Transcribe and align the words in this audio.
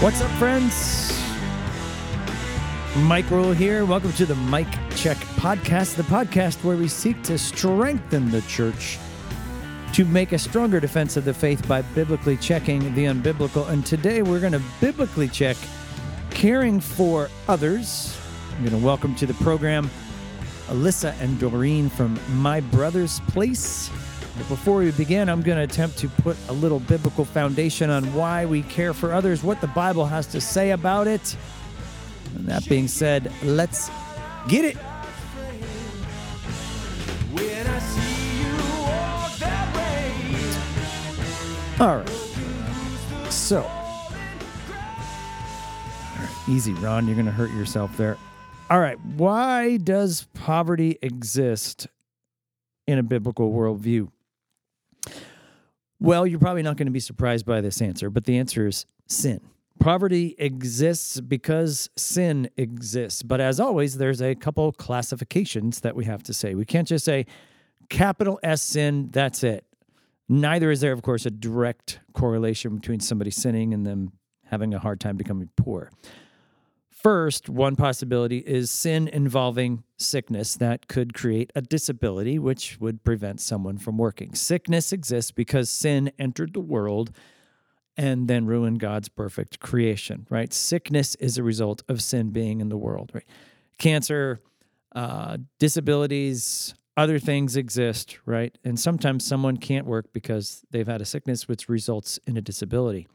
What's 0.00 0.20
up, 0.20 0.30
friends? 0.38 1.12
Mike 2.98 3.28
Ruel 3.32 3.52
here. 3.52 3.84
Welcome 3.84 4.12
to 4.12 4.26
the 4.26 4.36
Mike 4.36 4.72
Check 4.94 5.16
Podcast, 5.16 5.96
the 5.96 6.04
podcast 6.04 6.62
where 6.62 6.76
we 6.76 6.86
seek 6.86 7.20
to 7.24 7.36
strengthen 7.36 8.30
the 8.30 8.40
church 8.42 8.96
to 9.94 10.04
make 10.04 10.30
a 10.30 10.38
stronger 10.38 10.78
defense 10.78 11.16
of 11.16 11.24
the 11.24 11.34
faith 11.34 11.66
by 11.66 11.82
biblically 11.82 12.36
checking 12.36 12.94
the 12.94 13.06
unbiblical. 13.06 13.68
And 13.68 13.84
today 13.84 14.22
we're 14.22 14.38
going 14.38 14.52
to 14.52 14.62
biblically 14.80 15.26
check 15.26 15.56
caring 16.30 16.78
for 16.78 17.28
others. 17.48 18.16
I'm 18.52 18.64
going 18.64 18.80
to 18.80 18.86
welcome 18.86 19.16
to 19.16 19.26
the 19.26 19.34
program 19.34 19.90
Alyssa 20.68 21.20
and 21.20 21.40
Doreen 21.40 21.88
from 21.88 22.20
My 22.40 22.60
Brother's 22.60 23.18
Place. 23.26 23.90
But 24.38 24.48
before 24.48 24.78
we 24.78 24.92
begin, 24.92 25.28
I'm 25.28 25.42
going 25.42 25.58
to 25.58 25.64
attempt 25.64 25.98
to 25.98 26.08
put 26.08 26.36
a 26.48 26.52
little 26.52 26.78
biblical 26.78 27.24
foundation 27.24 27.90
on 27.90 28.14
why 28.14 28.46
we 28.46 28.62
care 28.62 28.94
for 28.94 29.12
others, 29.12 29.42
what 29.42 29.60
the 29.60 29.66
Bible 29.66 30.06
has 30.06 30.28
to 30.28 30.40
say 30.40 30.70
about 30.70 31.08
it. 31.08 31.36
And 32.36 32.46
that 32.46 32.66
being 32.68 32.86
said, 32.86 33.32
let's 33.42 33.90
get 34.46 34.64
it. 34.64 34.76
All 41.80 41.96
right. 41.96 42.08
So, 43.30 43.62
all 43.62 43.68
right, 46.18 46.48
easy, 46.48 46.72
Ron. 46.74 47.06
You're 47.06 47.14
going 47.14 47.26
to 47.26 47.32
hurt 47.32 47.52
yourself 47.52 47.96
there. 47.96 48.16
All 48.68 48.80
right. 48.80 48.98
Why 49.00 49.76
does 49.76 50.26
poverty 50.34 50.98
exist 51.02 51.86
in 52.88 52.98
a 52.98 53.02
biblical 53.04 53.52
worldview? 53.52 54.10
Well, 56.00 56.26
you're 56.26 56.38
probably 56.38 56.62
not 56.62 56.76
going 56.76 56.86
to 56.86 56.92
be 56.92 57.00
surprised 57.00 57.44
by 57.44 57.60
this 57.60 57.82
answer, 57.82 58.10
but 58.10 58.24
the 58.24 58.38
answer 58.38 58.66
is 58.66 58.86
sin. 59.06 59.40
Poverty 59.80 60.34
exists 60.38 61.20
because 61.20 61.88
sin 61.96 62.50
exists. 62.56 63.22
But 63.22 63.40
as 63.40 63.60
always, 63.60 63.96
there's 63.96 64.20
a 64.20 64.34
couple 64.34 64.72
classifications 64.72 65.80
that 65.80 65.94
we 65.94 66.04
have 66.04 66.22
to 66.24 66.34
say. 66.34 66.54
We 66.54 66.64
can't 66.64 66.86
just 66.86 67.04
say 67.04 67.26
capital 67.88 68.40
S 68.42 68.62
sin, 68.62 69.08
that's 69.12 69.42
it. 69.44 69.64
Neither 70.28 70.70
is 70.70 70.80
there, 70.80 70.92
of 70.92 71.02
course, 71.02 71.26
a 71.26 71.30
direct 71.30 72.00
correlation 72.12 72.76
between 72.76 73.00
somebody 73.00 73.30
sinning 73.30 73.72
and 73.72 73.86
them 73.86 74.12
having 74.44 74.74
a 74.74 74.78
hard 74.78 75.00
time 75.00 75.16
becoming 75.16 75.48
poor. 75.56 75.90
First, 77.02 77.48
one 77.48 77.76
possibility 77.76 78.38
is 78.38 78.72
sin 78.72 79.06
involving 79.06 79.84
sickness 79.98 80.56
that 80.56 80.88
could 80.88 81.14
create 81.14 81.52
a 81.54 81.62
disability, 81.62 82.40
which 82.40 82.78
would 82.80 83.04
prevent 83.04 83.40
someone 83.40 83.78
from 83.78 83.96
working. 83.96 84.34
Sickness 84.34 84.92
exists 84.92 85.30
because 85.30 85.70
sin 85.70 86.10
entered 86.18 86.54
the 86.54 86.60
world 86.60 87.12
and 87.96 88.26
then 88.26 88.46
ruined 88.46 88.80
God's 88.80 89.08
perfect 89.08 89.60
creation, 89.60 90.26
right? 90.28 90.52
Sickness 90.52 91.14
is 91.16 91.38
a 91.38 91.44
result 91.44 91.84
of 91.88 92.02
sin 92.02 92.30
being 92.30 92.60
in 92.60 92.68
the 92.68 92.76
world, 92.76 93.12
right? 93.14 93.26
Cancer, 93.78 94.40
uh, 94.92 95.38
disabilities, 95.60 96.74
other 96.96 97.20
things 97.20 97.56
exist, 97.56 98.18
right? 98.26 98.58
And 98.64 98.78
sometimes 98.78 99.24
someone 99.24 99.56
can't 99.56 99.86
work 99.86 100.12
because 100.12 100.64
they've 100.72 100.88
had 100.88 101.00
a 101.00 101.04
sickness 101.04 101.46
which 101.46 101.68
results 101.68 102.18
in 102.26 102.36
a 102.36 102.40
disability. 102.40 103.06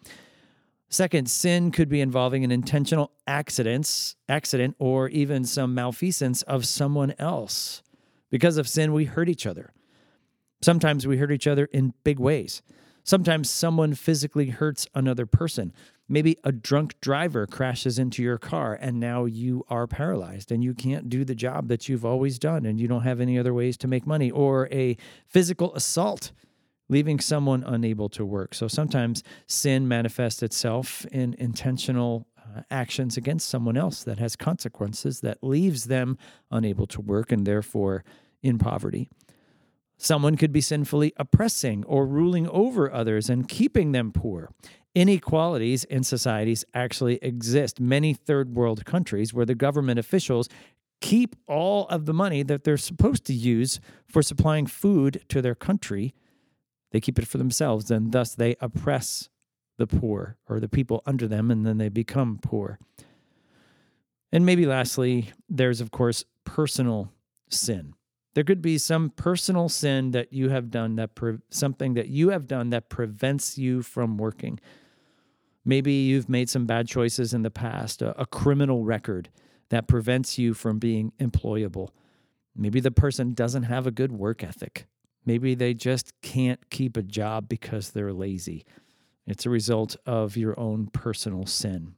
Second, 0.94 1.28
sin 1.28 1.72
could 1.72 1.90
be 1.90 2.02
involving 2.02 2.44
an 2.44 2.52
intentional 2.52 3.10
accidents, 3.26 4.16
accident 4.30 4.76
or 4.78 5.10
even 5.10 5.44
some 5.44 5.74
malfeasance 5.74 6.44
of 6.44 6.68
someone 6.68 7.16
else. 7.18 7.82
Because 8.30 8.58
of 8.58 8.68
sin, 8.68 8.94
we 8.94 9.06
hurt 9.06 9.28
each 9.28 9.48
other. 9.48 9.74
Sometimes 10.62 11.08
we 11.08 11.18
hurt 11.18 11.32
each 11.32 11.48
other 11.48 11.66
in 11.66 11.96
big 12.04 12.20
ways. 12.20 12.62
Sometimes 13.04 13.50
someone 13.50 13.96
physically 13.96 14.50
hurts 14.50 14.86
another 14.94 15.26
person. 15.26 15.74
Maybe 16.08 16.38
a 16.44 16.52
drunk 16.52 17.02
driver 17.02 17.48
crashes 17.48 17.98
into 17.98 18.22
your 18.22 18.38
car 18.38 18.78
and 18.80 19.00
now 19.00 19.26
you 19.26 19.66
are 19.70 19.88
paralyzed 19.88 20.52
and 20.52 20.64
you 20.64 20.76
can't 20.76 21.10
do 21.10 21.26
the 21.26 21.34
job 21.34 21.70
that 21.70 21.90
you've 21.90 22.06
always 22.06 22.38
done 22.38 22.68
and 22.68 22.80
you 22.80 22.88
don't 22.88 23.02
have 23.02 23.20
any 23.20 23.40
other 23.40 23.52
ways 23.56 23.78
to 23.78 23.88
make 23.88 24.06
money. 24.06 24.30
Or 24.30 24.70
a 24.72 24.96
physical 25.26 25.74
assault, 25.74 26.32
leaving 26.94 27.20
someone 27.20 27.64
unable 27.64 28.08
to 28.08 28.24
work. 28.24 28.54
So 28.54 28.68
sometimes 28.68 29.24
sin 29.48 29.88
manifests 29.88 30.44
itself 30.44 31.06
in 31.12 31.34
intentional 31.40 32.28
uh, 32.38 32.62
actions 32.70 33.18
against 33.18 33.50
someone 33.50 33.76
else 33.76 34.04
that 34.04 34.20
has 34.20 34.36
consequences 34.36 35.22
that 35.22 35.44
leaves 35.44 35.86
them 35.86 36.20
unable 36.52 36.86
to 36.86 37.02
work 37.02 37.32
and 37.32 37.48
therefore 37.48 38.04
in 38.44 38.60
poverty. 38.60 39.10
Someone 39.98 40.38
could 40.38 40.52
be 40.52 40.62
sinfully 40.62 41.14
oppressing 41.18 41.84
or 41.86 42.06
ruling 42.06 42.48
over 42.50 42.94
others 42.94 43.28
and 43.28 43.48
keeping 43.48 43.92
them 43.92 44.12
poor. 44.12 44.52
Inequalities 44.94 45.86
in 45.86 46.04
societies 46.04 46.64
actually 46.76 47.16
exist. 47.24 47.80
Many 47.80 48.14
third 48.14 48.54
world 48.54 48.86
countries 48.86 49.34
where 49.34 49.48
the 49.48 49.56
government 49.56 49.98
officials 49.98 50.48
keep 51.02 51.36
all 51.48 51.88
of 51.88 52.06
the 52.06 52.14
money 52.14 52.44
that 52.44 52.64
they're 52.64 52.78
supposed 52.78 53.26
to 53.26 53.34
use 53.34 53.80
for 54.06 54.22
supplying 54.22 54.68
food 54.68 55.24
to 55.30 55.42
their 55.42 55.56
country, 55.56 56.14
they 56.94 57.02
keep 57.02 57.20
it 57.20 57.28
for 57.28 57.40
themselves, 57.40 57.92
and 57.92 58.12
thus 58.12 58.36
they 58.36 58.56
oppress 58.62 59.28
the 59.78 59.88
poor 59.88 60.38
or 60.48 60.60
the 60.60 60.70
people 60.70 61.02
under 61.06 61.28
them, 61.28 61.50
and 61.52 61.66
then 61.66 61.80
they 61.80 61.90
become 61.90 62.40
poor. 62.42 62.80
And 64.32 64.46
maybe 64.46 64.66
lastly, 64.66 65.32
there's 65.50 65.82
of 65.82 65.92
course 65.92 66.24
personal 66.46 67.12
sin. 67.50 67.96
There 68.36 68.44
could 68.44 68.62
be 68.62 68.78
some 68.78 69.10
personal 69.10 69.70
sin 69.70 70.12
that 70.12 70.34
you 70.34 70.50
have 70.50 70.70
done 70.72 70.96
that 70.96 71.16
pre- 71.16 71.40
something 71.50 71.96
that 71.96 72.08
you 72.08 72.30
have 72.30 72.48
done 72.48 72.70
that 72.70 72.90
prevents 72.90 73.58
you 73.58 73.82
from 73.82 74.18
working. 74.18 74.60
Maybe 75.66 75.94
you've 75.94 76.30
made 76.30 76.50
some 76.50 76.66
bad 76.66 76.88
choices 76.88 77.34
in 77.34 77.42
the 77.42 77.52
past, 77.52 78.02
a, 78.02 78.20
a 78.20 78.26
criminal 78.26 78.84
record 78.84 79.30
that 79.70 79.88
prevents 79.88 80.38
you 80.38 80.54
from 80.54 80.78
being 80.78 81.12
employable. 81.20 81.90
Maybe 82.56 82.80
the 82.80 82.92
person 82.92 83.34
doesn't 83.34 83.64
have 83.64 83.88
a 83.88 83.92
good 83.92 84.12
work 84.12 84.44
ethic. 84.44 84.86
Maybe 85.26 85.56
they 85.56 85.74
just 85.74 86.14
can't 86.22 86.70
keep 86.70 86.98
a 86.98 87.02
job 87.02 87.48
because 87.48 87.92
they're 87.92 88.14
lazy. 88.14 88.66
It's 89.26 89.46
a 89.46 89.50
result 89.50 89.96
of 90.06 90.36
your 90.36 90.60
own 90.60 90.88
personal 90.88 91.46
sin. 91.46 91.96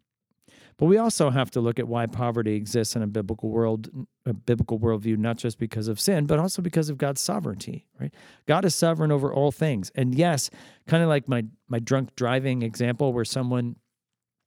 But 0.78 0.88
we 0.88 0.97
also 0.97 1.30
have 1.30 1.50
to 1.52 1.62
look 1.62 1.80
at 1.80 1.88
why 1.88 2.06
poverty 2.06 2.56
exists 2.56 2.96
in 2.96 3.02
a 3.02 3.08
biblical 3.08 3.50
world, 3.50 3.90
a 4.25 4.34
biblical 4.34 4.78
worldview, 4.78 5.18
not 5.18 5.38
just 5.38 5.58
because 5.58 5.88
of 5.88 6.00
sin, 6.00 6.25
but 6.25 6.38
also 6.38 6.62
because 6.62 6.90
of 6.90 6.97
God's 6.97 7.22
sovereignty. 7.22 7.86
Right? 8.00 8.13
God 8.46 8.66
is 8.66 8.75
sovereign 8.75 9.12
over 9.12 9.34
all 9.34 9.52
things. 9.53 9.90
And 9.96 10.13
yes, 10.13 10.50
kind 10.86 11.02
of 11.02 11.07
like 11.07 11.30
my 11.30 11.46
my 11.69 11.80
drunk 11.80 12.16
driving 12.16 12.62
example, 12.62 13.13
where 13.13 13.25
someone 13.25 13.78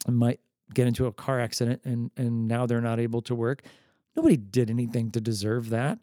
might 0.06 0.40
get 0.74 0.86
into 0.86 1.06
a 1.06 1.12
car 1.12 1.40
accident 1.40 1.80
and 1.84 2.10
and 2.16 2.46
now 2.46 2.66
they're 2.66 2.82
not 2.82 3.00
able 3.00 3.22
to 3.22 3.34
work. 3.34 3.62
Nobody 4.14 4.36
did 4.36 4.68
anything 4.68 5.10
to 5.12 5.20
deserve 5.22 5.70
that. 5.70 5.98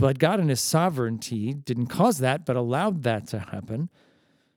But 0.00 0.18
God 0.18 0.40
in 0.40 0.48
his 0.48 0.62
sovereignty 0.62 1.52
didn't 1.52 1.88
cause 1.88 2.18
that, 2.20 2.46
but 2.46 2.56
allowed 2.56 3.02
that 3.02 3.26
to 3.28 3.38
happen. 3.38 3.90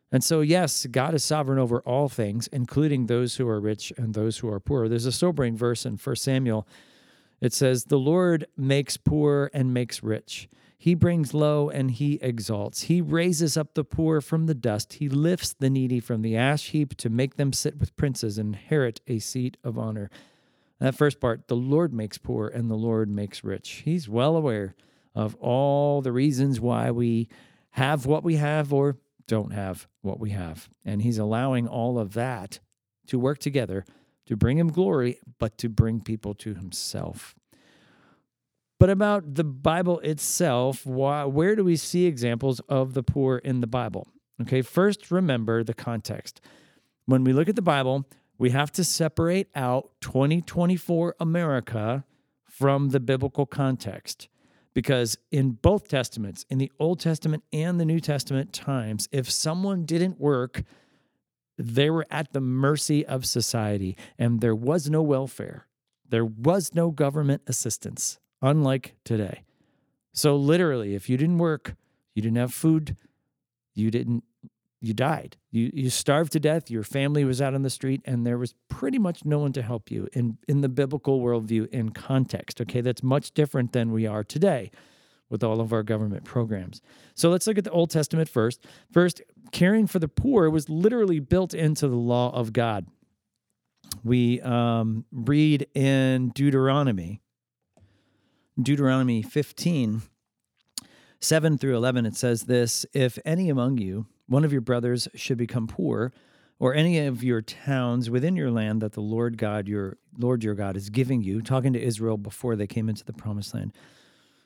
And 0.09 0.23
so, 0.23 0.39
yes, 0.39 0.85
God 0.85 1.13
is 1.13 1.21
sovereign 1.21 1.59
over 1.59 1.81
all 1.81 2.07
things, 2.07 2.47
including 2.47 3.07
those 3.07 3.35
who 3.35 3.45
are 3.49 3.59
rich 3.59 3.91
and 3.97 4.13
those 4.13 4.37
who 4.37 4.47
are 4.47 4.61
poor. 4.61 4.87
There's 4.87 5.05
a 5.05 5.11
sobering 5.11 5.57
verse 5.57 5.85
in 5.85 5.97
1 5.97 6.15
Samuel. 6.15 6.65
It 7.41 7.51
says, 7.51 7.83
The 7.83 7.99
Lord 7.99 8.47
makes 8.55 8.95
poor 8.95 9.51
and 9.53 9.73
makes 9.73 10.01
rich. 10.01 10.47
He 10.77 10.95
brings 10.95 11.33
low 11.33 11.69
and 11.69 11.91
he 11.91 12.19
exalts. 12.21 12.83
He 12.83 13.01
raises 13.01 13.57
up 13.57 13.73
the 13.73 13.83
poor 13.83 14.21
from 14.21 14.45
the 14.45 14.55
dust. 14.55 14.93
He 14.93 15.09
lifts 15.09 15.51
the 15.51 15.69
needy 15.69 15.99
from 15.99 16.21
the 16.21 16.37
ash 16.37 16.69
heap 16.69 16.95
to 16.97 17.09
make 17.09 17.35
them 17.35 17.51
sit 17.51 17.77
with 17.79 17.97
princes 17.97 18.37
and 18.37 18.55
inherit 18.55 19.01
a 19.07 19.19
seat 19.19 19.57
of 19.61 19.77
honor. 19.77 20.09
That 20.79 20.95
first 20.95 21.19
part, 21.19 21.49
the 21.49 21.57
Lord 21.57 21.93
makes 21.93 22.17
poor 22.17 22.47
and 22.47 22.71
the 22.71 22.75
Lord 22.75 23.09
makes 23.09 23.43
rich. 23.43 23.81
He's 23.83 24.07
well 24.07 24.37
aware 24.37 24.73
of 25.15 25.35
all 25.35 26.01
the 26.01 26.11
reasons 26.11 26.59
why 26.59 26.91
we 26.91 27.27
have 27.71 28.05
what 28.05 28.23
we 28.23 28.35
have 28.35 28.73
or 28.73 28.97
don't 29.27 29.53
have 29.53 29.87
what 30.01 30.19
we 30.19 30.31
have. 30.31 30.69
And 30.85 31.01
he's 31.01 31.17
allowing 31.17 31.67
all 31.67 31.97
of 31.97 32.13
that 32.13 32.59
to 33.07 33.19
work 33.19 33.39
together 33.39 33.85
to 34.25 34.37
bring 34.37 34.57
him 34.57 34.71
glory, 34.71 35.19
but 35.39 35.57
to 35.57 35.69
bring 35.69 36.01
people 36.01 36.33
to 36.35 36.53
himself. 36.53 37.35
But 38.79 38.89
about 38.89 39.35
the 39.35 39.43
Bible 39.43 39.99
itself, 39.99 40.85
why, 40.85 41.25
where 41.25 41.55
do 41.55 41.63
we 41.63 41.75
see 41.75 42.05
examples 42.05 42.59
of 42.67 42.93
the 42.93 43.03
poor 43.03 43.37
in 43.37 43.61
the 43.61 43.67
Bible? 43.67 44.07
Okay, 44.41 44.61
first 44.61 45.11
remember 45.11 45.63
the 45.63 45.73
context. 45.73 46.41
When 47.05 47.23
we 47.23 47.33
look 47.33 47.47
at 47.47 47.55
the 47.55 47.61
Bible, 47.61 48.05
we 48.37 48.49
have 48.49 48.71
to 48.73 48.83
separate 48.83 49.47
out 49.55 49.91
2024 50.01 51.15
America 51.19 52.03
from 52.45 52.89
the 52.89 52.99
biblical 52.99 53.45
context. 53.45 54.27
Because 54.73 55.17
in 55.31 55.51
both 55.51 55.87
Testaments, 55.87 56.45
in 56.49 56.57
the 56.57 56.71
Old 56.79 56.99
Testament 56.99 57.43
and 57.53 57.79
the 57.79 57.85
New 57.85 57.99
Testament 57.99 58.53
times, 58.53 59.07
if 59.11 59.29
someone 59.29 59.85
didn't 59.85 60.19
work, 60.19 60.63
they 61.57 61.89
were 61.89 62.07
at 62.09 62.33
the 62.33 62.41
mercy 62.41 63.05
of 63.05 63.25
society 63.25 63.95
and 64.17 64.41
there 64.41 64.55
was 64.55 64.89
no 64.89 65.01
welfare. 65.01 65.67
There 66.09 66.25
was 66.25 66.73
no 66.73 66.91
government 66.91 67.43
assistance, 67.47 68.19
unlike 68.41 68.95
today. 69.03 69.43
So, 70.11 70.35
literally, 70.35 70.93
if 70.93 71.09
you 71.09 71.17
didn't 71.17 71.39
work, 71.39 71.75
you 72.13 72.21
didn't 72.21 72.37
have 72.37 72.53
food, 72.53 72.95
you 73.73 73.89
didn't 73.89 74.23
you 74.83 74.93
died. 74.93 75.37
You 75.49 75.71
you 75.73 75.89
starved 75.89 76.33
to 76.33 76.41
death. 76.41 76.69
Your 76.69 76.83
family 76.83 77.23
was 77.23 77.41
out 77.41 77.53
on 77.53 77.61
the 77.61 77.69
street, 77.69 78.01
and 78.03 78.27
there 78.27 78.37
was 78.37 78.53
pretty 78.67 78.99
much 78.99 79.23
no 79.23 79.39
one 79.39 79.53
to 79.53 79.61
help 79.61 79.89
you 79.89 80.09
in 80.11 80.37
in 80.49 80.59
the 80.59 80.67
biblical 80.67 81.21
worldview 81.21 81.69
in 81.69 81.91
context. 81.91 82.59
Okay, 82.59 82.81
that's 82.81 83.01
much 83.01 83.33
different 83.33 83.71
than 83.71 83.93
we 83.93 84.05
are 84.05 84.25
today 84.25 84.71
with 85.29 85.41
all 85.41 85.61
of 85.61 85.71
our 85.71 85.83
government 85.83 86.25
programs. 86.25 86.81
So 87.15 87.29
let's 87.29 87.47
look 87.47 87.57
at 87.57 87.63
the 87.63 87.71
Old 87.71 87.91
Testament 87.91 88.27
first. 88.27 88.65
First, 88.91 89.21
caring 89.53 89.87
for 89.87 89.99
the 89.99 90.09
poor 90.09 90.49
was 90.49 90.69
literally 90.69 91.21
built 91.21 91.53
into 91.53 91.87
the 91.87 91.95
law 91.95 92.35
of 92.35 92.51
God. 92.51 92.85
We 94.03 94.41
um, 94.41 95.05
read 95.13 95.67
in 95.73 96.29
Deuteronomy, 96.35 97.21
Deuteronomy 98.61 99.21
15, 99.21 100.01
7 101.21 101.57
through 101.57 101.77
11, 101.77 102.05
it 102.05 102.15
says 102.17 102.43
this 102.43 102.85
If 102.93 103.17
any 103.23 103.49
among 103.49 103.77
you, 103.77 104.07
one 104.27 104.45
of 104.45 104.51
your 104.51 104.61
brothers, 104.61 105.07
should 105.15 105.37
become 105.37 105.67
poor, 105.67 106.11
or 106.59 106.73
any 106.73 106.99
of 106.99 107.23
your 107.23 107.41
towns 107.41 108.09
within 108.09 108.35
your 108.35 108.51
land 108.51 108.81
that 108.81 108.93
the 108.93 109.01
Lord 109.01 109.37
God, 109.37 109.67
your 109.67 109.97
Lord 110.17 110.43
your 110.43 110.55
God, 110.55 110.77
is 110.77 110.89
giving 110.89 111.21
you, 111.21 111.41
talking 111.41 111.73
to 111.73 111.81
Israel 111.81 112.17
before 112.17 112.55
they 112.55 112.67
came 112.67 112.89
into 112.89 113.03
the 113.03 113.13
promised 113.13 113.53
land, 113.53 113.73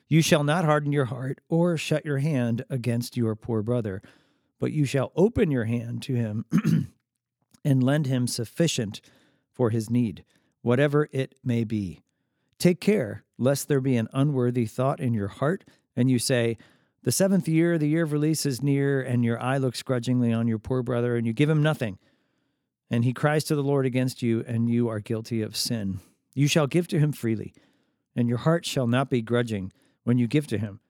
you 0.08 0.22
shall 0.22 0.42
not 0.42 0.64
harden 0.64 0.90
your 0.90 1.04
heart 1.06 1.40
or 1.48 1.76
shut 1.76 2.04
your 2.04 2.18
hand 2.18 2.64
against 2.70 3.16
your 3.16 3.36
poor 3.36 3.62
brother, 3.62 4.02
but 4.58 4.72
you 4.72 4.84
shall 4.84 5.12
open 5.14 5.50
your 5.50 5.66
hand 5.66 6.02
to 6.02 6.14
him 6.14 6.44
and 7.64 7.82
lend 7.82 8.06
him 8.06 8.26
sufficient 8.26 9.00
for 9.52 9.70
his 9.70 9.90
need, 9.90 10.24
whatever 10.62 11.08
it 11.12 11.34
may 11.44 11.62
be. 11.62 12.00
Take 12.58 12.80
care 12.80 13.24
lest 13.36 13.68
there 13.68 13.80
be 13.80 13.96
an 13.96 14.08
unworthy 14.12 14.66
thought 14.66 14.98
in 14.98 15.14
your 15.14 15.28
heart 15.28 15.64
and 15.94 16.10
you 16.10 16.18
say, 16.18 16.56
The 17.02 17.12
seventh 17.12 17.48
year, 17.48 17.78
the 17.78 17.88
year 17.88 18.02
of 18.02 18.12
release 18.12 18.44
is 18.44 18.62
near, 18.62 19.00
and 19.00 19.24
your 19.24 19.40
eye 19.40 19.58
looks 19.58 19.82
grudgingly 19.82 20.32
on 20.32 20.48
your 20.48 20.58
poor 20.58 20.82
brother, 20.82 21.16
and 21.16 21.26
you 21.26 21.32
give 21.32 21.48
him 21.48 21.62
nothing. 21.62 21.98
And 22.90 23.04
he 23.04 23.12
cries 23.12 23.44
to 23.44 23.54
the 23.54 23.62
Lord 23.62 23.86
against 23.86 24.22
you, 24.22 24.44
and 24.46 24.68
you 24.68 24.88
are 24.88 25.00
guilty 25.00 25.42
of 25.42 25.56
sin. 25.56 26.00
You 26.34 26.48
shall 26.48 26.66
give 26.66 26.88
to 26.88 26.98
him 26.98 27.12
freely, 27.12 27.54
and 28.16 28.28
your 28.28 28.38
heart 28.38 28.64
shall 28.66 28.86
not 28.86 29.10
be 29.10 29.22
grudging 29.22 29.72
when 30.04 30.18
you 30.18 30.26
give 30.26 30.46
to 30.48 30.58
him. 30.58 30.80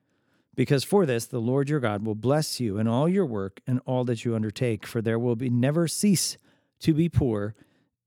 Because 0.55 0.83
for 0.83 1.05
this 1.05 1.25
the 1.25 1.39
Lord 1.39 1.69
your 1.69 1.79
God 1.79 2.05
will 2.05 2.15
bless 2.15 2.59
you 2.59 2.77
in 2.77 2.87
all 2.87 3.07
your 3.07 3.25
work 3.25 3.61
and 3.67 3.79
all 3.85 4.03
that 4.05 4.25
you 4.25 4.35
undertake, 4.35 4.85
for 4.85 5.01
there 5.01 5.19
will 5.19 5.35
be 5.35 5.49
never 5.49 5.87
cease 5.87 6.37
to 6.79 6.93
be 6.93 7.07
poor 7.07 7.55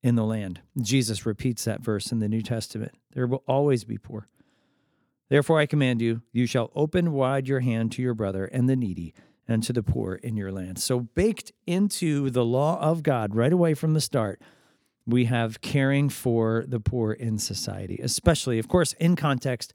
in 0.02 0.16
the 0.16 0.24
land. 0.24 0.60
Jesus 0.80 1.24
repeats 1.24 1.64
that 1.64 1.82
verse 1.82 2.12
in 2.12 2.18
the 2.18 2.28
New 2.28 2.42
Testament. 2.42 2.92
There 3.12 3.26
will 3.26 3.44
always 3.46 3.84
be 3.84 3.96
poor. 3.96 4.28
Therefore, 5.32 5.58
I 5.58 5.64
command 5.64 6.02
you, 6.02 6.20
you 6.30 6.44
shall 6.44 6.70
open 6.74 7.10
wide 7.10 7.48
your 7.48 7.60
hand 7.60 7.90
to 7.92 8.02
your 8.02 8.12
brother 8.12 8.44
and 8.44 8.68
the 8.68 8.76
needy 8.76 9.14
and 9.48 9.62
to 9.62 9.72
the 9.72 9.82
poor 9.82 10.16
in 10.16 10.36
your 10.36 10.52
land. 10.52 10.78
So, 10.78 11.00
baked 11.00 11.52
into 11.66 12.28
the 12.28 12.44
law 12.44 12.78
of 12.78 13.02
God 13.02 13.34
right 13.34 13.50
away 13.50 13.72
from 13.72 13.94
the 13.94 14.00
start, 14.02 14.42
we 15.06 15.24
have 15.24 15.62
caring 15.62 16.10
for 16.10 16.66
the 16.68 16.80
poor 16.80 17.12
in 17.12 17.38
society, 17.38 17.98
especially, 18.02 18.58
of 18.58 18.68
course, 18.68 18.92
in 19.00 19.16
context, 19.16 19.72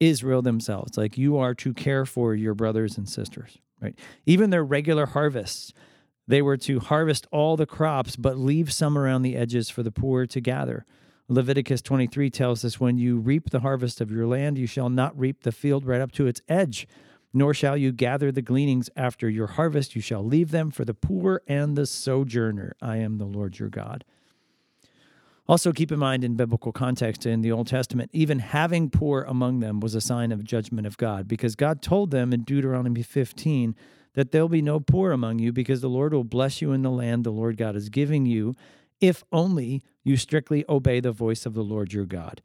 Israel 0.00 0.40
themselves. 0.40 0.96
Like 0.96 1.18
you 1.18 1.36
are 1.36 1.54
to 1.56 1.74
care 1.74 2.06
for 2.06 2.34
your 2.34 2.54
brothers 2.54 2.96
and 2.96 3.06
sisters, 3.06 3.58
right? 3.82 3.98
Even 4.24 4.48
their 4.48 4.64
regular 4.64 5.04
harvests, 5.04 5.74
they 6.26 6.40
were 6.40 6.56
to 6.56 6.80
harvest 6.80 7.26
all 7.30 7.58
the 7.58 7.66
crops, 7.66 8.16
but 8.16 8.38
leave 8.38 8.72
some 8.72 8.96
around 8.96 9.20
the 9.20 9.36
edges 9.36 9.68
for 9.68 9.82
the 9.82 9.92
poor 9.92 10.24
to 10.24 10.40
gather. 10.40 10.86
Leviticus 11.28 11.80
23 11.80 12.28
tells 12.28 12.64
us 12.64 12.78
when 12.78 12.98
you 12.98 13.16
reap 13.16 13.50
the 13.50 13.60
harvest 13.60 14.00
of 14.00 14.10
your 14.10 14.26
land, 14.26 14.58
you 14.58 14.66
shall 14.66 14.90
not 14.90 15.18
reap 15.18 15.42
the 15.42 15.52
field 15.52 15.86
right 15.86 16.00
up 16.00 16.12
to 16.12 16.26
its 16.26 16.42
edge, 16.48 16.86
nor 17.32 17.54
shall 17.54 17.76
you 17.76 17.92
gather 17.92 18.30
the 18.30 18.42
gleanings 18.42 18.90
after 18.94 19.28
your 19.28 19.46
harvest. 19.46 19.96
You 19.96 20.02
shall 20.02 20.22
leave 20.22 20.50
them 20.50 20.70
for 20.70 20.84
the 20.84 20.92
poor 20.92 21.40
and 21.46 21.76
the 21.76 21.86
sojourner. 21.86 22.76
I 22.82 22.98
am 22.98 23.16
the 23.16 23.24
Lord 23.24 23.58
your 23.58 23.70
God. 23.70 24.04
Also, 25.46 25.72
keep 25.72 25.92
in 25.92 25.98
mind 25.98 26.24
in 26.24 26.36
biblical 26.36 26.72
context 26.72 27.26
in 27.26 27.42
the 27.42 27.52
Old 27.52 27.66
Testament, 27.66 28.10
even 28.12 28.38
having 28.38 28.88
poor 28.88 29.22
among 29.22 29.60
them 29.60 29.80
was 29.80 29.94
a 29.94 30.00
sign 30.00 30.32
of 30.32 30.44
judgment 30.44 30.86
of 30.86 30.96
God 30.96 31.28
because 31.28 31.54
God 31.54 31.82
told 31.82 32.10
them 32.10 32.32
in 32.32 32.44
Deuteronomy 32.44 33.02
15 33.02 33.74
that 34.14 34.30
there'll 34.30 34.48
be 34.48 34.62
no 34.62 34.80
poor 34.80 35.12
among 35.12 35.38
you 35.38 35.52
because 35.52 35.80
the 35.80 35.88
Lord 35.88 36.14
will 36.14 36.24
bless 36.24 36.62
you 36.62 36.72
in 36.72 36.82
the 36.82 36.90
land 36.90 37.24
the 37.24 37.30
Lord 37.30 37.56
God 37.56 37.76
is 37.76 37.88
giving 37.90 38.24
you 38.24 38.54
if 39.00 39.22
only 39.32 39.82
you 40.04 40.16
strictly 40.16 40.64
obey 40.68 41.00
the 41.00 41.12
voice 41.12 41.46
of 41.46 41.54
the 41.54 41.64
Lord 41.64 41.92
your 41.92 42.04
God. 42.04 42.42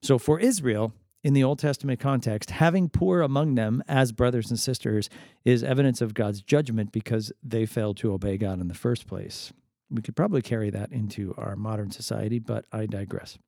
So 0.00 0.18
for 0.18 0.38
Israel, 0.38 0.92
in 1.24 1.32
the 1.32 1.42
Old 1.42 1.58
Testament 1.58 1.98
context, 1.98 2.50
having 2.50 2.88
poor 2.88 3.22
among 3.22 3.54
them 3.54 3.82
as 3.88 4.12
brothers 4.12 4.50
and 4.50 4.58
sisters 4.58 5.08
is 5.44 5.64
evidence 5.64 6.00
of 6.00 6.14
God's 6.14 6.42
judgment 6.42 6.92
because 6.92 7.32
they 7.42 7.64
failed 7.66 7.96
to 7.98 8.12
obey 8.12 8.36
God 8.36 8.60
in 8.60 8.68
the 8.68 8.74
first 8.74 9.06
place. 9.06 9.52
We 9.90 10.02
could 10.02 10.16
probably 10.16 10.42
carry 10.42 10.70
that 10.70 10.92
into 10.92 11.34
our 11.36 11.56
modern 11.56 11.90
society, 11.90 12.38
but 12.38 12.66
I 12.70 12.86
digress. 12.86 13.38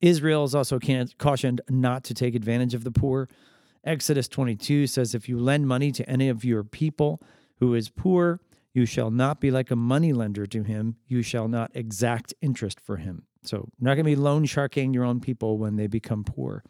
Israel 0.00 0.44
is 0.44 0.54
also 0.54 0.78
cautioned 1.18 1.60
not 1.70 2.04
to 2.04 2.14
take 2.14 2.34
advantage 2.34 2.74
of 2.74 2.84
the 2.84 2.90
poor. 2.90 3.28
Exodus 3.84 4.28
22 4.28 4.88
says, 4.88 5.14
If 5.14 5.28
you 5.28 5.38
lend 5.38 5.68
money 5.68 5.92
to 5.92 6.08
any 6.08 6.28
of 6.28 6.44
your 6.44 6.64
people 6.64 7.22
who 7.60 7.74
is 7.74 7.88
poor, 7.88 8.40
you 8.76 8.84
shall 8.84 9.10
not 9.10 9.40
be 9.40 9.50
like 9.50 9.70
a 9.70 9.76
moneylender 9.76 10.44
to 10.44 10.62
him. 10.62 10.96
You 11.08 11.22
shall 11.22 11.48
not 11.48 11.70
exact 11.72 12.34
interest 12.42 12.78
for 12.78 12.98
him. 12.98 13.22
So, 13.42 13.70
not 13.80 13.94
going 13.94 14.04
to 14.04 14.10
be 14.10 14.16
loan 14.16 14.44
sharking 14.44 14.92
your 14.92 15.02
own 15.02 15.18
people 15.18 15.56
when 15.56 15.76
they 15.76 15.86
become 15.86 16.24
poor. 16.24 16.62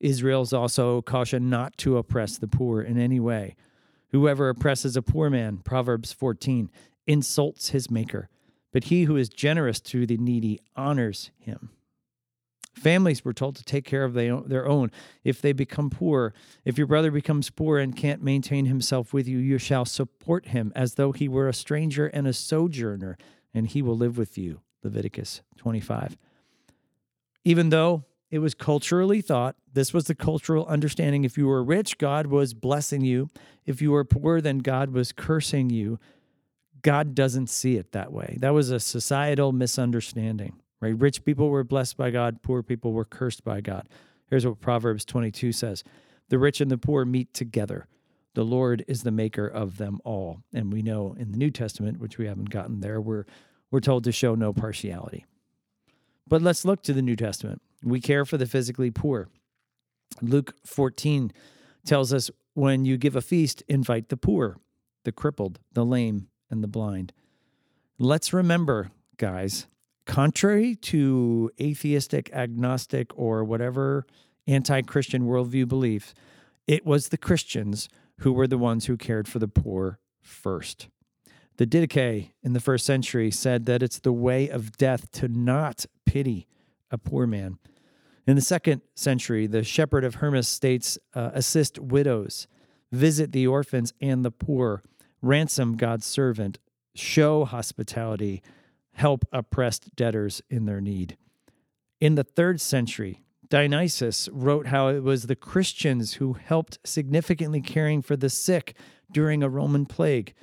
Israel's 0.00 0.52
also 0.52 1.00
cautioned 1.00 1.48
not 1.48 1.78
to 1.78 1.96
oppress 1.96 2.36
the 2.36 2.46
poor 2.46 2.82
in 2.82 2.98
any 2.98 3.20
way. 3.20 3.56
Whoever 4.10 4.50
oppresses 4.50 4.98
a 4.98 5.02
poor 5.02 5.30
man, 5.30 5.58
Proverbs 5.64 6.12
14, 6.12 6.70
insults 7.06 7.70
his 7.70 7.90
maker, 7.90 8.28
but 8.70 8.84
he 8.84 9.04
who 9.04 9.16
is 9.16 9.30
generous 9.30 9.80
to 9.80 10.04
the 10.04 10.18
needy 10.18 10.60
honors 10.76 11.30
him. 11.38 11.70
Families 12.78 13.24
were 13.24 13.32
told 13.32 13.56
to 13.56 13.64
take 13.64 13.84
care 13.84 14.04
of 14.04 14.14
their 14.14 14.66
own 14.66 14.90
if 15.24 15.42
they 15.42 15.52
become 15.52 15.90
poor. 15.90 16.32
If 16.64 16.78
your 16.78 16.86
brother 16.86 17.10
becomes 17.10 17.50
poor 17.50 17.78
and 17.78 17.96
can't 17.96 18.22
maintain 18.22 18.66
himself 18.66 19.12
with 19.12 19.26
you, 19.26 19.38
you 19.38 19.58
shall 19.58 19.84
support 19.84 20.48
him 20.48 20.72
as 20.76 20.94
though 20.94 21.12
he 21.12 21.28
were 21.28 21.48
a 21.48 21.54
stranger 21.54 22.06
and 22.06 22.26
a 22.26 22.32
sojourner, 22.32 23.18
and 23.52 23.66
he 23.66 23.82
will 23.82 23.96
live 23.96 24.16
with 24.16 24.38
you. 24.38 24.60
Leviticus 24.82 25.42
25. 25.56 26.16
Even 27.44 27.70
though 27.70 28.04
it 28.30 28.38
was 28.38 28.54
culturally 28.54 29.20
thought, 29.20 29.56
this 29.72 29.92
was 29.92 30.04
the 30.04 30.14
cultural 30.14 30.66
understanding. 30.66 31.24
If 31.24 31.36
you 31.36 31.46
were 31.46 31.64
rich, 31.64 31.98
God 31.98 32.26
was 32.26 32.54
blessing 32.54 33.00
you. 33.00 33.28
If 33.66 33.82
you 33.82 33.90
were 33.90 34.04
poor, 34.04 34.40
then 34.40 34.58
God 34.58 34.90
was 34.90 35.12
cursing 35.12 35.70
you. 35.70 35.98
God 36.82 37.14
doesn't 37.14 37.48
see 37.48 37.76
it 37.76 37.92
that 37.92 38.12
way. 38.12 38.36
That 38.40 38.54
was 38.54 38.70
a 38.70 38.78
societal 38.78 39.50
misunderstanding 39.52 40.60
right? 40.80 40.98
Rich 40.98 41.24
people 41.24 41.48
were 41.48 41.64
blessed 41.64 41.96
by 41.96 42.10
God, 42.10 42.42
poor 42.42 42.62
people 42.62 42.92
were 42.92 43.04
cursed 43.04 43.44
by 43.44 43.60
God. 43.60 43.88
Here's 44.28 44.46
what 44.46 44.60
Proverbs 44.60 45.04
22 45.04 45.52
says 45.52 45.84
The 46.28 46.38
rich 46.38 46.60
and 46.60 46.70
the 46.70 46.78
poor 46.78 47.04
meet 47.04 47.32
together. 47.32 47.86
The 48.34 48.44
Lord 48.44 48.84
is 48.86 49.02
the 49.02 49.10
maker 49.10 49.46
of 49.46 49.78
them 49.78 50.00
all. 50.04 50.42
And 50.52 50.72
we 50.72 50.82
know 50.82 51.16
in 51.18 51.32
the 51.32 51.38
New 51.38 51.50
Testament, 51.50 51.98
which 51.98 52.18
we 52.18 52.26
haven't 52.26 52.50
gotten 52.50 52.80
there, 52.80 53.00
we're, 53.00 53.24
we're 53.70 53.80
told 53.80 54.04
to 54.04 54.12
show 54.12 54.34
no 54.34 54.52
partiality. 54.52 55.24
But 56.26 56.42
let's 56.42 56.64
look 56.64 56.82
to 56.84 56.92
the 56.92 57.02
New 57.02 57.16
Testament. 57.16 57.62
We 57.82 58.00
care 58.00 58.24
for 58.24 58.36
the 58.36 58.46
physically 58.46 58.90
poor. 58.90 59.28
Luke 60.20 60.54
14 60.64 61.32
tells 61.84 62.12
us 62.12 62.30
when 62.54 62.84
you 62.84 62.96
give 62.96 63.16
a 63.16 63.22
feast, 63.22 63.62
invite 63.66 64.08
the 64.08 64.16
poor, 64.16 64.58
the 65.04 65.12
crippled, 65.12 65.58
the 65.72 65.84
lame, 65.84 66.28
and 66.50 66.62
the 66.62 66.68
blind. 66.68 67.12
Let's 67.98 68.32
remember, 68.32 68.90
guys, 69.16 69.66
contrary 70.08 70.74
to 70.74 71.50
atheistic, 71.60 72.30
agnostic, 72.32 73.16
or 73.16 73.44
whatever 73.44 74.06
anti 74.48 74.82
Christian 74.82 75.22
worldview 75.22 75.68
beliefs, 75.68 76.14
it 76.66 76.84
was 76.84 77.08
the 77.08 77.18
Christians 77.18 77.88
who 78.20 78.32
were 78.32 78.48
the 78.48 78.58
ones 78.58 78.86
who 78.86 78.96
cared 78.96 79.28
for 79.28 79.38
the 79.38 79.46
poor 79.46 80.00
first. 80.20 80.88
The 81.58 81.66
Didache 81.66 82.30
in 82.42 82.54
the 82.54 82.60
first 82.60 82.86
century 82.86 83.30
said 83.30 83.66
that 83.66 83.82
it's 83.82 83.98
the 83.98 84.12
way 84.12 84.48
of 84.48 84.76
death 84.76 85.10
to 85.12 85.28
not 85.28 85.86
pity 86.06 86.46
a 86.90 86.98
poor 86.98 87.26
man. 87.26 87.58
In 88.26 88.34
the 88.34 88.42
second 88.42 88.82
century, 88.94 89.46
the 89.46 89.62
shepherd 89.62 90.04
of 90.04 90.16
Hermas 90.16 90.48
states 90.48 90.98
uh, 91.14 91.30
assist 91.34 91.78
widows, 91.78 92.46
visit 92.90 93.32
the 93.32 93.46
orphans 93.46 93.92
and 94.00 94.24
the 94.24 94.30
poor, 94.30 94.82
ransom 95.20 95.76
God's 95.76 96.06
servant, 96.06 96.58
show 96.94 97.44
hospitality, 97.44 98.42
help 98.98 99.24
oppressed 99.32 99.94
debtors 99.96 100.42
in 100.50 100.66
their 100.66 100.80
need. 100.80 101.16
In 102.00 102.14
the 102.14 102.24
third 102.24 102.60
century, 102.60 103.22
Dionysius 103.48 104.28
wrote 104.30 104.66
how 104.66 104.88
it 104.88 105.02
was 105.02 105.26
the 105.26 105.36
Christians 105.36 106.14
who 106.14 106.34
helped 106.34 106.78
significantly 106.84 107.60
caring 107.60 108.02
for 108.02 108.16
the 108.16 108.28
sick 108.28 108.74
during 109.10 109.42
a 109.42 109.48
Roman 109.48 109.86
plague. 109.86 110.34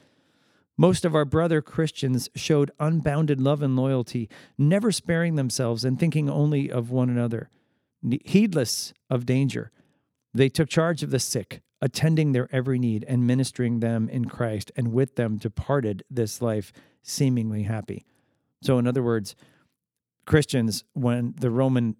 Most 0.77 1.05
of 1.05 1.13
our 1.15 1.25
brother 1.25 1.61
Christians 1.61 2.29
showed 2.35 2.71
unbounded 2.79 3.39
love 3.39 3.61
and 3.61 3.75
loyalty, 3.75 4.27
never 4.57 4.91
sparing 4.91 5.35
themselves 5.35 5.85
and 5.85 5.99
thinking 5.99 6.29
only 6.29 6.71
of 6.71 6.89
one 6.89 7.09
another. 7.09 7.49
Heedless 8.25 8.93
of 9.09 9.25
danger, 9.25 9.71
they 10.33 10.49
took 10.49 10.69
charge 10.69 11.03
of 11.03 11.11
the 11.11 11.19
sick, 11.19 11.61
attending 11.81 12.31
their 12.31 12.49
every 12.51 12.79
need 12.79 13.05
and 13.07 13.27
ministering 13.27 13.79
them 13.79 14.09
in 14.09 14.25
Christ, 14.25 14.71
and 14.75 14.91
with 14.91 15.15
them 15.15 15.37
departed 15.37 16.03
this 16.09 16.41
life 16.41 16.73
seemingly 17.03 17.63
happy. 17.63 18.05
So, 18.61 18.77
in 18.77 18.87
other 18.87 19.03
words, 19.03 19.35
Christians, 20.25 20.83
when 20.93 21.35
the 21.39 21.51
Roman, 21.51 21.95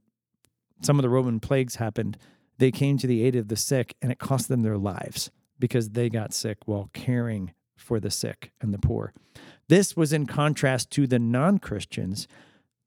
some 0.82 0.98
of 0.98 1.04
the 1.04 1.10
Roman 1.10 1.40
plagues 1.40 1.76
happened, 1.76 2.18
they 2.58 2.72
came 2.72 2.98
to 2.98 3.08
the 3.08 3.24
aid 3.24 3.36
of 3.36 3.48
the 3.48 3.56
sick 3.56 3.96
and 4.02 4.12
it 4.12 4.20
cost 4.20 4.48
them 4.48 4.62
their 4.62 4.78
lives 4.78 5.30
because 5.60 5.90
they 5.90 6.10
got 6.10 6.34
sick 6.34 6.58
while 6.66 6.90
caring 6.94 7.54
for 7.76 8.00
the 8.00 8.12
sick 8.12 8.52
and 8.62 8.74
the 8.74 8.80
poor. 8.80 9.14
This 9.68 9.96
was 9.96 10.14
in 10.14 10.26
contrast 10.26 10.90
to 10.92 11.08
the 11.08 11.20
non 11.20 11.60
Christians, 11.60 12.28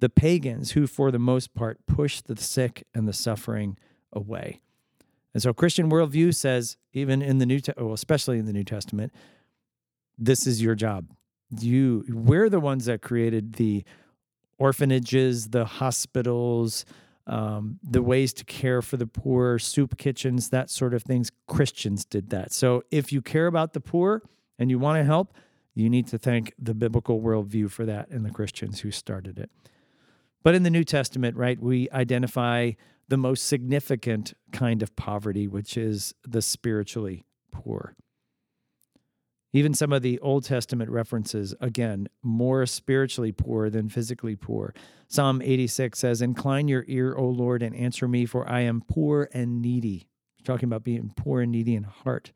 the 0.01 0.09
pagans, 0.09 0.73
who, 0.73 0.87
for 0.87 1.11
the 1.11 1.19
most 1.19 1.55
part, 1.55 1.79
pushed 1.87 2.27
the 2.27 2.37
sick 2.37 2.85
and 2.95 3.07
the 3.07 3.13
suffering 3.13 3.77
away. 4.13 4.61
And 5.35 5.43
so, 5.43 5.53
Christian 5.53 5.91
worldview 5.91 6.35
says, 6.35 6.77
even 6.93 7.21
in 7.23 7.39
the 7.39 7.47
New, 7.47 7.61
Te- 7.61 7.73
well, 7.77 7.93
especially 7.93 8.39
in 8.39 8.47
the 8.47 8.53
New 8.53 8.65
Testament, 8.65 9.13
this 10.17 10.47
is 10.47 10.63
your 10.63 10.75
job. 10.75 11.07
You, 11.50 12.05
we're 12.09 12.49
the 12.49 12.61
ones 12.61 12.85
that 12.87 13.00
created 13.02 13.55
the 13.55 13.85
orphanages, 14.59 15.49
the 15.49 15.64
hospitals, 15.64 16.85
um, 17.26 17.78
the 17.83 18.02
ways 18.02 18.33
to 18.35 18.45
care 18.45 18.83
for 18.83 18.97
the 18.97 19.07
poor, 19.07 19.59
soup 19.59 19.99
kitchens, 19.99 20.49
that 20.50 20.71
sort 20.71 20.95
of 20.95 21.02
things. 21.02 21.31
Christians 21.47 22.05
did 22.05 22.31
that. 22.31 22.52
So 22.52 22.83
if 22.90 23.12
you 23.12 23.23
care 23.23 23.47
about 23.47 23.73
the 23.73 23.81
poor 23.81 24.23
and 24.59 24.71
you 24.71 24.78
want 24.78 24.99
to 24.99 25.05
help, 25.05 25.35
you 25.75 25.88
need 25.88 26.07
to 26.09 26.19
thank 26.19 26.55
the 26.59 26.75
biblical 26.75 27.21
worldview 27.21 27.71
for 27.71 27.87
that 27.87 28.09
and 28.09 28.25
the 28.25 28.31
Christians 28.31 28.81
who 28.81 28.90
started 28.90 29.38
it. 29.38 29.50
But 30.43 30.55
in 30.55 30.62
the 30.62 30.71
New 30.71 30.85
Testament, 30.85 31.37
right, 31.37 31.61
we 31.61 31.88
identify 31.90 32.73
the 33.09 33.17
most 33.17 33.47
significant 33.47 34.35
kind 34.52 34.83
of 34.83 34.95
poverty, 34.97 35.47
which 35.47 35.76
is 35.76 36.14
the 36.26 36.43
spiritually 36.43 37.25
poor. 37.52 37.95
Even 39.52 39.73
some 39.73 39.93
of 39.93 40.02
the 40.02 40.19
Old 40.21 40.45
Testament 40.45 40.90
references, 40.90 41.55
again, 41.61 42.09
more 42.23 42.67
spiritually 42.67 43.33
poor 43.33 43.71
than 43.71 43.88
physically 43.88 44.37
poor. 44.37 44.75
Psalm 45.09 45.40
86 45.43 45.99
says, 45.99 46.21
Incline 46.21 46.69
your 46.69 46.85
ear, 46.87 47.14
O 47.17 47.25
Lord, 47.25 47.62
and 47.62 47.75
answer 47.75 48.07
me, 48.07 48.26
for 48.26 48.49
I 48.49 48.61
am 48.61 48.83
poor 48.83 49.28
and 49.33 49.62
needy. 49.62 50.09
talking 50.45 50.67
about 50.67 50.85
being 50.85 51.12
poor 51.17 51.40
and 51.40 51.52
needy 51.52 51.75
in 51.75 51.85
heart. 51.85 52.33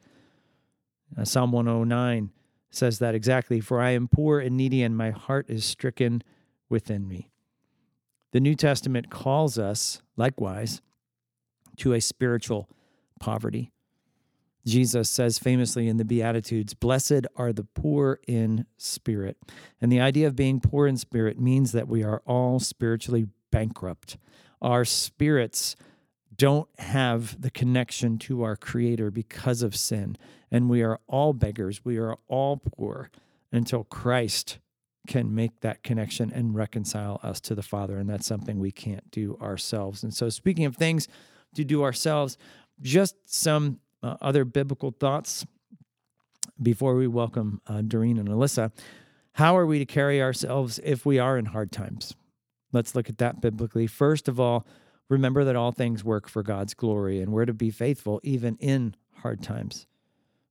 Uh, 1.16 1.24
Psalm 1.24 1.52
109 1.52 2.30
says 2.70 2.98
that 2.98 3.14
exactly, 3.14 3.60
for 3.60 3.80
I 3.80 3.90
am 3.90 4.08
poor 4.08 4.40
and 4.40 4.56
needy, 4.56 4.82
and 4.82 4.96
my 4.96 5.10
heart 5.10 5.50
is 5.50 5.64
stricken 5.64 6.22
within 6.70 7.06
me. 7.06 7.30
The 8.32 8.40
New 8.40 8.54
Testament 8.54 9.10
calls 9.10 9.58
us, 9.58 10.00
likewise, 10.16 10.80
to 11.76 11.92
a 11.92 12.00
spiritual 12.00 12.68
poverty. 13.20 13.70
Jesus 14.64 15.10
says 15.10 15.38
famously 15.38 15.88
in 15.88 15.96
the 15.96 16.04
Beatitudes, 16.04 16.74
Blessed 16.74 17.26
are 17.36 17.52
the 17.52 17.64
poor 17.64 18.20
in 18.28 18.66
spirit. 18.76 19.36
And 19.80 19.90
the 19.90 20.00
idea 20.00 20.26
of 20.26 20.36
being 20.36 20.60
poor 20.60 20.86
in 20.86 20.96
spirit 20.96 21.40
means 21.40 21.72
that 21.72 21.88
we 21.88 22.04
are 22.04 22.22
all 22.26 22.60
spiritually 22.60 23.26
bankrupt. 23.50 24.18
Our 24.60 24.84
spirits 24.84 25.74
don't 26.36 26.68
have 26.78 27.40
the 27.40 27.50
connection 27.50 28.18
to 28.18 28.42
our 28.42 28.56
Creator 28.56 29.10
because 29.10 29.62
of 29.62 29.74
sin. 29.74 30.16
And 30.50 30.70
we 30.70 30.82
are 30.82 31.00
all 31.06 31.32
beggars. 31.32 31.84
We 31.84 31.98
are 31.98 32.16
all 32.28 32.56
poor 32.56 33.10
until 33.50 33.84
Christ 33.84 34.58
can 35.06 35.34
make 35.34 35.60
that 35.60 35.82
connection 35.82 36.32
and 36.32 36.54
reconcile 36.54 37.18
us 37.22 37.40
to 37.40 37.54
the 37.54 37.62
Father. 37.62 37.98
And 37.98 38.08
that's 38.08 38.26
something 38.26 38.58
we 38.58 38.70
can't 38.70 39.10
do 39.10 39.36
ourselves. 39.40 40.04
And 40.04 40.14
so, 40.14 40.28
speaking 40.28 40.64
of 40.64 40.76
things 40.76 41.08
to 41.54 41.64
do 41.64 41.82
ourselves, 41.82 42.38
just 42.80 43.16
some 43.26 43.80
uh, 44.02 44.16
other 44.20 44.44
biblical 44.44 44.90
thoughts 44.90 45.46
before 46.60 46.94
we 46.94 47.06
welcome 47.06 47.60
uh, 47.66 47.82
Doreen 47.82 48.18
and 48.18 48.28
Alyssa. 48.28 48.72
How 49.34 49.56
are 49.56 49.66
we 49.66 49.78
to 49.78 49.86
carry 49.86 50.20
ourselves 50.20 50.80
if 50.84 51.06
we 51.06 51.18
are 51.18 51.38
in 51.38 51.46
hard 51.46 51.72
times? 51.72 52.14
Let's 52.72 52.94
look 52.94 53.08
at 53.08 53.18
that 53.18 53.40
biblically. 53.40 53.86
First 53.86 54.28
of 54.28 54.38
all, 54.38 54.66
remember 55.08 55.44
that 55.44 55.56
all 55.56 55.72
things 55.72 56.04
work 56.04 56.28
for 56.28 56.42
God's 56.42 56.74
glory 56.74 57.20
and 57.20 57.32
we're 57.32 57.46
to 57.46 57.54
be 57.54 57.70
faithful 57.70 58.20
even 58.22 58.56
in 58.56 58.94
hard 59.16 59.42
times. 59.42 59.86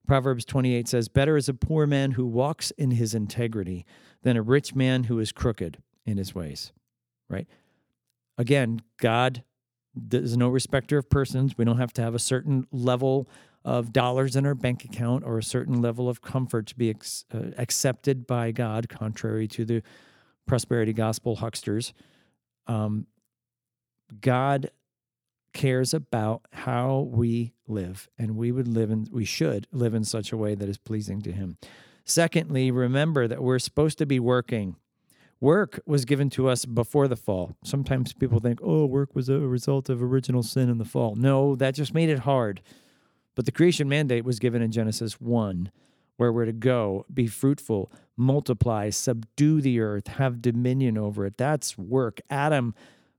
Proverbs 0.07 0.45
28 0.45 0.87
says, 0.87 1.07
Better 1.07 1.37
is 1.37 1.47
a 1.47 1.53
poor 1.53 1.85
man 1.85 2.11
who 2.11 2.25
walks 2.25 2.71
in 2.71 2.91
his 2.91 3.13
integrity 3.13 3.85
than 4.23 4.35
a 4.35 4.41
rich 4.41 4.75
man 4.75 5.05
who 5.05 5.19
is 5.19 5.31
crooked 5.31 5.77
in 6.05 6.17
his 6.17 6.35
ways. 6.35 6.71
Right? 7.29 7.47
Again, 8.37 8.81
God 8.97 9.43
there's 9.95 10.37
no 10.37 10.49
respecter 10.49 10.97
of 10.97 11.09
persons. 11.09 11.57
We 11.57 11.65
don't 11.65 11.77
have 11.77 11.93
to 11.93 12.01
have 12.01 12.15
a 12.15 12.19
certain 12.19 12.67
level 12.71 13.27
of 13.63 13.93
dollars 13.93 14.35
in 14.35 14.45
our 14.45 14.55
bank 14.55 14.83
account 14.85 15.23
or 15.23 15.37
a 15.37 15.43
certain 15.43 15.81
level 15.81 16.09
of 16.09 16.21
comfort 16.21 16.67
to 16.67 16.75
be 16.75 16.89
ex- 16.89 17.25
uh, 17.33 17.51
accepted 17.57 18.25
by 18.25 18.51
God, 18.51 18.89
contrary 18.89 19.47
to 19.49 19.65
the 19.65 19.83
prosperity 20.47 20.93
gospel 20.93 21.37
hucksters. 21.37 21.93
Um, 22.67 23.07
God 24.19 24.71
cares 25.53 25.93
about 25.93 26.45
how 26.51 27.09
we 27.11 27.53
live, 27.67 28.09
and 28.17 28.35
we 28.35 28.51
would 28.51 28.67
live 28.67 28.89
in, 28.89 29.07
we 29.11 29.25
should 29.25 29.67
live 29.71 29.93
in 29.93 30.03
such 30.03 30.31
a 30.31 30.37
way 30.37 30.55
that 30.55 30.69
is 30.69 30.77
pleasing 30.77 31.21
to 31.21 31.31
Him. 31.31 31.57
Secondly, 32.03 32.71
remember 32.71 33.27
that 33.27 33.43
we're 33.43 33.59
supposed 33.59 33.97
to 33.99 34.05
be 34.05 34.19
working. 34.19 34.75
Work 35.41 35.81
was 35.87 36.05
given 36.05 36.29
to 36.31 36.47
us 36.47 36.65
before 36.65 37.07
the 37.07 37.15
fall. 37.15 37.57
Sometimes 37.63 38.13
people 38.13 38.39
think, 38.39 38.59
oh, 38.61 38.85
work 38.85 39.15
was 39.15 39.27
a 39.27 39.39
result 39.39 39.89
of 39.89 40.01
original 40.01 40.43
sin 40.43 40.69
in 40.69 40.77
the 40.77 40.85
fall. 40.85 41.15
No, 41.15 41.55
that 41.55 41.73
just 41.73 41.95
made 41.95 42.09
it 42.09 42.19
hard. 42.19 42.61
But 43.35 43.45
the 43.45 43.51
creation 43.51 43.89
mandate 43.89 44.23
was 44.23 44.37
given 44.37 44.61
in 44.61 44.71
Genesis 44.71 45.19
1, 45.19 45.71
where 46.17 46.31
we're 46.31 46.45
to 46.45 46.53
go, 46.53 47.07
be 47.11 47.25
fruitful, 47.25 47.91
multiply, 48.15 48.91
subdue 48.91 49.61
the 49.61 49.79
earth, 49.79 50.07
have 50.07 50.43
dominion 50.43 50.95
over 50.95 51.25
it. 51.25 51.37
That's 51.37 51.75
work. 51.75 52.21
Adam 52.29 52.75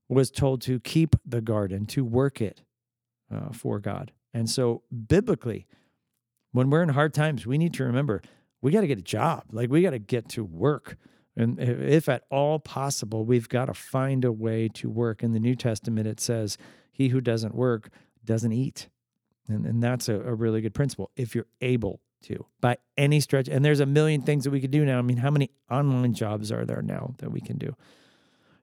was 0.08 0.30
told 0.30 0.62
to 0.62 0.78
keep 0.78 1.16
the 1.26 1.40
garden, 1.40 1.86
to 1.86 2.04
work 2.04 2.40
it 2.40 2.62
uh, 3.34 3.50
for 3.52 3.80
God. 3.80 4.12
And 4.32 4.48
so, 4.48 4.82
biblically, 5.08 5.66
when 6.52 6.70
we're 6.70 6.84
in 6.84 6.90
hard 6.90 7.14
times, 7.14 7.46
we 7.46 7.58
need 7.58 7.74
to 7.74 7.84
remember 7.84 8.22
we 8.60 8.70
got 8.70 8.82
to 8.82 8.86
get 8.86 8.98
a 8.98 9.02
job. 9.02 9.44
Like, 9.50 9.70
we 9.70 9.82
got 9.82 9.90
to 9.90 9.98
get 9.98 10.28
to 10.30 10.44
work. 10.44 10.96
And 11.36 11.58
if 11.58 12.08
at 12.08 12.24
all 12.30 12.58
possible, 12.58 13.24
we've 13.24 13.48
got 13.48 13.66
to 13.66 13.74
find 13.74 14.24
a 14.24 14.32
way 14.32 14.68
to 14.74 14.90
work. 14.90 15.22
In 15.22 15.32
the 15.32 15.40
New 15.40 15.54
Testament, 15.54 16.06
it 16.06 16.20
says, 16.20 16.58
He 16.90 17.08
who 17.08 17.20
doesn't 17.20 17.54
work 17.54 17.88
doesn't 18.24 18.52
eat. 18.52 18.88
And, 19.48 19.66
and 19.66 19.82
that's 19.82 20.08
a, 20.08 20.14
a 20.14 20.34
really 20.34 20.60
good 20.60 20.74
principle 20.74 21.10
if 21.16 21.34
you're 21.34 21.46
able 21.60 22.00
to 22.22 22.46
by 22.60 22.76
any 22.96 23.20
stretch. 23.20 23.48
And 23.48 23.64
there's 23.64 23.80
a 23.80 23.86
million 23.86 24.22
things 24.22 24.44
that 24.44 24.50
we 24.50 24.60
could 24.60 24.70
do 24.70 24.84
now. 24.84 24.98
I 24.98 25.02
mean, 25.02 25.16
how 25.16 25.30
many 25.30 25.50
online 25.70 26.14
jobs 26.14 26.52
are 26.52 26.64
there 26.64 26.82
now 26.82 27.14
that 27.18 27.32
we 27.32 27.40
can 27.40 27.58
do? 27.58 27.74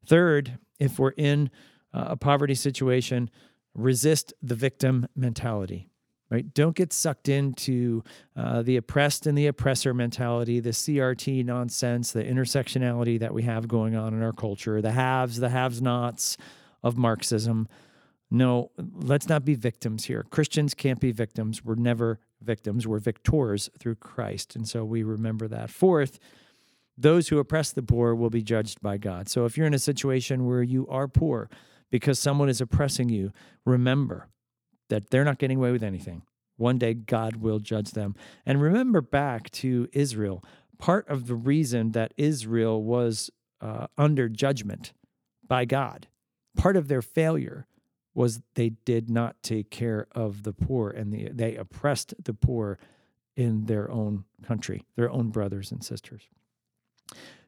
Third, 0.06 0.58
if 0.80 0.98
we're 0.98 1.12
in 1.12 1.50
a 1.92 2.16
poverty 2.16 2.56
situation, 2.56 3.30
resist 3.74 4.34
the 4.42 4.56
victim 4.56 5.08
mentality 5.16 5.89
right? 6.30 6.54
Don't 6.54 6.76
get 6.76 6.94
sucked 6.94 7.28
into 7.28 8.04
uh, 8.36 8.62
the 8.62 8.78
oppressed 8.78 9.26
and 9.26 9.38
the 9.38 9.48
oppressor 9.48 9.94
mentality, 9.94 10.60
the 10.60 10.70
CRT 10.70 11.44
nonsense, 11.46 12.12
the 12.12 12.24
intersectionality 12.24 13.20
that 13.20 13.34
we 13.34 13.44
have 13.44 13.68
going 13.68 13.96
on 13.96 14.14
in 14.14 14.22
our 14.22 14.34
culture, 14.34 14.82
the 14.82 14.92
haves, 14.92 15.40
the 15.40 15.50
haves 15.50 15.82
nots 15.82 16.38
of 16.84 16.98
Marxism. 16.98 17.68
No, 18.32 18.72
let's 18.78 19.28
not 19.28 19.44
be 19.44 19.56
victims 19.56 20.06
here. 20.06 20.24
Christians 20.30 20.76
can't 20.76 21.00
be 21.00 21.12
victims. 21.12 21.66
We're 21.66 21.76
never 21.76 22.20
victims. 22.42 22.88
We're 22.88 23.00
victors 23.00 23.70
through 23.80 23.96
Christ. 23.96 24.56
And 24.56 24.68
so 24.68 24.86
we 24.86 25.02
remember 25.02 25.48
that. 25.48 25.72
Fourth, 25.72 26.20
those 26.96 27.30
who 27.30 27.40
oppress 27.40 27.72
the 27.72 27.82
poor 27.82 28.14
will 28.14 28.30
be 28.30 28.44
judged 28.44 28.82
by 28.82 28.98
God. 28.98 29.30
So 29.30 29.46
if 29.46 29.58
you're 29.58 29.66
in 29.66 29.74
a 29.74 29.80
situation 29.80 30.46
where 30.46 30.62
you 30.62 30.86
are 30.90 31.08
poor 31.08 31.50
because 31.90 32.20
someone 32.20 32.50
is 32.50 32.62
oppressing 32.62 33.10
you, 33.10 33.32
remember 33.66 34.28
that 34.90 35.10
they're 35.10 35.26
not 35.26 35.40
getting 35.40 35.58
away 35.58 35.72
with 35.72 35.84
anything. 35.84 36.24
One 36.58 36.78
day 36.78 36.94
God 36.94 37.38
will 37.38 37.60
judge 37.60 37.92
them. 37.92 38.16
And 38.46 38.62
remember 38.62 39.02
back 39.02 39.50
to 39.52 39.88
Israel. 39.94 40.44
Part 40.78 41.08
of 41.08 41.28
the 41.28 41.36
reason 41.36 41.94
that 41.94 42.14
Israel 42.18 42.84
was 42.84 43.30
uh, 43.62 43.88
under 43.98 44.30
judgment 44.30 44.94
by 45.48 45.66
God, 45.66 46.08
part 46.56 46.76
of 46.76 46.88
their 46.88 47.02
failure 47.02 47.66
was 48.14 48.42
they 48.56 48.70
did 48.70 49.10
not 49.10 49.42
take 49.42 49.70
care 49.70 50.08
of 50.14 50.44
the 50.44 50.54
poor 50.54 50.90
and 50.90 51.14
the, 51.14 51.30
they 51.30 51.56
oppressed 51.56 52.14
the 52.24 52.34
poor 52.34 52.78
in 53.38 53.66
their 53.66 53.90
own 53.90 54.26
country, 54.44 54.86
their 54.98 55.10
own 55.10 55.30
brothers 55.30 55.72
and 55.72 55.84
sisters. 55.84 56.24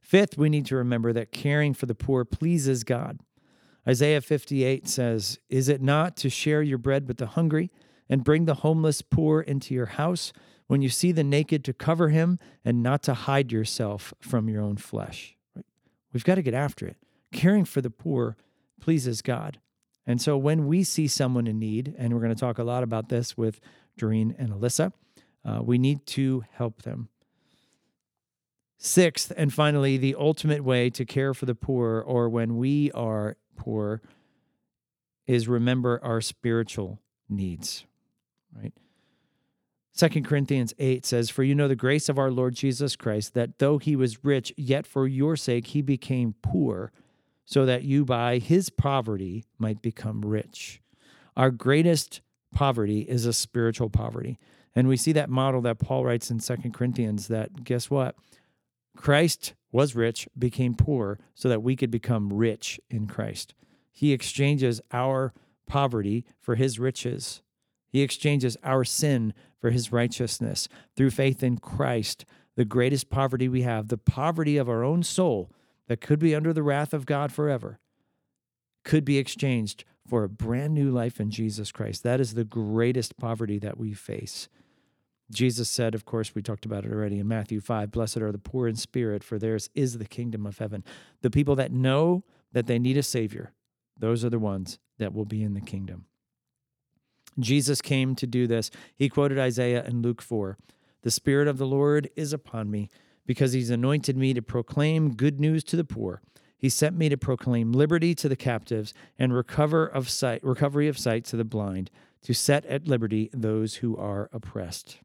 Fifth, 0.02 0.38
we 0.38 0.50
need 0.50 0.66
to 0.68 0.76
remember 0.76 1.12
that 1.14 1.32
caring 1.32 1.74
for 1.74 1.86
the 1.86 1.96
poor 1.96 2.24
pleases 2.24 2.84
God. 2.84 3.20
Isaiah 3.88 4.22
58 4.22 4.88
says, 4.88 5.40
Is 5.50 5.70
it 5.70 5.82
not 5.82 6.16
to 6.18 6.30
share 6.30 6.62
your 6.62 6.78
bread 6.78 7.08
with 7.08 7.18
the 7.18 7.28
hungry 7.28 7.72
and 8.10 8.24
bring 8.24 8.46
the 8.46 8.56
homeless 8.56 9.02
poor 9.02 9.42
into 9.42 9.74
your 9.74 9.88
house? 9.88 10.34
When 10.68 10.82
you 10.82 10.90
see 10.90 11.12
the 11.12 11.24
naked, 11.24 11.66
to 11.66 11.74
cover 11.74 12.10
him 12.10 12.40
and 12.64 12.82
not 12.82 13.04
to 13.04 13.14
hide 13.14 13.52
yourself 13.52 14.14
from 14.22 14.48
your 14.48 14.62
own 14.62 14.78
flesh. 14.78 15.36
We've 16.14 16.24
got 16.24 16.36
to 16.36 16.42
get 16.42 16.54
after 16.54 16.88
it. 16.88 16.98
Caring 17.34 17.66
for 17.66 17.82
the 17.82 17.90
poor 17.90 18.38
pleases 18.80 19.22
God. 19.22 19.60
And 20.08 20.22
so 20.22 20.38
when 20.38 20.68
we 20.68 20.84
see 20.84 21.08
someone 21.08 21.46
in 21.46 21.60
need, 21.60 21.94
and 21.98 22.14
we're 22.14 22.22
going 22.22 22.34
to 22.34 22.40
talk 22.40 22.58
a 22.58 22.64
lot 22.64 22.84
about 22.84 23.10
this 23.10 23.38
with 23.38 23.60
Doreen 23.98 24.36
and 24.38 24.50
Alyssa. 24.52 24.94
Uh, 25.44 25.60
we 25.62 25.78
need 25.78 26.06
to 26.08 26.44
help 26.54 26.84
them. 26.84 27.10
Sixth, 28.78 29.32
and 29.38 29.54
finally, 29.54 29.98
the 29.98 30.16
ultimate 30.18 30.64
way 30.64 30.90
to 30.90 31.06
care 31.06 31.34
for 31.34 31.46
the 31.46 31.54
poor 31.54 32.02
or 32.02 32.30
when 32.30 32.58
we 32.58 32.92
are 32.94 33.38
poor 33.62 34.02
is 35.28 35.48
remember 35.48 36.00
our 36.04 36.20
spiritual 36.20 37.00
needs, 37.30 37.86
right? 38.56 38.74
Second 39.94 40.26
Corinthians 40.26 40.74
8 40.80 41.06
says, 41.06 41.30
For 41.30 41.44
you 41.44 41.54
know 41.54 41.68
the 41.68 41.76
grace 41.76 42.10
of 42.10 42.18
our 42.18 42.32
Lord 42.32 42.56
Jesus 42.56 42.96
Christ, 42.96 43.36
that 43.36 43.60
though 43.60 43.78
he 43.78 43.96
was 43.96 44.26
rich, 44.26 44.52
yet 44.58 44.88
for 44.88 45.08
your 45.08 45.36
sake 45.36 45.68
he 45.68 45.84
became 45.84 46.34
poor, 46.42 46.92
so 47.46 47.68
that 47.68 47.84
you 47.84 48.04
by 48.04 48.40
his 48.40 48.72
poverty 48.72 49.46
might 49.60 49.82
become 49.82 50.22
rich. 50.22 50.82
Our 51.38 51.52
greatest 51.52 52.22
poverty 52.52 53.02
is 53.02 53.28
a 53.28 53.34
spiritual 53.34 53.90
poverty. 53.90 54.40
And 54.76 54.88
we 54.88 54.98
see 54.98 55.12
that 55.12 55.30
model 55.30 55.62
that 55.62 55.78
Paul 55.78 56.06
writes 56.06 56.32
in 56.32 56.40
Second 56.40 56.74
Corinthians 56.74 57.28
that 57.28 57.64
guess 57.64 57.90
what? 57.90 58.16
Christ 58.98 59.54
was 59.72 59.96
rich, 59.96 60.28
became 60.38 60.76
poor, 60.76 61.20
so 61.34 61.48
that 61.50 61.64
we 61.64 61.76
could 61.76 61.92
become 61.92 62.34
rich 62.34 62.80
in 62.90 63.08
Christ. 63.08 63.54
He 63.92 64.14
exchanges 64.14 64.82
our 64.92 65.34
poverty 65.68 66.26
for 66.40 66.56
his 66.56 66.80
riches. 66.80 67.42
He 67.88 68.02
exchanges 68.02 68.58
our 68.64 68.84
sin 68.84 69.34
for 69.60 69.70
his 69.70 69.92
righteousness. 69.92 70.68
Through 70.96 71.12
faith 71.12 71.44
in 71.44 71.58
Christ, 71.58 72.26
the 72.56 72.66
greatest 72.66 73.10
poverty 73.10 73.48
we 73.48 73.62
have, 73.62 73.88
the 73.88 73.98
poverty 73.98 74.58
of 74.58 74.70
our 74.70 74.84
own 74.84 75.04
soul 75.04 75.52
that 75.88 76.02
could 76.02 76.20
be 76.20 76.36
under 76.36 76.54
the 76.54 76.64
wrath 76.64 76.94
of 76.94 77.06
God 77.06 77.32
forever, 77.32 77.80
could 78.84 79.06
be 79.06 79.18
exchanged 79.18 79.86
for 80.08 80.24
a 80.24 80.30
brand 80.30 80.74
new 80.74 80.90
life 80.90 81.20
in 81.20 81.30
Jesus 81.30 81.72
Christ. 81.72 82.04
That 82.04 82.20
is 82.20 82.34
the 82.34 82.44
greatest 82.44 83.18
poverty 83.18 83.60
that 83.60 83.78
we 83.78 83.94
face. 83.94 84.50
Jesus 85.32 85.70
said, 85.70 85.96
of 85.96 86.06
course, 86.06 86.36
we 86.36 86.42
talked 86.42 86.66
about 86.66 86.86
it 86.86 86.92
already 86.92 87.20
in 87.20 87.28
Matthew 87.28 87.62
5 87.62 87.92
Blessed 87.92 88.18
are 88.18 88.32
the 88.32 88.38
poor 88.38 88.68
in 88.68 88.76
spirit, 88.76 89.24
for 89.24 89.40
theirs 89.40 89.70
is 89.74 89.98
the 89.98 90.06
kingdom 90.06 90.46
of 90.46 90.58
heaven. 90.58 90.84
The 91.22 91.30
people 91.30 91.56
that 91.56 91.72
know 91.72 92.24
that 92.52 92.68
they 92.68 92.80
need 92.80 92.98
a 92.98 93.04
Savior, 93.04 93.54
those 93.98 94.26
are 94.26 94.30
the 94.30 94.40
ones 94.40 94.80
that 95.00 95.14
will 95.14 95.26
be 95.26 95.42
in 95.42 95.54
the 95.54 95.62
kingdom. 95.62 96.06
Jesus 97.40 97.82
came 97.82 98.16
to 98.16 98.28
do 98.28 98.46
this. 98.46 98.70
He 98.96 99.10
quoted 99.10 99.40
Isaiah 99.40 99.84
and 99.86 100.04
Luke 100.04 100.22
4 100.22 100.58
The 101.04 101.12
Spirit 101.12 101.48
of 101.48 101.58
the 101.58 101.68
Lord 101.68 102.10
is 102.16 102.34
upon 102.34 102.70
me, 102.70 102.90
because 103.26 103.54
he's 103.54 103.70
anointed 103.70 104.18
me 104.18 104.34
to 104.34 104.42
proclaim 104.42 105.16
good 105.16 105.40
news 105.40 105.64
to 105.66 105.78
the 105.78 105.86
poor. 105.86 106.22
He 106.58 106.70
sent 106.70 106.98
me 106.98 107.10
to 107.10 107.18
proclaim 107.18 107.72
liberty 107.72 108.14
to 108.16 108.30
the 108.30 108.36
captives 108.36 108.94
and 109.18 109.34
recover 109.34 109.86
of 109.86 110.10
sight, 110.10 110.44
recovery 110.44 110.88
of 110.88 110.98
sight 110.98 111.26
to 111.26 111.38
the 111.38 111.46
blind, 111.46 111.90
to 112.24 112.34
set 112.34 112.66
at 112.66 112.88
liberty 112.88 113.30
those 113.34 113.76
who 113.76 113.98
are 113.98 114.30
oppressed. 114.32 115.00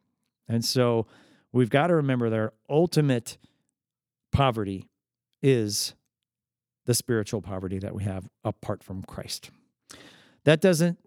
And 0.48 0.64
so 0.64 1.06
we've 1.52 1.70
got 1.70 1.88
to 1.88 1.94
remember 1.96 2.30
that 2.30 2.38
our 2.38 2.52
ultimate 2.68 3.38
poverty 4.32 4.88
is 5.42 5.94
the 6.84 6.94
spiritual 6.94 7.42
poverty 7.42 7.78
that 7.78 7.94
we 7.94 8.04
have 8.04 8.28
apart 8.44 8.82
from 8.82 9.02
Christ. 9.02 9.50
That 10.44 10.60
doesn't 10.60 10.98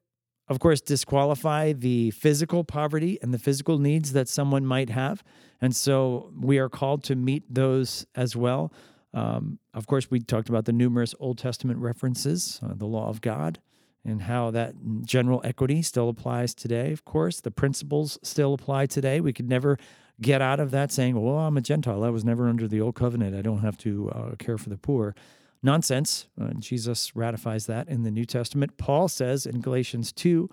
of 0.50 0.60
course, 0.60 0.82
disqualify 0.82 1.74
the 1.74 2.10
physical 2.12 2.64
poverty 2.64 3.20
and 3.22 3.32
the 3.32 3.38
physical 3.38 3.78
needs 3.78 4.14
that 4.14 4.28
someone 4.28 4.66
might 4.66 4.90
have. 4.90 5.24
And 5.62 5.76
so 5.76 6.34
we 6.38 6.58
are 6.58 6.70
called 6.70 7.04
to 7.06 7.16
meet 7.16 7.44
those 7.54 8.08
as 8.16 8.36
well. 8.36 8.74
Um, 9.14 9.60
of 9.76 9.86
course, 9.86 10.10
we 10.10 10.20
talked 10.20 10.50
about 10.50 10.66
the 10.66 10.74
numerous 10.74 11.14
Old 11.20 11.38
Testament 11.38 11.80
references, 11.80 12.60
uh, 12.64 12.74
the 12.74 12.88
law 12.88 13.10
of 13.10 13.22
God, 13.22 13.60
and 14.10 14.24
how 14.24 14.52
that 14.52 14.74
general 15.04 15.42
equity 15.44 15.82
still 15.82 16.10
applies 16.10 16.54
today. 16.54 16.92
Of 16.92 17.06
course, 17.06 17.42
the 17.42 17.52
principles 17.52 18.18
still 18.24 18.54
apply 18.54 18.88
today. 18.88 19.22
We 19.22 19.34
could 19.34 19.48
never 19.48 19.78
get 20.22 20.42
out 20.42 20.60
of 20.60 20.72
that 20.72 20.92
saying, 20.92 21.20
well, 21.20 21.38
I'm 21.38 21.58
a 21.58 21.62
Gentile. 21.62 22.04
I 22.04 22.10
was 22.10 22.26
never 22.26 22.50
under 22.50 22.68
the 22.68 22.82
old 22.82 22.96
covenant. 22.96 23.36
I 23.36 23.42
don't 23.42 23.60
have 23.60 23.78
to 23.80 24.10
uh, 24.10 24.36
care 24.38 24.58
for 24.58 24.70
the 24.70 24.78
poor 24.78 25.16
nonsense. 25.64 26.28
Uh, 26.40 26.52
Jesus 26.60 27.16
ratifies 27.16 27.66
that 27.68 27.88
in 27.88 28.04
the 28.04 28.12
New 28.12 28.26
Testament. 28.26 28.78
Paul 28.78 29.08
says 29.08 29.46
in 29.46 29.62
Galatians 29.62 30.12
2, 30.12 30.50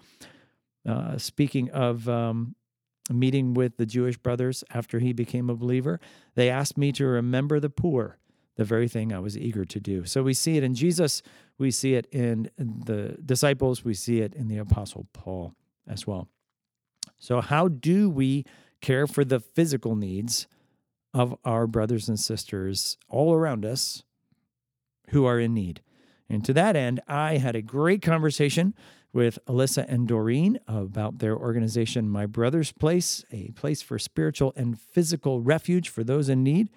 uh, 0.88 1.18
speaking 1.18 1.70
of 1.70 2.09
um, 2.09 2.54
meeting 3.11 3.54
with 3.54 3.76
the 3.76 3.87
Jewish 3.87 4.16
brothers 4.16 4.64
after 4.72 4.98
he 4.98 5.12
became 5.12 5.50
a 5.50 5.54
believer, 5.54 6.00
they 6.35 6.48
asked 6.48 6.76
me 6.76 6.92
to 6.92 7.07
remember 7.07 7.61
the 7.61 7.70
poor, 7.70 8.18
the 8.57 8.64
very 8.64 8.88
thing 8.88 9.12
I 9.12 9.19
was 9.19 9.37
eager 9.37 9.64
to 9.64 9.81
do. 9.81 10.05
So 10.05 10.23
we 10.23 10.35
see 10.35 10.57
it 10.57 10.64
in 10.64 10.75
Jesus, 10.75 11.23
we 11.59 11.71
see 11.71 11.95
it 11.95 12.07
in 12.12 12.51
the 12.59 13.16
disciples, 13.25 13.85
we 13.85 13.95
see 13.95 14.21
it 14.21 14.35
in 14.35 14.49
the 14.49 14.59
Apostle 14.59 15.07
Paul 15.12 15.55
as 15.87 16.07
well. 16.07 16.29
So, 17.19 17.40
how 17.40 17.69
do 17.69 18.11
we 18.11 18.45
care 18.81 19.07
for 19.07 19.25
the 19.25 19.40
physical 19.40 19.97
needs 19.97 20.47
of 21.16 21.35
our 21.45 21.66
brothers 21.66 22.09
and 22.09 22.21
sisters 22.21 22.99
all 23.09 23.33
around 23.33 23.64
us 23.64 24.03
who 25.11 25.25
are 25.25 25.40
in 25.40 25.55
need. 25.55 25.81
And 26.29 26.45
to 26.45 26.53
that 26.53 26.77
end, 26.77 27.01
I 27.09 27.38
had 27.38 27.57
a 27.57 27.62
great 27.62 28.03
conversation 28.03 28.75
with 29.14 29.38
Alyssa 29.49 29.87
and 29.88 30.07
Doreen 30.07 30.59
about 30.69 31.21
their 31.21 31.35
organization, 31.35 32.11
My 32.11 32.27
Brother's 32.27 32.73
Place, 32.73 33.25
a 33.33 33.51
place 33.53 33.81
for 33.81 33.99
spiritual 33.99 34.53
and 34.57 34.79
physical 34.79 35.40
refuge 35.40 35.88
for 35.88 36.05
those 36.05 36.29
in 36.29 36.42
need. 36.42 36.69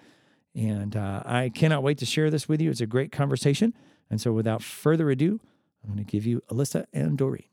And 0.54 0.96
uh, 0.96 1.22
I 1.24 1.50
cannot 1.50 1.82
wait 1.82 1.98
to 1.98 2.06
share 2.06 2.30
this 2.30 2.48
with 2.48 2.60
you. 2.60 2.70
It's 2.70 2.80
a 2.80 2.86
great 2.86 3.12
conversation. 3.12 3.74
And 4.10 4.20
so, 4.20 4.32
without 4.32 4.62
further 4.62 5.10
ado, 5.10 5.40
I'm 5.84 5.94
going 5.94 6.04
to 6.04 6.10
give 6.10 6.26
you 6.26 6.42
Alyssa 6.50 6.86
and 6.92 7.16
Doreen. 7.16 7.44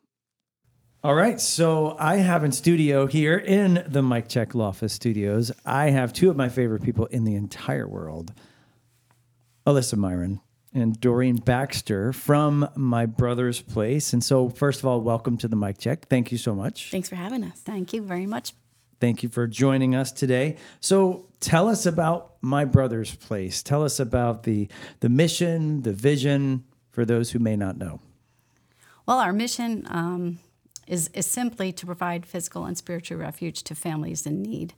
All 1.04 1.14
right, 1.14 1.40
so 1.40 1.96
I 2.00 2.18
have 2.18 2.44
in 2.44 2.52
studio 2.52 3.06
here 3.06 3.38
in 3.38 3.86
the 3.88 4.02
Mike 4.02 4.28
Check 4.28 4.56
Loftus 4.56 4.94
Studios, 4.94 5.52
I 5.64 5.92
have 5.92 6.12
two 6.12 6.30
of 6.32 6.36
my 6.36 6.50
favorite 6.50 6.82
people 6.82 7.06
in 7.06 7.24
the 7.24 7.36
entire 7.36 7.88
world, 7.88 8.34
Alyssa 9.68 9.94
Myhren 9.94 10.40
and 10.74 11.00
Doreen 11.00 11.38
Baxter 11.38 12.14
from 12.14 12.68
My 12.76 13.06
Brother's 13.06 13.62
Place. 13.62 14.14
And 14.14 14.24
so, 14.24 14.50
first 14.50 14.80
of 14.80 14.86
all, 14.86 15.02
welcome 15.02 15.38
to 15.38 15.48
the 15.48 15.56
Mike 15.56 15.78
Check. 15.78 16.08
Thank 16.08 16.32
you 16.32 16.38
so 16.38 16.54
much. 16.54 16.92
Thanks 16.92 17.10
for 17.10 17.16
having 17.16 17.44
us. 17.44 17.60
Thank 17.60 17.94
you 17.94 18.02
very 18.02 18.26
much. 18.26 18.54
Thank 19.00 19.22
you 19.22 19.30
for 19.30 19.46
joining 19.48 19.96
us 19.96 20.12
today. 20.12 20.58
So, 20.80 21.28
tell 21.40 21.68
us 21.68 21.86
about 21.86 22.34
My 22.42 22.66
Brother's 22.66 23.14
Place. 23.14 23.62
Tell 23.62 23.84
us 23.84 24.00
about 24.00 24.44
the 24.44 24.68
the 25.02 25.10
mission, 25.10 25.84
the 25.84 25.94
vision 25.94 26.64
for 26.92 27.06
those 27.06 27.32
who 27.32 27.40
may 27.40 27.56
not 27.56 27.78
know. 27.78 28.02
Well, 29.06 29.20
our 29.20 29.34
mission 29.34 29.86
um, 29.90 30.40
is 30.88 31.10
is 31.14 31.28
simply 31.28 31.72
to 31.74 31.86
provide 31.86 32.26
physical 32.26 32.66
and 32.66 32.78
spiritual 32.78 33.18
refuge 33.20 33.64
to 33.64 33.76
families 33.76 34.26
in 34.26 34.42
need, 34.42 34.74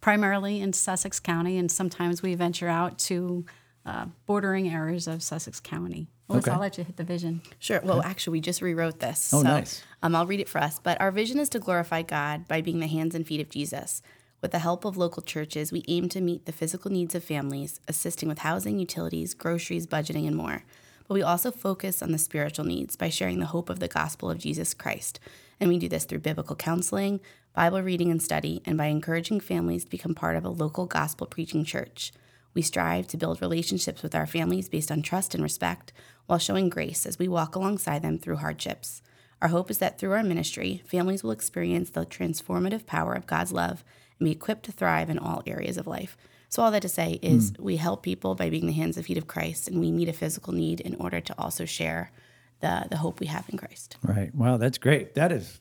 primarily 0.00 0.60
in 0.60 0.72
Sussex 0.72 1.18
County, 1.18 1.58
and 1.58 1.70
sometimes 1.70 2.22
we 2.22 2.34
venture 2.36 2.68
out 2.68 2.98
to 3.00 3.44
uh, 3.86 4.06
bordering 4.26 4.68
areas 4.68 5.06
of 5.06 5.22
Sussex 5.22 5.60
County. 5.60 6.08
Melissa, 6.28 6.48
okay. 6.48 6.54
I'll 6.54 6.60
let 6.60 6.78
you 6.78 6.84
hit 6.84 6.96
the 6.96 7.04
vision. 7.04 7.42
Sure. 7.58 7.80
Well, 7.84 8.02
actually, 8.02 8.32
we 8.32 8.40
just 8.40 8.62
rewrote 8.62 9.00
this. 9.00 9.32
Oh, 9.34 9.42
so, 9.42 9.48
nice. 9.48 9.82
Um, 10.02 10.14
I'll 10.14 10.26
read 10.26 10.40
it 10.40 10.48
for 10.48 10.58
us. 10.58 10.80
But 10.82 11.00
our 11.00 11.10
vision 11.10 11.38
is 11.38 11.50
to 11.50 11.58
glorify 11.58 12.02
God 12.02 12.48
by 12.48 12.62
being 12.62 12.80
the 12.80 12.86
hands 12.86 13.14
and 13.14 13.26
feet 13.26 13.40
of 13.40 13.50
Jesus. 13.50 14.00
With 14.40 14.52
the 14.52 14.58
help 14.58 14.84
of 14.84 14.96
local 14.96 15.22
churches, 15.22 15.72
we 15.72 15.84
aim 15.88 16.08
to 16.10 16.20
meet 16.20 16.46
the 16.46 16.52
physical 16.52 16.90
needs 16.90 17.14
of 17.14 17.24
families, 17.24 17.80
assisting 17.88 18.28
with 18.28 18.40
housing, 18.40 18.78
utilities, 18.78 19.34
groceries, 19.34 19.86
budgeting, 19.86 20.26
and 20.26 20.36
more. 20.36 20.64
But 21.06 21.14
we 21.14 21.22
also 21.22 21.50
focus 21.50 22.02
on 22.02 22.12
the 22.12 22.18
spiritual 22.18 22.64
needs 22.64 22.96
by 22.96 23.10
sharing 23.10 23.38
the 23.38 23.46
hope 23.46 23.68
of 23.68 23.80
the 23.80 23.88
gospel 23.88 24.30
of 24.30 24.38
Jesus 24.38 24.72
Christ. 24.72 25.20
And 25.60 25.68
we 25.68 25.78
do 25.78 25.88
this 25.88 26.04
through 26.04 26.20
biblical 26.20 26.56
counseling, 26.56 27.20
Bible 27.54 27.82
reading 27.82 28.10
and 28.10 28.22
study, 28.22 28.62
and 28.64 28.76
by 28.76 28.86
encouraging 28.86 29.40
families 29.40 29.84
to 29.84 29.90
become 29.90 30.14
part 30.14 30.36
of 30.36 30.44
a 30.44 30.50
local 30.50 30.86
gospel 30.86 31.26
preaching 31.26 31.64
church. 31.64 32.12
We 32.54 32.62
strive 32.62 33.08
to 33.08 33.16
build 33.16 33.42
relationships 33.42 34.02
with 34.02 34.14
our 34.14 34.26
families 34.26 34.68
based 34.68 34.90
on 34.90 35.02
trust 35.02 35.34
and 35.34 35.42
respect 35.42 35.92
while 36.26 36.38
showing 36.38 36.68
grace 36.68 37.04
as 37.04 37.18
we 37.18 37.28
walk 37.28 37.54
alongside 37.54 38.02
them 38.02 38.18
through 38.18 38.36
hardships. 38.36 39.02
Our 39.42 39.48
hope 39.48 39.70
is 39.70 39.78
that 39.78 39.98
through 39.98 40.12
our 40.12 40.22
ministry, 40.22 40.82
families 40.86 41.22
will 41.22 41.32
experience 41.32 41.90
the 41.90 42.06
transformative 42.06 42.86
power 42.86 43.14
of 43.14 43.26
God's 43.26 43.52
love 43.52 43.84
and 44.18 44.26
be 44.26 44.32
equipped 44.32 44.64
to 44.64 44.72
thrive 44.72 45.10
in 45.10 45.18
all 45.18 45.42
areas 45.46 45.76
of 45.76 45.86
life. 45.86 46.16
So, 46.48 46.62
all 46.62 46.70
that 46.70 46.82
to 46.82 46.88
say 46.88 47.18
is, 47.20 47.50
mm. 47.50 47.60
we 47.60 47.76
help 47.76 48.04
people 48.04 48.36
by 48.36 48.48
being 48.48 48.66
the 48.66 48.72
hands 48.72 48.96
and 48.96 49.04
feet 49.04 49.18
of 49.18 49.26
Christ, 49.26 49.66
and 49.66 49.80
we 49.80 49.90
meet 49.90 50.08
a 50.08 50.12
physical 50.12 50.52
need 50.52 50.80
in 50.80 50.94
order 50.94 51.20
to 51.20 51.34
also 51.36 51.64
share 51.64 52.12
the, 52.60 52.86
the 52.88 52.98
hope 52.98 53.18
we 53.18 53.26
have 53.26 53.48
in 53.48 53.58
Christ. 53.58 53.96
Right. 54.02 54.32
Wow, 54.34 54.56
that's 54.56 54.78
great. 54.78 55.14
That 55.14 55.32
is 55.32 55.60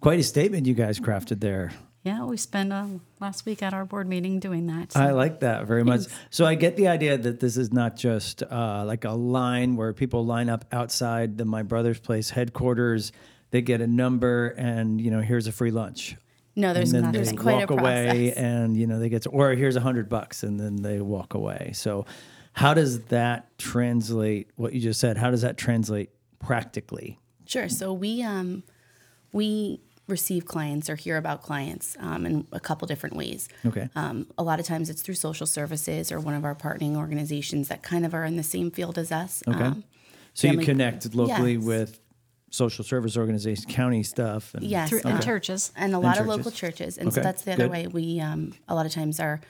quite 0.00 0.18
a 0.18 0.24
statement 0.24 0.66
you 0.66 0.74
guys 0.74 0.98
crafted 0.98 1.40
there. 1.40 1.70
Yeah, 2.04 2.24
we 2.24 2.36
spent 2.36 2.70
uh, 2.70 2.86
last 3.18 3.46
week 3.46 3.62
at 3.62 3.72
our 3.72 3.86
board 3.86 4.06
meeting 4.06 4.38
doing 4.38 4.66
that. 4.66 4.92
So. 4.92 5.00
I 5.00 5.12
like 5.12 5.40
that 5.40 5.66
very 5.66 5.82
much. 5.84 6.02
So 6.28 6.44
I 6.44 6.54
get 6.54 6.76
the 6.76 6.88
idea 6.88 7.16
that 7.16 7.40
this 7.40 7.56
is 7.56 7.72
not 7.72 7.96
just 7.96 8.42
uh, 8.42 8.84
like 8.86 9.06
a 9.06 9.12
line 9.12 9.74
where 9.76 9.94
people 9.94 10.26
line 10.26 10.50
up 10.50 10.66
outside 10.70 11.38
the 11.38 11.46
My 11.46 11.62
Brother's 11.62 11.98
Place 11.98 12.28
headquarters. 12.28 13.10
They 13.52 13.62
get 13.62 13.80
a 13.80 13.86
number, 13.86 14.48
and 14.48 15.00
you 15.00 15.10
know, 15.10 15.22
here's 15.22 15.46
a 15.46 15.52
free 15.52 15.70
lunch. 15.70 16.16
No, 16.54 16.74
there's 16.74 16.92
and 16.92 17.04
not. 17.04 17.14
There's 17.14 17.32
quite 17.32 17.54
walk 17.54 17.70
a 17.70 17.76
process. 17.76 18.12
away, 18.12 18.34
and 18.34 18.76
you 18.76 18.86
know, 18.86 18.98
they 18.98 19.08
get 19.08 19.22
to, 19.22 19.30
or 19.30 19.52
here's 19.54 19.76
a 19.76 19.80
hundred 19.80 20.10
bucks, 20.10 20.42
and 20.42 20.60
then 20.60 20.76
they 20.82 21.00
walk 21.00 21.32
away. 21.32 21.70
So, 21.72 22.04
how 22.52 22.74
does 22.74 23.04
that 23.04 23.56
translate? 23.56 24.50
What 24.56 24.74
you 24.74 24.80
just 24.80 25.00
said? 25.00 25.16
How 25.16 25.30
does 25.30 25.40
that 25.40 25.56
translate 25.56 26.10
practically? 26.38 27.18
Sure. 27.46 27.68
So 27.68 27.92
we 27.92 28.22
um, 28.22 28.62
we 29.32 29.80
receive 30.06 30.44
clients 30.44 30.90
or 30.90 30.96
hear 30.96 31.16
about 31.16 31.42
clients 31.42 31.96
um, 32.00 32.26
in 32.26 32.46
a 32.52 32.60
couple 32.60 32.86
different 32.86 33.16
ways. 33.16 33.48
Okay. 33.64 33.88
Um, 33.96 34.26
a 34.36 34.42
lot 34.42 34.60
of 34.60 34.66
times 34.66 34.90
it's 34.90 35.00
through 35.02 35.14
social 35.14 35.46
services 35.46 36.12
or 36.12 36.20
one 36.20 36.34
of 36.34 36.44
our 36.44 36.54
partnering 36.54 36.96
organizations 36.96 37.68
that 37.68 37.82
kind 37.82 38.04
of 38.04 38.12
are 38.14 38.24
in 38.24 38.36
the 38.36 38.42
same 38.42 38.70
field 38.70 38.98
as 38.98 39.10
us. 39.10 39.42
Okay. 39.48 39.58
Um, 39.64 39.84
so 40.34 40.46
you 40.48 40.52
family- 40.54 40.64
connect 40.66 41.14
locally 41.14 41.54
Yes. 41.54 41.64
with 41.64 42.00
social 42.50 42.84
service 42.84 43.16
organizations, 43.16 43.66
county 43.68 44.02
stuff. 44.02 44.54
And, 44.54 44.64
yes, 44.64 44.88
Through, 44.90 45.00
and 45.04 45.14
um, 45.14 45.20
churches. 45.20 45.72
and 45.76 45.94
a 45.94 45.98
lot 45.98 46.18
of 46.18 46.26
churches. 46.26 46.36
local 46.36 46.50
churches. 46.50 46.98
And 46.98 47.08
Okay, 47.08 47.14
so 47.16 47.20
that's 47.22 47.42
the 47.42 47.52
other 47.54 47.64
good. 47.64 47.70
way 47.72 47.86
we 47.88 48.20
um, 48.20 48.52
a 48.68 48.74
lot 48.74 48.86
of 48.86 48.92
times 48.92 49.18
our 49.20 49.40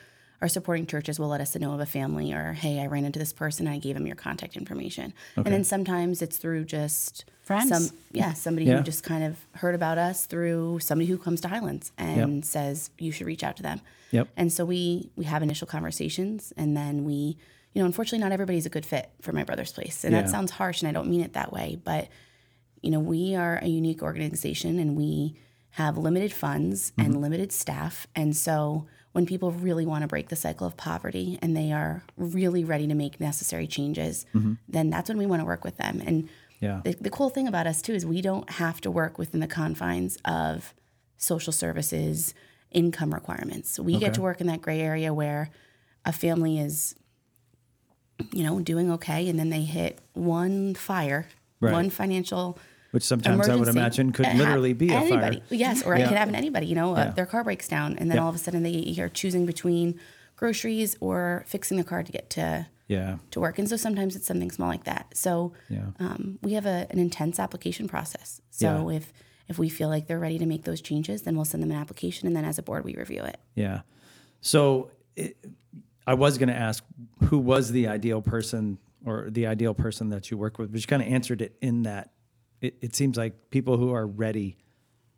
our 0.44 0.48
supporting 0.48 0.84
churches 0.86 1.18
will 1.18 1.28
let 1.28 1.40
us 1.40 1.56
know 1.56 1.72
of 1.72 1.80
a 1.80 1.86
family 1.86 2.30
or 2.30 2.52
hey, 2.52 2.78
I 2.78 2.86
ran 2.86 3.06
into 3.06 3.18
this 3.18 3.32
person, 3.32 3.66
I 3.66 3.78
gave 3.78 3.94
them 3.94 4.06
your 4.06 4.14
contact 4.14 4.58
information. 4.58 5.14
And 5.36 5.46
then 5.46 5.64
sometimes 5.64 6.20
it's 6.20 6.36
through 6.36 6.66
just 6.66 7.24
Friends. 7.40 7.70
Some 7.70 7.98
yeah, 8.12 8.34
somebody 8.34 8.66
Yeah. 8.66 8.76
who 8.76 8.82
just 8.82 9.02
kind 9.04 9.24
of 9.24 9.38
heard 9.52 9.74
about 9.74 9.96
us 9.96 10.26
through 10.26 10.80
somebody 10.80 11.08
who 11.10 11.16
comes 11.16 11.40
to 11.42 11.48
Highlands 11.48 11.92
and 11.96 12.44
says 12.44 12.90
you 12.98 13.10
should 13.10 13.26
reach 13.26 13.42
out 13.42 13.56
to 13.56 13.62
them. 13.62 13.80
Yep. 14.10 14.28
And 14.36 14.52
so 14.52 14.66
we 14.66 15.10
we 15.16 15.24
have 15.24 15.42
initial 15.42 15.66
conversations 15.66 16.52
and 16.58 16.76
then 16.76 17.04
we 17.04 17.38
you 17.72 17.80
know, 17.80 17.86
unfortunately 17.86 18.18
not 18.18 18.32
everybody's 18.32 18.66
a 18.66 18.70
good 18.70 18.84
fit 18.84 19.10
for 19.22 19.32
my 19.32 19.44
brother's 19.44 19.72
place. 19.72 20.04
And 20.04 20.12
Yeah. 20.12 20.22
that 20.22 20.30
sounds 20.30 20.50
harsh 20.50 20.82
and 20.82 20.88
I 20.90 20.92
don't 20.92 21.08
mean 21.08 21.22
it 21.22 21.32
that 21.32 21.54
way, 21.54 21.78
but 21.82 22.08
you 22.82 22.90
know, 22.90 23.00
we 23.00 23.34
are 23.34 23.58
a 23.62 23.68
unique 23.68 24.02
organization 24.02 24.78
and 24.78 24.94
we 24.94 25.36
have 25.70 25.96
limited 25.96 26.34
funds 26.34 26.92
and 26.98 27.14
mm-hmm. 27.14 27.22
limited 27.22 27.50
staff. 27.50 28.06
And 28.14 28.36
so 28.36 28.86
when 29.14 29.26
people 29.26 29.52
really 29.52 29.86
want 29.86 30.02
to 30.02 30.08
break 30.08 30.28
the 30.28 30.34
cycle 30.34 30.66
of 30.66 30.76
poverty 30.76 31.38
and 31.40 31.56
they 31.56 31.70
are 31.70 32.02
really 32.16 32.64
ready 32.64 32.88
to 32.88 32.94
make 32.94 33.20
necessary 33.20 33.64
changes, 33.68 34.26
mm-hmm. 34.34 34.54
then 34.68 34.90
that's 34.90 35.08
when 35.08 35.16
we 35.16 35.24
want 35.24 35.38
to 35.40 35.46
work 35.46 35.62
with 35.62 35.76
them. 35.76 36.02
And 36.04 36.28
Yeah. 36.58 36.80
the, 36.82 36.94
the 37.00 37.10
cool 37.10 37.30
thing 37.30 37.46
about 37.46 37.68
us 37.68 37.80
too 37.80 37.92
is 37.92 38.04
we 38.04 38.20
don't 38.20 38.50
have 38.50 38.80
to 38.80 38.90
work 38.90 39.16
within 39.16 39.38
the 39.38 39.46
confines 39.46 40.18
of 40.24 40.74
social 41.16 41.52
services 41.52 42.34
income 42.72 43.14
requirements. 43.14 43.78
We 43.78 43.94
Okay. 43.94 44.06
get 44.06 44.14
to 44.14 44.20
work 44.20 44.40
in 44.40 44.48
that 44.48 44.60
gray 44.60 44.80
area 44.80 45.14
where 45.14 45.50
a 46.04 46.12
family 46.12 46.58
is 46.58 46.96
you 48.32 48.42
know 48.42 48.58
doing 48.58 48.90
okay 48.92 49.28
and 49.28 49.38
then 49.38 49.50
they 49.50 49.62
hit 49.62 50.00
one 50.14 50.74
fire, 50.74 51.28
Right. 51.60 51.72
one 51.72 51.88
financial 51.88 52.58
Which 52.94 53.02
sometimes 53.02 53.48
I 53.48 53.56
would 53.56 53.66
imagine 53.66 54.12
could 54.12 54.26
literally 54.36 54.72
be 54.72 54.90
a 54.90 54.96
anybody. 54.98 55.38
fire. 55.40 55.46
Yes, 55.50 55.82
or 55.82 55.96
Yeah. 55.96 56.04
it 56.04 56.08
could 56.08 56.16
happen 56.16 56.32
to 56.34 56.38
anybody. 56.38 56.66
You 56.66 56.76
know, 56.76 56.96
Yeah. 56.96 57.02
uh, 57.08 57.10
their 57.10 57.26
car 57.26 57.42
breaks 57.42 57.66
down, 57.66 57.96
and 57.98 58.08
then 58.08 58.20
all 58.20 58.28
of 58.28 58.36
a 58.36 58.38
sudden 58.38 58.62
they 58.62 58.94
are 59.00 59.08
choosing 59.08 59.46
between 59.46 59.98
groceries 60.36 60.96
or 61.00 61.42
fixing 61.48 61.76
the 61.76 61.82
car 61.84 62.04
to 62.04 62.12
get 62.12 62.30
to 62.30 62.66
Yeah. 62.86 63.16
to 63.32 63.40
work. 63.40 63.58
And 63.58 63.68
so 63.68 63.76
sometimes 63.76 64.14
it's 64.14 64.26
something 64.26 64.50
small 64.52 64.68
like 64.68 64.84
that. 64.84 65.06
So 65.16 65.52
Yeah. 65.68 65.86
um, 65.98 66.38
we 66.42 66.52
have 66.52 66.66
a, 66.66 66.86
an 66.90 66.98
intense 67.00 67.40
application 67.40 67.88
process. 67.88 68.40
So 68.50 68.90
Yeah. 68.90 68.96
if 68.98 69.12
if 69.48 69.58
we 69.58 69.68
feel 69.68 69.88
like 69.90 70.06
they're 70.06 70.18
ready 70.20 70.38
to 70.38 70.46
make 70.46 70.62
those 70.64 70.80
changes, 70.80 71.22
then 71.22 71.34
we'll 71.36 71.44
send 71.44 71.62
them 71.62 71.70
an 71.70 71.76
application, 71.76 72.26
and 72.28 72.34
then 72.36 72.44
as 72.46 72.58
a 72.58 72.62
board 72.62 72.82
we 72.84 72.94
review 72.94 73.22
it. 73.24 73.38
Yeah. 73.54 73.80
So 74.40 74.90
it, 75.16 75.36
I 76.06 76.14
was 76.14 76.38
going 76.38 76.48
to 76.48 76.54
ask 76.56 76.82
who 77.24 77.38
was 77.38 77.70
the 77.72 77.88
ideal 77.88 78.22
person 78.22 78.78
or 79.04 79.28
the 79.30 79.46
ideal 79.46 79.74
person 79.74 80.08
that 80.10 80.30
you 80.30 80.38
work 80.38 80.58
with, 80.58 80.70
but 80.72 80.80
you 80.80 80.86
kind 80.86 81.02
of 81.02 81.08
answered 81.08 81.42
it 81.42 81.56
in 81.60 81.82
that 81.82 82.12
it, 82.64 82.74
it 82.80 82.94
seems 82.96 83.16
like 83.16 83.50
people 83.50 83.76
who 83.76 83.92
are 83.92 84.06
ready 84.06 84.56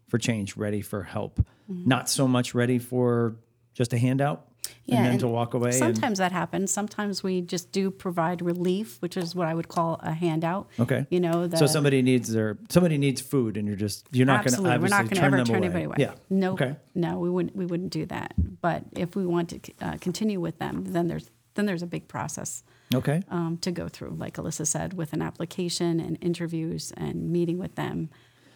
for 0.08 0.18
change, 0.18 0.56
ready 0.56 0.80
for 0.82 1.02
help, 1.02 1.40
Mm-hmm. 1.70 1.88
not 1.88 2.08
so 2.08 2.28
much 2.28 2.54
ready 2.54 2.78
for 2.78 3.34
just 3.74 3.92
a 3.92 3.98
handout 3.98 4.46
Yeah, 4.84 4.98
and 4.98 5.04
then 5.04 5.10
and 5.14 5.20
to 5.20 5.26
walk 5.26 5.52
away. 5.54 5.70
and, 5.70 5.74
Sometimes 5.74 6.18
that 6.18 6.30
happens. 6.30 6.70
Sometimes 6.70 7.24
we 7.24 7.40
just 7.40 7.72
do 7.72 7.90
provide 7.90 8.40
relief, 8.40 9.02
which 9.02 9.16
is 9.16 9.34
what 9.34 9.48
I 9.48 9.54
would 9.54 9.66
call 9.66 9.98
a 10.00 10.12
handout. 10.12 10.68
okay. 10.78 11.06
You 11.10 11.18
know, 11.18 11.48
the, 11.48 11.56
so 11.56 11.66
somebody 11.66 12.02
needs 12.02 12.32
their 12.32 12.56
somebody 12.68 12.98
needs 12.98 13.20
food, 13.20 13.56
and 13.56 13.66
you're 13.66 13.76
just 13.76 14.06
you're 14.12 14.26
not 14.26 14.44
going 14.44 14.54
to 14.54 14.58
Absolutely, 14.60 14.78
we're 14.78 14.88
not 14.88 15.02
going 15.10 15.16
to 15.16 15.22
ever 15.24 15.36
turn 15.44 15.48
away. 15.56 15.56
anybody 15.66 15.84
away. 15.86 15.96
Yeah. 15.98 16.12
No, 16.30 16.52
Okay. 16.52 16.76
no, 16.94 17.18
we 17.18 17.28
wouldn't. 17.30 17.56
We 17.56 17.66
wouldn't 17.66 17.90
do 17.90 18.06
that. 18.06 18.34
But 18.60 18.84
if 18.92 19.16
we 19.16 19.26
want 19.26 19.48
to 19.50 19.60
uh, 19.82 19.96
continue 20.00 20.38
with 20.38 20.60
them, 20.60 20.84
then 20.84 21.08
there's 21.08 21.28
then 21.54 21.66
there's 21.66 21.82
a 21.82 21.86
big 21.88 22.06
process 22.06 22.62
Okay. 22.94 23.22
um, 23.30 23.58
to 23.62 23.70
go 23.72 23.88
through. 23.88 24.14
Like 24.18 24.34
Alyssa 24.36 24.66
said, 24.66 24.94
with 24.94 25.12
an 25.12 25.22
application 25.22 25.98
and 26.00 26.18
interviews 26.20 26.92
and 26.96 27.30
meeting 27.30 27.58
with 27.58 27.74
them. 27.74 28.10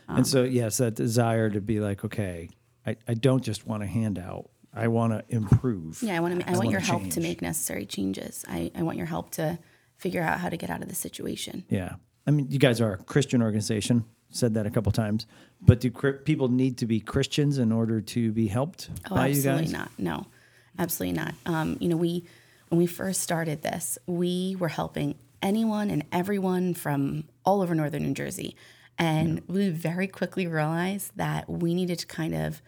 and 0.09 0.27
so 0.27 0.43
yes, 0.45 0.77
that 0.79 0.95
desire 0.95 1.51
to 1.51 1.61
be 1.61 1.81
like, 1.81 2.05
okay, 2.05 2.49
I, 2.87 2.97
I 3.09 3.15
don't 3.15 3.43
just 3.45 3.67
want 3.67 3.83
a 3.83 3.87
handout. 3.87 4.51
I 4.73 4.87
want 4.89 5.13
to 5.13 5.25
improve. 5.35 6.01
Yeah, 6.03 6.17
I 6.17 6.21
want 6.21 6.41
to. 6.41 6.47
I, 6.47 6.51
I 6.51 6.53
want 6.53 6.59
wanna 6.67 6.71
your 6.71 6.81
help 6.81 7.11
to 7.11 7.21
make 7.21 7.43
necessary 7.43 7.85
changes. 7.87 8.45
I, 8.49 8.71
I 8.75 8.83
want 8.85 8.99
your 8.99 9.07
help 9.07 9.31
to 9.33 9.59
figure 9.97 10.23
out 10.23 10.39
how 10.39 10.49
to 10.49 10.57
get 10.57 10.71
out 10.71 10.81
of 10.83 10.89
the 10.89 10.95
situation. 10.95 11.65
Yeah. 11.69 11.95
I 12.27 12.31
mean, 12.31 12.47
you 12.51 12.59
guys 12.61 12.81
are 12.81 12.93
a 12.93 12.99
Christian 12.99 13.43
organization. 13.43 14.05
Said 14.33 14.55
that 14.55 14.65
a 14.65 14.71
couple 14.71 14.93
times. 14.93 15.27
But 15.61 15.81
do 15.81 15.91
cri- 15.91 16.19
people 16.25 16.47
need 16.49 16.79
to 16.79 16.87
be 16.87 17.01
Christians 17.01 17.59
in 17.59 17.73
order 17.73 18.01
to 18.01 18.31
be 18.31 18.47
helped 18.47 18.89
Oh, 19.11 19.17
by 19.17 19.27
you 19.27 19.35
absolutely 19.39 19.65
guys? 19.65 19.73
not. 19.73 19.91
No, 19.99 20.27
absolutely 20.79 21.19
not. 21.19 21.35
Um, 21.47 21.77
you 21.81 21.89
know, 21.89 21.97
we 21.97 22.25
when 22.71 22.79
we 22.79 22.87
first 22.87 23.21
started 23.21 23.63
this, 23.63 23.99
we 24.07 24.57
were 24.59 24.69
helping 24.69 25.17
anyone 25.43 25.91
and 25.91 26.05
everyone 26.13 26.73
from 26.73 27.25
all 27.45 27.63
over 27.63 27.75
northern 27.75 28.05
New 28.05 28.15
Jersey, 28.15 28.57
and 28.97 29.43
we 29.49 29.71
very 29.71 30.07
quickly 30.07 30.47
realized 30.47 31.11
that 31.17 31.49
we 31.51 31.75
needed 31.75 31.99
to 31.99 32.07
kind 32.07 32.35
of 32.35 32.63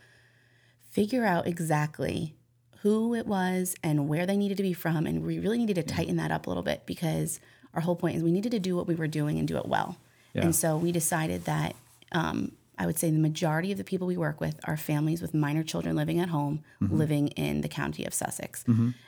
figure 0.90 1.24
out 1.24 1.46
exactly 1.46 2.34
who 2.80 3.14
it 3.14 3.26
was 3.26 3.76
and 3.82 4.08
where 4.08 4.26
they 4.26 4.36
needed 4.36 4.56
to 4.56 4.62
be 4.62 4.72
from, 4.72 5.06
and 5.06 5.24
we 5.24 5.38
really 5.38 5.58
needed 5.58 5.76
to 5.76 5.82
tighten 5.82 6.16
that 6.16 6.32
up 6.32 6.46
a 6.46 6.50
little 6.50 6.64
bit 6.64 6.82
because 6.84 7.38
our 7.74 7.80
whole 7.80 7.96
point 7.96 8.16
is 8.16 8.22
we 8.24 8.32
needed 8.32 8.52
to 8.52 8.58
do 8.58 8.74
what 8.74 8.88
we 8.88 8.96
were 8.96 9.06
doing 9.06 9.38
and 9.38 9.46
do 9.46 9.56
it 9.56 9.66
well. 9.66 9.96
Yeah. 10.34 10.42
And 10.42 10.54
so 10.54 10.76
we 10.76 10.90
decided 10.90 11.44
that 11.44 11.76
um, 12.10 12.52
I 12.78 12.86
would 12.86 12.98
say 12.98 13.10
the 13.10 13.18
majority 13.18 13.70
of 13.70 13.78
the 13.78 13.84
people 13.84 14.06
we 14.06 14.16
work 14.16 14.40
with 14.40 14.58
are 14.64 14.76
families 14.76 15.20
with 15.20 15.34
minor 15.34 15.62
children 15.62 15.94
living 15.94 16.18
at 16.18 16.30
home, 16.30 16.62
living 16.80 17.28
in 17.28 17.60
the 17.60 17.68
county 17.68 18.04
of 18.06 18.14
Sussex. 18.14 18.64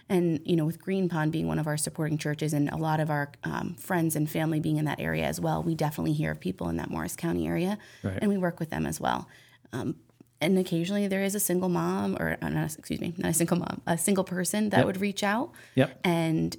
And, 0.09 0.41
you 0.45 0.55
know, 0.55 0.67
with 0.67 0.79
Green 0.81 1.09
Pond 1.09 1.33
being 1.33 1.47
one 1.49 1.59
of 1.59 1.67
our 1.67 1.77
supporting 1.79 2.19
churches 2.19 2.53
and 2.53 2.69
a 2.69 2.77
lot 2.77 3.01
of 3.01 3.11
our 3.11 3.33
um, 3.43 3.75
friends 3.77 4.17
and 4.17 4.29
family 4.31 4.61
being 4.61 4.77
in 4.77 4.85
that 4.85 5.01
area 5.01 5.25
as 5.25 5.41
well, 5.41 5.63
we 5.63 5.75
definitely 5.75 6.13
hear 6.13 6.31
of 6.33 6.41
people 6.41 6.69
in 6.69 6.77
that 6.77 6.91
Morris 6.91 7.17
County 7.17 7.47
area 7.47 7.79
Right. 8.03 8.19
and 8.21 8.31
we 8.31 8.37
work 8.37 8.61
with 8.61 8.69
them 8.71 8.85
as 8.87 9.01
well. 9.01 9.29
Um, 9.73 9.97
and 10.43 10.59
occasionally 10.59 11.09
there 11.09 11.23
is 11.25 11.35
a 11.35 11.41
single 11.41 11.71
mom 11.71 12.17
or 12.21 12.37
uh, 12.43 12.49
not, 12.51 12.77
excuse 12.79 13.01
me, 13.01 13.15
not 13.17 13.31
a 13.31 13.35
single 13.35 13.57
mom, 13.59 13.81
a 13.87 13.97
single 13.97 14.25
person 14.25 14.69
that 14.71 14.79
Yep. 14.79 14.87
would 14.87 15.01
reach 15.01 15.23
out 15.23 15.53
Yep. 15.75 16.01
and 16.05 16.57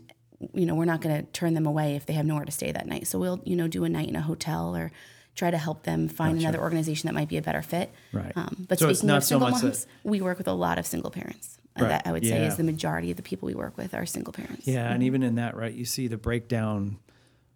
you 0.54 0.66
know 0.66 0.76
we're 0.76 0.86
not 0.86 1.00
going 1.02 1.16
to 1.16 1.32
turn 1.32 1.54
them 1.54 1.66
away 1.66 1.96
if 1.96 2.06
they 2.08 2.14
have 2.14 2.26
nowhere 2.26 2.44
to 2.46 2.52
stay 2.52 2.70
that 2.72 2.86
night 2.88 3.08
so 3.08 3.18
we'll 3.18 3.42
you 3.46 3.56
know 3.56 3.68
do 3.70 3.84
a 3.86 3.90
night 3.90 4.10
in 4.10 4.16
a 4.18 4.22
hotel 4.22 4.76
or 4.76 4.92
try 5.36 5.52
to 5.52 5.58
help 5.58 5.84
them 5.84 6.08
find 6.08 6.40
another 6.40 6.60
organization 6.62 7.08
that 7.08 7.14
might 7.14 7.28
be 7.30 7.38
a 7.38 7.42
better 7.42 7.62
fit 7.62 7.92
Right. 8.14 8.32
um, 8.36 8.66
but 8.70 8.80
So 8.80 8.92
speaking 8.94 9.10
of 9.12 9.24
so 9.24 9.28
single 9.40 9.52
that- 9.52 9.64
moms 9.64 9.88
we 10.04 10.22
work 10.22 10.38
with 10.38 10.48
a 10.48 10.54
lot 10.54 10.78
of 10.80 10.86
single 10.86 11.12
parents 11.12 11.58
Uh, 11.78 11.82
Right. 11.84 11.90
that 11.90 12.08
i 12.08 12.12
would 12.14 12.24
say 12.24 12.40
Yeah. 12.42 12.48
is 12.48 12.56
the 12.56 12.64
majority 12.64 13.12
of 13.12 13.18
the 13.18 13.24
people 13.24 13.48
we 13.48 13.54
work 13.56 13.78
with 13.78 13.94
are 13.94 14.06
single 14.06 14.32
parents 14.34 14.66
Yeah. 14.68 14.92
And 14.92 15.04
even 15.04 15.22
in 15.24 15.36
that, 15.36 15.56
right, 15.58 15.74
you 15.74 15.84
see 15.86 16.08
the 16.08 16.18
breakdown 16.18 16.98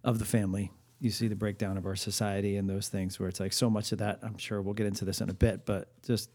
of 0.04 0.20
the 0.20 0.26
family. 0.26 0.72
You 1.00 1.10
see 1.10 1.30
the 1.30 1.36
breakdown 1.38 1.78
of 1.78 1.86
our 1.86 1.96
society 1.96 2.58
and 2.58 2.70
those 2.70 2.90
things 2.90 3.18
where 3.20 3.30
it's 3.30 3.40
like 3.40 3.54
so 3.54 3.70
much 3.70 3.94
of 3.94 4.00
that. 4.00 4.20
I'm 4.22 4.38
sure 4.38 4.62
we'll 4.62 4.74
get 4.74 4.88
into 4.88 5.06
this 5.06 5.22
in 5.22 5.30
a 5.30 5.34
bit, 5.34 5.66
but 5.66 5.88
just 6.04 6.30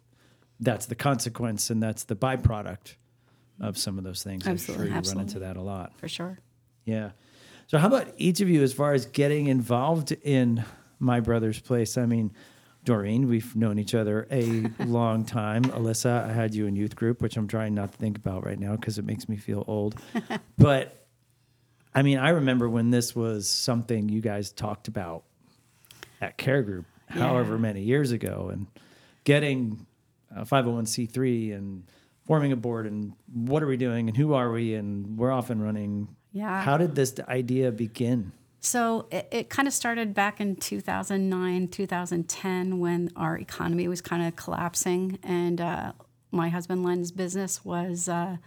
that's 0.61 0.87
the 0.87 0.95
consequence 0.95 1.69
and 1.69 1.83
that's 1.83 2.05
the 2.05 2.17
byproduct 2.17 2.95
of 3.61 3.77
some 3.77 3.99
of 3.99 4.05
those 4.05 4.23
things. 4.23 4.47
Absolutely. 4.47 4.85
I'm 4.87 4.87
sure 4.87 4.93
you 4.93 4.99
Absolutely. 4.99 5.21
run 5.21 5.29
into 5.29 5.39
that 5.41 5.57
a 5.59 5.63
lot. 5.63 5.93
for 5.99 6.09
sure. 6.09 6.39
Yeah. 6.87 7.11
So 7.67 7.77
how 7.79 7.89
about 7.89 8.09
each 8.17 8.41
of 8.41 8.49
you 8.49 8.63
as 8.63 8.73
far 8.73 8.95
as 8.95 9.05
getting 9.07 9.47
involved 9.49 10.13
in 10.13 10.65
my 10.99 11.21
brother's 11.21 11.61
place? 11.61 11.97
I 11.99 12.07
mean, 12.07 12.33
Doreen, 12.85 13.29
we've 13.29 13.57
known 13.57 13.79
each 13.79 13.95
other 13.95 14.27
a 14.31 14.71
long 14.85 15.25
time. 15.25 15.65
Alyssa, 15.65 16.29
I 16.29 16.33
had 16.33 16.55
you 16.55 16.67
in 16.67 16.77
youth 16.77 16.95
group, 16.97 17.23
which 17.23 17.37
I'm 17.37 17.49
trying 17.49 17.75
not 17.75 17.93
to 17.93 17.99
think 17.99 18.17
about 18.17 18.45
right 18.45 18.59
now 18.59 18.77
because 18.77 18.99
it 18.99 19.05
makes 19.05 19.29
me 19.29 19.37
feel 19.37 19.65
old. 19.67 19.97
but 20.59 21.07
I 21.95 22.03
mean, 22.03 22.19
I 22.19 22.31
remember 22.31 22.69
when 22.69 22.91
this 22.91 23.15
was 23.15 23.49
something 23.49 24.09
you 24.09 24.21
guys 24.21 24.53
talked 24.53 24.89
about 24.89 25.25
at 26.21 26.37
Care 26.37 26.63
Group, 26.63 26.87
however 27.09 27.59
many 27.59 27.83
years 27.83 28.11
ago, 28.11 28.51
and 28.53 28.67
getting 29.25 29.87
a 30.35 30.45
501c3 30.45 31.55
and 31.55 31.85
forming 32.27 32.53
a 32.53 32.57
board 32.57 32.87
and 32.87 33.13
what 33.33 33.63
are 33.63 33.67
we 33.67 33.77
doing 33.77 34.09
and 34.09 34.17
who 34.17 34.35
are 34.35 34.51
we 34.51 34.75
and 34.75 35.17
we're 35.17 35.31
off 35.31 35.51
and 35.51 35.63
running. 35.63 36.09
Yeah. 36.33 36.63
How 36.63 36.77
did 36.77 36.95
this 36.95 37.15
idea 37.29 37.71
begin? 37.71 38.33
So 38.65 39.09
it, 39.11 39.29
it 39.31 39.51
kind 39.51 39.69
of 39.69 39.75
started 39.75 40.15
back 40.15 40.41
in 40.41 40.57
2009, 40.57 41.69
2010, 41.69 42.79
when 42.79 43.11
our 43.15 43.37
economy 43.37 43.87
was 43.89 44.01
kind 44.01 44.27
of 44.27 44.37
collapsing, 44.37 45.19
and 45.23 45.61
uh, 45.61 45.93
my 46.31 46.49
husband 46.49 46.83
Len's 46.83 47.13
business 47.13 47.63
was 47.63 48.09
uh, 48.09 48.39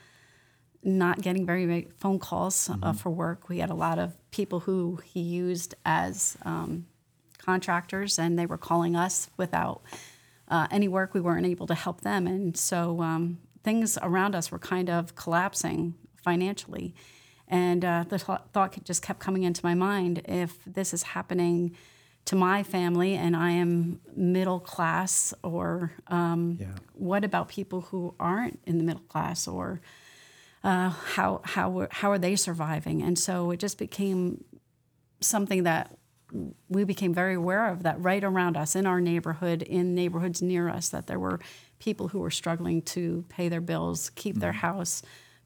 not 0.84 1.22
getting 1.22 1.46
very 1.46 1.68
many 1.68 1.88
phone 2.00 2.18
calls 2.18 2.68
uh, 2.82 2.94
for 2.94 3.12
work. 3.12 3.48
We 3.48 3.60
had 3.60 3.70
a 3.70 3.76
lot 3.76 4.00
of 4.00 4.18
people 4.32 4.62
who 4.62 5.00
he 5.06 5.20
used 5.20 5.76
as 5.86 6.36
um, 6.42 6.88
contractors, 7.38 8.18
and 8.18 8.40
they 8.40 8.48
were 8.48 8.58
calling 8.58 8.96
us 8.96 9.30
without 9.38 9.84
uh, 10.48 10.66
any 10.72 10.88
work. 10.88 11.14
We 11.14 11.22
weren't 11.22 11.46
able 11.46 11.68
to 11.68 11.76
help 11.76 12.02
them, 12.02 12.26
and 12.26 12.58
so 12.58 13.04
um, 13.04 13.38
things 13.64 14.00
around 14.02 14.34
us 14.34 14.52
were 14.52 14.58
kind 14.58 14.90
of 14.90 15.14
collapsing 15.14 15.94
financially. 16.24 16.96
And 17.48 17.86
uh, 17.86 18.06
the 18.08 18.20
th- 18.20 18.40
thought 18.54 18.84
just 18.84 19.02
kept 19.02 19.20
coming 19.20 19.44
into 19.44 19.62
my 19.64 19.74
mind: 19.74 20.22
if 20.26 20.58
this 20.66 20.94
is 20.94 21.04
happening 21.04 21.76
to 22.26 22.36
my 22.36 22.62
family, 22.62 23.14
and 23.16 23.36
I 23.38 23.52
am 23.52 24.02
middle 24.16 24.60
class, 24.60 25.34
or 25.44 25.94
um, 26.08 26.58
Yeah. 26.60 26.68
what 26.94 27.24
about 27.24 27.48
people 27.48 27.82
who 27.82 28.16
aren't 28.20 28.60
in 28.66 28.78
the 28.78 28.84
middle 28.84 29.04
class, 29.04 29.48
or 29.48 29.80
uh, 30.64 30.90
how 30.90 31.40
how 31.46 31.88
how 31.92 32.12
are 32.12 32.18
they 32.20 32.36
surviving? 32.36 33.02
And 33.02 33.18
so 33.18 33.52
it 33.52 33.60
just 33.62 33.78
became 33.78 34.44
something 35.22 35.64
that 35.64 35.98
we 36.68 36.84
became 36.84 37.14
very 37.14 37.36
aware 37.36 37.70
of 37.70 37.84
that 37.84 38.04
right 38.04 38.24
around 38.24 38.58
us 38.58 38.76
in 38.76 38.86
our 38.86 39.00
neighborhood, 39.00 39.62
in 39.62 39.96
neighborhoods 39.96 40.42
near 40.42 40.68
us, 40.68 40.90
that 40.90 41.08
there 41.08 41.20
were 41.20 41.40
people 41.80 42.10
who 42.10 42.20
were 42.20 42.30
struggling 42.32 42.82
to 42.82 43.24
pay 43.30 43.48
their 43.48 43.62
bills, 43.62 44.10
keep 44.16 44.40
their 44.40 44.52
house, 44.52 45.02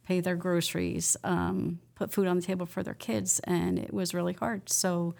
pay 0.05 0.19
their 0.19 0.35
groceries, 0.35 1.15
um, 1.23 1.79
put 1.95 2.11
food 2.11 2.27
on 2.27 2.35
the 2.37 2.41
table 2.41 2.65
for 2.65 2.83
their 2.83 2.93
kids, 2.93 3.39
and 3.43 3.77
it 3.79 3.93
was 3.93 4.13
really 4.13 4.33
hard. 4.33 4.69
So 4.69 5.15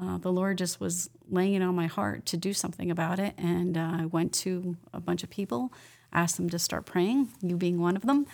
uh, 0.00 0.18
the 0.18 0.32
Lord 0.32 0.58
just 0.58 0.80
was 0.80 1.10
laying 1.28 1.54
it 1.54 1.62
on 1.62 1.74
my 1.74 1.86
heart 1.86 2.26
to 2.26 2.36
do 2.36 2.52
something 2.52 2.90
about 2.90 3.18
it, 3.18 3.34
and 3.38 3.76
uh, 3.76 3.98
I 4.00 4.06
went 4.06 4.32
to 4.34 4.76
a 4.92 5.00
bunch 5.00 5.22
of 5.22 5.30
people, 5.30 5.72
asked 6.12 6.36
them 6.36 6.50
to 6.50 6.58
start 6.58 6.86
praying, 6.86 7.28
you 7.42 7.56
being 7.56 7.80
one 7.80 7.96
of 7.96 8.02
them, 8.02 8.26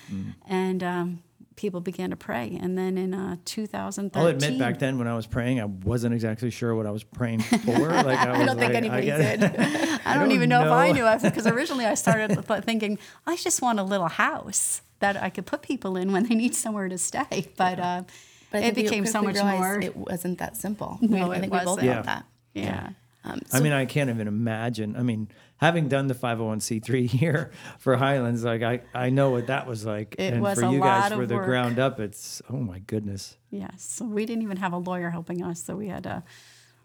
and. 0.47 0.83
Um, 0.83 1.23
People 1.57 1.81
began 1.81 2.11
to 2.11 2.17
pray, 2.17 2.59
and 2.61 2.77
then 2.77 2.99
in 2.99 3.15
uh, 3.15 3.37
2013, 3.45 4.21
I'll 4.21 4.27
admit, 4.27 4.59
back 4.59 4.81
then 4.81 4.99
when 4.99 5.07
I 5.07 5.15
was 5.15 5.29
praying, 5.29 5.61
I 5.61 5.67
wasn't 5.67 6.13
exactly 6.13 6.51
sure 6.51 6.75
what 6.75 6.85
I 6.85 6.91
was 6.91 7.05
praying 7.05 7.43
for. 7.43 7.57
Like 8.05 8.19
I, 8.19 8.37
was 8.37 8.47
don't 8.47 8.59
think 8.59 8.75
like, 8.75 8.75
anybody 8.75 9.07
get- 9.07 9.39
did. 9.39 9.45
I 10.05 10.15
don't, 10.15 10.23
don't 10.25 10.33
even 10.33 10.49
know, 10.49 10.65
if 10.65 10.73
I 10.73 10.91
know. 10.91 11.15
knew 11.15 11.21
because 11.21 11.47
originally 11.47 11.85
I 11.85 11.95
started 11.95 12.45
thinking 12.65 12.99
I 13.25 13.37
just 13.37 13.63
want 13.63 13.79
a 13.79 13.85
little 13.85 14.09
house 14.09 14.83
that 15.05 15.23
I 15.23 15.31
could 15.31 15.47
put 15.47 15.61
people 15.63 15.97
in 15.97 16.13
when 16.13 16.23
they 16.29 16.35
need 16.35 16.55
somewhere 16.55 16.89
to 16.89 16.99
stay. 16.99 17.49
But, 17.57 17.79
uh, 17.79 18.03
But 18.51 18.63
it 18.65 18.75
became 18.75 19.05
so 19.07 19.21
much 19.23 19.37
more. 19.53 19.81
It 19.89 19.97
wasn't 19.97 20.39
that 20.39 20.57
simple. 20.57 20.99
No, 21.03 21.31
I 21.33 21.41
think 21.41 21.53
we 21.53 21.59
both 21.59 21.79
wasn't. 21.79 21.87
felt 21.93 21.97
Yeah. 21.97 22.03
that. 22.13 22.25
yeah. 22.55 22.89
Um, 23.27 23.41
I 23.55 23.61
mean, 23.61 23.73
I 23.73 23.87
can't 23.87 24.11
even 24.11 24.29
imagine. 24.29 24.97
I 24.97 25.03
mean, 25.03 25.29
having 25.57 25.89
done 25.89 26.07
the 26.09 26.15
501c3 26.15 27.07
here 27.21 27.51
for 27.79 27.97
Highlands, 27.97 28.45
like 28.45 28.63
I, 28.63 28.83
I 28.95 29.09
know 29.11 29.31
what 29.31 29.47
that 29.47 29.67
was 29.67 29.85
like. 29.87 30.15
It 30.19 30.35
and 30.35 30.43
was 30.43 30.59
for 30.59 30.67
a 30.67 30.71
you 30.73 30.79
guys, 30.81 31.11
lot 31.11 31.19
for 31.19 31.27
the 31.27 31.37
work. 31.37 31.47
ground 31.47 31.79
up, 31.79 32.01
it's 32.01 32.43
oh 32.51 32.59
my 32.73 32.81
goodness. 32.81 33.37
Yes. 33.51 33.83
So 33.97 34.05
we 34.05 34.27
didn't 34.27 34.43
even 34.43 34.59
have 34.59 34.73
a 34.75 34.79
lawyer 34.91 35.09
helping 35.11 35.43
us. 35.43 35.63
So 35.63 35.75
we 35.75 35.89
had 35.89 36.07
uh, 36.07 36.21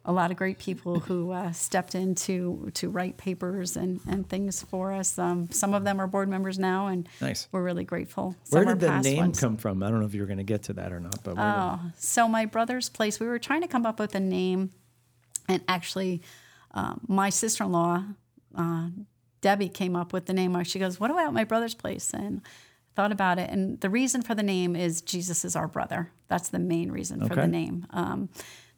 a 0.09 0.11
lot 0.11 0.31
of 0.31 0.37
great 0.37 0.57
people 0.57 0.99
who 0.99 1.29
uh, 1.31 1.51
stepped 1.51 1.93
in 1.93 2.15
to, 2.15 2.71
to 2.73 2.89
write 2.89 3.15
papers 3.17 3.77
and, 3.77 3.99
and 4.09 4.27
things 4.27 4.63
for 4.63 4.91
us. 4.91 5.19
Um, 5.19 5.51
some 5.51 5.75
of 5.75 5.83
them 5.83 6.01
are 6.01 6.07
board 6.07 6.27
members 6.27 6.57
now, 6.57 6.87
and 6.87 7.07
Nice. 7.21 7.47
we're 7.51 7.61
really 7.61 7.83
grateful. 7.83 8.35
Where 8.49 8.63
Some 8.63 8.71
are 8.71 8.75
did 8.75 8.89
the 8.89 9.01
name 9.01 9.17
ones. 9.17 9.39
come 9.39 9.55
from? 9.55 9.83
I 9.83 9.89
don't 9.91 9.99
know 9.99 10.07
if 10.07 10.15
you 10.15 10.21
were 10.21 10.25
going 10.27 10.39
to 10.39 10.43
get 10.43 10.63
to 10.63 10.73
that 10.73 10.91
or 10.91 10.99
not, 10.99 11.23
but 11.23 11.35
where 11.37 11.45
did- 11.45 11.53
Oh, 11.59 11.79
so 11.95 12.27
my 12.27 12.45
brother's 12.45 12.89
place, 12.89 13.19
we 13.19 13.27
were 13.27 13.37
trying 13.37 13.61
to 13.61 13.67
come 13.67 13.85
up 13.85 13.99
with 13.99 14.15
a 14.15 14.19
name, 14.19 14.71
and 15.47 15.61
actually, 15.67 16.23
um, 16.71 17.01
my 17.07 17.29
sister 17.29 17.63
in 17.65 17.71
law, 17.71 18.03
uh, 18.57 18.87
Debbie, 19.41 19.69
came 19.69 19.95
up 19.95 20.11
with 20.11 20.25
the 20.25 20.33
name. 20.33 20.61
She 20.63 20.79
goes, 20.79 20.99
What 20.99 21.11
about 21.11 21.35
my 21.35 21.43
brother's 21.43 21.75
place? 21.75 22.15
And 22.15 22.41
thought 22.95 23.11
about 23.11 23.37
it. 23.37 23.51
And 23.51 23.79
the 23.79 23.91
reason 23.91 24.23
for 24.23 24.33
the 24.33 24.41
name 24.43 24.75
is 24.75 25.01
Jesus 25.01 25.45
is 25.45 25.55
our 25.55 25.67
brother. 25.67 26.11
That's 26.29 26.49
the 26.49 26.57
main 26.59 26.91
reason 26.91 27.25
for 27.27 27.35
the 27.35 27.47
name. 27.47 27.85
Um, 27.91 28.29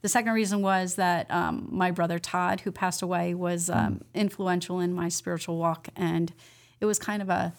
the 0.02 0.10
second 0.10 0.34
reason 0.34 0.62
was 0.62 0.96
that 0.96 1.30
um, 1.32 1.68
my 1.72 1.92
brother 1.92 2.20
Todd, 2.20 2.62
who 2.62 2.72
passed 2.72 3.02
away, 3.02 3.34
was 3.34 3.70
um, 3.70 4.02
influential 4.14 4.80
in 4.80 4.94
my 4.94 5.10
spiritual 5.10 5.58
walk, 5.58 5.90
and 5.96 6.34
it 6.80 6.86
was 6.86 6.98
kind 7.00 7.22
of 7.22 7.30
a 7.30 7.54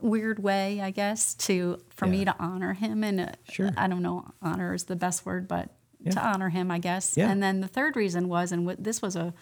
weird 0.00 0.38
way, 0.42 0.80
I 0.80 0.90
guess, 0.90 1.34
to 1.34 1.80
for 1.90 2.06
me 2.06 2.24
to 2.24 2.34
honor 2.38 2.74
him. 2.74 3.02
And 3.02 3.20
uh, 3.20 3.28
Sure. 3.50 3.70
I 3.76 3.88
don't 3.88 4.02
know, 4.02 4.30
honor 4.42 4.74
is 4.74 4.84
the 4.84 4.96
best 4.96 5.24
word, 5.26 5.48
but 5.48 5.70
to 6.10 6.20
honor 6.20 6.50
him, 6.50 6.70
I 6.70 6.78
guess. 6.78 7.16
Yeah. 7.16 7.28
And 7.30 7.42
then 7.42 7.60
the 7.60 7.66
third 7.68 7.96
reason 7.96 8.28
was, 8.28 8.52
and 8.52 8.64
what, 8.66 8.84
this 8.84 9.02
was 9.02 9.16
a, 9.16 9.34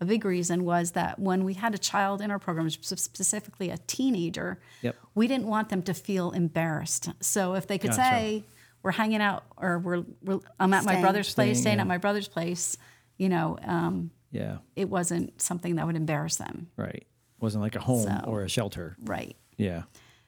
a 0.00 0.04
big 0.04 0.24
reason, 0.26 0.64
was 0.64 0.90
that 0.92 1.18
when 1.18 1.44
we 1.44 1.54
had 1.54 1.74
a 1.74 1.78
child 1.78 2.20
in 2.20 2.30
our 2.30 2.38
program, 2.38 2.68
specifically 2.68 3.70
a 3.70 3.78
teenager, 3.78 4.58
Yep. 4.82 4.96
we 5.14 5.26
didn't 5.26 5.46
want 5.46 5.70
them 5.70 5.82
to 5.84 5.94
feel 5.94 6.32
embarrassed. 6.32 7.08
So 7.20 7.54
if 7.54 7.66
they 7.66 7.78
could 7.78 7.90
Gotcha. 7.92 8.02
say, 8.02 8.44
we're 8.82 8.92
hanging 8.92 9.20
out 9.20 9.44
or 9.56 9.78
we're, 9.78 10.04
we're 10.22 10.40
I'm 10.58 10.72
at 10.74 10.84
my 10.84 10.92
Staying. 10.92 11.02
brother's 11.02 11.26
place, 11.32 11.32
Staying, 11.32 11.54
staying 11.62 11.76
yeah. 11.76 11.82
at 11.82 11.86
my 11.88 11.98
brother's 11.98 12.28
place, 12.28 12.76
you 13.18 13.28
know, 13.28 13.58
um, 13.64 14.10
yeah, 14.30 14.58
it 14.76 14.88
wasn't 14.88 15.40
something 15.40 15.76
that 15.76 15.86
would 15.86 15.96
embarrass 15.96 16.36
them. 16.36 16.68
right. 16.76 16.94
It 16.94 17.42
Wasn't 17.42 17.62
like 17.62 17.74
a 17.76 17.80
home 17.80 18.04
So- 18.06 18.24
or 18.26 18.42
a 18.42 18.48
shelter. 18.48 18.96
Right. 19.02 19.34
Yeah. 19.56 19.82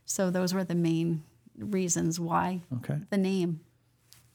So 0.04 0.30
those 0.30 0.52
were 0.54 0.64
the 0.64 0.74
main 0.74 1.22
reasons 1.58 2.18
why 2.18 2.62
Okay. 2.78 2.98
the 3.10 3.18
name. 3.18 3.60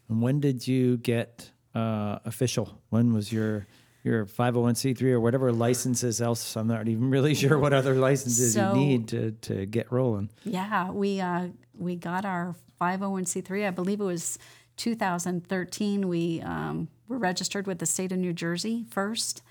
And 0.09 0.21
when 0.21 0.39
did 0.39 0.67
you 0.67 0.97
get 0.97 1.51
uh, 1.75 2.19
official? 2.23 2.81
When 2.89 3.13
was 3.13 3.31
your 3.33 3.67
your 4.07 4.25
501c3 4.25 5.01
or 5.11 5.19
whatever 5.19 5.51
licenses 5.51 6.21
else? 6.21 6.55
I'm 6.55 6.67
not 6.67 6.87
even 6.87 7.09
really 7.09 7.35
sure 7.43 7.59
what 7.59 7.73
other 7.73 7.93
licenses 7.95 8.53
So- 8.53 8.73
you 8.73 8.79
need 8.79 9.07
to, 9.09 9.31
to 9.31 9.65
get 9.65 9.91
rolling. 9.91 10.29
Yeah, 10.43 10.89
we 10.91 11.19
uh, 11.21 11.47
we 11.77 11.95
got 11.95 12.25
our 12.25 12.55
501c3. 12.81 13.67
I 13.67 13.71
believe 13.71 13.99
it 14.01 14.05
was 14.05 14.39
2013. 14.77 16.07
We 16.07 16.41
um, 16.41 16.87
were 17.07 17.17
registered 17.17 17.67
with 17.67 17.79
the 17.79 17.85
state 17.85 18.11
of 18.11 18.17
New 18.19 18.33
Jersey 18.33 18.85
1st 18.89 19.41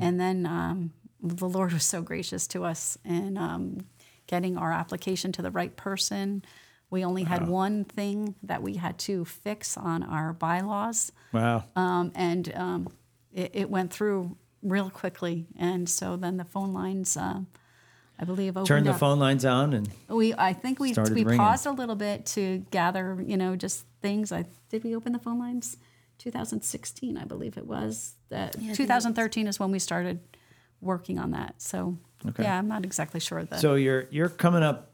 and 0.00 0.20
then 0.20 0.46
um, 0.46 0.92
the 1.20 1.48
Lord 1.48 1.72
was 1.72 1.82
so 1.82 2.02
gracious 2.02 2.46
to 2.48 2.64
us 2.64 2.96
in 3.04 3.36
um, 3.36 3.78
getting 4.28 4.56
our 4.56 4.70
application 4.70 5.32
to 5.32 5.42
the 5.42 5.50
right 5.50 5.74
person. 5.76 6.44
We 6.88 7.04
only 7.04 7.24
had 7.24 7.48
one 7.48 7.82
thing 7.84 8.36
that 8.44 8.62
we 8.62 8.76
had 8.76 8.96
to 9.00 9.24
fix 9.24 9.76
on 9.76 10.04
our 10.04 10.34
bylaws, 10.34 11.10
Wow. 11.32 11.64
um, 11.74 12.12
and 12.14 12.52
um, 12.54 12.88
it, 13.32 13.50
it 13.54 13.70
went 13.70 13.92
through 13.92 14.36
real 14.62 14.90
quickly. 14.90 15.46
And 15.58 15.88
so 15.88 16.16
then 16.16 16.36
the 16.36 16.44
phone 16.44 16.72
lines, 16.72 17.16
uh, 17.16 17.40
I 18.18 18.24
believe, 18.24 18.56
opened 18.56 18.66
Turn 18.68 18.84
the 18.84 18.92
up. 18.92 18.98
phone 19.00 19.18
lines 19.18 19.44
on 19.44 19.72
and 19.72 19.88
We, 20.08 20.34
I 20.34 20.52
think 20.52 20.78
we 20.78 20.92
we 20.94 21.24
ringing. 21.24 21.38
paused 21.38 21.66
a 21.66 21.72
little 21.72 21.96
bit 21.96 22.26
to 22.26 22.58
gather, 22.70 23.22
you 23.26 23.36
know, 23.36 23.56
just 23.56 23.84
things. 24.00 24.30
I 24.32 24.44
did 24.68 24.84
we 24.84 24.94
open 24.94 25.12
the 25.12 25.18
phone 25.18 25.38
lines? 25.38 25.76
2016, 26.18 27.16
I 27.18 27.24
believe 27.24 27.56
it 27.56 27.66
was. 27.66 28.14
That 28.28 28.52
2013 28.74 29.46
is 29.48 29.58
when 29.58 29.70
we 29.72 29.78
started 29.78 30.20
working 30.80 31.18
on 31.18 31.32
that. 31.32 31.60
So 31.60 31.98
Okay. 32.26 32.44
yeah, 32.44 32.56
I'm 32.56 32.68
not 32.68 32.84
exactly 32.84 33.18
sure 33.18 33.42
that. 33.44 33.58
so 33.60 33.74
you're 33.74 34.06
you're 34.10 34.28
coming 34.28 34.62
up 34.62 34.91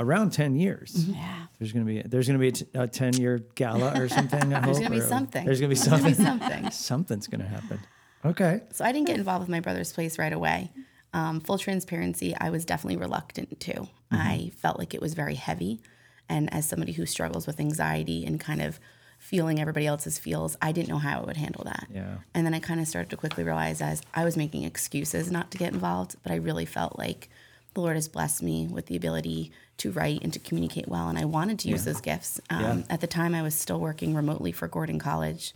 around 0.00 0.32
10 0.32 0.56
years. 0.56 0.92
Mm-hmm. 0.94 1.12
yeah, 1.14 1.46
There's 1.58 1.72
gonna 1.72 1.84
be 1.84 2.02
there's 2.02 2.26
gonna 2.26 2.38
be 2.38 2.48
a 2.48 2.52
t- 2.52 2.66
a 2.74 2.88
10 2.88 3.14
year 3.14 3.44
gala 3.54 3.92
or 4.00 4.08
something. 4.18 4.52
I 4.54 4.60
There's 4.66 4.78
gonna 4.78 4.90
be 4.90 5.00
something. 5.00 5.44
There's 5.44 5.60
gonna 5.60 5.68
be 5.68 5.74
There's 5.76 5.88
gonna 5.88 6.02
be 6.08 6.14
something. 6.14 6.40
something. 6.50 6.70
Something's 6.90 7.26
gonna 7.28 7.46
happen. 7.48 7.78
Okay. 8.24 8.62
So 8.72 8.84
I 8.84 8.92
didn't 8.92 9.06
get 9.06 9.16
involved 9.16 9.42
with 9.42 9.48
my 9.50 9.60
brother's 9.60 9.92
place 9.92 10.18
right 10.18 10.32
away. 10.32 10.70
Um, 11.12 11.40
full 11.40 11.58
transparency, 11.58 12.34
I 12.38 12.50
was 12.50 12.64
definitely 12.64 12.96
reluctant 12.98 13.58
to. 13.60 13.88
I 14.12 14.52
felt 14.56 14.78
like 14.78 14.92
it 14.94 15.00
was 15.00 15.14
very 15.14 15.34
heavy. 15.36 15.80
And 16.28 16.52
as 16.54 16.66
somebody 16.68 16.92
who 16.92 17.06
struggles 17.06 17.46
with 17.46 17.58
anxiety 17.60 18.24
and 18.24 18.38
kind 18.38 18.62
of 18.62 18.78
feeling 19.18 19.60
everybody 19.60 19.86
else's 19.86 20.18
feels, 20.18 20.56
I 20.62 20.70
didn't 20.72 20.88
know 20.88 20.98
how 20.98 21.20
I 21.20 21.24
would 21.24 21.36
handle 21.36 21.64
that. 21.64 21.88
Yeah. 21.92 22.18
And 22.34 22.46
then 22.46 22.54
I 22.54 22.60
kind 22.60 22.80
of 22.80 22.86
started 22.88 23.10
to 23.10 23.16
quickly 23.16 23.42
realize 23.44 23.80
as 23.82 24.02
I 24.14 24.24
was 24.24 24.36
making 24.36 24.62
excuses 24.64 25.30
not 25.32 25.50
to 25.50 25.58
get 25.58 25.72
involved, 25.72 26.16
but 26.22 26.30
I 26.32 26.36
really 26.36 26.64
felt 26.66 26.96
like 26.98 27.28
the 27.74 27.80
Lord 27.80 27.96
has 27.96 28.08
blessed 28.08 28.42
me 28.42 28.66
with 28.66 28.86
the 28.86 28.96
ability 28.96 29.52
to 29.78 29.90
write 29.92 30.20
and 30.22 30.32
to 30.32 30.38
communicate 30.38 30.88
well. 30.88 31.08
And 31.08 31.18
I 31.18 31.24
wanted 31.24 31.58
to 31.60 31.68
use 31.68 31.84
those 31.84 32.00
gifts. 32.00 32.40
Um, 32.50 32.60
Yeah. 32.60 32.82
At 32.90 33.00
the 33.00 33.06
time, 33.06 33.34
I 33.34 33.42
was 33.42 33.54
still 33.54 33.80
working 33.80 34.14
remotely 34.14 34.52
for 34.52 34.68
Gordon 34.68 34.98
College 34.98 35.54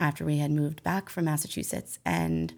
after 0.00 0.24
we 0.24 0.38
had 0.38 0.50
moved 0.50 0.82
back 0.82 1.08
from 1.08 1.24
Massachusetts. 1.26 1.98
And 2.04 2.52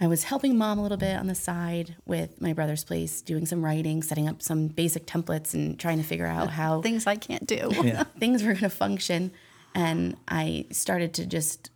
I 0.00 0.08
was 0.08 0.24
helping 0.24 0.58
mom 0.58 0.78
a 0.80 0.82
little 0.82 0.98
bit 0.98 1.16
on 1.16 1.28
the 1.28 1.34
side 1.34 1.94
with 2.06 2.40
my 2.40 2.52
brother's 2.52 2.82
place, 2.82 3.22
doing 3.22 3.46
some 3.46 3.64
writing, 3.64 4.02
setting 4.02 4.28
up 4.28 4.42
some 4.42 4.66
basic 4.66 5.06
templates, 5.06 5.54
and 5.54 5.78
trying 5.78 5.98
to 5.98 6.04
figure 6.04 6.26
out 6.26 6.50
how 6.60 6.82
things 6.82 7.06
I 7.06 7.16
can't 7.16 7.46
do. 7.46 7.70
Yeah. 7.84 8.04
things 8.18 8.42
were 8.42 8.48
going 8.52 8.62
to 8.62 8.68
function. 8.70 9.30
And 9.74 10.16
I 10.26 10.66
started 10.72 11.14
to 11.14 11.26
just 11.26 11.70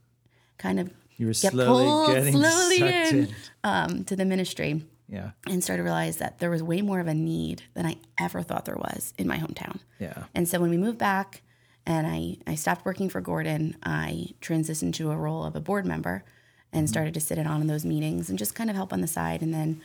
kind 0.59 0.81
of 0.81 0.91
You 1.19 1.27
were 1.29 1.33
get 1.33 1.53
slowly 1.53 1.85
pulled 1.87 2.15
getting 2.15 2.33
slowly 2.35 2.77
in, 2.83 3.17
in. 3.17 3.29
Um, 3.65 4.05
to 4.05 4.17
the 4.17 4.25
ministry 4.25 4.85
Yeah. 5.09 5.31
and 5.49 5.63
started 5.63 5.83
to 5.83 5.85
realize 5.85 6.17
that 6.17 6.39
there 6.41 6.51
was 6.51 6.63
way 6.63 6.83
more 6.83 6.99
of 7.01 7.07
a 7.07 7.15
need 7.15 7.63
than 7.75 7.87
I 7.87 7.97
ever 8.19 8.43
thought 8.43 8.65
there 8.65 8.77
was 8.77 9.15
in 9.17 9.27
my 9.29 9.39
hometown. 9.39 9.79
Yeah. 10.01 10.25
And 10.35 10.49
so 10.49 10.59
when 10.61 10.71
we 10.71 10.77
moved 10.77 10.99
back 10.99 11.43
and 11.87 12.07
I, 12.07 12.39
I 12.47 12.57
stopped 12.57 12.85
working 12.85 13.09
for 13.09 13.21
Gordon, 13.21 13.77
I 13.85 14.31
transitioned 14.41 14.95
to 14.95 15.13
a 15.13 15.17
role 15.17 15.45
of 15.45 15.55
a 15.57 15.61
board 15.61 15.87
member 15.87 16.25
Mm-hmm. 16.73 16.79
and 16.79 16.89
started 16.91 17.15
to 17.15 17.21
sit 17.21 17.39
in 17.39 17.47
on 17.47 17.61
in 17.61 17.69
those 17.69 17.85
meetings 17.85 18.29
and 18.29 18.37
just 18.37 18.57
kind 18.57 18.69
of 18.69 18.75
help 18.75 18.93
on 18.93 19.01
the 19.01 19.07
side 19.07 19.41
and 19.41 19.55
then 19.55 19.81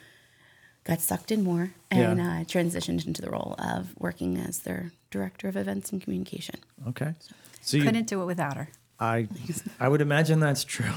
got 0.84 1.00
sucked 1.00 1.32
in 1.32 1.44
more 1.44 1.72
and 1.92 2.18
Yeah. 2.18 2.40
uh, 2.40 2.44
transitioned 2.44 3.06
into 3.06 3.22
the 3.22 3.30
role 3.30 3.54
of 3.60 3.94
working 4.00 4.36
as 4.38 4.60
their 4.60 4.92
director 5.12 5.48
of 5.48 5.56
events 5.56 5.92
and 5.92 6.02
communication. 6.02 6.56
Okay. 6.88 7.14
So 7.62 7.78
you 7.78 7.84
Couldn't 7.84 8.08
do 8.08 8.20
it 8.24 8.26
without 8.26 8.58
her. 8.58 8.70
I 9.00 9.28
I 9.80 9.88
would 9.90 10.02
imagine 10.02 10.40
that's 10.40 10.64
true. 10.64 10.90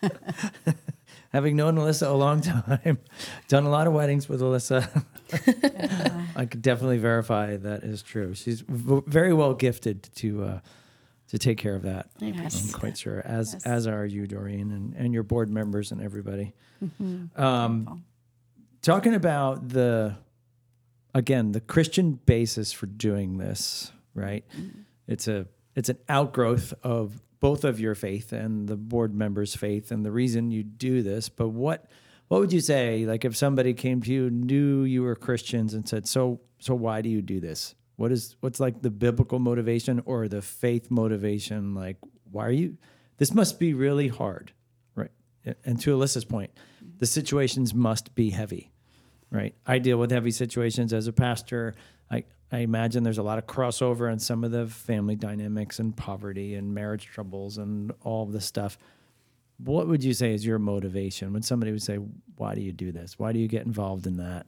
Having 1.36 1.56
known 1.56 1.74
Alyssa 1.76 2.08
a 2.08 2.14
long 2.14 2.40
time, 2.40 2.98
done 3.48 3.64
a 3.64 3.68
lot 3.68 3.86
of 3.86 3.92
weddings 3.92 4.26
with 4.26 4.40
Alyssa, 4.40 4.88
I 6.34 6.46
could 6.46 6.62
definitely 6.62 6.96
verify 6.96 7.58
that 7.58 7.82
is 7.82 8.00
true. 8.02 8.32
She's 8.34 8.62
v- 8.62 9.02
very 9.06 9.34
well 9.34 9.52
gifted 9.52 10.02
to 10.14 10.44
uh, 10.44 10.60
to 11.28 11.38
take 11.38 11.58
care 11.58 11.74
of 11.74 11.82
that. 11.82 12.08
Appreciate 12.16 12.54
I'm 12.72 12.72
quite 12.80 12.96
sure, 12.96 13.20
as 13.26 13.52
Yes. 13.52 13.66
as 13.66 13.86
are 13.86 14.06
you, 14.06 14.26
Doreen, 14.26 14.70
and, 14.72 14.94
and 14.96 15.12
your 15.12 15.24
board 15.24 15.50
members 15.50 15.92
and 15.92 16.00
everybody. 16.00 16.54
Mm-hmm. 16.82 17.38
Um, 17.38 18.04
talking 18.80 19.14
about 19.14 19.68
the 19.68 20.16
again 21.14 21.52
the 21.52 21.60
Christian 21.60 22.12
basis 22.24 22.72
for 22.72 22.86
doing 22.86 23.36
this, 23.36 23.92
right? 24.14 24.42
It's 25.06 25.28
a 25.28 25.48
it's 25.74 25.90
an 25.90 25.98
outgrowth 26.08 26.72
of 26.82 27.20
both 27.40 27.64
of 27.64 27.78
your 27.80 27.94
faith 27.94 28.32
and 28.32 28.68
the 28.68 28.76
board 28.76 29.14
members' 29.14 29.54
faith, 29.54 29.90
and 29.90 30.04
the 30.04 30.12
reason 30.12 30.50
you 30.50 30.62
do 30.62 31.02
this. 31.02 31.28
But 31.28 31.48
what 31.48 31.86
what 32.28 32.40
would 32.40 32.52
you 32.52 32.60
say, 32.60 33.06
like 33.06 33.24
if 33.24 33.36
somebody 33.36 33.72
came 33.74 34.02
to 34.02 34.12
you, 34.12 34.30
knew 34.30 34.82
you 34.82 35.02
were 35.02 35.14
Christians, 35.14 35.74
and 35.74 35.88
said, 35.88 36.08
"So 36.08 36.40
so 36.58 36.74
why 36.74 37.02
do 37.02 37.08
you 37.08 37.22
do 37.22 37.40
this?" 37.40 37.74
What 37.96 38.12
is 38.12 38.36
what's 38.40 38.60
like 38.60 38.82
the 38.82 38.90
biblical 38.90 39.38
motivation 39.38 40.02
or 40.04 40.28
the 40.28 40.42
faith 40.42 40.90
motivation? 40.90 41.74
Like, 41.74 41.96
why 42.30 42.46
are 42.46 42.52
you? 42.52 42.76
This 43.16 43.32
must 43.32 43.58
be 43.58 43.72
really 43.72 44.08
hard, 44.08 44.52
right? 44.94 45.10
And 45.64 45.80
to 45.80 45.96
Alyssa's 45.96 46.24
point, 46.24 46.50
the 46.98 47.06
situations 47.06 47.72
must 47.72 48.14
be 48.14 48.30
heavy, 48.30 48.72
right? 49.30 49.54
I 49.66 49.78
deal 49.78 49.98
with 49.98 50.10
heavy 50.10 50.30
situations 50.30 50.92
as 50.92 51.06
a 51.06 51.12
pastor. 51.12 51.74
I 52.52 52.58
imagine 52.58 53.02
there's 53.02 53.18
a 53.18 53.22
lot 53.22 53.38
of 53.38 53.46
crossover 53.46 54.12
in 54.12 54.18
some 54.18 54.44
of 54.44 54.52
the 54.52 54.66
family 54.66 55.16
dynamics 55.16 55.78
and 55.78 55.96
poverty 55.96 56.54
and 56.54 56.72
marriage 56.72 57.06
troubles 57.06 57.58
and 57.58 57.92
all 58.02 58.22
of 58.22 58.32
this 58.32 58.44
stuff. 58.44 58.78
What 59.58 59.88
would 59.88 60.04
you 60.04 60.12
say 60.12 60.32
is 60.32 60.46
your 60.46 60.58
motivation 60.58 61.32
when 61.32 61.42
somebody 61.42 61.72
would 61.72 61.82
say, 61.82 61.98
"Why 62.36 62.54
do 62.54 62.60
you 62.60 62.72
do 62.72 62.92
this? 62.92 63.18
Why 63.18 63.32
do 63.32 63.38
you 63.38 63.48
get 63.48 63.66
involved 63.66 64.06
in 64.06 64.18
that?" 64.18 64.46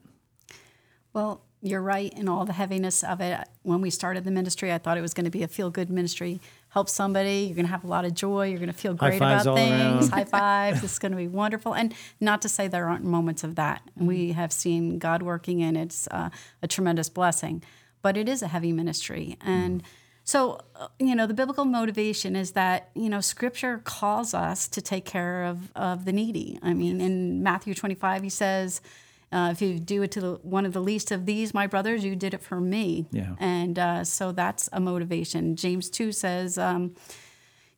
Well, 1.13 1.41
you're 1.61 1.81
right 1.81 2.13
in 2.13 2.29
all 2.29 2.45
the 2.45 2.53
heaviness 2.53 3.03
of 3.03 3.19
it. 3.19 3.37
When 3.63 3.81
we 3.81 3.89
started 3.89 4.23
the 4.23 4.31
ministry, 4.31 4.71
I 4.71 4.77
thought 4.77 4.97
it 4.97 5.01
was 5.01 5.13
going 5.13 5.25
to 5.25 5.31
be 5.31 5.43
a 5.43 5.47
feel 5.47 5.69
good 5.69 5.89
ministry. 5.89 6.39
Help 6.69 6.87
somebody, 6.87 7.45
you're 7.47 7.55
going 7.55 7.65
to 7.65 7.71
have 7.71 7.83
a 7.83 7.87
lot 7.87 8.05
of 8.05 8.13
joy, 8.13 8.47
you're 8.47 8.59
going 8.59 8.71
to 8.71 8.77
feel 8.77 8.93
great 8.93 9.17
about 9.17 9.43
things, 9.43 10.09
around. 10.09 10.09
high 10.09 10.23
fives, 10.23 10.83
it's 10.83 10.99
going 10.99 11.11
to 11.11 11.17
be 11.17 11.27
wonderful. 11.27 11.75
And 11.75 11.93
not 12.21 12.41
to 12.43 12.49
say 12.49 12.67
there 12.67 12.87
aren't 12.87 13.03
moments 13.03 13.43
of 13.43 13.55
that. 13.55 13.81
And 13.97 14.07
we 14.07 14.31
have 14.33 14.53
seen 14.53 14.99
God 14.99 15.21
working, 15.21 15.61
and 15.61 15.75
it's 15.75 16.07
uh, 16.11 16.29
a 16.61 16.67
tremendous 16.67 17.09
blessing. 17.09 17.63
But 18.01 18.17
it 18.17 18.29
is 18.29 18.41
a 18.41 18.47
heavy 18.47 18.71
ministry. 18.71 19.37
And 19.41 19.83
so, 20.23 20.59
uh, 20.75 20.89
you 20.99 21.15
know, 21.15 21.25
the 21.25 21.33
biblical 21.33 21.65
motivation 21.65 22.35
is 22.35 22.51
that, 22.51 22.91
you 22.93 23.09
know, 23.09 23.19
scripture 23.19 23.81
calls 23.83 24.33
us 24.33 24.67
to 24.67 24.81
take 24.81 25.03
care 25.03 25.43
of, 25.43 25.71
of 25.75 26.05
the 26.05 26.13
needy. 26.13 26.59
I 26.61 26.73
mean, 26.73 27.01
in 27.01 27.41
Matthew 27.41 27.73
25, 27.73 28.23
he 28.23 28.29
says, 28.29 28.79
uh, 29.31 29.49
if 29.51 29.61
you 29.61 29.79
do 29.79 30.01
it 30.03 30.11
to 30.11 30.21
the, 30.21 30.33
one 30.41 30.65
of 30.65 30.73
the 30.73 30.81
least 30.81 31.11
of 31.11 31.25
these, 31.25 31.53
my 31.53 31.67
brothers, 31.67 32.03
you 32.03 32.15
did 32.15 32.33
it 32.33 32.41
for 32.41 32.59
me. 32.59 33.07
Yeah. 33.11 33.35
And 33.39 33.77
uh, 33.77 34.03
so 34.03 34.31
that's 34.31 34.69
a 34.71 34.79
motivation. 34.79 35.55
James 35.55 35.89
2 35.89 36.11
says, 36.11 36.57
um, 36.57 36.95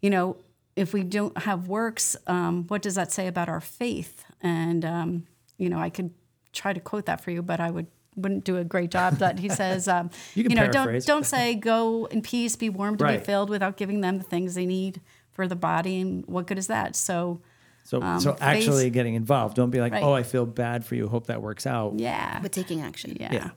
you 0.01 0.09
know, 0.09 0.37
if 0.75 0.93
we 0.93 1.03
don't 1.03 1.37
have 1.37 1.67
works, 1.67 2.15
um, 2.27 2.65
what 2.67 2.81
does 2.81 2.95
that 2.95 3.11
say 3.11 3.27
about 3.27 3.49
our 3.49 3.61
faith? 3.61 4.25
And, 4.41 4.85
um, 4.85 5.27
you 5.57 5.69
know, 5.69 5.79
I 5.79 5.89
could 5.89 6.13
try 6.53 6.73
to 6.73 6.79
quote 6.79 7.05
that 7.05 7.21
for 7.21 7.31
you, 7.31 7.41
but 7.41 7.59
I 7.59 7.69
would 7.69 7.87
wouldn't 8.15 8.43
do 8.43 8.57
a 8.57 8.63
great 8.63 8.91
job. 8.91 9.17
But 9.19 9.39
he 9.39 9.49
says, 9.49 9.87
um, 9.87 10.09
You 10.35 10.43
can 10.43 10.55
know, 10.55 10.69
paraphrase. 10.69 11.05
don't 11.05 11.17
don't 11.17 11.25
say 11.25 11.55
go 11.55 12.05
in 12.05 12.21
peace, 12.21 12.55
be 12.55 12.69
warm 12.69 12.97
to 12.97 13.03
Right. 13.03 13.19
be 13.19 13.25
filled 13.25 13.49
without 13.49 13.77
giving 13.77 14.01
them 14.01 14.17
the 14.17 14.23
things 14.23 14.55
they 14.55 14.65
need 14.65 15.01
for 15.31 15.47
the 15.47 15.55
body. 15.55 16.01
And 16.01 16.25
what 16.27 16.47
good 16.47 16.57
is 16.57 16.67
that? 16.67 16.95
So, 16.95 17.41
So, 17.83 17.99
Um, 18.01 18.19
so 18.19 18.33
faith- 18.33 18.41
actually 18.43 18.89
getting 18.91 19.15
involved. 19.15 19.55
Don't 19.55 19.71
be 19.71 19.79
like, 19.81 19.91
Right. 19.93 20.03
"Oh, 20.03 20.13
I 20.13 20.21
feel 20.21 20.45
bad 20.45 20.85
for 20.85 20.93
you. 20.93 21.07
Hope 21.07 21.25
that 21.27 21.41
works 21.41 21.65
out." 21.65 21.97
yeah, 21.97 22.39
But 22.39 22.51
taking 22.51 22.79
action. 22.81 23.17
Yeah. 23.19 23.31
Yeah. 23.33 23.49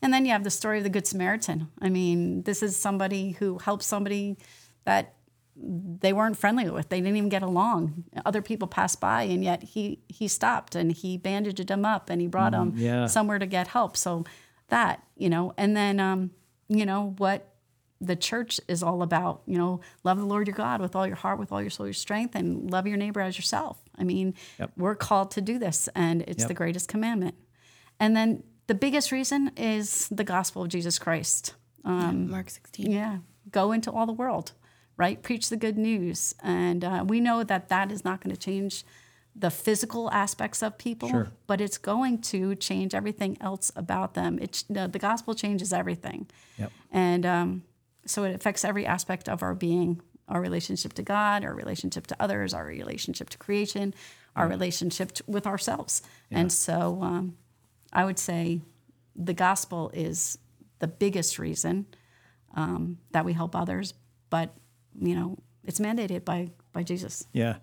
And 0.00 0.12
then 0.14 0.24
you 0.24 0.30
have 0.32 0.44
the 0.44 0.50
story 0.50 0.78
of 0.78 0.84
the 0.84 0.90
Good 0.90 1.06
Samaritan. 1.06 1.68
I 1.80 1.88
mean, 1.88 2.42
this 2.42 2.62
is 2.62 2.76
somebody 2.76 3.32
who 3.32 3.58
helps 3.58 3.86
somebody 3.86 4.36
that 4.84 5.14
they 5.64 6.12
weren't 6.12 6.36
friendly 6.36 6.68
with. 6.68 6.88
They 6.88 7.00
didn't 7.00 7.16
even 7.16 7.28
get 7.28 7.42
along. 7.42 8.04
Other 8.26 8.42
people 8.42 8.66
passed 8.68 9.00
by, 9.00 9.22
and 9.22 9.44
yet 9.44 9.62
he 9.62 10.00
he 10.08 10.26
stopped 10.28 10.74
and 10.74 10.90
he 10.92 11.16
bandaged 11.16 11.66
them 11.68 11.84
up 11.84 12.10
and 12.10 12.20
he 12.20 12.26
brought 12.26 12.52
them 12.52 12.74
yeah. 12.76 13.06
somewhere 13.06 13.38
to 13.38 13.46
get 13.46 13.68
help. 13.68 13.96
So 13.96 14.24
that 14.68 15.02
you 15.16 15.28
know, 15.30 15.54
and 15.56 15.76
then 15.76 16.00
um, 16.00 16.30
you 16.68 16.84
know 16.84 17.14
what 17.18 17.48
the 18.00 18.16
church 18.16 18.60
is 18.66 18.82
all 18.82 19.02
about. 19.02 19.42
You 19.46 19.58
know, 19.58 19.80
love 20.02 20.18
the 20.18 20.24
Lord 20.24 20.48
your 20.48 20.56
God 20.56 20.80
with 20.80 20.96
all 20.96 21.06
your 21.06 21.16
heart, 21.16 21.38
with 21.38 21.52
all 21.52 21.60
your 21.60 21.70
soul, 21.70 21.86
your 21.86 21.92
strength, 21.94 22.34
and 22.34 22.70
love 22.70 22.86
your 22.86 22.96
neighbor 22.96 23.20
as 23.20 23.38
yourself. 23.38 23.78
I 23.96 24.02
mean, 24.02 24.34
Yep. 24.58 24.72
we're 24.76 24.96
called 24.96 25.30
to 25.32 25.40
do 25.40 25.58
this, 25.58 25.88
and 25.94 26.22
it's 26.22 26.40
Yep. 26.40 26.48
the 26.48 26.54
greatest 26.54 26.88
commandment. 26.88 27.36
And 28.00 28.16
then 28.16 28.42
the 28.66 28.74
biggest 28.74 29.12
reason 29.12 29.52
is 29.56 30.08
the 30.08 30.24
gospel 30.24 30.62
of 30.62 30.68
Jesus 30.68 30.98
Christ. 30.98 31.54
Um, 31.84 32.30
Mark 32.30 32.50
16. 32.50 32.90
yeah, 32.90 33.18
go 33.50 33.70
into 33.70 33.92
all 33.92 34.06
the 34.06 34.12
world, 34.12 34.52
right? 35.02 35.20
Preach 35.20 35.48
the 35.48 35.56
good 35.56 35.76
news. 35.76 36.34
And 36.44 36.84
uh, 36.84 37.04
we 37.12 37.18
know 37.18 37.42
that 37.42 37.68
that 37.70 37.90
is 37.90 38.04
not 38.04 38.22
going 38.22 38.34
to 38.34 38.40
change 38.40 38.84
the 39.34 39.50
physical 39.50 40.04
aspects 40.12 40.62
of 40.62 40.78
people, 40.78 41.08
Sure. 41.08 41.28
but 41.48 41.60
it's 41.60 41.76
going 41.78 42.20
to 42.32 42.54
change 42.54 42.94
everything 42.94 43.36
else 43.40 43.72
about 43.74 44.14
them. 44.14 44.38
It's, 44.40 44.62
the, 44.76 44.86
the 44.86 45.00
gospel 45.00 45.34
changes 45.34 45.72
everything. 45.72 46.28
Yep. 46.56 46.70
And 46.92 47.26
um, 47.26 47.62
so 48.06 48.22
it 48.22 48.32
affects 48.38 48.64
every 48.64 48.86
aspect 48.86 49.28
of 49.28 49.42
our 49.42 49.54
being 49.54 50.00
our 50.28 50.40
relationship 50.40 50.92
to 50.94 51.02
God, 51.02 51.44
our 51.44 51.54
relationship 51.64 52.06
to 52.06 52.16
others, 52.20 52.54
our 52.54 52.64
relationship 52.64 53.28
to 53.30 53.38
creation, 53.38 53.92
our 54.36 54.46
relationship 54.48 55.08
t 55.12 55.24
with 55.26 55.46
ourselves. 55.52 56.00
And 56.30 56.50
so 56.50 56.78
um, 57.02 57.36
I 57.92 58.02
would 58.04 58.20
say 58.28 58.60
the 59.30 59.34
gospel 59.34 59.90
is 59.92 60.38
the 60.78 60.86
biggest 61.04 61.38
reason 61.38 61.86
um, 62.54 62.98
that 63.10 63.24
we 63.24 63.32
help 63.32 63.54
others, 63.54 63.94
but 64.30 64.48
you 65.00 65.14
know 65.14 65.38
it's 65.64 65.78
mandated 65.80 66.24
by 66.24 66.50
by 66.72 66.82
Jesus. 66.82 67.26
Yeah. 67.32 67.56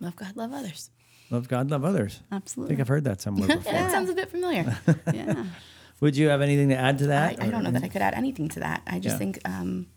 Love 0.00 0.16
God, 0.16 0.36
love 0.36 0.52
others. 0.52 0.90
Love 1.30 1.48
God, 1.48 1.70
love 1.70 1.84
others. 1.84 2.20
Absolutely. 2.32 2.68
I 2.68 2.76
think 2.76 2.80
I've 2.80 2.88
heard 2.88 3.04
that 3.04 3.20
somewhere 3.20 3.48
before. 3.56 3.72
That 3.72 3.90
sounds 3.90 4.08
a 4.10 4.14
bit 4.14 4.30
familiar. 4.30 4.78
yeah. 5.12 5.44
Would 6.00 6.16
you 6.16 6.28
have 6.28 6.40
anything 6.40 6.68
to 6.68 6.76
add 6.76 6.98
to 6.98 7.08
that? 7.08 7.42
I 7.42 7.48
don't 7.48 7.62
know 7.64 7.70
or- 7.70 7.72
that 7.72 7.82
I 7.84 7.88
could 7.88 8.02
add 8.02 8.14
anything 8.14 8.48
to 8.50 8.60
that. 8.60 8.82
I 8.86 8.98
just 9.00 9.14
Yeah. 9.14 9.18
think 9.18 9.40
um, 9.44 9.88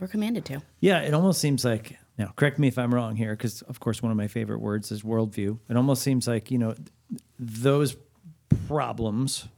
we're 0.00 0.08
commanded 0.08 0.44
to. 0.46 0.60
Yeah, 0.80 0.98
it 1.00 1.14
almost 1.14 1.40
seems 1.40 1.64
like 1.64 1.96
now. 2.18 2.32
Correct 2.34 2.58
me 2.58 2.66
if 2.68 2.76
I'm 2.78 2.92
wrong 2.92 3.14
here, 3.14 3.30
because 3.36 3.62
of 3.62 3.78
course 3.78 4.02
one 4.02 4.10
of 4.10 4.18
my 4.18 4.26
favorite 4.26 4.58
words 4.60 4.90
is 4.90 5.02
worldview. 5.02 5.58
It 5.70 5.76
almost 5.76 6.02
seems 6.02 6.26
like 6.26 6.50
you 6.50 6.58
know 6.58 6.72
th- 6.74 6.88
those 7.38 7.96
problems. 8.66 9.48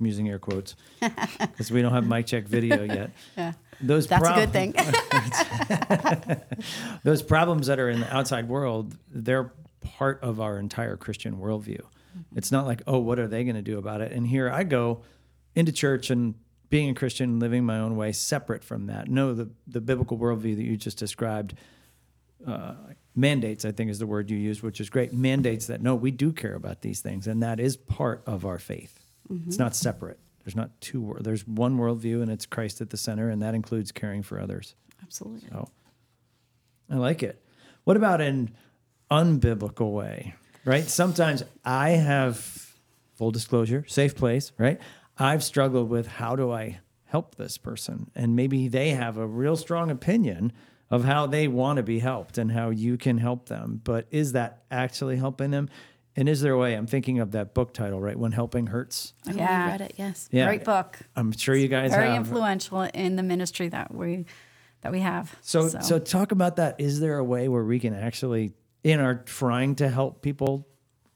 I'm 0.00 0.06
using 0.06 0.28
air 0.28 0.38
quotes 0.40 0.74
because 1.00 1.70
we 1.70 1.80
don't 1.82 1.92
have 1.92 2.06
Mike 2.06 2.26
Check 2.26 2.44
video 2.48 2.82
yet. 2.82 3.10
Yeah. 3.36 3.52
Those 3.82 4.06
That's 4.06 4.28
a 4.28 4.34
good 4.34 4.52
thing. 4.52 4.74
those 7.04 7.22
problems 7.22 7.66
that 7.66 7.78
are 7.80 7.90
in 7.90 8.00
the 8.00 8.14
outside 8.14 8.48
world, 8.48 8.96
they're 9.10 9.52
part 9.80 10.22
of 10.22 10.40
our 10.40 10.58
entire 10.58 10.96
Christian 10.96 11.36
worldview. 11.36 11.80
It's 12.36 12.52
not 12.52 12.66
like, 12.66 12.82
oh, 12.86 12.98
what 12.98 13.18
are 13.18 13.26
they 13.26 13.42
going 13.44 13.56
to 13.56 13.62
do 13.62 13.78
about 13.78 14.00
it? 14.00 14.12
And 14.12 14.26
here 14.26 14.50
I 14.50 14.64
go 14.64 15.02
into 15.54 15.72
church 15.72 16.10
and 16.10 16.34
being 16.70 16.90
a 16.90 16.94
Christian, 16.94 17.38
living 17.38 17.64
my 17.64 17.78
own 17.78 17.96
way, 17.96 18.12
separate 18.12 18.64
from 18.64 18.86
that. 18.86 19.08
No, 19.08 19.34
the, 19.34 19.50
the 19.66 19.80
biblical 19.80 20.16
worldview 20.18 20.56
that 20.56 20.62
you 20.62 20.76
just 20.76 20.98
described 20.98 21.54
uh, 22.46 22.74
mandates, 23.14 23.64
I 23.64 23.72
think 23.72 23.90
is 23.90 23.98
the 23.98 24.06
word 24.06 24.30
you 24.30 24.38
used, 24.38 24.62
which 24.62 24.80
is 24.80 24.88
great. 24.88 25.12
Mandates 25.12 25.66
that 25.66 25.82
no, 25.82 25.94
we 25.94 26.10
do 26.10 26.32
care 26.32 26.54
about 26.54 26.80
these 26.80 27.00
things, 27.00 27.26
and 27.26 27.42
that 27.42 27.60
is 27.60 27.76
part 27.76 28.22
of 28.26 28.46
our 28.46 28.58
faith. 28.58 28.98
It's 29.46 29.58
not 29.58 29.76
separate. 29.76 30.18
There's 30.44 30.56
not 30.56 30.80
two. 30.80 31.16
There's 31.20 31.46
one 31.46 31.78
worldview, 31.78 32.22
and 32.22 32.30
it's 32.30 32.46
Christ 32.46 32.80
at 32.80 32.90
the 32.90 32.96
center, 32.96 33.28
and 33.28 33.40
that 33.42 33.54
includes 33.54 33.92
caring 33.92 34.22
for 34.22 34.40
others. 34.40 34.74
Absolutely. 35.02 35.48
So 35.50 35.68
I 36.90 36.96
like 36.96 37.22
it. 37.22 37.42
What 37.84 37.96
about 37.96 38.20
an 38.20 38.54
unbiblical 39.10 39.92
way? 39.92 40.34
Right? 40.64 40.84
Sometimes 40.84 41.42
I 41.64 41.90
have 41.90 42.36
full 43.14 43.30
disclosure, 43.30 43.84
safe 43.88 44.14
place, 44.14 44.52
right? 44.58 44.80
I've 45.18 45.44
struggled 45.44 45.90
with 45.90 46.06
how 46.06 46.36
do 46.36 46.50
I 46.50 46.80
help 47.04 47.34
this 47.34 47.58
person? 47.58 48.10
And 48.14 48.34
maybe 48.34 48.68
they 48.68 48.90
have 48.90 49.16
a 49.18 49.26
real 49.26 49.56
strong 49.56 49.90
opinion 49.90 50.52
of 50.90 51.04
how 51.04 51.26
they 51.26 51.48
want 51.48 51.78
to 51.78 51.82
be 51.82 51.98
helped 51.98 52.38
and 52.38 52.52
how 52.52 52.70
you 52.70 52.96
can 52.96 53.18
help 53.18 53.48
them. 53.48 53.80
But 53.82 54.06
is 54.10 54.32
that 54.32 54.64
actually 54.70 55.16
helping 55.16 55.50
them? 55.50 55.68
And 56.14 56.28
is 56.28 56.40
there 56.42 56.52
a 56.52 56.58
way? 56.58 56.74
I'm 56.74 56.86
thinking 56.86 57.20
of 57.20 57.30
that 57.32 57.54
book 57.54 57.72
title, 57.72 58.00
right? 58.00 58.18
When 58.18 58.32
Helping 58.32 58.66
Hurts. 58.66 59.14
I 59.26 59.32
Yeah. 59.32 59.66
read 59.68 59.80
it, 59.80 59.94
yes. 59.96 60.28
Yeah. 60.30 60.46
Great 60.46 60.64
book. 60.64 60.98
I'm 61.16 61.32
sure 61.32 61.54
you 61.54 61.68
guys 61.68 61.90
are 61.92 61.96
Very 61.96 62.08
have. 62.10 62.26
influential 62.26 62.82
in 62.82 63.16
the 63.16 63.22
ministry 63.22 63.68
that 63.68 63.94
we 63.94 64.26
that 64.82 64.90
we 64.92 65.00
have. 65.00 65.34
So, 65.42 65.68
so 65.68 65.98
talk 66.00 66.32
about 66.32 66.56
that. 66.56 66.74
Is 66.80 66.98
there 67.00 67.16
a 67.16 67.24
way 67.24 67.48
where 67.48 67.62
we 67.64 67.78
can 67.78 67.94
actually, 67.94 68.52
in 68.82 68.98
our 68.98 69.14
trying 69.14 69.76
to 69.76 69.88
help 69.88 70.22
people, 70.22 70.66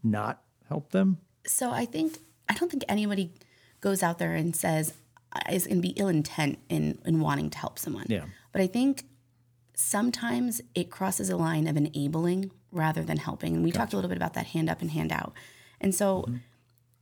not 0.05 0.41
help 0.69 0.93
them? 0.93 1.19
So 1.47 1.71
I 1.71 1.85
think 1.85 2.19
I 2.49 2.55
don't 2.55 2.71
think 2.71 2.85
anybody 2.89 3.33
goes 3.81 4.03
out 4.05 4.19
there 4.19 4.35
and 4.35 4.55
says 4.57 4.95
uh, 5.33 5.41
is 5.53 5.67
going 5.67 5.79
to 5.79 5.83
be 5.83 5.95
ill 5.97 6.09
intent 6.09 6.59
in 6.69 6.99
in 7.05 7.21
wanting 7.21 7.51
to 7.51 7.59
help 7.59 7.79
someone. 7.79 8.07
Yeah. 8.09 8.25
But 8.53 8.63
I 8.63 8.67
think 8.69 9.05
sometimes 9.75 10.61
it 10.75 10.91
crosses 10.91 11.29
a 11.29 11.37
line 11.37 11.67
of 11.67 11.77
enabling 11.77 12.51
rather 12.77 13.03
than 13.03 13.17
helping. 13.17 13.55
And 13.55 13.65
we 13.65 13.73
talked 13.73 13.93
a 13.93 13.97
little 13.97 14.09
bit 14.09 14.19
about 14.19 14.35
that 14.35 14.47
hand 14.47 14.71
up 14.71 14.81
and 14.81 14.91
hand 14.91 15.13
out. 15.13 15.33
And 15.81 15.95
so 15.95 16.27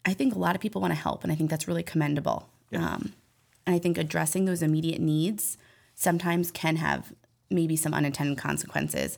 I 0.05 0.14
think 0.14 0.35
a 0.35 0.39
lot 0.39 0.55
of 0.55 0.61
people 0.61 0.81
want 0.81 0.93
to 0.93 0.99
help, 0.99 1.22
and 1.22 1.33
I 1.33 1.35
think 1.35 1.51
that's 1.51 1.68
really 1.68 1.83
commendable. 1.83 2.49
Um, 2.72 3.12
and 3.66 3.75
I 3.75 3.79
think 3.79 3.99
addressing 3.99 4.45
those 4.45 4.62
immediate 4.62 5.01
needs 5.01 5.57
sometimes 5.95 6.51
can 6.51 6.77
have 6.77 7.12
maybe 7.51 7.77
some 7.77 7.95
unintended 7.95 8.39
consequences. 8.39 9.16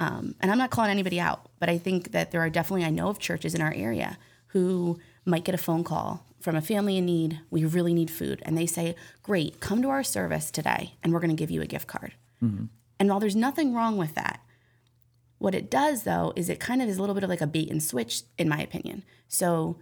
Um, 0.00 0.34
and 0.40 0.50
I'm 0.52 0.58
not 0.58 0.70
calling 0.70 0.90
anybody 0.90 1.18
out, 1.18 1.48
but 1.58 1.68
I 1.68 1.78
think 1.78 2.12
that 2.12 2.30
there 2.30 2.40
are 2.40 2.50
definitely, 2.50 2.84
I 2.84 2.90
know 2.90 3.08
of 3.08 3.18
churches 3.18 3.54
in 3.54 3.60
our 3.62 3.72
area 3.72 4.18
who 4.48 4.98
might 5.24 5.44
get 5.44 5.54
a 5.54 5.58
phone 5.58 5.84
call 5.84 6.24
from 6.40 6.54
a 6.54 6.60
family 6.60 6.96
in 6.96 7.06
need. 7.06 7.40
We 7.50 7.64
really 7.64 7.92
need 7.92 8.10
food. 8.10 8.40
And 8.44 8.56
they 8.56 8.66
say, 8.66 8.94
Great, 9.22 9.60
come 9.60 9.82
to 9.82 9.88
our 9.88 10.04
service 10.04 10.50
today 10.50 10.94
and 11.02 11.12
we're 11.12 11.20
going 11.20 11.30
to 11.30 11.36
give 11.36 11.50
you 11.50 11.62
a 11.62 11.66
gift 11.66 11.88
card. 11.88 12.14
And 13.00 13.08
while 13.08 13.20
there's 13.20 13.36
nothing 13.36 13.74
wrong 13.74 13.96
with 13.96 14.14
that, 14.14 14.40
what 15.38 15.54
it 15.54 15.70
does 15.70 16.02
though 16.02 16.32
is 16.36 16.48
it 16.48 16.58
kind 16.60 16.82
of 16.82 16.88
is 16.88 16.98
a 16.98 17.00
little 17.00 17.14
bit 17.14 17.24
of 17.24 17.30
like 17.30 17.40
a 17.40 17.46
bait 17.46 17.70
and 17.70 17.82
switch, 17.82 18.22
in 18.38 18.48
my 18.48 18.60
opinion. 18.60 19.04
So 19.28 19.78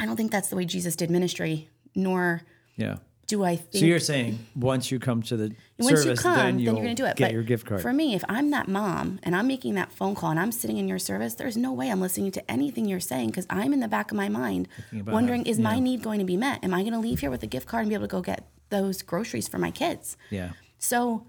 I 0.00 0.06
don't 0.06 0.16
think 0.16 0.30
that's 0.32 0.48
the 0.48 0.56
way 0.56 0.64
Jesus 0.64 0.96
did 0.96 1.10
ministry, 1.10 1.68
nor 1.94 2.42
Yeah. 2.76 2.96
do 3.26 3.44
I 3.44 3.56
think. 3.56 3.76
So 3.80 3.86
you're 3.86 3.98
saying 4.00 4.38
once 4.54 4.90
you 4.90 4.98
come 4.98 5.22
to 5.22 5.36
the 5.36 5.54
once 5.78 6.02
service, 6.02 6.18
you 6.18 6.22
come, 6.22 6.36
then, 6.36 6.58
you're 6.58 6.74
going 6.74 6.86
to 6.88 6.94
do 6.94 7.04
it. 7.06 7.16
Get 7.16 7.26
but 7.26 7.32
your 7.32 7.42
gift 7.42 7.66
card. 7.66 7.80
For 7.80 7.92
me, 7.92 8.14
if 8.14 8.22
I'm 8.28 8.50
that 8.50 8.68
mom 8.68 9.20
and 9.22 9.34
I'm 9.36 9.46
making 9.46 9.74
that 9.76 9.92
phone 9.92 10.14
call 10.14 10.30
and 10.30 10.38
I'm 10.40 10.52
sitting 10.52 10.76
in 10.76 10.86
your 10.88 10.98
service, 10.98 11.34
there's 11.34 11.56
no 11.56 11.72
way 11.72 11.90
I'm 11.90 12.00
listening 12.00 12.30
to 12.32 12.50
anything 12.50 12.84
you're 12.86 13.00
saying 13.00 13.28
because 13.30 13.46
I'm 13.48 13.72
in 13.72 13.80
the 13.80 13.88
back 13.88 14.10
of 14.10 14.16
my 14.16 14.28
mind 14.28 14.68
wondering, 14.92 15.44
how- 15.44 15.50
is 15.50 15.58
my 15.58 15.78
need 15.78 16.02
going 16.02 16.18
to 16.18 16.26
be 16.26 16.36
met? 16.36 16.62
Am 16.64 16.74
I 16.74 16.82
going 16.82 16.92
to 16.92 16.98
leave 17.00 17.20
here 17.20 17.30
with 17.30 17.42
a 17.42 17.46
gift 17.46 17.66
card 17.66 17.82
and 17.82 17.88
be 17.88 17.94
able 17.94 18.06
to 18.06 18.10
go 18.10 18.20
get 18.20 18.46
those 18.70 19.00
groceries 19.02 19.48
for 19.48 19.58
my 19.58 19.70
kids? 19.70 20.16
yeah. 20.30 20.50
So 20.78 21.26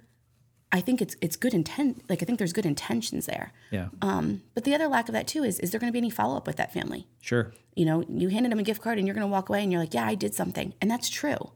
I 0.71 0.81
think 0.81 1.01
it's 1.01 1.15
it's 1.21 1.35
good 1.35 1.53
intent. 1.53 2.03
Like 2.09 2.21
I 2.21 2.25
think 2.25 2.39
there's 2.39 2.53
good 2.53 2.65
intentions 2.65 3.25
there. 3.25 3.53
Yeah. 3.71 3.87
Um, 4.01 4.41
but 4.53 4.63
the 4.65 4.75
other 4.75 4.87
lack 4.87 5.07
of 5.07 5.13
that 5.13 5.27
too 5.27 5.43
is 5.43 5.59
is 5.59 5.71
there 5.71 5.79
going 5.79 5.89
to 5.89 5.93
be 5.93 5.99
any 5.99 6.09
follow 6.09 6.35
up 6.35 6.47
with 6.47 6.57
that 6.57 6.73
family? 6.73 7.07
sure. 7.21 7.53
You 7.75 7.85
know, 7.85 8.03
you 8.09 8.29
handed 8.29 8.51
them 8.51 8.59
a 8.59 8.63
gift 8.63 8.81
card 8.81 8.97
and 8.97 9.05
you're 9.07 9.13
going 9.13 9.27
to 9.27 9.31
walk 9.31 9.49
away 9.49 9.61
and 9.61 9.71
you're 9.71 9.79
like, 9.79 9.93
yeah, 9.93 10.07
I 10.07 10.15
did 10.15 10.33
something, 10.33 10.73
and 10.81 10.89
that's 10.89 11.09
true. 11.09 11.51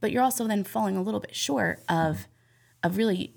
But 0.00 0.12
you're 0.12 0.22
also 0.22 0.46
then 0.46 0.64
falling 0.64 0.96
a 0.96 1.02
little 1.02 1.20
bit 1.20 1.34
short 1.34 1.80
of 1.88 2.26
of 2.82 2.96
really 2.96 3.34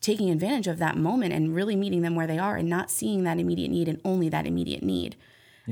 taking 0.00 0.30
advantage 0.30 0.66
of 0.66 0.78
that 0.78 0.96
moment 0.96 1.32
and 1.32 1.54
really 1.54 1.76
meeting 1.76 2.02
them 2.02 2.14
where 2.14 2.26
they 2.26 2.38
are 2.38 2.56
and 2.56 2.68
not 2.68 2.90
seeing 2.90 3.24
that 3.24 3.38
immediate 3.38 3.70
need 3.70 3.88
and 3.88 4.00
only 4.04 4.28
that 4.28 4.46
immediate 4.46 4.82
need. 4.82 5.16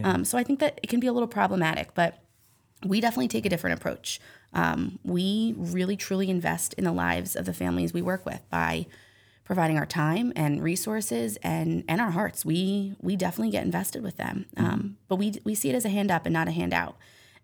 Um, 0.04 0.24
so 0.24 0.38
I 0.38 0.42
think 0.42 0.58
that 0.60 0.80
it 0.82 0.88
can 0.88 1.00
be 1.00 1.06
a 1.06 1.12
little 1.12 1.28
problematic, 1.28 1.92
but 1.94 2.21
we 2.84 3.00
definitely 3.00 3.28
take 3.28 3.46
a 3.46 3.48
different 3.48 3.78
approach. 3.78 4.20
Um, 4.52 4.98
we 5.04 5.54
really 5.56 5.96
truly 5.96 6.28
invest 6.28 6.74
in 6.74 6.84
the 6.84 6.92
lives 6.92 7.36
of 7.36 7.46
the 7.46 7.54
families 7.54 7.92
we 7.92 8.02
work 8.02 8.26
with 8.26 8.42
by 8.50 8.86
providing 9.44 9.76
our 9.76 9.86
time 9.86 10.32
and 10.36 10.62
resources 10.62 11.36
and 11.42 11.84
and 11.88 12.00
our 12.00 12.10
hearts. 12.10 12.44
We 12.44 12.94
we 13.00 13.16
definitely 13.16 13.50
get 13.50 13.64
invested 13.64 14.02
with 14.02 14.16
them, 14.16 14.46
um, 14.56 14.96
but 15.08 15.16
we 15.16 15.34
we 15.44 15.54
see 15.54 15.70
it 15.70 15.74
as 15.74 15.84
a 15.84 15.90
hand 15.90 16.10
up 16.10 16.26
and 16.26 16.32
not 16.32 16.48
a 16.48 16.52
handout, 16.52 16.96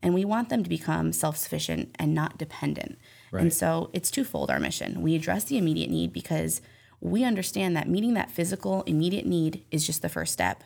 and 0.02 0.14
we 0.14 0.24
want 0.24 0.48
them 0.48 0.62
to 0.62 0.68
become 0.68 1.12
self 1.12 1.36
sufficient 1.36 1.94
and 1.98 2.14
not 2.14 2.38
dependent. 2.38 2.98
And 3.32 3.52
so 3.52 3.90
it's 3.92 4.10
twofold. 4.10 4.50
Our 4.50 4.60
mission: 4.60 5.02
we 5.02 5.14
address 5.14 5.44
the 5.44 5.58
immediate 5.58 5.90
need 5.90 6.12
because 6.12 6.60
we 7.00 7.24
understand 7.24 7.76
that 7.76 7.88
meeting 7.88 8.14
that 8.14 8.30
physical 8.30 8.82
immediate 8.82 9.26
need 9.26 9.64
is 9.70 9.86
just 9.86 10.02
the 10.02 10.08
first 10.08 10.32
step, 10.32 10.64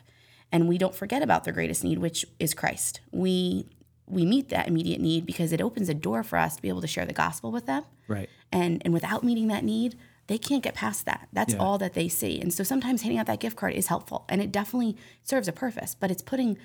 and 0.51 0.67
we 0.67 0.77
don't 0.77 0.95
forget 0.95 1.21
about 1.21 1.43
their 1.43 1.53
greatest 1.53 1.83
need, 1.83 1.99
which 1.99 2.25
is 2.39 2.53
Christ. 2.53 3.01
We 3.11 3.67
we 4.07 4.25
meet 4.25 4.49
that 4.49 4.67
immediate 4.67 4.99
need 5.01 5.25
because 5.25 5.51
it 5.51 5.61
opens 5.61 5.89
a 5.89 5.93
door 5.93 6.23
for 6.23 6.37
us 6.37 6.55
to 6.57 6.61
be 6.61 6.69
able 6.69 6.81
to 6.81 6.87
share 6.87 7.05
the 7.05 7.13
gospel 7.13 7.51
with 7.51 7.65
them 7.65 7.83
Right. 8.07 8.29
and 8.51 8.81
and 8.83 8.93
without 8.93 9.23
meeting 9.23 9.47
that 9.47 9.63
need 9.63 9.95
they 10.27 10.37
can't 10.37 10.63
get 10.63 10.73
past 10.75 11.05
that 11.05 11.27
that's 11.33 11.53
Yeah. 11.53 11.59
all 11.59 11.77
that 11.77 11.93
they 11.93 12.07
see 12.09 12.39
and 12.41 12.53
so 12.53 12.63
sometimes 12.63 13.01
handing 13.01 13.17
out 13.19 13.27
that 13.27 13.39
gift 13.39 13.55
card 13.57 13.73
is 13.73 13.87
helpful 13.87 14.25
and 14.29 14.41
it 14.41 14.51
definitely 14.51 14.97
serves 15.23 15.47
a 15.47 15.51
purpose 15.53 15.95
but 15.95 16.11
it's 16.11 16.21
putting 16.21 16.57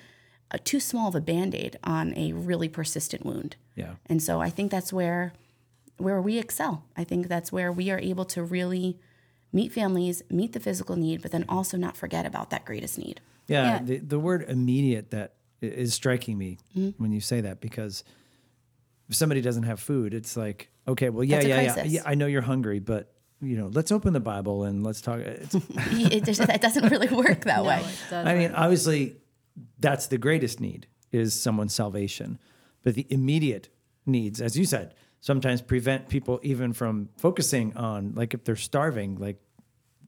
a 0.51 0.57
too 0.59 0.79
small 0.79 1.07
of 1.09 1.15
a 1.15 1.21
band-aid 1.21 1.77
on 1.83 2.13
a 2.17 2.33
really 2.33 2.67
persistent 2.69 3.25
wound 3.25 3.55
Yeah. 3.75 3.95
and 4.07 4.21
so 4.21 4.41
i 4.41 4.49
think 4.49 4.69
that's 4.71 4.91
where 4.91 5.33
where 5.97 6.21
we 6.21 6.37
excel 6.37 6.83
i 6.97 7.03
think 7.03 7.27
that's 7.27 7.51
where 7.51 7.71
we 7.71 7.89
are 7.91 7.99
able 7.99 8.25
to 8.25 8.43
really 8.43 8.97
meet 9.53 9.71
families 9.71 10.23
meet 10.29 10.53
the 10.53 10.59
physical 10.59 10.95
need 10.95 11.21
but 11.21 11.31
then 11.31 11.45
also 11.49 11.77
not 11.77 11.95
forget 11.97 12.25
about 12.25 12.49
that 12.51 12.65
greatest 12.65 12.97
need 12.97 13.21
Yeah, 13.47 13.63
Yeah. 13.63 13.79
The, 13.83 13.97
the 13.99 14.19
word 14.19 14.45
immediate 14.47 15.09
that 15.11 15.33
is 15.61 15.93
striking 15.93 16.37
me 16.37 16.57
Mm-hmm. 16.77 17.01
when 17.01 17.11
you 17.11 17.19
say 17.21 17.41
that 17.41 17.59
because 17.61 18.03
if 19.09 19.15
somebody 19.15 19.41
doesn't 19.41 19.63
have 19.63 19.79
food, 19.79 20.13
it's 20.13 20.37
like, 20.37 20.69
okay, 20.87 21.09
well, 21.09 21.23
yeah, 21.23 21.41
yeah, 21.41 21.61
yeah, 21.61 21.83
yeah. 21.83 22.01
I 22.05 22.15
know 22.15 22.25
you're 22.27 22.41
hungry, 22.43 22.79
but 22.79 23.11
you 23.41 23.57
know, 23.57 23.67
let's 23.67 23.91
open 23.91 24.13
the 24.13 24.19
Bible 24.19 24.63
and 24.65 24.83
let's 24.83 25.01
talk. 25.01 25.19
It's, 25.19 25.55
it, 25.75 26.25
just, 26.25 26.45
that 26.45 26.61
doesn't 26.61 26.89
really 26.89 27.07
work 27.15 27.41
that 27.45 27.63
way 27.63 27.83
I 28.11 28.35
mean, 28.35 28.51
obviously, 28.51 29.17
that's 29.79 30.07
the 30.07 30.17
greatest 30.17 30.59
need 30.59 30.87
is 31.11 31.33
someone's 31.33 31.73
salvation, 31.73 32.37
but 32.83 32.95
the 32.95 33.07
immediate 33.09 33.69
needs, 34.05 34.41
as 34.41 34.57
you 34.57 34.65
said, 34.65 34.93
sometimes 35.21 35.61
prevent 35.61 36.07
people 36.09 36.39
even 36.43 36.71
from 36.73 37.09
focusing 37.17 37.75
on 37.75 38.13
like 38.15 38.33
if 38.33 38.43
they're 38.43 38.55
starving, 38.55 39.15
like 39.17 39.37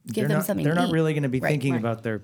Give 0.07 0.15
they're 0.15 0.27
them 0.29 0.37
not, 0.37 0.45
something 0.45 0.63
They're 0.65 0.73
not 0.75 0.89
eat. 0.89 0.93
really 0.93 1.13
going 1.13 1.23
to 1.23 1.29
be 1.29 1.39
Right, 1.39 1.49
thinking 1.51 1.73
right. 1.73 1.79
about 1.79 2.01
their, 2.03 2.23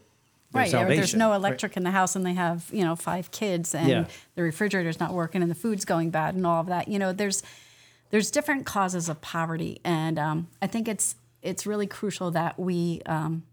Right, 0.54 0.74
or 0.74 0.86
there's 0.88 1.14
no 1.14 1.30
Right. 1.32 1.36
electric 1.36 1.76
in 1.78 1.84
the 1.84 1.92
house 1.92 2.16
and 2.16 2.26
they 2.26 2.34
have, 2.34 2.70
you 2.72 2.84
know, 2.84 2.96
five 2.96 3.32
kids 3.32 3.76
and 3.76 3.88
Yeah. 3.90 4.06
the 4.36 4.44
refrigerator's 4.44 5.00
not 5.00 5.14
working 5.14 5.42
and 5.42 5.52
the 5.52 5.56
food's 5.56 5.84
going 5.86 6.10
bad 6.10 6.36
and 6.36 6.48
all 6.48 6.62
of 6.62 6.68
that. 6.68 6.88
You 6.88 7.00
know, 7.00 7.12
there's 7.14 7.44
there's 8.10 8.32
different 8.32 8.66
causes 8.66 9.10
of 9.10 9.20
poverty, 9.20 9.82
and 9.84 10.18
um, 10.18 10.48
I 10.62 10.68
think 10.68 10.88
it's 10.88 11.16
it's 11.42 11.66
really 11.68 11.88
crucial 11.88 12.32
that 12.32 12.58
we 12.58 13.02
um, 13.06 13.44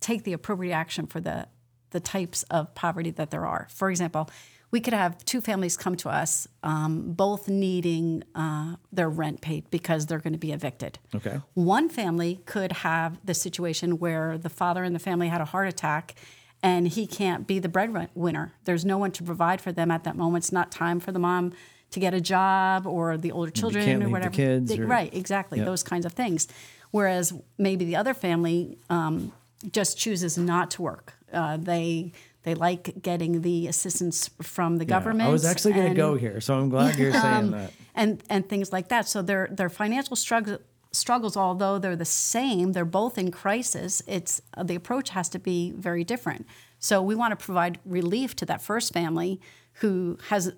take 0.00 0.24
the 0.24 0.34
appropriate 0.34 0.74
action 0.74 1.06
for 1.06 1.20
the 1.20 1.48
the 1.90 2.00
types 2.00 2.42
of 2.44 2.74
poverty 2.74 3.10
that 3.12 3.30
there 3.30 3.46
are. 3.46 3.68
For 3.70 3.88
example, 3.90 4.28
we 4.70 4.80
could 4.80 4.92
have 4.94 5.24
two 5.24 5.40
families 5.40 5.76
come 5.76 5.96
to 5.96 6.08
us, 6.08 6.48
um, 6.62 7.12
both 7.12 7.48
needing 7.48 8.24
uh, 8.34 8.76
their 8.92 9.08
rent 9.08 9.40
paid 9.40 9.70
because 9.70 10.06
they're 10.06 10.18
going 10.18 10.32
to 10.32 10.38
be 10.38 10.52
evicted. 10.52 10.98
Okay. 11.14 11.40
One 11.54 11.88
family 11.88 12.40
could 12.46 12.72
have 12.72 13.18
the 13.24 13.34
situation 13.34 13.98
where 13.98 14.36
the 14.36 14.48
father 14.50 14.82
in 14.84 14.92
the 14.92 14.98
family 14.98 15.28
had 15.28 15.40
a 15.40 15.44
heart 15.46 15.68
attack 15.68 16.14
and 16.62 16.88
he 16.88 17.06
can't 17.06 17.46
be 17.46 17.58
the 17.58 17.68
breadwinner. 17.68 18.52
There's 18.64 18.84
no 18.84 18.98
one 18.98 19.12
to 19.12 19.22
provide 19.22 19.60
for 19.60 19.72
them 19.72 19.90
at 19.90 20.04
that 20.04 20.16
moment. 20.16 20.44
It's 20.44 20.52
not 20.52 20.72
time 20.72 21.00
for 21.00 21.12
the 21.12 21.18
mom 21.20 21.52
to 21.90 22.00
get 22.00 22.12
a 22.12 22.20
job 22.20 22.86
or 22.86 23.16
the 23.16 23.30
older 23.30 23.50
children 23.52 23.84
or 23.88 23.90
leave 23.90 24.00
the 24.04 24.08
whatever. 24.10 24.34
kids 24.34 24.68
They- 24.70 24.80
or- 24.80 24.86
right, 24.86 25.14
exactly. 25.14 25.60
Those 25.60 25.82
kinds 25.84 26.04
of 26.04 26.12
things. 26.12 26.48
Whereas 26.90 27.32
maybe 27.58 27.84
the 27.84 27.96
other 27.96 28.14
family 28.14 28.78
um, 28.90 29.32
just 29.70 29.96
chooses 29.98 30.36
not 30.36 30.70
to 30.72 30.82
work. 30.82 31.14
Uh, 31.32 31.56
they 31.56 32.12
they 32.46 32.54
like 32.54 33.02
getting 33.02 33.42
the 33.42 33.66
assistance 33.66 34.30
from 34.40 34.76
the 34.78 34.84
Yeah, 34.84 34.88
government. 34.96 35.28
I 35.28 35.32
was 35.32 35.44
actually 35.44 35.74
going 35.74 35.88
to 35.88 35.94
go 35.96 36.14
here, 36.14 36.40
so 36.40 36.54
I'm 36.58 36.68
glad 36.70 36.96
you're 36.96 37.12
saying 37.24 37.24
um, 37.46 37.50
that. 37.50 37.72
and 37.94 38.22
and 38.30 38.48
things 38.48 38.72
like 38.72 38.88
that. 38.88 39.08
So 39.08 39.20
their 39.20 39.48
their 39.50 39.68
financial 39.68 40.16
struggles 40.16 40.60
struggles, 40.92 41.36
although 41.36 41.78
they're 41.78 41.96
the 41.96 42.04
same, 42.06 42.72
they're 42.72 42.84
both 43.02 43.18
in 43.18 43.30
crisis. 43.30 44.00
It's 44.06 44.40
uh, 44.56 44.62
the 44.62 44.76
approach 44.76 45.10
has 45.10 45.28
to 45.30 45.38
be 45.40 45.72
very 45.72 46.04
different. 46.04 46.46
So 46.78 47.02
we 47.02 47.14
want 47.16 47.32
to 47.38 47.44
provide 47.44 47.78
relief 47.84 48.36
to 48.36 48.46
that 48.46 48.62
first 48.62 48.92
family 48.92 49.40
who 49.80 50.16
has 50.28 50.52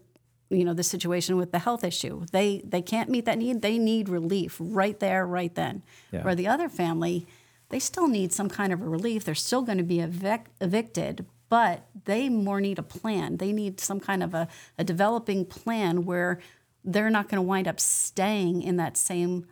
you 0.51 0.65
know 0.67 0.75
the 0.75 0.83
situation 0.85 1.37
with 1.39 1.51
the 1.53 1.59
health 1.61 1.83
issue. 1.85 2.27
They 2.33 2.63
they 2.69 2.83
can't 2.83 3.09
meet 3.09 3.25
that 3.25 3.39
need. 3.39 3.63
They 3.63 3.79
need 3.79 4.11
relief 4.11 4.57
right 4.61 4.99
there, 5.01 5.27
right 5.27 5.55
then. 5.55 5.83
Yeah. 6.13 6.23
Where 6.23 6.35
the 6.35 6.49
other 6.49 6.69
family, 6.69 7.27
they 7.71 7.79
still 7.79 8.09
need 8.09 8.31
some 8.33 8.49
kind 8.51 8.73
of 8.75 8.83
a 8.83 8.89
relief. 8.89 9.25
They're 9.25 9.35
still 9.49 9.63
going 9.63 9.79
to 9.79 9.85
be 9.85 9.99
evic- 9.99 10.49
evicted, 10.61 11.25
but 11.49 11.87
they 12.05 12.29
more 12.29 12.61
need 12.61 12.79
a 12.79 12.83
plan. 12.83 13.37
They 13.39 13.53
need 13.53 13.81
some 13.81 14.01
kind 14.01 14.23
of 14.23 14.35
a, 14.35 14.49
a 14.79 14.85
developing 14.85 15.45
plan 15.45 16.05
where 16.05 16.41
they're 16.85 17.11
not 17.11 17.29
going 17.29 17.37
to 17.37 17.43
wind 17.43 17.67
up 17.69 17.81
staying 17.81 18.63
in 18.63 18.77
that 18.77 18.97
same 18.97 19.47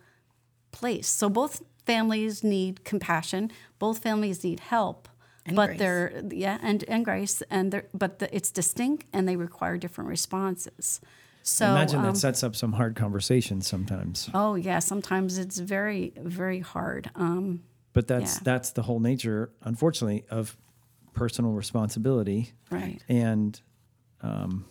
place. 0.73 1.09
So 1.09 1.29
both 1.29 1.63
families 1.85 2.43
need 2.45 2.85
compassion. 2.85 3.51
Both 3.79 3.99
families 3.99 4.45
need 4.45 4.61
help. 4.61 5.09
but 5.55 5.67
grace. 5.69 5.79
they're 5.79 6.23
yeah, 6.31 6.59
and 6.63 6.85
and 6.89 7.05
grace, 7.05 7.41
and 7.51 7.73
they're 7.73 7.87
but 7.95 8.19
the, 8.19 8.35
it's 8.35 8.51
distinct, 8.51 9.07
and 9.13 9.29
they 9.29 9.37
require 9.37 9.79
different 9.79 10.11
responses. 10.11 11.01
So 11.45 11.67
Imagine 11.67 12.01
um, 12.01 12.07
that 12.07 12.17
sets 12.17 12.43
up 12.43 12.57
some 12.57 12.73
hard 12.73 12.97
conversations 12.97 13.69
sometimes. 13.69 14.29
Oh 14.35 14.57
yeah, 14.57 14.81
sometimes 14.81 15.39
it's 15.39 15.59
very 15.59 16.13
very 16.17 16.59
hard. 16.61 17.11
Um, 17.15 17.63
But 17.93 18.09
that's 18.09 18.35
Yeah. 18.37 18.41
that's 18.43 18.73
the 18.73 18.83
whole 18.83 18.99
nature, 19.01 19.51
unfortunately, 19.63 20.25
of 20.31 20.57
personal 21.17 21.51
responsibility. 21.53 22.53
Right. 22.71 23.01
And 23.09 23.61
um, 24.23 24.67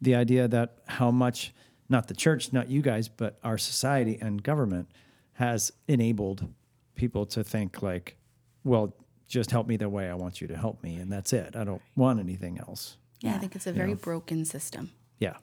the 0.00 0.14
idea 0.14 0.46
that 0.46 0.78
how 0.86 1.10
much 1.10 1.52
not 1.88 2.06
the 2.06 2.14
church, 2.14 2.52
not 2.52 2.68
you 2.68 2.82
guys, 2.82 3.08
but 3.08 3.38
our 3.42 3.58
society 3.58 4.18
and 4.20 4.42
government 4.42 4.88
has 5.34 5.72
enabled 5.88 6.46
people 6.94 7.26
to 7.26 7.42
think 7.42 7.82
like, 7.82 8.16
well, 8.62 8.94
just 9.28 9.50
help 9.50 9.66
me 9.66 9.76
the 9.76 9.88
way 9.88 10.08
I 10.08 10.14
want 10.14 10.40
you 10.40 10.46
to 10.48 10.56
help 10.56 10.82
me, 10.82 10.96
and 10.96 11.10
that's 11.12 11.32
it. 11.32 11.56
I 11.56 11.64
don't 11.64 11.82
want 11.96 12.20
anything 12.20 12.58
else. 12.58 12.96
yeah 13.20 13.34
i 13.34 13.38
think 13.38 13.56
it's 13.56 13.66
a 13.66 13.72
very 13.72 13.94
broken 13.94 14.44
system 14.44 14.90
Yeah. 15.18 15.36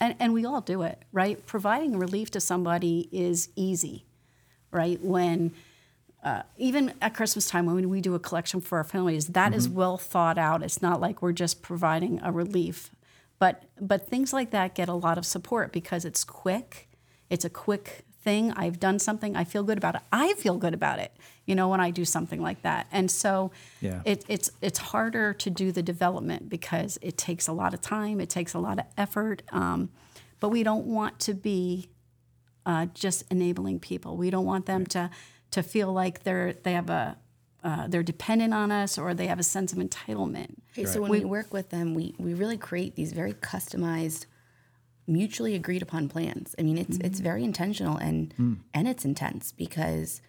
and, 0.00 0.14
and 0.20 0.32
we 0.32 0.44
all 0.46 0.60
do 0.62 0.82
it, 0.82 0.98
right? 1.12 1.36
Providing 1.46 1.98
relief 1.98 2.30
to 2.32 2.40
somebody 2.40 3.08
is 3.12 3.48
easy, 3.56 4.06
right? 4.70 4.98
When 5.02 5.52
uh, 6.24 6.42
even 6.56 6.94
at 7.00 7.14
Christmas 7.14 7.48
time, 7.48 7.66
when 7.66 7.88
we 7.88 8.00
do 8.00 8.14
a 8.14 8.18
collection 8.18 8.60
for 8.60 8.78
our 8.78 8.84
families, 8.84 9.28
that 9.28 9.54
is 9.54 9.68
well 9.68 9.96
thought 9.96 10.36
out. 10.38 10.62
It's 10.62 10.82
not 10.82 11.00
like 11.00 11.22
we're 11.22 11.32
just 11.32 11.62
providing 11.62 12.20
a 12.22 12.32
relief, 12.32 12.90
but 13.38 13.64
but 13.80 14.08
things 14.08 14.32
like 14.32 14.50
that 14.50 14.74
get 14.74 14.88
a 14.88 14.94
lot 14.94 15.16
of 15.18 15.24
support 15.24 15.72
because 15.72 16.04
it's 16.04 16.24
quick. 16.24 16.88
It's 17.30 17.44
a 17.44 17.50
quick 17.50 18.04
thing. 18.24 18.52
I've 18.52 18.80
done 18.80 18.98
something. 18.98 19.36
I 19.36 19.44
feel 19.44 19.62
good 19.62 19.78
about 19.78 19.94
it. 19.94 20.00
I 20.12 20.34
feel 20.34 20.56
good 20.56 20.74
about 20.74 20.98
it, 20.98 21.12
you 21.46 21.54
know, 21.54 21.68
when 21.68 21.80
I 21.80 21.90
do 21.92 22.04
something 22.04 22.42
like 22.42 22.62
that. 22.62 22.88
And 22.90 23.10
so 23.10 23.52
Yeah. 23.80 24.00
it, 24.04 24.24
it's 24.28 24.50
it's 24.60 24.78
harder 24.78 25.32
to 25.34 25.50
do 25.50 25.70
the 25.70 25.82
development 25.84 26.48
because 26.48 26.98
it 27.00 27.16
takes 27.16 27.46
a 27.46 27.52
lot 27.52 27.74
of 27.74 27.80
time. 27.80 28.20
It 28.20 28.28
takes 28.28 28.54
a 28.54 28.58
lot 28.58 28.80
of 28.80 28.86
effort. 28.96 29.42
Um, 29.52 29.90
but 30.40 30.48
we 30.48 30.64
don't 30.64 30.86
want 30.86 31.20
to 31.20 31.34
be 31.34 31.90
uh, 32.66 32.86
just 32.92 33.24
enabling 33.30 33.78
people. 33.80 34.16
We 34.16 34.30
don't 34.30 34.44
want 34.44 34.66
them 34.66 34.84
to 34.86 35.10
to 35.50 35.62
feel 35.62 35.92
like 35.92 36.22
they're 36.24 36.52
they 36.52 36.72
have 36.72 36.90
a 36.90 37.16
uh, 37.64 37.88
they're 37.88 38.02
dependent 38.04 38.54
on 38.54 38.70
us 38.70 38.96
or 38.98 39.14
they 39.14 39.26
have 39.26 39.40
a 39.40 39.42
sense 39.42 39.72
of 39.72 39.78
entitlement. 39.78 40.54
Okay, 40.72 40.84
so 40.84 41.02
when 41.02 41.10
we, 41.10 41.24
work 41.24 41.52
with 41.52 41.70
them, 41.70 41.92
we, 41.92 42.14
we 42.16 42.32
really 42.32 42.56
create 42.56 42.94
these 42.94 43.12
very 43.12 43.34
customized, 43.34 44.26
mutually 45.08 45.56
agreed 45.56 45.82
upon 45.82 46.08
plans. 46.08 46.54
I 46.56 46.62
mean, 46.62 46.78
it's 46.78 46.98
it's 46.98 47.20
very 47.20 47.42
intentional 47.42 47.96
and 47.96 48.62
and 48.72 48.86
it's 48.86 49.04
intense 49.04 49.52
because 49.52 50.22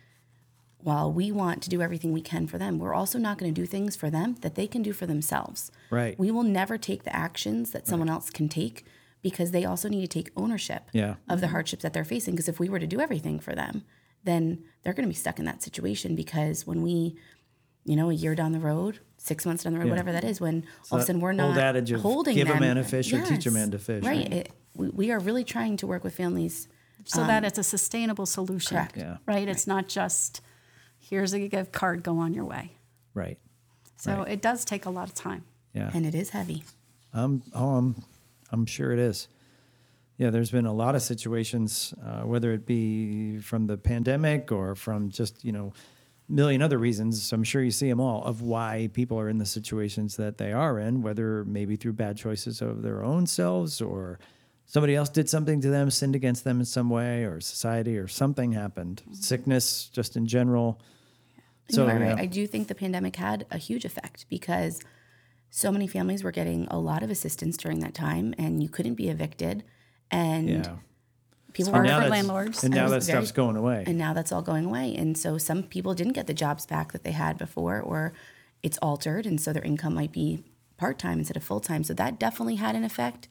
while 0.81 1.11
we 1.11 1.29
want 1.31 1.61
to 1.61 1.69
do 1.69 1.81
everything 1.81 2.13
we 2.13 2.21
can 2.21 2.47
for 2.47 2.57
them, 2.57 2.79
we're 2.79 2.93
also 2.93 3.19
not 3.19 3.37
going 3.37 3.53
to 3.53 3.61
do 3.61 3.67
things 3.67 3.95
for 3.97 4.09
them 4.09 4.35
that 4.41 4.55
they 4.55 4.65
can 4.65 4.81
do 4.81 4.93
for 4.93 5.05
themselves. 5.05 5.71
Right. 5.91 6.17
We 6.17 6.31
will 6.31 6.43
never 6.43 6.77
take 6.77 7.03
the 7.03 7.13
actions 7.13 7.71
that 7.71 7.85
someone 7.85 8.09
else 8.09 8.29
can 8.29 8.47
take 8.47 8.85
because 9.21 9.51
they 9.51 9.65
also 9.65 9.89
need 9.89 10.01
to 10.01 10.07
take 10.07 10.31
ownership 10.37 10.83
Yeah. 10.93 11.15
of 11.27 11.41
the 11.41 11.49
hardships 11.49 11.83
that 11.83 11.91
they're 11.91 12.05
facing. 12.05 12.33
Because 12.33 12.47
if 12.47 12.61
we 12.61 12.69
were 12.69 12.79
to 12.79 12.87
do 12.87 13.01
everything 13.01 13.41
for 13.41 13.53
them, 13.53 13.83
then 14.23 14.63
they're 14.83 14.93
going 14.93 15.03
to 15.07 15.09
be 15.09 15.15
stuck 15.15 15.39
in 15.39 15.45
that 15.45 15.61
situation. 15.63 16.15
Because 16.15 16.65
when 16.67 16.81
we, 16.81 17.15
you 17.85 17.95
know, 17.95 18.09
a 18.09 18.13
year 18.13 18.35
down 18.35 18.51
the 18.51 18.59
road, 18.59 18.99
six 19.17 19.45
months 19.45 19.63
down 19.63 19.73
the 19.73 19.79
road, 19.79 19.89
whatever 19.89 20.11
that 20.11 20.23
is, 20.23 20.39
when 20.39 20.65
all 20.91 20.97
of 20.97 21.03
a 21.03 21.05
sudden 21.05 21.21
we're 21.21 21.29
old 21.31 21.37
not 21.37 21.57
adage 21.57 21.91
of 21.91 22.01
holding 22.01 22.35
give 22.35 22.47
a 22.49 22.53
them, 22.53 22.61
man 22.61 22.77
a 22.77 22.83
fish 22.83 23.11
or 23.13 23.21
teach 23.25 23.45
a 23.45 23.49
Yes. 23.49 23.53
man 23.53 23.71
to 23.71 23.79
fish, 23.79 24.03
Right. 24.03 24.17
right? 24.23 24.33
It, 24.33 24.51
we, 24.75 24.89
we 24.89 25.11
are 25.11 25.19
really 25.19 25.43
trying 25.43 25.77
to 25.77 25.87
work 25.87 26.03
with 26.03 26.15
families. 26.15 26.67
so 27.05 27.25
that 27.25 27.39
um, 27.39 27.45
it's 27.45 27.57
a 27.57 27.63
sustainable 27.63 28.25
solution. 28.25 28.77
Correct. 28.77 28.97
Yeah. 28.97 29.17
Right? 29.25 29.47
It's 29.47 29.65
not 29.67 29.87
just 29.87 30.41
here's 30.99 31.33
a 31.33 31.47
gift 31.47 31.71
card, 31.71 32.03
go 32.03 32.17
on 32.19 32.33
your 32.33 32.45
way. 32.45 32.73
Right. 33.13 33.37
So 33.97 34.21
it 34.23 34.41
does 34.41 34.63
take 34.65 34.85
a 34.85 34.89
lot 34.89 35.07
of 35.07 35.13
time. 35.15 35.43
Yeah. 35.73 35.91
And 35.93 36.05
it 36.05 36.13
is 36.15 36.29
heavy. 36.31 36.63
I'm 37.13 37.41
oh 37.53 37.75
I'm 37.75 38.03
I'm 38.51 38.65
sure 38.65 38.91
it 38.91 38.99
is. 38.99 39.27
Yeah, 40.19 40.31
there's 40.31 40.51
been 40.51 40.65
a 40.65 40.73
lot 40.73 40.95
of 40.95 41.01
situations, 41.01 41.93
uh, 42.05 42.23
whether 42.23 42.51
it 42.51 42.65
be 42.65 43.39
from 43.39 43.67
the 43.67 43.77
pandemic 43.77 44.51
or 44.51 44.75
from 44.75 45.09
just 45.09 45.45
you 45.45 45.53
know, 45.53 45.71
million 46.27 46.61
other 46.61 46.77
reasons. 46.77 47.23
So 47.23 47.35
I'm 47.35 47.43
sure 47.45 47.63
you 47.63 47.71
see 47.71 47.89
them 47.89 48.01
all 48.01 48.23
of 48.25 48.41
why 48.41 48.89
people 48.93 49.17
are 49.17 49.29
in 49.29 49.37
the 49.37 49.45
situations 49.45 50.17
that 50.17 50.37
they 50.37 50.51
are 50.51 50.77
in, 50.77 51.01
whether 51.01 51.45
maybe 51.45 51.77
through 51.77 51.93
bad 51.93 52.17
choices 52.17 52.61
of 52.61 52.81
their 52.81 53.01
own 53.01 53.27
selves 53.27 53.79
or 53.79 54.19
somebody 54.65 54.93
else 54.93 55.07
did 55.07 55.29
something 55.29 55.61
to 55.61 55.69
them, 55.69 55.89
sinned 55.89 56.17
against 56.17 56.43
them 56.43 56.59
in 56.59 56.65
some 56.65 56.89
way, 56.89 57.23
or 57.23 57.39
society 57.39 57.97
or 57.97 58.09
something 58.09 58.51
happened, 58.51 59.01
sickness, 59.13 59.87
just 59.87 60.17
in 60.17 60.27
general. 60.27 60.81
So 61.69 61.87
are 61.87 61.97
yeah. 61.97 62.15
I 62.17 62.25
do 62.25 62.45
think 62.45 62.67
the 62.67 62.75
pandemic 62.75 63.15
had 63.15 63.45
a 63.51 63.57
huge 63.57 63.85
effect 63.85 64.25
because 64.29 64.81
so 65.49 65.71
many 65.71 65.87
families 65.87 66.25
were 66.25 66.31
getting 66.31 66.67
a 66.67 66.77
lot 66.77 67.03
of 67.03 67.09
assistance 67.09 67.55
during 67.55 67.79
that 67.79 67.93
time, 67.93 68.35
and 68.37 68.61
you 68.61 68.67
couldn't 68.67 68.95
be 68.95 69.07
evicted, 69.07 69.63
and 70.11 70.49
yeah. 70.49 70.75
people 71.53 71.71
were 71.71 71.87
for 71.87 72.09
landlords. 72.09 72.63
And 72.63 72.73
now 72.73 72.89
that 72.89 73.03
very- 73.03 73.17
stuff's 73.19 73.31
going 73.31 73.55
away. 73.55 73.83
and 73.87 73.97
now 73.97 74.13
that's 74.13 74.31
all 74.31 74.41
going 74.41 74.65
away. 74.65 74.95
And 74.95 75.17
so 75.17 75.37
some 75.37 75.63
people 75.63 75.93
didn't 75.93 76.13
get 76.13 76.27
the 76.27 76.33
jobs 76.33 76.65
back 76.65 76.91
that 76.91 77.03
they 77.03 77.11
had 77.11 77.37
before, 77.37 77.79
or 77.79 78.13
it's 78.63 78.77
altered, 78.79 79.25
and 79.25 79.39
so 79.39 79.53
their 79.53 79.63
income 79.63 79.93
might 79.93 80.11
be 80.11 80.43
part 80.77 80.97
time 80.99 81.19
instead 81.19 81.37
of 81.37 81.43
full 81.43 81.59
time. 81.59 81.83
So 81.83 81.93
that 81.93 82.19
definitely 82.19 82.55
had 82.55 82.75
an 82.75 82.83
effect. 82.83 83.27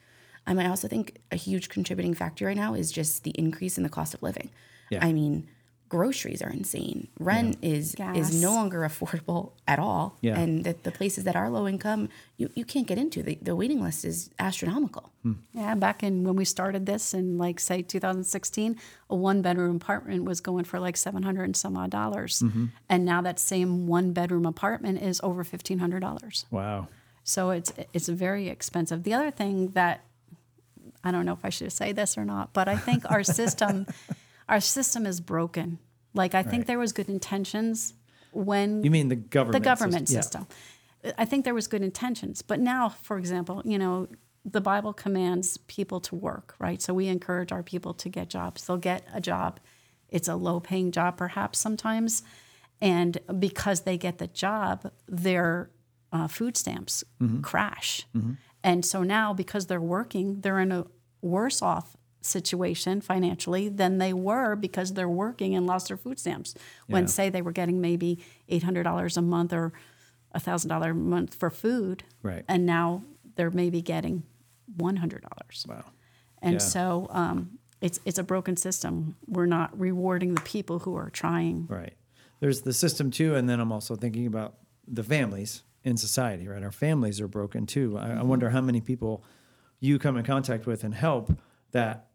Um, 0.47 0.59
I 0.59 0.68
also 0.68 0.89
think 0.89 1.18
a 1.31 1.37
huge 1.37 1.68
contributing 1.68 2.14
factor 2.14 2.47
right 2.47 2.57
now 2.57 2.74
is 2.74 2.91
just 2.91 3.24
the 3.24 3.33
increase 3.33 3.76
in 3.76 3.83
the 3.83 3.91
cost 3.91 4.14
of 4.14 4.22
living. 4.22 4.51
Yeah. 4.91 5.05
I 5.05 5.12
mean, 5.12 5.49
groceries 5.89 6.43
are 6.43 6.51
insane. 6.51 7.09
Rent 7.18 7.57
is 7.62 7.95
Gas. 7.95 8.16
is 8.16 8.43
no 8.43 8.55
longer 8.55 8.80
affordable 8.80 9.53
at 9.66 9.78
all. 9.78 10.16
Yeah. 10.20 10.39
And 10.39 10.64
the, 10.64 10.76
the 10.82 10.91
places 10.91 11.24
that 11.24 11.36
are 11.36 11.49
low 11.51 11.66
income, 11.66 12.09
you, 12.36 12.51
you 12.55 12.64
can't 12.64 12.86
get 12.86 12.99
into. 12.99 13.22
The, 13.22 13.39
the 13.41 13.57
waiting 13.57 13.82
list 13.82 14.05
is 14.05 14.30
astronomical. 14.39 15.11
Hmm. 15.22 15.32
Yeah, 15.53 15.74
back 15.74 16.03
in 16.03 16.24
when 16.24 16.36
we 16.36 16.45
started 16.45 16.86
this 16.86 17.14
in 17.14 17.39
like 17.39 17.61
say 17.61 17.82
2016, 17.82 18.76
a 19.11 19.16
one 19.16 19.43
bedroom 19.43 19.76
apartment 19.76 20.24
was 20.24 20.41
going 20.41 20.64
for 20.64 20.78
like 20.78 20.97
700 20.97 21.45
and 21.45 21.57
some 21.57 21.76
odd 21.76 21.91
dollars. 21.91 22.41
Mm-hmm. 22.41 22.66
And 22.89 23.05
now 23.05 23.22
that 23.22 23.39
same 23.39 23.86
one 23.86 24.12
bedroom 24.12 24.47
apartment 24.47 25.03
is 25.03 25.20
over 25.22 25.45
$1500. 25.45 26.45
wow. 26.51 26.89
So 27.24 27.51
it's 27.51 27.70
it's 27.93 28.09
very 28.09 28.49
expensive. 28.49 29.03
The 29.03 29.12
other 29.12 29.30
thing 29.30 29.72
that 29.72 30.03
I 31.05 31.11
don't 31.11 31.26
know 31.26 31.34
if 31.34 31.45
I 31.45 31.51
should 31.51 31.72
say 31.72 31.93
this 31.93 32.16
or 32.16 32.24
not, 32.24 32.55
but 32.55 32.68
I 32.68 32.76
think 32.76 33.11
our 33.11 33.22
system 33.41 33.86
our 34.49 34.61
system 34.61 35.07
is 35.07 35.21
broken. 35.21 35.79
Like 36.15 36.35
I 36.35 36.43
think 36.43 36.67
there 36.67 36.79
was 36.79 36.93
good 36.93 37.09
intentions 37.09 37.95
when 38.33 38.83
You 38.83 38.91
mean 38.91 39.09
the 39.09 39.17
government? 39.17 39.63
the 39.63 39.65
government 39.71 40.09
system? 40.09 40.47
system. 41.03 41.15
I 41.17 41.25
think 41.25 41.45
there 41.45 41.55
was 41.55 41.67
good 41.69 41.83
intentions, 41.83 42.43
but 42.43 42.59
now, 42.59 42.89
for 42.89 43.19
example, 43.19 43.63
you 43.65 43.79
know, 43.79 44.09
the 44.45 44.61
Bible 44.61 44.93
commands 44.93 45.59
people 45.59 46.01
to 46.01 46.15
work, 46.17 46.55
right? 46.59 46.81
So 46.83 46.95
we 46.95 47.09
encourage 47.09 47.53
our 47.53 47.63
people 47.63 47.95
to 47.95 48.09
get 48.09 48.29
jobs. 48.31 48.67
They'll 48.67 48.79
get 48.79 49.07
a 49.13 49.21
job. 49.21 49.61
It's 50.09 50.27
a 50.29 50.35
low-paying 50.35 50.91
job, 50.93 51.17
perhaps 51.19 51.59
sometimes, 51.59 52.23
and 52.81 53.19
because 53.39 53.83
they 53.83 53.99
get 53.99 54.19
the 54.19 54.27
job, 54.27 54.91
their 55.07 55.71
uh, 56.13 56.29
food 56.29 56.57
stamps 56.57 57.05
crash. 57.43 58.07
And 58.65 58.85
so 58.85 59.03
now, 59.03 59.35
because 59.35 59.67
they're 59.67 59.81
working, 59.81 60.41
they're 60.41 60.61
in 60.61 60.73
a 60.73 60.87
worse 61.21 61.61
off 61.63 61.97
situation 62.21 63.01
financially 63.01 63.69
than 63.69 63.99
they 63.99 64.12
were 64.12 64.57
because 64.57 64.95
they're 64.95 65.09
working 65.09 65.55
and 65.55 65.66
lost 65.66 65.89
their 65.89 65.97
food 65.97 66.19
stamps. 66.19 66.55
When 66.87 67.05
Yeah. 67.05 67.09
say 67.09 67.31
they 67.31 67.43
were 67.43 67.53
getting 67.53 67.81
maybe 67.81 68.19
eight 68.49 68.62
hundred 68.64 68.83
dollars 68.85 69.16
a 69.16 69.23
month 69.23 69.53
or 69.53 69.73
thousand 70.39 70.69
dollar 70.69 70.91
a 70.91 70.95
month 70.95 71.35
for 71.35 71.51
food, 71.51 72.05
Right. 72.23 72.45
And 72.49 72.66
now 72.66 73.03
they're 73.37 73.51
maybe 73.51 73.81
getting 73.83 74.25
one 74.77 74.97
hundred 74.97 75.23
dollars. 75.23 75.64
Wow. 75.69 75.85
And 76.43 76.55
Yeah. 76.55 76.59
so 76.59 77.07
um, 77.11 77.59
it's 77.81 78.01
it's 78.05 78.19
a 78.19 78.25
broken 78.25 78.57
system. 78.57 79.16
We're 79.27 79.47
not 79.47 79.79
rewarding 79.79 80.35
the 80.35 80.41
people 80.43 80.81
who 80.81 80.97
are 80.97 81.11
trying. 81.11 81.66
Right. 81.69 81.95
There's 82.41 82.62
the 82.62 82.73
system 82.73 83.11
too, 83.11 83.35
and 83.35 83.49
then 83.49 83.59
I'm 83.61 83.73
also 83.73 83.97
thinking 83.97 84.27
about 84.27 84.55
the 84.87 85.03
families 85.05 85.62
in 85.85 85.97
society. 85.97 86.47
Right, 86.49 86.62
our 86.62 86.73
families 86.73 87.21
are 87.21 87.29
broken 87.29 87.66
too. 87.66 87.97
I, 87.99 88.14
I 88.19 88.23
wonder 88.23 88.51
how 88.51 88.61
many 88.61 88.81
people 88.81 89.25
you 89.81 89.99
come 89.99 90.16
in 90.16 90.25
contact 90.25 90.66
with 90.66 90.83
and 90.85 90.95
help 90.95 91.33
that 91.73 92.08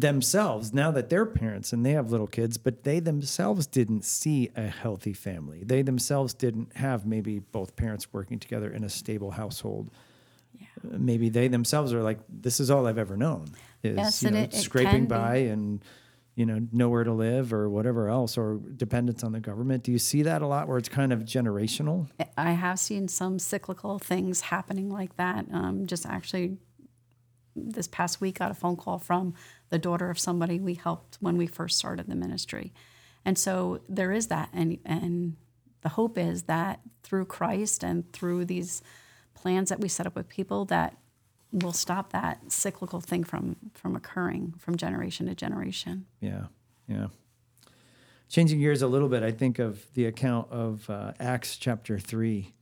themselves 0.00 0.74
now 0.74 0.90
that 0.90 1.08
they're 1.08 1.24
parents 1.24 1.72
and 1.72 1.84
they 1.84 1.92
have 1.92 2.10
little 2.10 2.26
kids 2.26 2.58
but 2.58 2.84
they 2.84 3.00
themselves 3.00 3.66
didn't 3.66 4.04
see 4.04 4.50
a 4.54 4.66
healthy 4.68 5.14
family. 5.14 5.62
They 5.64 5.80
themselves 5.82 6.34
didn't 6.34 6.76
have 6.76 7.06
maybe 7.06 7.38
both 7.38 7.76
parents 7.76 8.12
working 8.12 8.38
together 8.38 8.70
in 8.70 8.84
a 8.84 8.90
stable 8.90 9.30
household. 9.30 9.90
Uh, 10.84 10.98
maybe 10.98 11.30
they 11.30 11.48
themselves 11.48 11.94
are 11.94 12.02
like 12.02 12.18
this 12.28 12.60
is 12.60 12.70
all 12.70 12.86
i've 12.86 12.98
ever 12.98 13.16
known 13.16 13.46
is 13.82 13.96
Yes, 13.96 14.22
you 14.22 14.30
know, 14.30 14.38
it- 14.40 14.52
it 14.54 14.58
scraping 14.58 14.90
can 14.90 15.04
be. 15.04 15.08
by 15.08 15.36
and 15.36 15.82
you 16.34 16.44
know 16.44 16.60
nowhere 16.72 17.02
to 17.04 17.12
live 17.14 17.54
or 17.54 17.66
whatever 17.70 18.10
else 18.10 18.36
or 18.36 18.60
dependence 18.76 19.24
on 19.24 19.32
the 19.32 19.40
government. 19.40 19.82
Do 19.84 19.90
you 19.92 19.98
see 19.98 20.22
that 20.24 20.42
a 20.42 20.46
lot 20.46 20.68
where 20.68 20.76
it's 20.76 20.90
kind 20.90 21.10
of 21.10 21.20
generational? 21.20 22.08
I 22.36 22.50
have 22.52 22.78
seen 22.78 23.08
some 23.08 23.38
cyclical 23.38 23.98
things 23.98 24.42
happening 24.42 24.90
like 24.90 25.16
that. 25.16 25.46
Um, 25.50 25.86
just 25.86 26.04
actually, 26.04 26.58
this 27.56 27.88
past 27.88 28.20
week, 28.20 28.38
got 28.38 28.50
a 28.50 28.54
phone 28.54 28.76
call 28.76 28.98
from 28.98 29.34
the 29.70 29.78
daughter 29.78 30.10
of 30.10 30.18
somebody 30.18 30.60
we 30.60 30.74
helped 30.74 31.16
when 31.20 31.36
we 31.36 31.46
first 31.46 31.78
started 31.78 32.06
the 32.06 32.14
ministry, 32.14 32.72
and 33.24 33.38
so 33.38 33.80
there 33.88 34.12
is 34.12 34.28
that, 34.28 34.50
and 34.52 34.78
and 34.84 35.36
the 35.82 35.90
hope 35.90 36.18
is 36.18 36.44
that 36.44 36.80
through 37.02 37.24
Christ 37.24 37.82
and 37.82 38.10
through 38.12 38.44
these 38.44 38.82
plans 39.34 39.68
that 39.68 39.80
we 39.80 39.88
set 39.88 40.06
up 40.06 40.14
with 40.14 40.28
people, 40.28 40.64
that 40.66 40.96
will 41.52 41.72
stop 41.72 42.12
that 42.12 42.52
cyclical 42.52 43.00
thing 43.00 43.24
from 43.24 43.56
from 43.74 43.96
occurring 43.96 44.54
from 44.58 44.76
generation 44.76 45.26
to 45.26 45.34
generation. 45.34 46.06
Yeah, 46.20 46.46
yeah. 46.88 47.08
Changing 48.28 48.58
gears 48.58 48.82
a 48.82 48.88
little 48.88 49.08
bit, 49.08 49.22
I 49.22 49.30
think 49.30 49.58
of 49.60 49.92
the 49.94 50.06
account 50.06 50.50
of 50.50 50.90
uh, 50.90 51.12
Acts 51.20 51.56
chapter 51.56 51.98
3, 51.98 52.52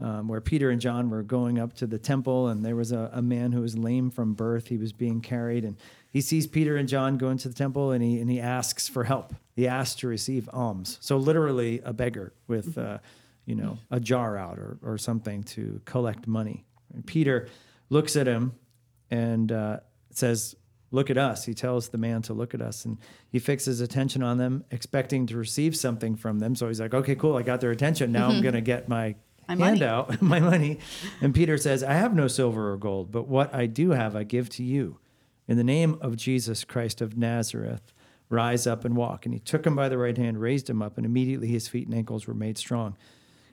um, 0.00 0.28
where 0.28 0.40
Peter 0.40 0.70
and 0.70 0.80
John 0.80 1.10
were 1.10 1.22
going 1.22 1.58
up 1.58 1.74
to 1.74 1.86
the 1.86 1.98
temple, 1.98 2.48
and 2.48 2.64
there 2.64 2.76
was 2.76 2.92
a, 2.92 3.10
a 3.12 3.22
man 3.22 3.52
who 3.52 3.60
was 3.60 3.76
lame 3.76 4.10
from 4.10 4.34
birth. 4.34 4.68
He 4.68 4.76
was 4.76 4.92
being 4.92 5.20
carried, 5.20 5.64
and 5.64 5.76
he 6.10 6.20
sees 6.20 6.46
Peter 6.46 6.76
and 6.76 6.88
John 6.88 7.16
go 7.16 7.30
into 7.30 7.48
the 7.48 7.54
temple, 7.54 7.90
and 7.90 8.02
he, 8.02 8.20
and 8.20 8.30
he 8.30 8.40
asks 8.40 8.88
for 8.88 9.04
help. 9.04 9.34
He 9.54 9.68
asks 9.68 9.96
to 10.00 10.08
receive 10.08 10.48
alms. 10.52 10.98
So, 11.00 11.16
literally, 11.16 11.80
a 11.84 11.92
beggar 11.92 12.32
with, 12.48 12.76
uh, 12.76 12.98
you 13.46 13.54
know, 13.54 13.78
a 13.90 14.00
jar 14.00 14.36
out 14.36 14.58
or, 14.58 14.78
or 14.82 14.98
something 14.98 15.42
to 15.44 15.80
collect 15.84 16.26
money. 16.26 16.64
And 16.92 17.06
Peter 17.06 17.48
looks 17.90 18.16
at 18.16 18.26
him 18.26 18.52
and 19.10 19.50
uh, 19.52 19.80
says, 20.10 20.56
Look 20.90 21.10
at 21.10 21.18
us. 21.18 21.44
He 21.44 21.54
tells 21.54 21.88
the 21.88 21.98
man 21.98 22.22
to 22.22 22.34
look 22.34 22.54
at 22.54 22.62
us 22.62 22.84
and 22.84 22.98
he 23.28 23.40
fixes 23.40 23.80
attention 23.80 24.22
on 24.22 24.38
them, 24.38 24.64
expecting 24.70 25.26
to 25.26 25.36
receive 25.36 25.76
something 25.76 26.14
from 26.14 26.38
them. 26.38 26.54
So 26.54 26.68
he's 26.68 26.80
like, 26.80 26.94
Okay, 26.94 27.16
cool. 27.16 27.36
I 27.36 27.42
got 27.42 27.60
their 27.60 27.72
attention. 27.72 28.12
Now 28.12 28.28
I'm 28.28 28.42
going 28.42 28.54
to 28.54 28.60
get 28.60 28.88
my, 28.88 29.16
My 29.48 29.54
money. 29.54 29.70
handout, 29.70 30.22
my 30.22 30.40
money. 30.40 30.78
And 31.20 31.34
Peter 31.34 31.56
says, 31.58 31.82
I 31.82 31.94
have 31.94 32.14
no 32.14 32.28
silver 32.28 32.72
or 32.72 32.76
gold, 32.76 33.10
but 33.10 33.28
what 33.28 33.54
I 33.54 33.66
do 33.66 33.90
have, 33.90 34.16
I 34.16 34.24
give 34.24 34.48
to 34.50 34.62
you. 34.62 34.98
In 35.46 35.56
the 35.56 35.64
name 35.64 35.98
of 36.00 36.16
Jesus 36.16 36.64
Christ 36.64 37.00
of 37.00 37.18
Nazareth, 37.18 37.92
Rise 38.30 38.66
up 38.66 38.84
and 38.84 38.96
walk. 38.96 39.26
And 39.26 39.34
he 39.34 39.40
took 39.40 39.66
him 39.66 39.76
by 39.76 39.88
the 39.88 39.98
right 39.98 40.16
hand, 40.16 40.40
raised 40.40 40.68
him 40.68 40.82
up, 40.82 40.96
and 40.96 41.04
immediately 41.06 41.48
his 41.48 41.68
feet 41.68 41.86
and 41.86 41.94
ankles 41.94 42.26
were 42.26 42.34
made 42.34 42.58
strong. 42.58 42.96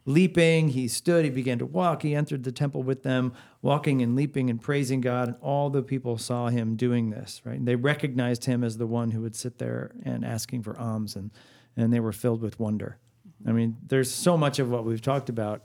Leaping, 0.06 0.70
he 0.70 0.88
stood, 0.88 1.24
he 1.24 1.30
began 1.30 1.60
to 1.60 1.66
walk. 1.66 2.02
He 2.02 2.16
entered 2.16 2.44
the 2.44 2.52
temple 2.52 2.82
with 2.82 3.04
them, 3.04 3.34
walking 3.62 4.02
and 4.02 4.16
leaping 4.16 4.50
and 4.50 4.60
praising 4.60 5.00
God. 5.00 5.28
And 5.28 5.38
all 5.42 5.70
the 5.70 5.84
people 5.84 6.18
saw 6.18 6.48
him 6.48 6.76
doing 6.76 7.12
this, 7.12 7.42
right? 7.46 7.60
And 7.60 7.68
they 7.68 7.76
recognized 7.76 8.46
him 8.46 8.64
as 8.64 8.78
the 8.78 8.88
one 8.88 9.12
who 9.12 9.22
would 9.22 9.36
sit 9.36 9.60
there 9.60 9.92
and 10.04 10.26
asking 10.26 10.64
for 10.64 10.80
alms, 10.80 11.16
and, 11.16 11.30
and 11.78 11.94
they 11.94 12.00
were 12.00 12.14
filled 12.14 12.42
with 12.42 12.60
wonder. 12.60 12.98
I 13.46 13.52
mean, 13.52 13.78
there's 13.86 14.10
so 14.10 14.38
much 14.38 14.58
of 14.58 14.72
what 14.72 14.86
we've 14.86 15.02
talked 15.02 15.30
about 15.30 15.64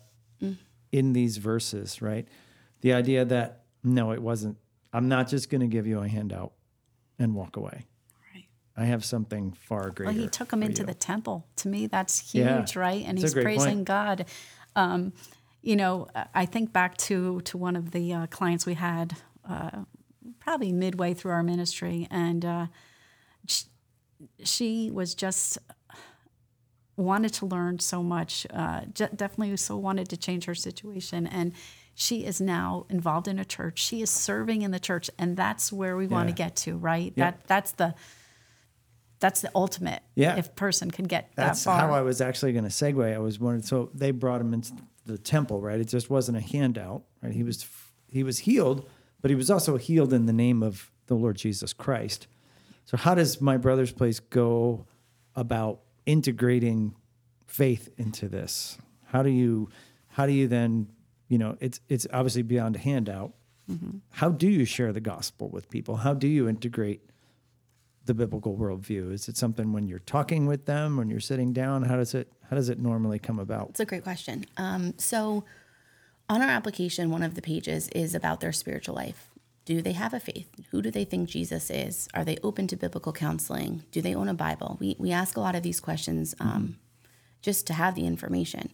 in 0.92 1.12
these 1.12 1.36
verses, 1.38 2.00
right? 2.02 2.26
The 2.80 2.92
idea 2.92 3.24
that, 3.24 3.62
no, 3.82 4.12
it 4.12 4.22
wasn't, 4.22 4.56
I'm 4.92 5.08
not 5.08 5.28
just 5.28 5.50
going 5.50 5.60
to 5.62 5.66
give 5.66 5.86
you 5.86 6.00
a 6.00 6.08
handout 6.08 6.52
and 7.18 7.34
walk 7.34 7.56
away. 7.56 7.86
Right. 8.34 8.44
I 8.76 8.84
have 8.84 9.04
something 9.04 9.52
far 9.52 9.90
greater. 9.90 10.12
Well, 10.12 10.20
he 10.22 10.28
took 10.28 10.52
him 10.52 10.62
into 10.62 10.82
you. 10.82 10.86
the 10.86 10.94
temple. 10.94 11.46
To 11.56 11.68
me, 11.68 11.86
that's 11.86 12.34
Yeah. 12.34 12.58
huge, 12.58 12.76
right? 12.76 13.04
And 13.06 13.18
a 13.18 13.20
he's 13.20 13.34
praising 13.34 13.76
point. 13.78 13.84
God. 13.84 14.26
Um, 14.74 15.12
you 15.62 15.74
know, 15.76 16.06
I 16.34 16.46
think 16.46 16.72
back 16.72 16.96
to 16.98 17.40
to 17.40 17.58
one 17.58 17.74
of 17.74 17.90
the 17.90 18.12
uh, 18.12 18.26
clients 18.28 18.66
we 18.66 18.74
had 18.74 19.16
uh, 19.48 19.70
probably 20.38 20.70
midway 20.70 21.12
through 21.12 21.32
our 21.32 21.42
ministry, 21.42 22.06
and 22.10 22.44
uh, 22.44 22.66
sh- 23.48 23.64
she 24.44 24.90
was 24.92 25.14
just 25.16 25.58
wanted 26.96 27.32
to 27.34 27.46
learn 27.46 27.78
so 27.78 28.02
much. 28.02 28.46
Uh, 28.52 28.82
j- 28.92 29.08
definitely, 29.14 29.56
so 29.56 29.76
wanted 29.76 30.08
to 30.10 30.16
change 30.16 30.44
her 30.46 30.54
situation, 30.54 31.26
and 31.26 31.52
she 31.94 32.24
is 32.24 32.40
now 32.40 32.86
involved 32.88 33.28
in 33.28 33.38
a 33.38 33.44
church. 33.44 33.78
She 33.78 34.02
is 34.02 34.10
serving 34.10 34.62
in 34.62 34.70
the 34.70 34.80
church, 34.80 35.10
and 35.18 35.36
that's 35.36 35.72
where 35.72 35.96
we 35.96 36.06
want 36.06 36.28
to 36.28 36.34
get 36.34 36.56
to, 36.56 36.76
right? 36.76 37.12
Yeah. 37.16 37.30
That 37.30 37.46
that's 37.46 37.72
the 37.72 37.94
that's 39.18 39.40
the 39.40 39.50
ultimate. 39.54 40.02
Yeah. 40.14 40.36
if 40.36 40.54
person 40.54 40.90
can 40.90 41.06
get 41.06 41.30
That's 41.36 41.64
that 41.64 41.70
far. 41.70 41.80
how 41.88 41.94
I 41.94 42.02
was 42.02 42.20
actually 42.20 42.52
going 42.52 42.64
to 42.64 42.70
segue. 42.70 43.14
I 43.14 43.18
was 43.18 43.40
wondering. 43.40 43.62
So 43.62 43.90
they 43.94 44.10
brought 44.10 44.40
him 44.40 44.52
into 44.52 44.72
the 45.06 45.16
temple, 45.16 45.60
right? 45.60 45.80
It 45.80 45.88
just 45.88 46.10
wasn't 46.10 46.36
a 46.36 46.40
handout, 46.40 47.02
right? 47.22 47.32
He 47.32 47.42
was 47.42 47.66
he 48.08 48.22
was 48.22 48.40
healed, 48.40 48.88
but 49.20 49.30
he 49.30 49.34
was 49.34 49.50
also 49.50 49.76
healed 49.76 50.12
in 50.12 50.26
the 50.26 50.32
name 50.32 50.62
of 50.62 50.90
the 51.06 51.14
Lord 51.14 51.36
Jesus 51.36 51.72
Christ. 51.72 52.26
So 52.84 52.96
how 52.96 53.14
does 53.14 53.40
my 53.40 53.56
brother's 53.56 53.92
place 53.92 54.20
go 54.20 54.86
about 55.34 55.80
integrating 56.06 56.94
faith 57.46 57.90
into 57.96 58.28
this? 58.28 58.78
How 59.06 59.22
do 59.22 59.30
you 59.30 59.68
how 60.08 60.26
do 60.26 60.32
you 60.32 60.48
then 60.48 60.88
you 61.28 61.38
know 61.38 61.56
it's 61.60 61.80
it's 61.88 62.06
obviously 62.12 62.42
beyond 62.42 62.76
a 62.76 62.78
handout. 62.78 63.34
How 64.10 64.30
do 64.30 64.48
you 64.48 64.64
share 64.64 64.92
the 64.92 65.00
gospel 65.00 65.48
with 65.48 65.68
people? 65.68 65.96
How 65.96 66.14
do 66.14 66.28
you 66.28 66.48
integrate 66.48 67.00
the 68.04 68.14
biblical 68.14 68.56
worldview? 68.56 69.12
Is 69.12 69.28
it 69.28 69.36
something 69.36 69.72
when 69.72 69.88
you're 69.88 69.98
talking 69.98 70.46
with 70.46 70.66
them, 70.66 70.96
when 70.96 71.10
you're 71.10 71.20
sitting 71.20 71.52
down? 71.52 71.82
How 71.82 71.96
does 71.96 72.14
it 72.14 72.32
how 72.48 72.56
does 72.56 72.68
it 72.68 72.78
normally 72.78 73.18
come 73.18 73.38
about? 73.38 73.70
It's 73.70 73.80
a 73.80 73.84
great 73.84 74.04
question. 74.04 74.46
Um, 74.56 74.94
so, 74.98 75.44
on 76.28 76.42
our 76.42 76.48
application, 76.48 77.10
one 77.10 77.22
of 77.22 77.34
the 77.34 77.42
pages 77.42 77.88
is 77.88 78.14
about 78.14 78.40
their 78.40 78.52
spiritual 78.52 78.94
life. 78.94 79.30
Do 79.66 79.82
they 79.82 79.92
have 79.92 80.14
a 80.14 80.20
faith? 80.20 80.48
Who 80.70 80.80
do 80.80 80.90
they 80.90 81.04
think 81.04 81.28
Jesus 81.28 81.70
is? 81.70 82.08
Are 82.14 82.24
they 82.24 82.38
open 82.42 82.66
to 82.68 82.76
biblical 82.76 83.12
counseling? 83.12 83.82
Do 83.90 84.00
they 84.00 84.14
own 84.14 84.28
a 84.28 84.34
Bible? 84.34 84.78
We, 84.80 84.96
we 84.98 85.10
ask 85.12 85.36
a 85.36 85.40
lot 85.40 85.54
of 85.56 85.62
these 85.62 85.80
questions 85.80 86.34
um, 86.40 86.78
just 87.42 87.66
to 87.66 87.72
have 87.72 87.94
the 87.96 88.06
information. 88.06 88.70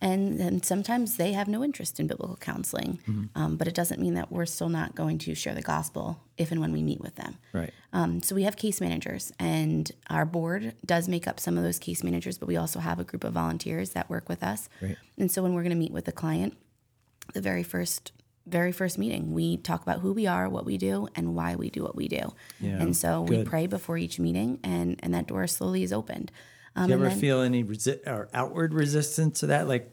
And 0.00 0.38
then 0.40 0.62
sometimes 0.62 1.16
they 1.16 1.32
have 1.32 1.48
no 1.48 1.62
interest 1.64 1.98
in 2.00 2.08
biblical 2.08 2.36
counseling, 2.36 2.98
um, 3.34 3.56
but 3.56 3.68
it 3.68 3.74
doesn't 3.74 4.00
mean 4.00 4.14
that 4.14 4.30
we're 4.30 4.46
still 4.46 4.68
not 4.68 4.94
going 4.94 5.18
to 5.18 5.34
share 5.34 5.54
the 5.54 5.62
gospel 5.62 6.20
if 6.36 6.50
and 6.50 6.60
when 6.60 6.72
we 6.72 6.82
meet 6.82 7.00
with 7.00 7.14
them. 7.14 7.38
Right. 7.52 7.72
Um, 7.92 8.20
so 8.20 8.34
we 8.34 8.42
have 8.42 8.56
case 8.56 8.80
managers, 8.80 9.32
and 9.38 9.90
our 10.10 10.24
board 10.24 10.74
does 10.84 11.08
make 11.08 11.26
up 11.26 11.38
some 11.40 11.56
of 11.56 11.64
those 11.64 11.78
case 11.78 12.02
managers, 12.02 12.36
but 12.38 12.48
we 12.48 12.56
also 12.56 12.80
have 12.80 12.98
a 12.98 13.04
group 13.04 13.24
of 13.24 13.32
volunteers 13.32 13.90
that 13.90 14.10
work 14.10 14.28
with 14.28 14.42
us. 14.42 14.68
Great. 14.80 14.96
And 15.18 15.30
so 15.30 15.42
when 15.42 15.54
we're 15.54 15.62
going 15.62 15.70
to 15.70 15.76
meet 15.76 15.92
with 15.92 16.08
a 16.08 16.12
client, 16.12 16.56
the 17.32 17.40
very 17.40 17.62
first 17.62 18.12
very 18.46 18.72
first 18.72 18.98
meeting, 18.98 19.32
we 19.32 19.56
talk 19.56 19.82
about 19.82 20.00
who 20.00 20.12
we 20.12 20.26
are, 20.26 20.48
what 20.48 20.64
we 20.64 20.76
do, 20.76 21.08
and 21.14 21.34
why 21.34 21.54
we 21.54 21.70
do 21.70 21.82
what 21.82 21.94
we 21.96 22.08
do. 22.08 22.32
Yeah, 22.60 22.80
and 22.82 22.96
so 22.96 23.22
we 23.22 23.44
pray 23.44 23.66
before 23.66 23.96
each 23.98 24.18
meeting, 24.18 24.58
and 24.64 24.98
and 25.02 25.14
that 25.14 25.26
door 25.26 25.46
slowly 25.46 25.82
is 25.82 25.92
opened. 25.92 26.32
Um, 26.74 26.86
Do 26.86 26.90
you 26.90 26.94
ever 27.00 27.08
then- 27.10 27.18
feel 27.18 27.40
any 27.42 27.62
resi- 27.64 28.06
or 28.06 28.28
outward 28.34 28.74
resistance 28.74 29.40
to 29.40 29.46
that? 29.48 29.68
Like, 29.68 29.92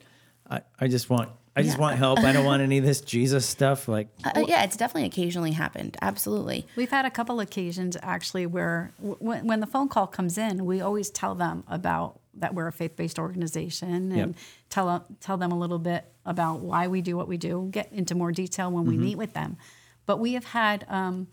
I, 0.50 0.62
I 0.80 0.88
just 0.88 1.10
want 1.10 1.30
I 1.56 1.62
just 1.64 1.76
Yeah. 1.78 1.82
want 1.82 1.98
help. 1.98 2.20
I 2.20 2.32
don't 2.32 2.46
want 2.46 2.62
any 2.62 2.78
of 2.78 2.86
this 2.86 3.02
Jesus 3.02 3.46
stuff. 3.46 3.88
Like, 3.90 4.08
Uh, 4.26 4.46
yeah, 4.48 4.64
it's 4.64 4.78
definitely 4.78 5.06
occasionally 5.08 5.52
happened. 5.52 5.98
Absolutely. 6.02 6.66
We've 6.78 6.92
had 6.92 7.06
a 7.06 7.12
couple 7.12 7.40
occasions 7.42 7.98
actually 8.02 8.46
where 8.46 8.94
w- 8.98 9.18
when, 9.20 9.46
when 9.48 9.60
the 9.60 9.68
phone 9.68 9.90
call 9.90 10.08
comes 10.08 10.38
in, 10.38 10.64
we 10.66 10.80
always 10.80 11.10
tell 11.10 11.36
them 11.36 11.64
about 11.68 12.20
that 12.40 12.54
we're 12.54 12.68
a 12.68 12.72
faith-based 12.72 13.20
organization 13.20 13.94
and 13.94 14.16
Yep. 14.18 14.30
tell 14.70 15.06
tell 15.20 15.38
them 15.38 15.52
a 15.52 15.58
little 15.58 15.80
bit 15.80 16.06
about 16.26 16.60
why 16.62 16.88
we 16.88 17.02
do 17.02 17.16
what 17.18 17.28
we 17.28 17.38
do. 17.38 17.68
Get 17.72 17.92
into 17.92 18.16
more 18.16 18.32
detail 18.32 18.72
when 18.72 18.86
we 18.86 18.96
Mm-hmm. 18.96 19.04
meet 19.04 19.18
with 19.18 19.34
them. 19.34 19.58
But 20.06 20.20
we 20.20 20.34
have 20.34 20.46
had 20.46 20.86
um, 20.90 21.28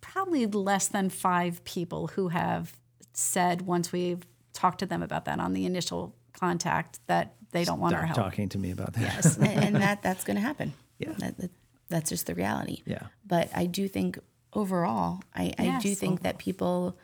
probably 0.00 0.46
less 0.46 0.88
than 0.88 1.10
five 1.10 1.62
people 1.64 2.08
who 2.08 2.28
have 2.28 2.74
said 3.12 3.62
once 3.62 3.92
we've 3.92 4.20
talked 4.52 4.78
to 4.80 4.86
them 4.86 5.02
about 5.02 5.24
that 5.26 5.38
on 5.40 5.52
the 5.52 5.66
initial 5.66 6.14
contact 6.32 7.00
that 7.06 7.34
they 7.52 7.64
don't 7.64 7.80
want 7.80 7.94
our 7.94 8.04
stop 8.06 8.16
help. 8.16 8.30
talking 8.30 8.48
to 8.50 8.58
me 8.58 8.70
about 8.70 8.92
that. 8.94 9.02
Yes, 9.02 9.38
and, 9.38 9.76
that 9.84 10.02
that's 10.02 10.24
going 10.24 10.36
to 10.36 10.40
happen. 10.42 10.72
Yeah. 10.98 11.12
that, 11.18 11.38
that, 11.38 11.50
that's 11.88 12.10
just 12.10 12.26
the 12.26 12.34
reality. 12.34 12.82
Yeah. 12.86 13.02
But 13.26 13.50
I 13.54 13.66
do 13.66 13.88
think 13.88 14.18
overall, 14.52 15.20
I, 15.34 15.52
I 15.58 15.78
do 15.80 15.88
Yes, 15.90 15.98
think 15.98 16.22
that 16.22 16.38
people. 16.38 16.98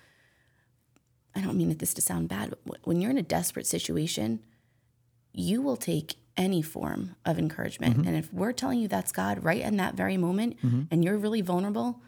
I 1.34 1.40
don't 1.40 1.56
mean 1.56 1.76
this 1.78 1.94
to 1.94 2.00
sound 2.02 2.28
bad, 2.28 2.54
but 2.66 2.78
when 2.84 3.00
you're 3.00 3.10
in 3.10 3.18
a 3.18 3.22
desperate 3.22 3.66
situation, 3.66 4.40
you 5.32 5.62
will 5.62 5.76
take 5.76 6.16
any 6.36 6.62
form 6.62 7.16
of 7.24 7.38
encouragement. 7.38 7.98
Mm-hmm. 7.98 8.08
And 8.08 8.16
if 8.16 8.32
we're 8.32 8.52
telling 8.52 8.80
you 8.80 8.88
that's 8.88 9.12
God 9.12 9.42
right 9.44 9.60
in 9.60 9.76
that 9.78 9.94
very 9.94 10.16
moment, 10.16 10.58
and 10.90 11.04
you're 11.04 11.16
really 11.18 11.40
vulnerable, 11.40 12.00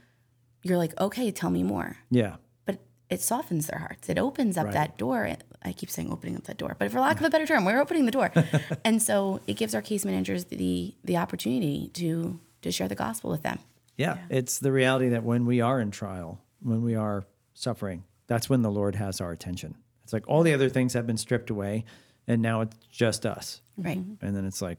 you're 0.62 0.78
like, 0.78 0.98
okay, 1.00 1.30
tell 1.30 1.50
me 1.50 1.62
more. 1.62 1.98
Yeah. 2.10 2.36
But 2.66 2.80
it 3.10 3.20
softens 3.20 3.66
their 3.66 3.78
hearts. 3.78 4.08
It 4.08 4.18
opens 4.18 4.56
up 4.56 4.66
Right. 4.66 4.74
that 4.74 4.98
door. 4.98 5.36
I 5.62 5.72
keep 5.72 5.90
saying 5.90 6.10
opening 6.12 6.36
up 6.36 6.44
that 6.44 6.58
door, 6.58 6.76
but 6.78 6.90
for 6.90 7.00
lack 7.00 7.18
of 7.18 7.24
a 7.26 7.30
better 7.30 7.46
term, 7.46 7.64
we're 7.64 7.80
opening 7.80 8.04
the 8.06 8.12
door. 8.12 8.30
and 8.84 9.02
so 9.02 9.40
it 9.46 9.54
gives 9.54 9.74
our 9.74 9.82
case 9.82 10.04
managers 10.04 10.44
the 10.46 10.94
the 11.04 11.16
opportunity 11.16 11.88
to 11.94 12.40
to 12.62 12.70
share 12.70 12.88
the 12.88 12.94
gospel 12.94 13.30
with 13.30 13.42
them. 13.42 13.58
Yeah, 13.96 14.18
it's 14.28 14.58
the 14.58 14.72
reality 14.72 15.08
that 15.10 15.22
when 15.22 15.46
we 15.46 15.60
are 15.60 15.80
in 15.80 15.90
trial, 15.90 16.40
when 16.60 16.82
we 16.82 16.94
are 16.94 17.24
suffering, 17.54 18.04
that's 18.26 18.48
when 18.48 18.62
the 18.62 18.70
Lord 18.70 18.94
has 18.96 19.20
our 19.20 19.32
attention. 19.32 19.76
It's 20.02 20.12
like 20.12 20.26
all 20.28 20.42
the 20.42 20.54
other 20.54 20.68
things 20.68 20.92
have 20.94 21.06
been 21.06 21.16
stripped 21.16 21.50
away, 21.50 21.84
and 22.26 22.42
now 22.42 22.60
it's 22.62 22.76
just 22.90 23.24
us. 23.26 23.60
Right. 23.76 23.96
And 23.98 24.36
then 24.36 24.44
it's 24.44 24.60
like, 24.62 24.78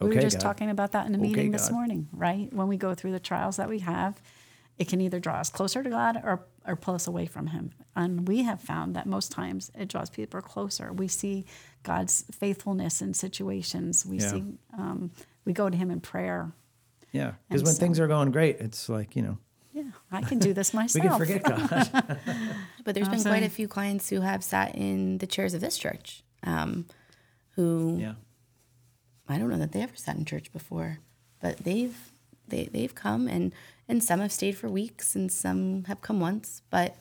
okay, 0.00 0.08
We 0.10 0.16
were 0.16 0.22
just 0.22 0.36
God. 0.38 0.42
talking 0.42 0.70
about 0.70 0.92
that 0.92 1.06
in 1.06 1.14
a 1.14 1.18
Okay, 1.18 1.26
meeting 1.28 1.50
this 1.50 1.68
God. 1.68 1.72
morning, 1.74 2.08
right? 2.12 2.52
When 2.52 2.68
we 2.68 2.76
go 2.76 2.94
through 2.94 3.12
the 3.12 3.20
trials 3.20 3.56
that 3.56 3.68
we 3.68 3.80
have, 3.80 4.20
it 4.78 4.88
can 4.88 5.00
either 5.00 5.20
draw 5.20 5.34
us 5.34 5.50
closer 5.50 5.82
to 5.82 5.90
God 5.90 6.20
or, 6.24 6.46
or 6.66 6.74
pull 6.76 6.94
us 6.94 7.06
away 7.06 7.26
from 7.26 7.48
Him. 7.48 7.72
And 7.94 8.26
we 8.26 8.42
have 8.44 8.60
found 8.60 8.96
that 8.96 9.06
most 9.06 9.30
times 9.30 9.70
it 9.78 9.88
draws 9.88 10.08
people 10.08 10.40
closer. 10.40 10.92
We 10.92 11.06
see 11.08 11.44
God's 11.82 12.24
faithfulness 12.32 13.02
in 13.02 13.12
situations. 13.12 14.06
We 14.06 14.18
Yeah. 14.18 14.30
see, 14.30 14.44
um, 14.78 15.10
we 15.44 15.52
go 15.52 15.68
to 15.68 15.76
Him 15.76 15.90
in 15.90 16.00
prayer. 16.00 16.52
Yeah, 17.12 17.32
because 17.48 17.62
when 17.64 17.74
so- 17.74 17.80
things 17.80 17.98
are 18.00 18.06
going 18.06 18.30
great, 18.30 18.56
it's 18.60 18.88
like 18.88 19.16
you 19.16 19.22
know 19.22 19.38
Yeah, 19.72 19.84
I 20.10 20.22
can 20.22 20.38
do 20.38 20.52
this 20.52 20.74
myself. 20.80 21.20
we 21.20 21.26
myself. 21.26 21.46
can 21.46 21.68
forget 21.68 21.92
God. 21.92 22.18
But 22.84 22.94
there's 22.94 23.08
been 23.08 23.22
quite 23.22 23.42
a 23.44 23.48
few 23.50 23.68
clients 23.68 24.08
who 24.10 24.20
have 24.22 24.42
sat 24.42 24.74
in 24.74 25.18
the 25.18 25.26
chairs 25.26 25.54
of 25.54 25.60
this 25.60 25.76
church, 25.78 26.22
um, 26.42 26.86
who 27.56 27.98
yeah, 28.00 28.14
I 29.28 29.38
don't 29.38 29.48
know 29.50 29.58
that 29.58 29.72
they 29.72 29.82
ever 29.82 29.94
sat 29.96 30.16
in 30.16 30.24
church 30.24 30.52
before, 30.52 30.98
but 31.40 31.58
they've 31.58 31.96
they 32.48 32.64
they've 32.72 32.94
come 32.94 33.28
and 33.28 33.52
and 33.88 34.02
some 34.02 34.20
have 34.20 34.32
stayed 34.32 34.56
for 34.56 34.68
weeks 34.68 35.14
and 35.14 35.30
some 35.30 35.84
have 35.84 36.00
come 36.00 36.18
once, 36.20 36.62
but 36.70 36.96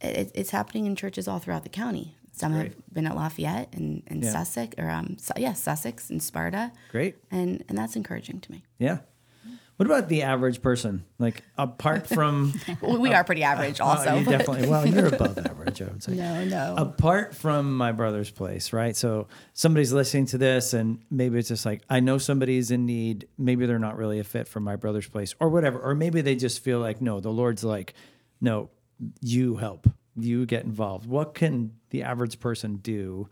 it, 0.00 0.30
it's 0.34 0.50
happening 0.50 0.86
in 0.86 0.96
churches 0.96 1.26
all 1.28 1.38
throughout 1.38 1.62
the 1.62 1.68
county. 1.70 2.16
Some 2.34 2.52
have 2.54 2.74
been 2.92 3.06
at 3.06 3.14
Lafayette 3.14 3.68
and, 3.74 4.02
and 4.06 4.24
Yeah. 4.24 4.30
Sussex, 4.32 4.74
or 4.78 4.88
um, 4.90 5.16
yeah, 5.36 5.52
Sussex 5.52 6.08
and 6.10 6.22
Sparta, 6.22 6.72
great. 6.90 7.16
and 7.30 7.62
and 7.68 7.76
that's 7.78 7.94
encouraging 7.94 8.40
to 8.40 8.50
me. 8.52 8.64
Yeah. 8.78 8.98
What 9.76 9.86
about 9.86 10.08
the 10.08 10.22
average 10.22 10.62
person? 10.62 11.04
Like 11.18 11.42
apart 11.58 12.06
from 12.06 12.52
We, 12.82 12.98
we 12.98 13.14
are 13.14 13.24
pretty 13.24 13.42
average, 13.42 13.80
Oh, 13.80 13.84
also. 13.86 14.16
you 14.16 14.24
definitely 14.24 14.68
well, 14.68 14.86
you're 14.86 15.06
above 15.06 15.38
average, 15.38 15.82
I 15.82 15.86
would 15.86 16.02
say. 16.02 16.12
No, 16.12 16.44
no. 16.44 16.74
apart 16.76 17.34
from 17.34 17.76
my 17.76 17.90
brother's 17.90 18.30
place, 18.30 18.72
right? 18.72 18.94
So 18.94 19.26
somebody's 19.54 19.92
listening 19.92 20.26
to 20.26 20.38
this 20.38 20.72
and 20.72 21.00
maybe 21.10 21.38
it's 21.38 21.48
just 21.48 21.66
like, 21.66 21.82
I 21.90 22.00
know 22.00 22.18
somebody's 22.18 22.70
in 22.70 22.86
need. 22.86 23.26
Maybe 23.38 23.66
they're 23.66 23.78
not 23.80 23.96
really 23.96 24.20
a 24.20 24.24
fit 24.24 24.46
for 24.46 24.60
my 24.60 24.76
brother's 24.76 25.08
place 25.08 25.34
or 25.40 25.48
whatever. 25.48 25.80
Or 25.80 25.94
maybe 25.94 26.20
they 26.20 26.36
just 26.36 26.60
feel 26.62 26.78
like, 26.78 27.00
no, 27.00 27.18
the 27.20 27.30
Lord's 27.30 27.64
like, 27.64 27.94
no, 28.40 28.70
you 29.20 29.56
help, 29.56 29.88
you 30.16 30.46
get 30.46 30.64
involved. 30.64 31.06
What 31.06 31.34
can 31.34 31.72
the 31.90 32.02
average 32.04 32.38
person 32.38 32.76
do 32.76 33.28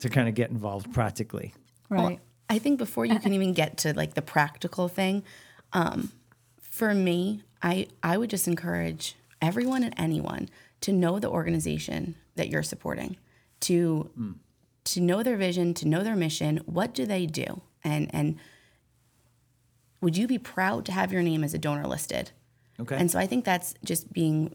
to 0.00 0.08
kind 0.08 0.28
of 0.28 0.34
get 0.34 0.50
involved 0.50 0.92
practically? 0.92 1.52
right. 1.88 2.20
I 2.48 2.58
think 2.58 2.78
before 2.78 3.04
you 3.06 3.18
can 3.18 3.32
even 3.34 3.52
get 3.52 3.78
to 3.78 3.92
like 3.94 4.14
the 4.14 4.22
practical 4.22 4.88
thing, 4.88 5.24
um, 5.72 6.12
for 6.60 6.94
me, 6.94 7.42
I 7.62 7.88
I 8.02 8.16
would 8.18 8.30
just 8.30 8.46
encourage 8.46 9.16
everyone 9.42 9.82
and 9.82 9.94
anyone 9.98 10.48
to 10.82 10.92
know 10.92 11.18
the 11.18 11.28
organization 11.28 12.14
that 12.36 12.48
you're 12.48 12.62
supporting, 12.62 13.16
to 13.60 14.10
to 14.84 15.00
know 15.00 15.22
their 15.22 15.36
vision, 15.36 15.74
to 15.74 15.88
know 15.88 16.02
their 16.04 16.16
mission. 16.16 16.58
What 16.66 16.94
do 16.94 17.06
they 17.06 17.26
do? 17.26 17.62
And 17.82 18.08
and 18.14 18.36
would 20.00 20.16
you 20.16 20.26
be 20.28 20.38
proud 20.38 20.84
to 20.86 20.92
have 20.92 21.12
your 21.12 21.22
name 21.22 21.42
as 21.42 21.54
a 21.54 21.58
donor 21.58 21.86
listed? 21.86 22.30
Okay. 22.78 22.96
And 22.96 23.10
so 23.10 23.18
I 23.18 23.26
think 23.26 23.44
that's 23.44 23.74
just 23.84 24.12
being 24.12 24.54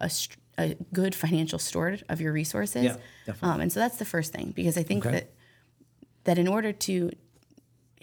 a, 0.00 0.10
a 0.56 0.74
good 0.92 1.14
financial 1.14 1.58
steward 1.58 2.04
of 2.08 2.20
your 2.20 2.32
resources. 2.32 2.84
Yeah, 2.84 2.96
definitely. 3.26 3.48
Um, 3.54 3.60
and 3.60 3.72
so 3.72 3.80
that's 3.80 3.96
the 3.96 4.04
first 4.04 4.32
thing 4.32 4.52
because 4.54 4.78
I 4.78 4.82
think 4.82 5.04
Okay. 5.04 5.16
that 5.16 5.32
that 6.24 6.38
in 6.38 6.48
order 6.48 6.72
to, 6.72 7.10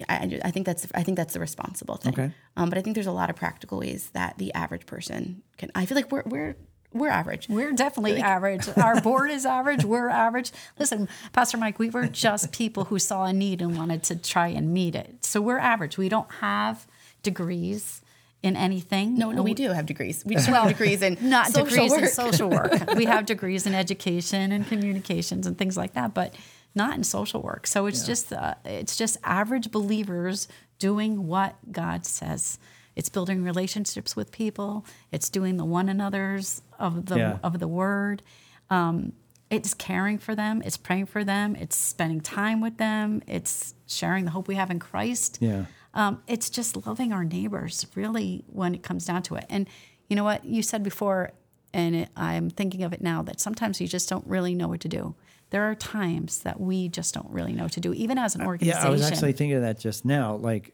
I, 0.07 0.39
I 0.43 0.51
think 0.51 0.65
that's 0.65 0.87
I 0.93 1.03
think 1.03 1.17
that's 1.17 1.33
the 1.33 1.39
responsible 1.39 1.97
thing. 1.97 2.13
Okay. 2.13 2.31
Um, 2.57 2.69
but 2.69 2.77
I 2.77 2.81
think 2.81 2.95
there's 2.95 3.07
a 3.07 3.11
lot 3.11 3.29
of 3.29 3.35
practical 3.35 3.79
ways 3.79 4.09
that 4.13 4.37
the 4.37 4.53
average 4.53 4.85
person 4.85 5.43
can. 5.57 5.71
I 5.75 5.85
feel 5.85 5.95
like 5.95 6.11
we're 6.11 6.23
we're 6.25 6.55
we're 6.93 7.09
average. 7.09 7.47
We're 7.49 7.71
definitely 7.71 8.17
average. 8.17 8.67
Our 8.77 8.99
board 9.01 9.29
is 9.29 9.45
average. 9.45 9.85
We're 9.85 10.09
average. 10.09 10.51
Listen, 10.79 11.07
Pastor 11.33 11.57
Mike, 11.57 11.77
we 11.79 11.89
were 11.89 12.07
just 12.07 12.51
people 12.51 12.85
who 12.85 12.97
saw 12.97 13.25
a 13.25 13.33
need 13.33 13.61
and 13.61 13.77
wanted 13.77 14.03
to 14.03 14.15
try 14.15 14.47
and 14.47 14.73
meet 14.73 14.95
it. 14.95 15.25
So 15.25 15.41
we're 15.41 15.59
average. 15.59 15.97
We 15.97 16.09
don't 16.09 16.31
have 16.39 16.87
degrees 17.21 18.01
in 18.41 18.55
anything. 18.55 19.17
No, 19.17 19.31
no, 19.31 19.43
we 19.43 19.53
do 19.53 19.69
have 19.71 19.85
degrees. 19.85 20.23
We 20.25 20.35
just 20.35 20.47
don't 20.47 20.55
have 20.55 20.69
degrees 20.69 21.01
in 21.01 21.17
not 21.21 21.47
social 21.47 21.65
degrees 21.65 21.91
work. 21.91 22.01
in 22.01 22.07
social 22.07 22.49
work. 22.49 22.71
we 22.95 23.05
have 23.05 23.25
degrees 23.25 23.67
in 23.67 23.75
education 23.75 24.51
and 24.51 24.67
communications 24.67 25.45
and 25.45 25.57
things 25.57 25.77
like 25.77 25.93
that, 25.93 26.13
but 26.13 26.33
not 26.75 26.95
in 26.95 27.03
social 27.03 27.41
work. 27.41 27.67
So 27.67 27.85
it's 27.87 28.05
just 28.05 28.31
uh, 28.31 28.55
it's 28.65 28.95
just 28.95 29.17
average 29.23 29.71
believers 29.71 30.47
doing 30.77 31.27
what 31.27 31.55
God 31.71 32.05
says. 32.05 32.59
It's 32.95 33.09
building 33.09 33.43
relationships 33.43 34.15
with 34.15 34.31
people. 34.31 34.85
It's 35.11 35.29
doing 35.29 35.57
the 35.57 35.65
one 35.65 35.89
another's 35.89 36.61
of 36.77 37.05
the 37.07 37.17
Yeah. 37.17 37.37
of 37.43 37.59
the 37.59 37.67
word. 37.67 38.21
Um, 38.69 39.13
it's 39.49 39.73
caring 39.73 40.19
for 40.19 40.35
them. 40.35 40.61
It's 40.63 40.77
praying 40.77 41.07
for 41.07 41.23
them. 41.23 41.55
It's 41.55 41.75
spending 41.75 42.21
time 42.21 42.61
with 42.61 42.77
them. 42.77 43.23
It's 43.25 43.73
sharing 43.87 44.25
the 44.25 44.31
hope 44.31 44.47
we 44.47 44.55
have 44.55 44.69
in 44.69 44.79
Christ. 44.79 45.39
Yeah. 45.41 45.65
Um, 45.95 46.21
it's 46.27 46.51
just 46.51 46.85
loving 46.85 47.11
our 47.11 47.23
neighbors, 47.23 47.87
really, 47.95 48.43
when 48.47 48.75
it 48.75 48.83
comes 48.83 49.05
down 49.05 49.23
to 49.23 49.35
it. 49.35 49.45
And 49.49 49.67
you 50.07 50.15
know 50.15 50.23
what 50.23 50.45
you 50.45 50.61
said 50.61 50.83
before, 50.83 51.31
and 51.73 51.95
it, 51.95 52.09
I'm 52.15 52.51
thinking 52.51 52.83
of 52.83 52.93
it 52.93 53.01
now 53.01 53.23
that 53.23 53.39
sometimes 53.39 53.81
you 53.81 53.87
just 53.87 54.07
don't 54.07 54.25
really 54.27 54.53
know 54.53 54.67
what 54.67 54.81
to 54.81 54.87
do. 54.87 55.15
There 55.51 55.63
are 55.63 55.75
times 55.75 56.39
that 56.39 56.59
we 56.59 56.89
just 56.89 57.13
don't 57.13 57.29
really 57.29 57.53
know 57.53 57.63
what 57.63 57.71
to 57.73 57.79
do, 57.79 57.93
even 57.93 58.17
as 58.17 58.35
an 58.35 58.41
organization. 58.41 58.81
Yeah, 58.81 58.87
I 58.87 58.91
was 58.91 59.01
actually 59.01 59.33
thinking 59.33 59.57
of 59.57 59.63
that 59.63 59.79
just 59.79 60.05
now. 60.05 60.35
Like, 60.35 60.73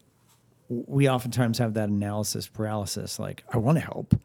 we 0.68 1.10
oftentimes 1.10 1.60
have 1.60 1.76
that 1.76 1.90
analysis 1.90 2.48
paralysis. 2.48 3.18
Like, 3.20 3.44
I 3.54 3.58
want 3.58 3.78
to 3.78 3.84
help, 3.84 4.20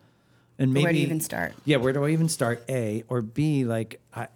and 0.58 0.72
maybe 0.72 0.84
Where 0.84 0.92
do 0.92 0.98
you 0.98 1.06
even 1.06 1.20
start? 1.20 1.54
Yeah, 1.64 1.76
where 1.76 1.92
do 1.92 2.04
I 2.04 2.10
even 2.10 2.28
start? 2.28 2.64
A 2.68 3.04
or 3.08 3.22
B? 3.22 3.64
Like, 3.64 4.00
I, 4.14 4.28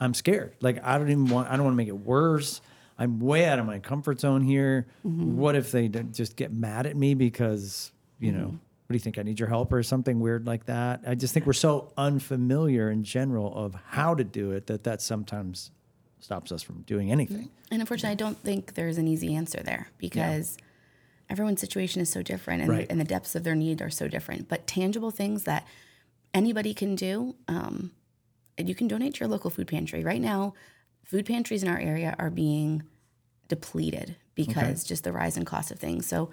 I'm 0.00 0.14
scared. 0.14 0.54
Like, 0.60 0.82
I 0.82 0.96
don't 0.96 1.10
even 1.10 1.26
want. 1.26 1.50
I 1.50 1.56
don't 1.56 1.64
want 1.64 1.74
to 1.74 1.78
make 1.78 1.88
it 1.88 2.06
worse. 2.06 2.60
I'm 2.98 3.18
way 3.20 3.44
out 3.44 3.58
of 3.58 3.66
my 3.66 3.80
comfort 3.80 4.20
zone 4.20 4.42
here. 4.42 4.86
Mm-hmm. 5.04 5.36
What 5.36 5.56
if 5.56 5.72
they 5.72 5.88
just 5.88 6.36
get 6.36 6.52
mad 6.52 6.86
at 6.86 6.96
me 6.96 7.14
because 7.14 7.92
you 8.18 8.32
know? 8.32 8.58
Mm-hmm. 8.84 8.92
What 8.92 8.92
do 8.92 8.96
you 8.96 9.00
think? 9.00 9.18
I 9.18 9.22
need 9.22 9.38
your 9.40 9.48
help 9.48 9.72
or 9.72 9.82
something 9.82 10.20
weird 10.20 10.46
like 10.46 10.66
that. 10.66 11.00
I 11.06 11.14
just 11.14 11.32
think 11.32 11.46
we're 11.46 11.52
so 11.54 11.92
unfamiliar 11.96 12.90
in 12.90 13.02
general 13.02 13.54
of 13.56 13.74
how 13.86 14.14
to 14.14 14.24
do 14.24 14.50
it 14.52 14.66
that 14.66 14.84
that 14.84 15.00
sometimes 15.00 15.70
stops 16.20 16.52
us 16.52 16.62
from 16.62 16.82
doing 16.82 17.10
anything. 17.10 17.50
And 17.70 17.80
unfortunately, 17.80 18.12
I 18.12 18.14
don't 18.14 18.38
think 18.38 18.74
there's 18.74 18.98
an 18.98 19.08
easy 19.08 19.34
answer 19.34 19.62
there 19.62 19.88
because 19.98 20.56
everyone's 21.28 21.60
situation 21.60 22.00
is 22.02 22.08
so 22.10 22.22
different 22.22 22.62
and, 22.62 22.70
Right. 22.70 22.86
and 22.90 23.00
the 23.00 23.04
depths 23.04 23.34
of 23.34 23.42
their 23.44 23.54
need 23.54 23.80
are 23.82 23.90
so 23.90 24.08
different. 24.08 24.48
But 24.48 24.66
tangible 24.66 25.10
things 25.10 25.44
that 25.44 25.66
anybody 26.34 26.74
can 26.74 26.94
do, 26.94 27.34
um, 27.48 27.90
and 28.58 28.68
you 28.68 28.74
can 28.74 28.86
donate 28.88 29.14
to 29.14 29.20
your 29.20 29.28
local 29.28 29.50
food 29.50 29.66
pantry. 29.68 30.04
Right 30.04 30.20
now, 30.20 30.54
food 31.04 31.26
pantries 31.26 31.62
in 31.62 31.68
our 31.68 31.78
area 31.78 32.14
are 32.18 32.30
being 32.30 32.82
depleted 33.48 34.16
because 34.34 34.84
just 34.84 35.04
the 35.04 35.12
rise 35.12 35.36
in 35.36 35.44
cost 35.44 35.70
of 35.70 35.78
things. 35.78 36.06
So 36.06 36.30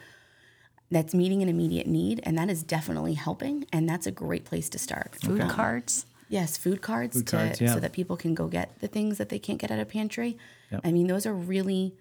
that's 0.92 1.14
meeting 1.14 1.42
an 1.42 1.50
immediate 1.50 1.88
need, 1.88 2.20
and 2.24 2.38
that 2.38 2.50
is 2.50 2.62
definitely 2.64 3.14
helping. 3.14 3.66
And 3.72 3.88
that's 3.89 4.06
a 4.06 4.12
great 4.12 4.44
place 4.46 4.70
to 4.70 4.78
start. 4.80 5.16
food 5.16 5.42
Um, 5.42 5.50
cards. 5.50 6.06
Yes, 6.30 6.58
food 6.58 6.82
cards, 6.82 7.16
Food 7.18 7.28
to, 7.28 7.38
cards, 7.38 7.62
yeah. 7.62 7.74
so 7.74 7.80
that 7.80 7.92
people 7.94 8.16
can 8.18 8.34
go 8.36 8.48
get 8.48 8.80
the 8.80 8.88
things 8.88 9.18
that 9.18 9.30
they 9.30 9.39
can't 9.39 9.60
get 9.60 9.70
at 9.72 9.80
a 9.80 9.86
pantry. 9.86 10.38
Yep. 10.72 10.82
I 10.86 10.92
mean, 10.92 11.08
those 11.08 11.26
are 11.26 11.34
really, 11.34 11.94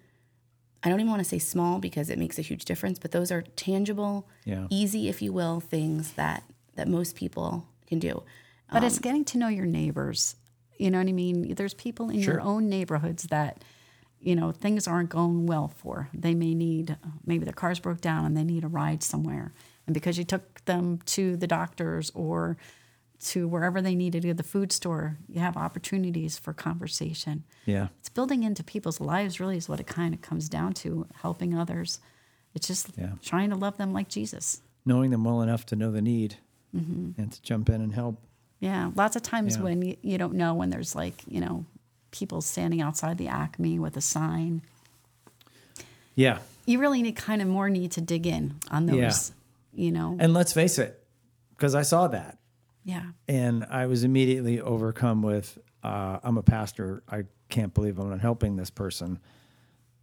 I 0.85 0.89
don't 0.89 1.01
even 1.01 1.11
want 1.11 1.21
to 1.23 1.29
say 1.29 1.39
small 1.41 1.79
because 1.79 2.11
it 2.11 2.19
makes 2.19 2.39
a 2.39 2.43
huge 2.43 2.65
difference, 2.65 2.99
but 2.99 3.11
those 3.11 3.31
are 3.33 3.43
tangible, 3.57 4.29
Yeah. 4.45 4.67
easy, 4.71 5.09
if 5.09 5.21
you 5.23 5.33
will, 5.33 5.61
things 5.61 6.13
that 6.13 6.45
that 6.77 6.87
most 6.89 7.15
people 7.17 7.67
can 7.87 7.99
do. 7.99 8.23
But 8.73 8.85
it's 8.85 9.01
getting 9.01 9.25
to 9.27 9.39
know 9.39 9.49
your 9.49 9.67
neighbors. 9.67 10.37
You 10.79 10.91
know 10.93 10.99
what 10.99 11.09
I 11.09 11.13
mean? 11.13 11.55
There's 11.57 11.75
people 11.75 12.09
in 12.09 12.23
Sure. 12.23 12.35
your 12.35 12.41
own 12.41 12.69
neighborhoods 12.69 13.25
that, 13.25 13.63
you 14.21 14.37
know, 14.37 14.53
things 14.53 14.87
aren't 14.87 15.09
going 15.11 15.47
well 15.47 15.69
for. 15.69 16.09
They 16.13 16.35
may 16.35 16.55
need, 16.55 16.97
maybe 17.25 17.45
their 17.45 17.55
cars 17.55 17.81
broke 17.81 18.01
down 18.01 18.25
and 18.27 18.37
they 18.37 18.45
need 18.45 18.65
a 18.65 18.69
ride 18.69 19.03
somewhere. 19.03 19.53
And 19.87 19.95
because 19.95 20.19
you 20.19 20.25
took 20.25 20.65
them 20.67 20.99
to 21.07 21.37
the 21.37 21.47
doctors 21.47 22.11
or 22.15 22.57
to 23.21 23.47
wherever 23.49 23.83
they 23.83 23.95
needed 23.95 24.23
to 24.23 24.29
go, 24.29 24.35
the 24.35 24.43
food 24.43 24.73
store, 24.73 25.19
you 25.29 25.41
have 25.41 25.57
opportunities 25.57 26.39
for 26.39 26.53
conversation. 26.53 27.45
Yeah. 27.67 27.89
It's 27.99 28.09
building 28.09 28.43
into 28.43 28.63
people's 28.65 29.01
lives, 29.01 29.41
really, 29.41 29.57
is 29.57 29.69
what 29.69 29.81
it 29.81 29.87
kind 29.87 30.15
of 30.15 30.21
comes 30.23 30.49
down 30.49 30.73
to 30.75 31.07
helping 31.23 31.55
others. 31.57 32.01
It's 32.55 32.67
just 32.67 32.91
Yeah. 32.99 33.13
trying 33.23 33.51
to 33.51 33.57
love 33.57 33.77
them 33.79 33.93
like 33.93 34.09
Jesus. 34.09 34.63
knowing 34.87 35.11
them 35.11 35.23
well 35.25 35.43
enough 35.43 35.67
to 35.67 35.77
know 35.77 35.91
the 35.93 36.01
need 36.01 36.37
Mm-hmm. 36.75 37.21
and 37.21 37.31
to 37.33 37.43
jump 37.43 37.69
in 37.69 37.81
and 37.83 37.93
help. 37.93 38.25
Yeah, 38.61 38.91
lots 38.95 39.15
of 39.15 39.23
times 39.23 39.57
Yeah. 39.57 39.63
when 39.63 39.83
you, 39.83 39.97
you 40.03 40.17
don't 40.19 40.35
know 40.35 40.55
when 40.55 40.71
there's 40.71 40.95
like, 40.95 41.23
you 41.27 41.41
know, 41.41 41.67
people 42.11 42.41
standing 42.41 42.81
outside 42.81 43.19
the 43.19 43.29
Acme 43.29 43.79
with 43.79 43.97
a 43.97 44.01
sign, 44.01 44.63
Yeah. 46.15 46.39
you 46.67 46.79
really 46.79 47.03
need 47.03 47.17
kind 47.17 47.41
of 47.43 47.49
more 47.49 47.69
need 47.71 47.93
to 47.93 48.01
dig 48.01 48.27
in 48.27 48.57
on 48.71 48.87
those, 48.87 48.97
Yeah. 49.73 49.85
you 49.85 49.93
know. 49.93 50.17
And 50.19 50.35
let's 50.35 50.53
face 50.53 50.79
it, 50.79 51.05
because 51.51 51.75
I 51.75 51.83
saw 51.83 52.09
that 52.09 52.39
yeah. 52.85 53.11
and 53.29 53.65
I 53.71 53.87
was 53.87 54.05
immediately 54.05 54.61
overcome 54.61 55.23
with 55.23 55.59
uh, 55.83 56.19
I'm 56.23 56.37
a 56.37 56.43
pastor. 56.43 57.03
I 57.09 57.25
can't 57.49 57.73
believe 57.73 57.99
I'm 57.99 58.11
not 58.11 58.21
helping 58.21 58.57
this 58.57 58.69
person. 58.71 59.19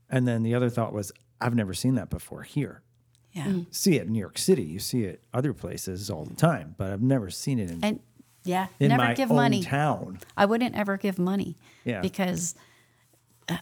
And 0.09 0.27
then 0.27 0.41
the 0.41 0.55
other 0.55 0.69
thought 0.71 0.91
was, 0.91 1.11
I've 1.39 1.53
never 1.53 1.73
seen 1.75 1.95
that 1.95 2.09
before 2.09 2.41
here. 2.41 2.81
Yeah. 3.33 3.59
See 3.69 3.97
it 3.97 4.07
in 4.07 4.13
New 4.13 4.19
York 4.19 4.39
City, 4.39 4.63
you 4.63 4.79
see 4.79 5.03
it 5.03 5.21
other 5.35 5.53
places 5.53 6.09
all 6.09 6.25
the 6.25 6.33
time, 6.33 6.73
but 6.79 6.91
I've 6.91 7.01
never 7.03 7.29
seen 7.29 7.59
it 7.59 7.69
in, 7.69 7.83
And 7.83 7.99
yeah, 8.47 8.67
in 8.79 8.89
never 8.89 9.03
my 9.03 9.13
give 9.13 9.29
own 9.31 9.37
money. 9.37 9.61
town. 9.63 10.19
I 10.35 10.45
wouldn't 10.45 10.75
ever 10.75 10.97
give 10.97 11.19
money. 11.19 11.55
Yeah. 11.83 12.01
Because 12.01 12.55
uh, 13.49 13.57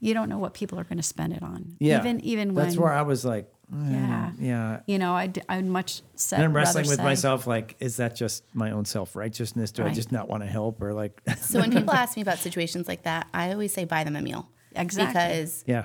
you 0.00 0.14
don't 0.14 0.28
know 0.28 0.38
what 0.38 0.54
people 0.54 0.78
are 0.78 0.84
going 0.84 0.96
to 0.98 1.02
spend 1.02 1.32
it 1.32 1.42
on. 1.42 1.76
Yeah. 1.80 2.00
Even 2.00 2.20
even 2.20 2.54
when 2.54 2.66
That's 2.66 2.76
where 2.76 2.92
I 2.92 3.02
was 3.02 3.24
like, 3.24 3.46
eh, 3.72 3.76
Yeah. 3.90 4.30
yeah. 4.38 4.80
you 4.86 4.98
know, 4.98 5.14
I'd, 5.14 5.42
I'd 5.48 5.64
much 5.66 6.02
say, 6.14 6.36
And 6.36 6.44
I'm 6.44 6.52
wrestling 6.54 6.86
with 6.86 6.96
say- 6.98 7.02
myself, 7.02 7.46
like, 7.46 7.76
is 7.80 7.96
that 7.96 8.14
just 8.16 8.44
my 8.54 8.70
own 8.70 8.84
self 8.84 9.14
righteousness? 9.16 9.70
Do 9.72 9.84
I 9.84 9.90
just 9.92 10.12
not 10.12 10.28
want 10.28 10.42
to 10.42 10.48
help, 10.48 10.80
or 10.82 10.92
like, 10.94 11.20
So 11.38 11.60
when 11.60 11.70
people 11.72 11.92
ask 12.04 12.16
me 12.16 12.22
about 12.22 12.38
situations 12.38 12.88
like 12.88 13.02
that, 13.02 13.26
I 13.34 13.52
always 13.52 13.72
say 13.72 13.84
buy 13.84 14.04
them 14.04 14.16
a 14.16 14.22
meal. 14.22 14.48
Exactly. 14.74 15.12
Because 15.12 15.64
yeah, 15.66 15.84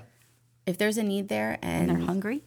if 0.66 0.78
there's 0.78 0.98
a 0.98 1.04
need 1.04 1.28
there 1.30 1.58
and 1.62 1.90
and 1.90 2.00
they're 2.02 2.06
hungry. 2.08 2.44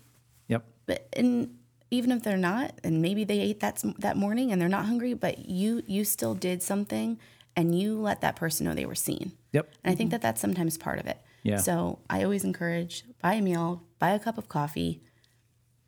yep, 0.48 0.64
but 0.86 1.08
and 1.14 1.56
even 1.90 2.10
if 2.12 2.22
they're 2.22 2.36
not 2.36 2.72
and 2.84 3.00
maybe 3.00 3.24
they 3.24 3.38
ate 3.40 3.60
that 3.60 3.82
that 3.98 4.16
morning 4.16 4.52
and 4.52 4.60
they're 4.60 4.68
not 4.68 4.86
hungry 4.86 5.14
but 5.14 5.48
you 5.48 5.82
you 5.86 6.04
still 6.04 6.34
did 6.34 6.62
something 6.62 7.18
and 7.54 7.78
you 7.78 7.98
let 7.98 8.20
that 8.20 8.36
person 8.36 8.66
know 8.66 8.74
they 8.74 8.86
were 8.86 8.94
seen 8.94 9.32
yep, 9.52 9.72
and 9.84 9.92
i 9.92 9.94
think 9.94 10.08
mm-hmm. 10.08 10.12
that 10.12 10.22
that's 10.22 10.40
sometimes 10.40 10.76
part 10.76 10.98
of 10.98 11.06
it 11.06 11.18
Yeah. 11.42 11.58
so 11.58 12.00
i 12.10 12.22
always 12.22 12.44
encourage 12.44 13.04
buy 13.22 13.34
a 13.34 13.42
meal 13.42 13.82
buy 13.98 14.10
a 14.10 14.18
cup 14.18 14.38
of 14.38 14.48
coffee 14.48 15.02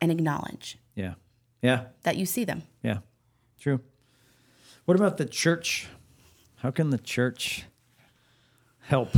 and 0.01 0.11
acknowledge 0.11 0.77
yeah, 0.95 1.13
yeah. 1.61 1.85
that 2.03 2.17
you 2.17 2.25
see 2.25 2.43
them 2.45 2.63
Yeah, 2.83 2.99
true. 3.59 3.81
What 4.85 4.95
about 4.95 5.17
the 5.17 5.25
church? 5.25 5.87
How 6.57 6.71
can 6.71 6.89
the 6.89 6.97
church 6.97 7.65
help? 8.79 9.09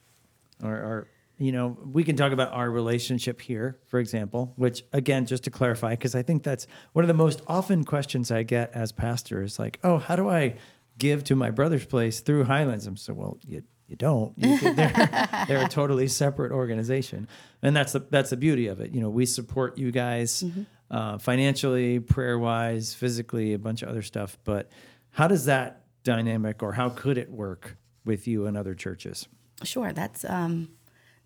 or, 0.64 0.72
or, 0.72 1.08
you 1.40 1.52
know, 1.52 1.78
we 1.90 2.04
can 2.04 2.16
talk 2.16 2.32
about 2.32 2.52
our 2.52 2.70
relationship 2.70 3.40
here, 3.40 3.78
for 3.86 3.98
example, 3.98 4.52
which, 4.56 4.84
again, 4.92 5.24
just 5.24 5.44
to 5.44 5.50
clarify, 5.50 5.92
because 5.92 6.14
I 6.14 6.22
think 6.22 6.42
that's 6.42 6.66
one 6.92 7.02
of 7.02 7.08
the 7.08 7.14
most 7.14 7.40
often 7.46 7.84
questions 7.84 8.30
I 8.30 8.42
get 8.42 8.72
as 8.74 8.92
pastor 8.92 9.42
is 9.42 9.58
like, 9.58 9.80
oh, 9.82 9.96
how 9.96 10.16
do 10.16 10.28
I 10.28 10.56
give 10.98 11.24
to 11.24 11.34
my 11.34 11.50
brother's 11.50 11.86
place 11.86 12.20
through 12.20 12.44
Highlands? 12.44 12.86
I'm 12.86 12.98
so, 12.98 13.14
well, 13.14 13.38
you, 13.46 13.62
you 13.88 13.96
don't. 13.96 14.34
You, 14.36 14.58
they're, 14.74 15.18
they're 15.48 15.64
a 15.64 15.68
totally 15.68 16.08
separate 16.08 16.52
organization, 16.52 17.26
and 17.62 17.74
that's 17.74 17.92
the 17.92 18.00
that's 18.10 18.30
the 18.30 18.36
beauty 18.36 18.66
of 18.66 18.80
it. 18.80 18.92
You 18.92 19.00
know, 19.00 19.08
we 19.08 19.24
support 19.24 19.78
you 19.78 19.90
guys 19.90 20.44
uh, 20.90 21.16
financially, 21.16 22.00
prayer 22.00 22.38
wise, 22.38 22.92
physically, 22.92 23.54
a 23.54 23.58
bunch 23.58 23.82
of 23.82 23.88
other 23.88 24.02
stuff. 24.02 24.38
But 24.44 24.70
how 25.10 25.26
does 25.26 25.46
that 25.46 25.86
dynamic, 26.04 26.62
or 26.62 26.72
how 26.72 26.90
could 26.90 27.16
it 27.16 27.30
work 27.30 27.78
with 28.04 28.28
you 28.28 28.46
and 28.46 28.58
other 28.58 28.74
churches? 28.74 29.26
Sure, 29.64 29.92
that's 29.92 30.24
um, 30.24 30.68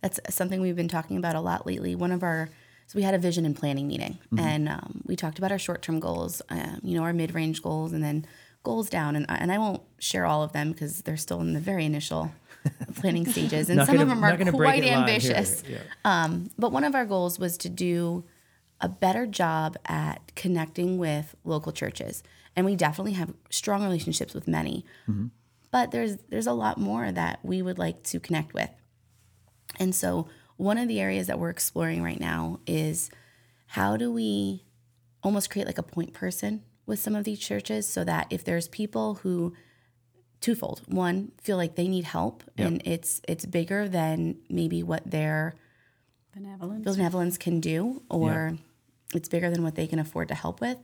that's 0.05 0.35
something 0.35 0.61
we've 0.61 0.77
been 0.77 0.89
talking 0.89 1.17
about 1.17 1.35
a 1.35 1.41
lot 1.41 1.67
lately. 1.67 1.95
One 1.95 2.13
of 2.13 2.23
our 2.23 2.49
So 2.87 2.97
we 2.99 3.03
had 3.03 3.15
a 3.15 3.19
vision 3.19 3.47
and 3.47 3.57
planning 3.57 3.89
meeting, 3.89 4.19
and 4.39 4.69
um, 4.69 5.01
we 5.07 5.17
talked 5.17 5.39
about 5.39 5.51
our 5.51 5.59
short-term 5.59 6.01
goals, 6.01 6.43
um, 6.51 6.81
you 6.83 6.95
know, 6.97 7.03
our 7.03 7.15
mid-range 7.15 7.63
goals, 7.63 7.93
and 7.95 8.05
then 8.05 8.27
goals 8.63 8.91
down. 8.91 9.17
And 9.17 9.25
I- 9.29 9.37
and 9.37 9.51
I 9.51 9.57
won't 9.59 9.83
share 9.99 10.27
all 10.27 10.43
of 10.43 10.53
them 10.53 10.73
because 10.73 11.01
they're 11.03 11.17
still 11.17 11.41
in 11.41 11.55
the 11.55 11.61
very 11.61 11.85
initial 11.87 12.31
planning 12.97 13.25
stages, 13.27 13.71
and 13.71 13.79
some 13.87 13.97
gonna- 13.97 14.03
of 14.03 14.09
them 14.09 14.23
are 14.25 14.37
quite 14.53 14.85
here. 14.85 14.93
ambitious. 14.99 15.63
Yeah. 15.69 15.79
Um, 16.05 16.51
but 16.59 16.73
one 16.73 16.85
of 16.85 16.95
our 16.95 17.07
goals 17.07 17.39
was 17.39 17.57
to 17.59 17.69
do 17.71 18.25
a 18.83 18.89
better 18.89 19.25
job 19.27 19.77
at 19.87 20.21
connecting 20.37 20.99
with 20.99 21.35
local 21.45 21.73
churches, 21.73 22.23
and 22.55 22.67
we 22.67 22.77
definitely 22.77 23.13
have 23.15 23.33
strong 23.51 23.83
relationships 23.83 24.35
with 24.35 24.47
many. 24.47 24.85
But 25.71 25.91
there's 25.91 26.19
there's 26.29 26.47
a 26.47 26.53
lot 26.53 26.77
more 26.79 27.11
that 27.11 27.39
we 27.43 27.63
would 27.63 27.79
like 27.79 28.03
to 28.13 28.21
connect 28.21 28.53
with. 28.55 28.71
And 29.79 29.95
so, 29.95 30.29
one 30.57 30.79
of 30.79 30.89
the 30.89 31.01
areas 31.01 31.27
that 31.27 31.39
we're 31.39 31.51
exploring 31.51 32.03
right 32.03 32.21
now 32.21 32.61
is 32.67 33.11
how 33.67 33.97
do 33.97 34.13
we 34.13 34.63
almost 35.23 35.51
create 35.51 35.67
like 35.67 35.79
a 35.79 35.83
point 35.83 36.13
person 36.13 36.63
with 36.87 36.99
some 36.99 37.17
of 37.17 37.25
these 37.25 37.41
churches 37.41 37.89
so 37.89 38.05
that 38.05 38.27
if 38.31 38.45
there's 38.45 38.69
people 38.69 39.17
who 39.17 39.55
twofold 40.41 40.83
one 40.87 41.33
feel 41.41 41.57
like 41.57 41.75
they 41.75 41.89
need 41.89 42.05
help 42.05 42.45
and 42.59 42.83
it's 42.85 43.23
it's 43.27 43.47
bigger 43.47 43.89
than 43.89 44.37
maybe 44.51 44.83
what 44.83 45.11
their 45.11 45.55
Benevolence. 46.35 46.85
benevolence 46.85 47.39
can 47.39 47.61
do 47.61 48.03
or 48.11 48.59
it's 49.15 49.29
bigger 49.29 49.49
than 49.49 49.63
what 49.63 49.75
they 49.75 49.87
can 49.87 49.99
afford 49.99 50.29
to 50.29 50.35
help 50.35 50.61
with 50.61 50.77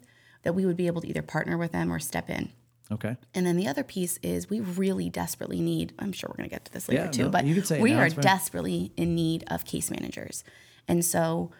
that 0.45 0.55
we 0.55 0.65
would 0.65 0.79
be 0.79 0.87
able 0.87 1.03
to 1.03 1.09
either 1.09 1.21
partner 1.21 1.59
with 1.59 1.73
them 1.73 1.93
or 1.93 1.99
step 1.99 2.31
in 2.31 2.51
Okay. 2.93 3.17
and 3.35 3.47
then 3.47 3.57
the 3.57 3.69
other 3.69 3.85
piece 3.85 4.19
is 4.23 4.51
we 4.51 4.61
really 4.61 5.09
desperately 5.09 5.61
need, 5.61 5.93
I'm 5.99 6.13
sure 6.13 6.29
we're 6.31 6.37
going 6.39 6.49
to 6.49 6.55
get 6.55 6.65
to 6.65 6.73
this 6.73 6.89
later 6.89 7.05
Yeah, 7.05 7.11
too, 7.11 7.23
no, 7.25 7.31
but 7.31 7.45
you 7.45 7.55
can 7.55 7.65
say 7.65 7.79
it 7.79 7.83
we 7.83 7.93
now, 7.93 8.01
are 8.01 8.09
desperately 8.09 8.93
in 8.97 9.15
need 9.15 9.45
of 9.49 9.65
case 9.65 9.91
managers. 9.91 10.43
And 10.89 11.05
so 11.05 11.53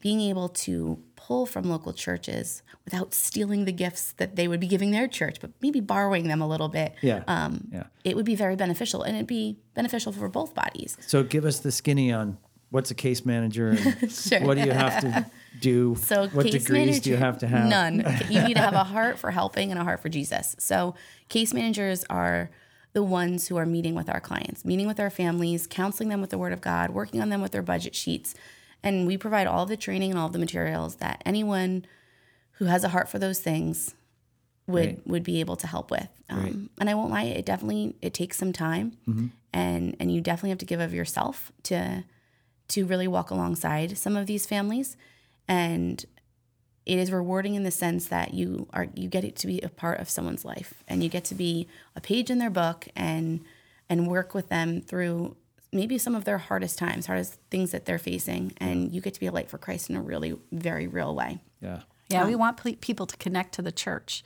being 0.00 0.20
able 0.20 0.48
to 0.48 1.02
pull 1.16 1.44
from 1.44 1.68
local 1.68 1.92
churches 1.92 2.62
without 2.84 3.12
stealing 3.12 3.64
the 3.64 3.72
gifts 3.72 4.12
that 4.12 4.36
they 4.36 4.46
would 4.46 4.60
be 4.60 4.68
giving 4.68 4.92
their 4.92 5.08
church, 5.08 5.38
but 5.40 5.50
maybe 5.60 5.80
borrowing 5.80 6.28
them 6.28 6.40
a 6.40 6.46
little 6.46 6.68
bit, 6.68 6.94
Yeah. 7.02 7.24
um, 7.26 7.66
yeah. 7.72 7.84
it 8.04 8.14
would 8.14 8.24
be 8.24 8.36
very 8.36 8.54
beneficial 8.54 9.02
and 9.02 9.16
it'd 9.16 9.26
be 9.26 9.58
beneficial 9.74 10.12
for 10.12 10.28
both 10.28 10.54
bodies. 10.54 10.96
So 11.06 11.24
give 11.24 11.44
us 11.44 11.58
the 11.58 11.72
skinny 11.72 12.12
on 12.12 12.38
what's 12.70 12.92
a 12.92 12.94
case 12.94 13.26
manager 13.26 13.70
and 13.70 14.12
Sure. 14.12 14.40
what 14.42 14.56
do 14.56 14.62
you 14.64 14.70
have 14.70 15.00
to 15.00 15.26
do? 15.60 15.96
So 16.00 16.28
what 16.28 16.46
case 16.46 16.64
degrees 16.64 16.86
manager, 16.86 17.00
do 17.00 17.10
you 17.10 17.16
have 17.16 17.38
to 17.38 17.46
have? 17.46 17.68
None. 17.68 18.04
you 18.30 18.42
need 18.42 18.54
to 18.54 18.62
have 18.62 18.74
a 18.74 18.84
heart 18.84 19.18
for 19.18 19.30
helping 19.30 19.70
and 19.70 19.80
a 19.80 19.84
heart 19.84 20.00
for 20.00 20.08
Jesus. 20.08 20.56
So 20.58 20.94
case 21.28 21.52
managers 21.52 22.04
are 22.10 22.50
the 22.92 23.02
ones 23.02 23.48
who 23.48 23.56
are 23.56 23.66
meeting 23.66 23.94
with 23.94 24.08
our 24.08 24.20
clients, 24.20 24.64
meeting 24.64 24.86
with 24.86 24.98
our 24.98 25.10
families, 25.10 25.66
counseling 25.66 26.08
them 26.08 26.20
with 26.20 26.30
the 26.30 26.38
Word 26.38 26.52
of 26.52 26.60
God, 26.60 26.90
working 26.90 27.20
on 27.20 27.28
them 27.28 27.42
with 27.42 27.52
their 27.52 27.62
budget 27.62 27.94
sheets, 27.94 28.34
and 28.82 29.06
we 29.06 29.16
provide 29.16 29.46
all 29.46 29.66
the 29.66 29.76
training 29.76 30.10
and 30.10 30.18
all 30.18 30.28
the 30.28 30.38
materials 30.38 30.96
that 30.96 31.22
anyone 31.26 31.84
who 32.52 32.64
has 32.64 32.84
a 32.84 32.88
heart 32.88 33.08
for 33.08 33.18
those 33.18 33.40
things 33.40 33.94
would 34.66 34.96
Great. 34.96 35.06
would 35.06 35.22
be 35.22 35.40
able 35.40 35.56
to 35.56 35.66
help 35.66 35.90
with. 35.90 36.08
Um, 36.28 36.70
and 36.78 36.90
I 36.90 36.94
won't 36.94 37.10
lie, 37.10 37.24
it 37.24 37.46
definitely 37.46 37.96
it 38.02 38.14
takes 38.14 38.36
some 38.36 38.52
time, 38.52 38.96
and 39.52 39.96
and 39.98 40.12
you 40.12 40.20
definitely 40.20 40.50
have 40.50 40.58
to 40.58 40.66
give 40.66 40.80
of 40.80 40.92
yourself 40.92 41.52
to 41.64 42.04
to 42.68 42.84
really 42.84 43.08
walk 43.08 43.30
alongside 43.30 43.96
some 43.96 44.16
of 44.16 44.26
these 44.26 44.46
families 44.46 44.96
and 45.48 46.04
it 46.86 46.98
is 46.98 47.10
rewarding 47.12 47.54
in 47.54 47.64
the 47.64 47.70
sense 47.70 48.06
that 48.08 48.34
you 48.34 48.66
are 48.72 48.86
you 48.94 49.08
get 49.08 49.24
it 49.24 49.36
to 49.36 49.46
be 49.46 49.60
a 49.60 49.68
part 49.68 50.00
of 50.00 50.08
someone's 50.08 50.44
life 50.44 50.74
and 50.86 51.02
you 51.02 51.08
get 51.08 51.24
to 51.24 51.34
be 51.34 51.66
a 51.96 52.00
page 52.00 52.30
in 52.30 52.38
their 52.38 52.50
book 52.50 52.86
and 52.94 53.40
and 53.88 54.06
work 54.06 54.34
with 54.34 54.48
them 54.48 54.80
through 54.80 55.36
maybe 55.72 55.98
some 55.98 56.14
of 56.14 56.24
their 56.24 56.38
hardest 56.38 56.78
times 56.78 57.06
hardest 57.06 57.38
things 57.50 57.72
that 57.72 57.84
they're 57.84 57.98
facing 57.98 58.52
and 58.58 58.94
you 58.94 59.00
get 59.00 59.12
to 59.14 59.20
be 59.20 59.26
a 59.26 59.32
light 59.32 59.50
for 59.50 59.58
christ 59.58 59.90
in 59.90 59.96
a 59.96 60.02
really 60.02 60.34
very 60.52 60.86
real 60.86 61.14
way 61.14 61.38
Yeah. 61.60 61.80
Yeah, 62.10 62.24
we 62.26 62.34
want 62.36 62.56
ple- 62.56 62.76
people 62.80 63.04
to 63.06 63.16
connect 63.18 63.52
to 63.56 63.60
the 63.62 63.70
church. 63.70 64.22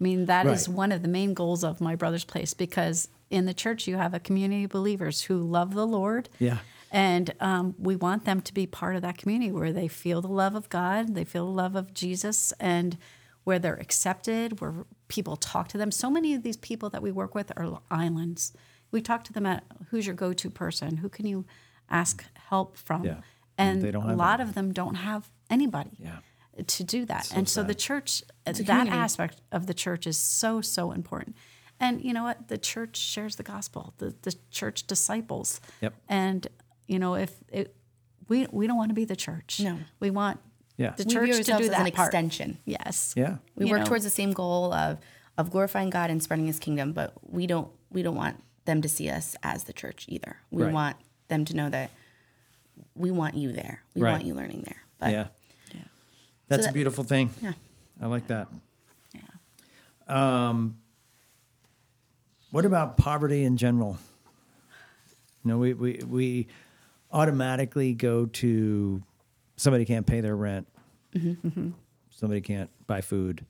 I 0.00 0.04
mean, 0.04 0.24
that 0.24 0.46
is 0.46 0.68
Right. 0.68 0.76
one 0.78 0.90
of 0.92 1.02
the 1.02 1.08
main 1.08 1.34
goals 1.34 1.62
of 1.64 1.82
My 1.82 1.94
Brother's 1.94 2.24
Place 2.24 2.54
because 2.54 3.08
in 3.28 3.44
the 3.44 3.52
church 3.52 3.86
you 3.86 3.96
have 3.98 4.14
a 4.14 4.20
community 4.20 4.64
of 4.64 4.70
believers 4.70 5.22
who 5.24 5.36
love 5.36 5.74
the 5.74 5.86
Lord. 5.86 6.30
Yeah. 6.38 6.60
And 6.92 7.34
um, 7.40 7.74
we 7.78 7.96
want 7.96 8.24
them 8.24 8.40
to 8.42 8.54
be 8.54 8.66
part 8.66 8.96
of 8.96 9.02
that 9.02 9.18
community 9.18 9.50
where 9.52 9.72
they 9.72 9.88
feel 9.88 10.20
the 10.22 10.28
love 10.28 10.54
of 10.54 10.68
God, 10.68 11.14
they 11.14 11.24
feel 11.24 11.46
the 11.46 11.52
love 11.52 11.74
of 11.76 11.92
Jesus, 11.92 12.52
and 12.60 12.96
where 13.44 13.58
they're 13.58 13.74
accepted, 13.76 14.60
where 14.60 14.74
people 15.08 15.36
talk 15.36 15.68
to 15.68 15.78
them. 15.78 15.90
So 15.90 16.10
many 16.10 16.34
of 16.34 16.42
these 16.42 16.56
people 16.56 16.88
that 16.90 17.02
we 17.02 17.12
work 17.12 17.34
with 17.34 17.52
are 17.56 17.80
islands. 17.90 18.52
We 18.90 19.00
talk 19.00 19.24
to 19.24 19.32
them 19.32 19.46
at 19.46 19.64
who's 19.90 20.06
your 20.06 20.14
go 20.14 20.32
to 20.32 20.50
person? 20.50 20.98
Who 20.98 21.08
can 21.08 21.26
you 21.26 21.44
ask 21.90 22.24
help 22.48 22.76
from? 22.76 23.04
Yeah. 23.04 23.20
And 23.58 23.82
They 23.82 23.90
don't 23.90 24.04
a 24.04 24.08
have 24.08 24.16
lot 24.18 24.40
of 24.40 24.54
them 24.54 24.72
don't 24.72 24.96
have 24.96 25.28
anybody 25.50 25.90
Yeah. 25.98 26.18
to 26.66 26.84
do 26.84 27.04
that. 27.06 27.30
and 27.34 27.48
so 27.48 27.62
the 27.62 27.74
church, 27.74 28.22
a 28.46 28.52
that 28.52 28.56
community. 28.64 28.90
aspect 28.96 29.40
of 29.52 29.66
the 29.66 29.74
church 29.74 30.06
is 30.06 30.18
so, 30.18 30.60
so 30.60 30.92
important. 30.92 31.36
And 31.78 32.02
you 32.02 32.12
know 32.14 32.22
what? 32.24 32.48
The 32.48 32.58
church 32.58 32.96
shares 32.96 33.36
the 33.36 33.42
gospel, 33.42 33.94
the, 33.98 34.14
the 34.22 34.34
church 34.50 34.86
disciples. 34.86 35.60
Yep. 35.80 35.94
And, 36.08 36.46
you 36.86 36.98
know, 36.98 37.14
if 37.14 37.32
it, 37.48 37.74
we, 38.28 38.46
we 38.50 38.66
don't 38.66 38.76
want 38.76 38.90
to 38.90 38.94
be 38.94 39.04
the 39.04 39.16
church. 39.16 39.60
No. 39.60 39.78
We 40.00 40.10
want 40.10 40.38
Yeah. 40.76 40.90
the 40.96 41.04
we 41.04 41.12
church 41.14 41.30
to 41.30 41.36
ourselves 41.38 41.66
do 41.66 41.70
as 41.72 41.76
that 41.78 41.86
an 41.86 41.92
part. 41.92 42.08
extension 42.08 42.58
Yes. 42.64 43.14
Yeah. 43.16 43.36
we 43.56 43.66
You 43.66 43.72
work 43.72 43.80
know. 43.80 43.86
towards 43.86 44.04
the 44.04 44.10
same 44.10 44.32
goal 44.32 44.72
of 44.72 44.98
of 45.38 45.50
glorifying 45.50 45.90
god 45.90 46.10
and 46.10 46.22
spreading 46.22 46.46
his 46.46 46.58
kingdom 46.58 46.92
but 46.92 47.12
we 47.22 47.46
don't 47.46 47.68
we 47.90 48.02
don't 48.02 48.16
want 48.16 48.42
them 48.64 48.80
to 48.82 48.88
see 48.88 49.08
us 49.10 49.36
as 49.42 49.64
the 49.64 49.72
church 49.72 50.06
either 50.08 50.38
we 50.50 50.62
Right. 50.64 50.72
want 50.72 50.96
them 51.28 51.44
to 51.44 51.54
know 51.54 51.68
that 51.70 51.90
we 52.94 53.10
want 53.10 53.34
you 53.36 53.52
there 53.52 53.82
we 53.94 54.00
Right. 54.02 54.12
want 54.12 54.24
you 54.24 54.34
learning 54.34 54.62
there 54.66 54.82
but 54.98 55.10
yeah. 55.12 55.26
That's 56.48 56.64
that- 56.64 56.70
a 56.70 56.74
beautiful 56.74 57.02
thing. 57.04 57.30
Yeah. 57.42 57.52
I 58.00 58.06
like 58.06 58.28
that. 58.28 58.46
Yeah. 59.12 59.20
Um, 60.48 60.78
What 62.52 62.64
about 62.64 62.96
poverty 62.96 63.42
in 63.44 63.56
general? 63.56 63.98
You 65.44 65.50
know, 65.50 65.58
we, 65.58 65.74
we, 65.74 66.00
we 66.08 66.46
automatically 67.12 67.94
go 67.94 68.26
to 68.26 69.02
somebody 69.56 69.84
can't 69.84 70.06
pay 70.06 70.20
their 70.20 70.36
rent, 70.36 70.66
somebody 72.10 72.40
can't 72.40 72.70
buy 72.86 73.00
food. 73.00 73.44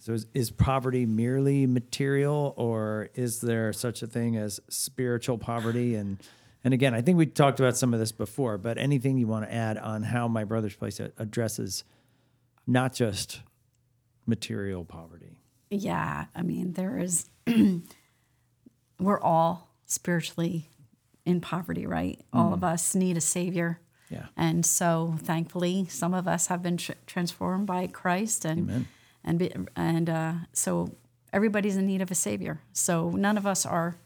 So 0.00 0.12
is, 0.12 0.26
is 0.32 0.50
poverty 0.50 1.06
merely 1.06 1.66
material, 1.66 2.54
or 2.56 3.10
is 3.14 3.40
there 3.40 3.72
such 3.72 4.02
a 4.02 4.06
thing 4.06 4.36
as 4.36 4.60
spiritual 4.68 5.38
poverty? 5.38 5.96
And 5.96 6.18
and 6.64 6.74
again, 6.74 6.94
I 6.94 7.02
think 7.02 7.18
we 7.18 7.26
talked 7.26 7.60
about 7.60 7.76
some 7.76 7.94
of 7.94 8.00
this 8.00 8.12
before, 8.12 8.58
but 8.58 8.78
anything 8.78 9.16
you 9.18 9.26
want 9.26 9.46
to 9.46 9.54
add 9.54 9.78
on 9.78 10.02
how 10.02 10.28
my 10.28 10.44
brother's 10.44 10.74
place 10.74 11.00
addresses 11.18 11.84
not 12.66 12.92
just 12.92 13.40
material 14.26 14.84
poverty? 14.84 15.38
Yeah, 15.70 16.26
I 16.34 16.42
mean, 16.42 16.72
there 16.72 16.98
is, 16.98 17.28
we're 19.00 19.20
all 19.20 19.74
spiritually 19.86 20.70
in 21.28 21.40
poverty, 21.42 21.86
right? 21.86 22.18
All 22.32 22.54
of 22.54 22.64
us 22.64 22.94
need 22.94 23.16
a 23.18 23.20
savior. 23.20 23.80
Yeah. 24.08 24.26
And 24.36 24.64
so 24.64 25.16
thankfully, 25.18 25.86
some 25.90 26.14
of 26.14 26.26
us 26.26 26.46
have 26.46 26.62
been 26.62 26.78
tr- 26.78 26.92
transformed 27.06 27.66
by 27.66 27.86
Christ 27.86 28.46
and, 28.46 28.60
Amen. 28.60 28.88
and, 29.22 29.38
be, 29.38 29.52
and 29.76 30.08
uh, 30.08 30.32
so 30.54 30.94
everybody's 31.30 31.76
in 31.76 31.86
need 31.86 32.00
of 32.00 32.10
a 32.10 32.14
savior. 32.14 32.62
So 32.72 33.10
none 33.10 33.36
of 33.36 33.46
us 33.46 33.66
are 33.66 33.96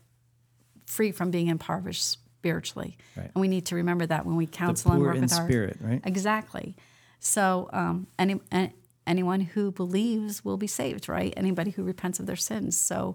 free 0.86 1.12
from 1.12 1.30
being 1.30 1.46
impoverished 1.46 2.04
spiritually. 2.04 2.98
Right. 3.16 3.30
And 3.32 3.40
we 3.40 3.46
need 3.46 3.66
to 3.66 3.76
remember 3.76 4.04
that 4.06 4.26
when 4.26 4.34
we 4.34 4.46
counsel 4.46 4.90
and 4.90 5.00
work 5.00 5.20
with 5.20 5.32
our 5.32 5.46
spirit, 5.46 5.76
right? 5.80 6.00
Exactly. 6.04 6.74
So 7.20 7.70
um, 7.72 8.08
any, 8.18 8.40
an- 8.50 8.72
anyone 9.06 9.40
who 9.40 9.70
believes 9.70 10.44
will 10.44 10.56
be 10.56 10.66
saved, 10.66 11.08
right? 11.08 11.32
Anybody 11.36 11.70
who 11.70 11.84
repents 11.84 12.18
of 12.18 12.26
their 12.26 12.34
sins. 12.34 12.76
So 12.76 13.14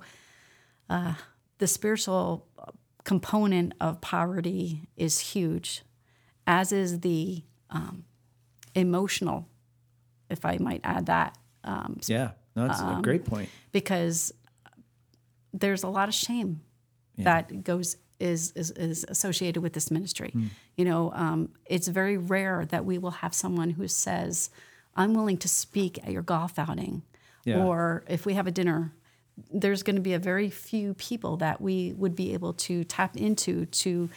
uh, 0.89 1.15
the 1.57 1.67
spiritual 1.67 2.45
component 3.07 3.73
of 3.79 4.01
poverty 4.01 4.81
is 4.97 5.19
huge, 5.31 5.81
as 6.45 6.73
is 6.73 6.99
the 6.99 7.41
um, 7.69 8.03
emotional, 8.75 9.47
if 10.29 10.43
I 10.43 10.57
might 10.59 10.81
add 10.83 11.05
that, 11.05 11.37
um, 11.63 11.99
Yeah, 12.05 12.31
no, 12.53 12.67
that's 12.67 12.81
a 12.81 12.99
great 13.01 13.23
point. 13.23 13.47
because 13.71 14.33
there's 15.53 15.83
a 15.83 15.87
lot 15.87 16.09
of 16.09 16.13
shame 16.13 16.59
that 17.17 17.63
goes 17.63 17.95
is, 18.19 18.51
is 18.51 18.71
is 18.71 19.05
associated 19.07 19.61
with 19.61 19.73
this 19.73 19.89
ministry. 19.89 20.31
Hmm. 20.33 20.47
You 20.75 20.85
know, 20.85 21.11
um, 21.13 21.49
it's 21.65 21.87
very 21.87 22.17
rare 22.17 22.65
that 22.65 22.83
we 22.83 22.97
will 22.97 23.11
have 23.23 23.33
someone 23.33 23.69
who 23.71 23.87
says, 23.87 24.49
"I'm 24.95 25.13
willing 25.13 25.37
to 25.37 25.47
speak 25.47 25.97
at 26.03 26.11
your 26.11 26.23
golf 26.23 26.59
outing," 26.59 27.03
Yeah. 27.45 27.63
or 27.63 28.03
if 28.07 28.25
we 28.25 28.33
have 28.33 28.47
a 28.47 28.51
dinner. 28.51 28.91
There's 29.51 29.83
going 29.83 29.95
to 29.95 30.01
be 30.01 30.13
a 30.13 30.19
very 30.19 30.49
few 30.49 30.93
people 30.95 31.37
that 31.37 31.61
we 31.61 31.93
would 31.93 32.15
be 32.15 32.33
able 32.33 32.53
to 32.53 32.83
tap 32.83 33.15
into 33.15 33.65
to 33.65 34.09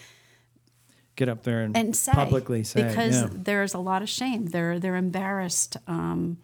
Get 1.16 1.28
up 1.28 1.42
there 1.42 1.60
and, 1.60 1.76
and 1.76 1.94
say 1.94 2.12
publicly 2.12 2.64
say, 2.64 2.82
because 2.82 3.20
yeah. 3.20 3.28
there's 3.30 3.74
a 3.74 3.78
lot 3.78 4.00
of 4.00 4.08
shame. 4.08 4.46
They're 4.46 4.78
they're 4.78 4.96
embarrassed. 4.96 5.76
Um, 5.86 6.38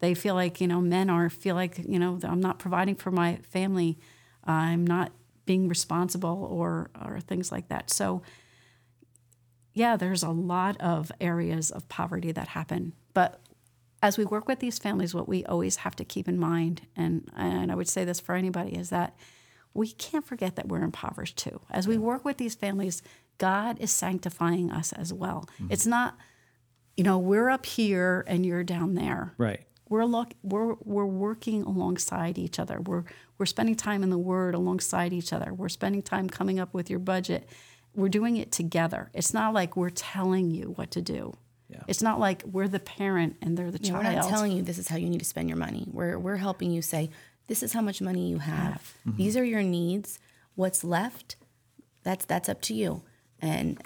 they 0.00 0.12
feel 0.12 0.34
like 0.34 0.60
you 0.60 0.66
know 0.66 0.82
men 0.82 1.08
are 1.08 1.30
feel 1.30 1.54
like 1.54 1.78
you 1.78 1.98
know 1.98 2.18
I'm 2.22 2.40
not 2.40 2.58
providing 2.58 2.96
for 2.96 3.10
my 3.10 3.36
family. 3.36 3.98
I'm 4.44 4.86
not 4.86 5.12
being 5.46 5.66
responsible 5.66 6.46
or 6.50 6.90
or 7.00 7.20
things 7.20 7.50
like 7.50 7.68
that. 7.68 7.88
So 7.88 8.20
yeah, 9.72 9.96
there's 9.96 10.22
a 10.22 10.30
lot 10.30 10.78
of 10.78 11.10
areas 11.20 11.70
of 11.70 11.88
poverty 11.88 12.32
that 12.32 12.48
happen. 12.48 12.92
But 13.14 13.40
as 14.02 14.18
we 14.18 14.24
work 14.24 14.48
with 14.48 14.58
these 14.58 14.78
families, 14.78 15.14
what 15.14 15.28
we 15.28 15.44
always 15.44 15.76
have 15.76 15.94
to 15.96 16.04
keep 16.04 16.28
in 16.28 16.38
mind, 16.38 16.82
and, 16.96 17.30
and 17.36 17.70
I 17.70 17.76
would 17.76 17.88
say 17.88 18.04
this 18.04 18.18
for 18.18 18.34
anybody, 18.34 18.76
is 18.76 18.90
that 18.90 19.16
we 19.74 19.92
can't 19.92 20.26
forget 20.26 20.56
that 20.56 20.68
we're 20.68 20.82
impoverished 20.82 21.38
too. 21.38 21.60
As 21.70 21.86
we 21.86 21.96
work 21.96 22.24
with 22.24 22.36
these 22.36 22.56
families, 22.56 23.00
God 23.38 23.78
is 23.80 23.90
sanctifying 23.92 24.70
us 24.70 24.92
as 24.92 25.12
well. 25.12 25.48
Mm-hmm. 25.54 25.72
It's 25.72 25.86
not, 25.86 26.18
you 26.96 27.04
know, 27.04 27.18
we're 27.18 27.48
up 27.48 27.64
here 27.64 28.24
and 28.26 28.44
you're 28.44 28.64
down 28.64 28.94
there. 28.94 29.34
Right. 29.38 29.62
We're 29.88 30.04
look, 30.04 30.32
we're 30.42 30.74
we're 30.84 31.06
working 31.06 31.62
alongside 31.62 32.38
each 32.38 32.58
other. 32.58 32.80
We're 32.80 33.04
we're 33.36 33.46
spending 33.46 33.74
time 33.74 34.02
in 34.02 34.08
the 34.10 34.18
Word 34.18 34.54
alongside 34.54 35.12
each 35.12 35.32
other. 35.32 35.52
We're 35.52 35.68
spending 35.68 36.00
time 36.00 36.30
coming 36.30 36.58
up 36.58 36.72
with 36.72 36.88
your 36.88 36.98
budget. 36.98 37.46
We're 37.94 38.08
doing 38.08 38.38
it 38.38 38.52
together. 38.52 39.10
It's 39.12 39.34
not 39.34 39.52
like 39.52 39.76
we're 39.76 39.90
telling 39.90 40.50
you 40.50 40.72
what 40.76 40.90
to 40.92 41.02
do. 41.02 41.34
Yeah. 41.72 41.82
It's 41.88 42.02
not 42.02 42.20
like 42.20 42.42
we're 42.44 42.68
the 42.68 42.78
parent 42.80 43.36
and 43.42 43.56
they're 43.56 43.70
the 43.70 43.78
Yeah, 43.82 43.90
child. 43.92 44.04
we're 44.04 44.12
not 44.12 44.28
telling 44.28 44.52
you 44.52 44.62
this 44.62 44.78
is 44.78 44.88
how 44.88 44.96
you 44.96 45.08
need 45.08 45.18
to 45.20 45.24
spend 45.24 45.48
your 45.48 45.58
money. 45.58 45.86
We're 45.90 46.18
we're 46.18 46.36
helping 46.36 46.70
you 46.70 46.82
say 46.82 47.10
this 47.48 47.62
is 47.62 47.72
how 47.72 47.80
much 47.80 48.00
money 48.00 48.28
you 48.28 48.38
have. 48.38 48.94
Mm-hmm. 49.06 49.16
These 49.16 49.36
are 49.36 49.44
your 49.44 49.62
needs. 49.62 50.18
What's 50.54 50.84
left, 50.84 51.36
that's 52.02 52.24
that's 52.26 52.48
up 52.48 52.60
to 52.62 52.74
you. 52.74 53.02
And 53.40 53.80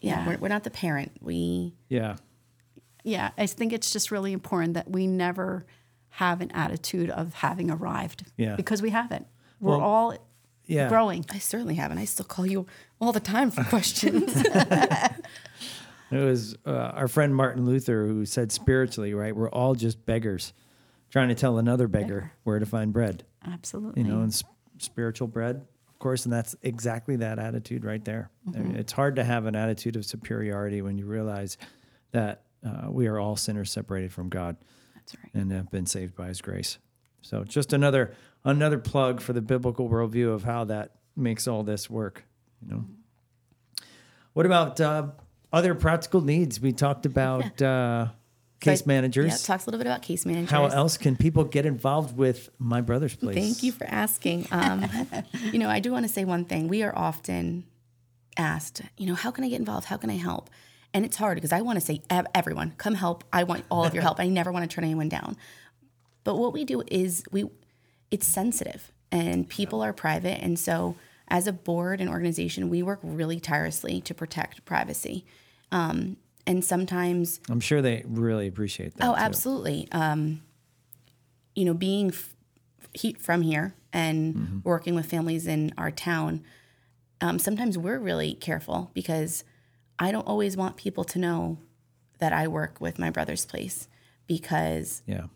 yeah, 0.00 0.20
Yeah. 0.20 0.28
We're, 0.28 0.38
we're 0.38 0.48
not 0.48 0.64
the 0.64 0.70
parent. 0.70 1.12
We 1.20 1.74
Yeah. 1.88 2.16
yeah, 3.04 3.30
I 3.36 3.46
think 3.46 3.72
it's 3.72 3.90
just 3.92 4.10
really 4.10 4.32
important 4.32 4.74
that 4.74 4.90
we 4.90 5.06
never 5.06 5.66
have 6.14 6.40
an 6.40 6.50
attitude 6.52 7.10
of 7.10 7.34
having 7.34 7.70
arrived. 7.70 8.24
Yeah. 8.36 8.56
Because 8.56 8.80
we 8.82 8.90
haven't. 8.90 9.26
We're 9.60 9.72
Well, 9.76 9.80
all 9.82 10.16
Yeah. 10.66 10.88
growing. 10.88 11.24
I 11.30 11.38
certainly 11.38 11.74
haven't. 11.76 11.98
I 11.98 12.04
still 12.06 12.24
call 12.26 12.46
you 12.46 12.66
all 13.00 13.12
the 13.12 13.20
time 13.20 13.50
for 13.50 13.62
questions. 13.74 14.34
It 16.10 16.18
was 16.18 16.56
uh, 16.66 16.70
our 16.70 17.08
friend 17.08 17.34
Martin 17.34 17.64
Luther 17.64 18.06
who 18.06 18.24
said 18.26 18.50
spiritually, 18.52 19.14
right? 19.14 19.34
We're 19.34 19.50
all 19.50 19.74
just 19.74 20.04
beggars 20.06 20.52
trying 21.10 21.28
to 21.28 21.34
tell 21.34 21.58
another 21.58 21.88
beggar 21.88 22.32
where 22.44 22.58
to 22.58 22.66
find 22.66 22.92
bread, 22.92 23.24
Absolutely. 23.46 24.02
you 24.02 24.08
know, 24.08 24.20
and 24.20 24.32
sp- 24.34 24.50
spiritual 24.78 25.28
bread, 25.28 25.66
of 25.88 25.98
course. 25.98 26.24
And 26.24 26.32
that's 26.32 26.54
exactly 26.62 27.16
that 27.16 27.38
attitude 27.38 27.84
right 27.84 28.04
there. 28.04 28.30
I 28.54 28.58
mean, 28.58 28.76
It's 28.76 28.92
hard 28.92 29.16
to 29.16 29.24
have 29.24 29.46
an 29.46 29.54
attitude 29.56 29.96
of 29.96 30.04
superiority 30.04 30.82
when 30.82 30.98
you 30.98 31.06
realize 31.06 31.58
that 32.12 32.42
uh, 32.66 32.90
we 32.90 33.06
are 33.06 33.18
all 33.18 33.36
sinners 33.36 33.70
separated 33.70 34.12
from 34.12 34.28
God 34.28 34.56
That's 34.94 35.16
right. 35.16 35.34
and 35.34 35.50
have 35.52 35.70
been 35.70 35.86
saved 35.86 36.14
by 36.16 36.28
his 36.28 36.40
grace. 36.40 36.78
So 37.22 37.44
just 37.44 37.72
another 37.72 38.14
another 38.44 38.78
plug 38.78 39.20
for 39.20 39.32
the 39.32 39.42
biblical 39.42 39.88
worldview 39.88 40.32
of 40.32 40.44
how 40.44 40.64
that 40.64 40.92
makes 41.16 41.46
all 41.46 41.62
this 41.62 41.88
work. 41.90 42.24
You 42.62 42.70
know. 42.70 42.84
What 44.32 44.46
about 44.46 44.80
uh, 44.80 45.08
other 45.52 45.74
practical 45.74 46.20
needs? 46.20 46.60
We 46.60 46.72
talked 46.72 47.06
about 47.06 47.60
uh, 47.62 48.08
case 48.60 48.80
So 48.80 48.84
I- 48.84 48.88
managers. 48.88 49.26
Yeah, 49.32 49.36
talks 49.46 49.66
a 49.66 49.70
little 49.70 49.78
bit 49.78 49.86
about 49.86 50.02
case 50.02 50.24
managers. 50.26 50.50
how 50.50 50.66
else 50.66 50.96
can 50.96 51.16
people 51.16 51.44
get 51.44 51.66
involved 51.66 52.16
with 52.16 52.50
My 52.58 52.80
Brother's 52.80 53.16
Place? 53.16 53.36
Thank 53.36 53.62
you 53.62 53.72
for 53.72 53.84
asking. 53.86 54.46
Um, 54.50 54.86
you 55.52 55.58
know, 55.58 55.68
I 55.68 55.80
do 55.80 55.92
want 55.92 56.06
to 56.06 56.12
say 56.12 56.24
one 56.24 56.44
thing. 56.44 56.68
We 56.68 56.82
are 56.82 56.96
often 56.96 57.64
asked, 58.36 58.82
you 58.96 59.06
know, 59.06 59.14
how 59.14 59.30
can 59.30 59.44
I 59.44 59.48
get 59.48 59.58
involved? 59.58 59.86
How 59.86 59.96
can 59.96 60.10
I 60.10 60.16
help? 60.16 60.50
And 60.92 61.04
it's 61.04 61.16
hard 61.16 61.36
because 61.36 61.52
I 61.52 61.60
want 61.60 61.78
to 61.78 61.84
say, 61.84 62.02
everyone, 62.34 62.72
come 62.76 62.94
help. 62.94 63.22
I 63.32 63.44
want 63.44 63.64
all 63.70 63.84
of 63.84 63.94
your 63.94 64.02
help. 64.02 64.18
I 64.18 64.26
never 64.28 64.50
want 64.50 64.68
to 64.68 64.74
turn 64.74 64.82
anyone 64.84 65.08
down. 65.08 65.36
But 66.24 66.36
what 66.36 66.52
we 66.52 66.64
do 66.64 66.82
is 66.88 67.22
we, 67.30 67.44
it's 68.10 68.26
sensitive 68.26 68.90
and 69.12 69.48
people 69.48 69.82
are 69.82 69.92
private. 69.92 70.42
And 70.42 70.58
so 70.58 70.96
as 71.28 71.46
a 71.46 71.52
board 71.52 72.00
and 72.00 72.10
organization, 72.10 72.68
we 72.68 72.82
work 72.82 72.98
really 73.04 73.38
tirelessly 73.38 74.00
to 74.00 74.14
protect 74.14 74.64
privacy. 74.64 75.24
Um, 75.72 76.16
and 76.46 76.64
sometimes 76.64 77.40
I'm 77.48 77.60
sure 77.60 77.80
they 77.82 78.02
really 78.06 78.46
appreciate 78.48 78.94
that. 78.96 79.04
Oh, 79.08 79.14
too. 79.14 79.20
absolutely. 79.20 79.88
Um, 79.92 80.42
you 81.54 81.64
know, 81.64 81.74
being 81.74 82.08
f- 82.08 82.34
he, 82.92 83.12
from 83.14 83.42
here 83.42 83.74
and 83.92 84.34
Mm-hmm. 84.34 84.58
working 84.64 84.94
with 84.94 85.06
families 85.06 85.46
in 85.46 85.72
our 85.76 85.90
town, 85.90 86.42
um, 87.20 87.38
sometimes 87.38 87.76
we're 87.76 87.98
really 87.98 88.34
careful 88.34 88.90
because 88.94 89.44
I 89.98 90.10
don't 90.12 90.26
always 90.26 90.56
want 90.56 90.76
people 90.76 91.04
to 91.04 91.18
know 91.18 91.58
that 92.18 92.32
I 92.32 92.48
work 92.48 92.80
with 92.80 92.98
my 92.98 93.10
brother's 93.10 93.44
place 93.44 93.88
because 94.26 95.02
Yeah. 95.06 95.26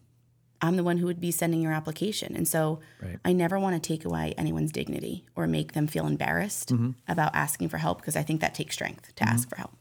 I'm 0.65 0.77
the 0.77 0.83
one 0.85 0.99
who 0.99 1.07
would 1.07 1.21
be 1.21 1.31
sending 1.31 1.61
your 1.63 1.73
application. 1.73 2.35
And 2.35 2.47
so 2.49 2.81
Right. 3.03 3.19
I 3.25 3.33
never 3.33 3.59
want 3.59 3.75
to 3.81 3.87
take 3.93 4.05
away 4.05 4.35
anyone's 4.39 4.73
dignity 4.73 5.25
or 5.37 5.47
make 5.47 5.73
them 5.73 5.87
feel 5.87 6.07
embarrassed 6.07 6.71
Mm-hmm. 6.71 6.91
about 7.09 7.35
asking 7.35 7.69
for 7.69 7.79
help 7.79 7.99
because 8.01 8.17
I 8.17 8.23
think 8.23 8.41
that 8.41 8.55
takes 8.55 8.75
strength 8.75 9.15
to 9.17 9.29
ask 9.29 9.49
for 9.49 9.57
help. 9.57 9.73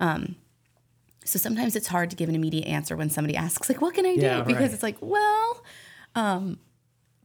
Um, 0.00 0.36
so 1.24 1.38
sometimes 1.38 1.76
it's 1.76 1.86
hard 1.88 2.08
to 2.10 2.16
give 2.16 2.28
an 2.28 2.34
immediate 2.34 2.66
answer 2.66 2.96
when 2.96 3.10
somebody 3.10 3.36
asks, 3.36 3.68
like, 3.68 3.80
what 3.82 3.94
can 3.94 4.06
I 4.06 4.14
do? 4.16 4.22
Yeah, 4.22 4.42
because 4.42 4.62
right. 4.62 4.72
it's 4.72 4.82
like, 4.82 4.96
well, 5.00 5.62
um, 6.14 6.58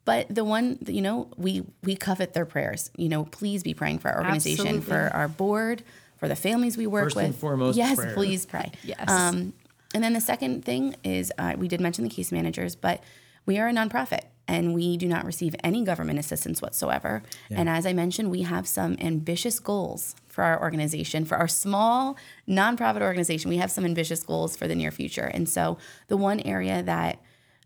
but 0.03 0.27
the 0.29 0.43
one, 0.43 0.77
you 0.87 1.01
know, 1.01 1.31
we 1.37 1.63
we 1.83 1.95
covet 1.95 2.33
their 2.33 2.45
prayers. 2.45 2.91
You 2.97 3.09
know, 3.09 3.23
please 3.25 3.63
be 3.63 3.73
praying 3.73 3.99
for 3.99 4.09
our 4.11 4.17
organization, 4.19 4.67
Absolutely. 4.67 4.91
for 4.91 5.09
our 5.15 5.27
board, 5.27 5.81
for 6.19 6.27
the 6.27 6.35
families 6.35 6.77
we 6.77 6.85
work 6.85 7.05
First 7.05 7.15
with. 7.15 7.25
and 7.25 7.35
foremost, 7.35 7.77
yes, 7.77 7.95
prayer. 7.95 8.13
please 8.13 8.45
pray. 8.45 8.71
Yes. 8.83 9.09
Um, 9.09 9.53
and 9.95 10.03
then 10.03 10.11
the 10.11 10.19
second 10.19 10.65
thing 10.65 10.97
is 11.05 11.31
uh, 11.37 11.53
we 11.57 11.69
did 11.69 11.79
mention 11.79 12.03
the 12.03 12.09
case 12.09 12.29
managers, 12.29 12.75
but 12.75 13.01
we 13.45 13.57
are 13.57 13.69
a 13.69 13.71
nonprofit 13.71 14.23
and 14.45 14.73
we 14.73 14.97
do 14.97 15.07
not 15.07 15.23
receive 15.23 15.55
any 15.63 15.85
government 15.85 16.19
assistance 16.19 16.61
whatsoever. 16.61 17.23
And 17.49 17.69
as 17.69 17.85
I 17.85 17.93
mentioned, 17.93 18.29
we 18.29 18.41
have 18.41 18.67
some 18.67 18.97
ambitious 18.99 19.57
goals 19.57 20.17
for 20.27 20.43
our 20.43 20.61
organization, 20.61 21.23
for 21.23 21.37
our 21.37 21.47
small 21.47 22.17
nonprofit 22.45 23.01
organization. 23.03 23.47
We 23.47 23.55
have 23.55 23.71
some 23.71 23.85
ambitious 23.85 24.21
goals 24.21 24.57
for 24.57 24.67
the 24.67 24.75
near 24.75 24.91
future. 24.91 25.31
And 25.33 25.47
so 25.47 25.77
the 26.09 26.17
one 26.17 26.41
area 26.41 26.83
that 26.83 27.21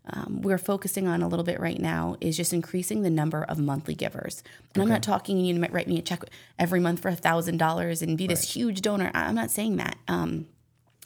um, 0.06 0.40
we're 0.40 0.56
focusing 0.56 1.08
on 1.08 1.22
a 1.22 1.28
little 1.28 1.44
bit 1.44 1.58
right 1.58 1.80
now 1.80 2.14
is 2.20 2.36
just 2.36 2.52
increasing 2.52 3.02
the 3.02 3.10
number 3.10 3.42
of 3.42 3.58
monthly 3.58 3.96
givers. 3.96 4.44
And 4.74 4.84
I'm 4.84 4.88
not 4.88 5.02
talking 5.02 5.36
you 5.36 5.52
to 5.52 5.72
write 5.72 5.88
me 5.88 5.98
a 5.98 6.02
check 6.02 6.22
every 6.60 6.78
month 6.78 7.00
for 7.00 7.08
a 7.08 7.16
thousand 7.16 7.56
dollars 7.56 8.02
and 8.02 8.16
be 8.16 8.28
this 8.28 8.54
huge 8.54 8.82
donor. 8.82 9.10
I'm 9.14 9.34
not 9.34 9.50
saying 9.50 9.78
that. 9.78 9.96
Um, 10.06 10.46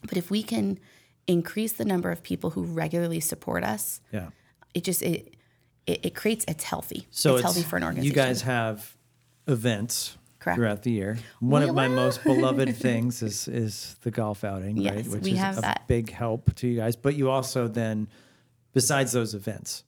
but 0.03 0.18
if 0.18 0.31
we 0.31 0.43
can 0.43 0.79
increase 1.27 1.72
the 1.72 1.85
number 1.85 2.11
of 2.11 2.22
people 2.22 2.51
who 2.51 2.62
regularly 2.64 3.20
support 3.20 3.64
us, 3.64 4.01
Yeah. 4.12 4.29
it 4.75 4.85
just 4.85 5.03
it 5.03 5.35
it, 5.87 6.01
it 6.07 6.14
creates 6.14 6.45
it's 6.49 6.64
healthy. 6.64 7.07
So 7.11 7.35
it's, 7.35 7.43
healthy 7.43 7.62
for 7.62 7.77
an 7.77 7.85
organization. 7.85 8.11
You 8.11 8.14
guys 8.14 8.43
have 8.43 8.97
events 9.47 10.16
Correct. 10.39 10.57
throughout 10.57 10.83
the 10.83 10.91
year. 10.91 11.18
One 11.41 11.62
of 11.62 11.75
my 11.75 11.89
most 11.89 12.25
beloved 12.25 12.75
things 12.87 13.22
is 13.22 13.49
is 13.49 13.97
the 14.03 14.11
golf 14.11 14.45
outing, 14.45 14.83
right? 14.85 15.07
Which 15.07 15.22
we 15.22 15.33
is 15.33 15.39
have 15.39 15.59
a 15.59 15.62
that. 15.62 15.85
big 15.89 16.11
help 16.11 16.55
to 16.57 16.68
you 16.68 16.77
guys. 16.79 16.97
But 16.97 17.14
you 17.16 17.31
also 17.31 17.68
then, 17.68 18.09
besides 18.72 19.12
those 19.12 19.35
events, 19.35 19.85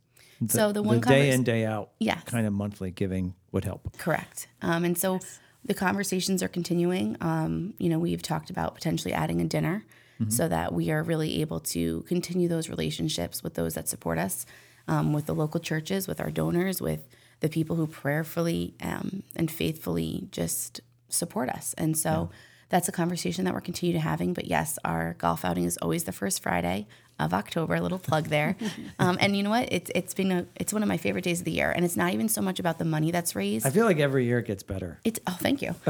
So 0.49 0.72
the 0.72 0.82
one 0.82 1.01
day 1.01 1.30
in 1.30 1.43
day 1.45 1.64
out, 1.64 1.91
Yes. 1.99 2.22
kind 2.24 2.47
of 2.47 2.53
monthly 2.53 2.91
giving 2.91 3.34
would 3.53 3.64
help. 3.64 3.97
Correct. 3.99 4.49
Um, 4.62 4.84
and 4.84 4.99
so 4.99 5.20
the 5.64 5.74
conversations 5.74 6.43
are 6.43 6.49
continuing. 6.49 7.16
Um, 7.22 7.72
you 7.78 7.89
know, 7.89 7.99
we've 7.99 8.22
talked 8.22 8.51
about 8.51 8.74
potentially 8.74 9.14
adding 9.14 9.41
a 9.41 9.45
dinner 9.45 9.84
so 10.29 10.49
that 10.49 10.73
we 10.73 10.91
are 10.91 11.03
really 11.03 11.41
able 11.43 11.61
to 11.61 12.01
continue 12.03 12.49
those 12.49 12.69
relationships 12.69 13.43
with 13.43 13.55
those 13.55 13.75
that 13.75 13.89
support 13.89 14.19
us, 14.19 14.47
um, 14.89 15.12
with 15.12 15.27
the 15.27 15.35
local 15.35 15.61
churches, 15.61 16.09
with 16.09 16.21
our 16.21 16.31
donors, 16.31 16.81
with 16.81 17.07
the 17.41 17.49
people 17.49 17.77
who 17.77 17.87
prayerfully 17.87 18.75
um, 18.81 19.23
and 19.35 19.51
faithfully 19.51 20.29
just 20.31 20.81
support 21.09 21.49
us. 21.49 21.75
And 21.77 21.97
so 21.97 22.31
that's 22.69 22.89
a 22.89 22.93
conversation 22.93 23.45
that 23.45 23.55
we're 23.55 23.61
continuing 23.61 24.01
to 24.01 24.09
having. 24.09 24.33
But 24.33 24.47
yes, 24.47 24.79
our 24.85 25.14
golf 25.19 25.45
outing 25.45 25.64
is 25.64 25.77
always 25.79 26.05
the 26.05 26.12
first 26.12 26.43
Friday 26.43 26.87
of 27.19 27.33
October. 27.33 27.75
A 27.77 27.81
little 27.81 27.99
plug 27.99 28.27
there. 28.27 28.57
um, 28.99 29.17
and 29.21 29.37
you 29.37 29.43
know 29.43 29.51
what? 29.51 29.69
It's 29.71 29.91
it's 29.95 30.14
been 30.14 30.33
a 30.33 30.47
it's 30.57 30.73
one 30.73 30.83
of 30.83 30.89
my 30.89 30.97
favorite 30.97 31.25
days 31.25 31.41
of 31.41 31.45
the 31.45 31.53
year. 31.53 31.71
And 31.71 31.85
it's 31.85 31.97
not 31.97 32.12
even 32.12 32.29
so 32.29 32.43
much 32.43 32.59
about 32.59 32.79
the 32.79 32.85
money 32.85 33.11
that's 33.11 33.37
raised. 33.37 33.67
I 33.67 33.71
feel 33.71 33.87
like 33.87 33.99
every 33.99 34.25
year 34.25 34.41
it 34.41 34.47
gets 34.47 34.62
better. 34.62 34.99
It's 35.05 35.21
oh, 35.27 35.37
thank 35.41 35.62
you. 35.62 35.75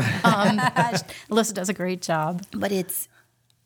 Alyssa 1.30 1.54
does 1.54 1.68
a 1.68 1.74
great 1.74 2.02
job. 2.02 2.42
But 2.52 2.72
it's 2.72 3.08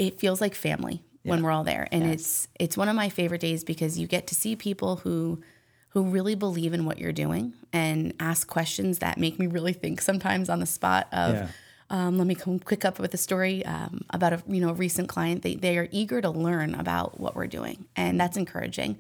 it 0.01 0.19
feels 0.19 0.41
like 0.41 0.55
family 0.55 1.03
when 1.23 1.43
we're 1.43 1.51
all 1.51 1.65
there, 1.65 1.87
and 1.93 2.03
it's 2.11 2.49
it's 2.59 2.77
one 2.77 2.89
of 2.89 2.97
my 2.97 3.11
favorite 3.11 3.43
days 3.43 3.63
because 3.63 3.99
you 3.99 4.07
get 4.07 4.27
to 4.29 4.35
see 4.35 4.57
people 4.57 4.97
who 4.97 5.43
who 5.91 6.05
really 6.05 6.35
believe 6.35 6.73
in 6.73 6.87
what 6.87 6.99
you're 6.99 7.13
doing 7.13 7.53
and 7.73 8.15
ask 8.19 8.49
questions 8.49 9.01
that 9.01 9.19
make 9.19 9.39
me 9.39 9.47
really 9.47 9.75
think 9.75 10.01
sometimes 10.01 10.49
on 10.49 10.59
the 10.61 10.67
spot 10.67 11.07
of. 11.13 11.35
Yeah. 11.35 11.49
Um, 11.93 12.19
let 12.19 12.29
me 12.29 12.37
come 12.37 12.61
quick 12.61 12.85
up 12.85 13.01
with 13.01 13.13
a 13.15 13.17
story 13.17 13.67
um, 13.67 14.03
about 14.11 14.33
a 14.33 14.43
you 14.47 14.61
know 14.61 14.73
recent 14.73 15.09
client. 15.09 15.43
They 15.43 15.57
they 15.57 15.77
are 15.77 15.89
eager 15.91 16.21
to 16.23 16.31
learn 16.31 16.75
about 16.75 17.19
what 17.19 17.35
we're 17.35 17.49
doing, 17.49 17.85
and 17.97 18.19
that's 18.19 18.37
encouraging. 18.37 18.97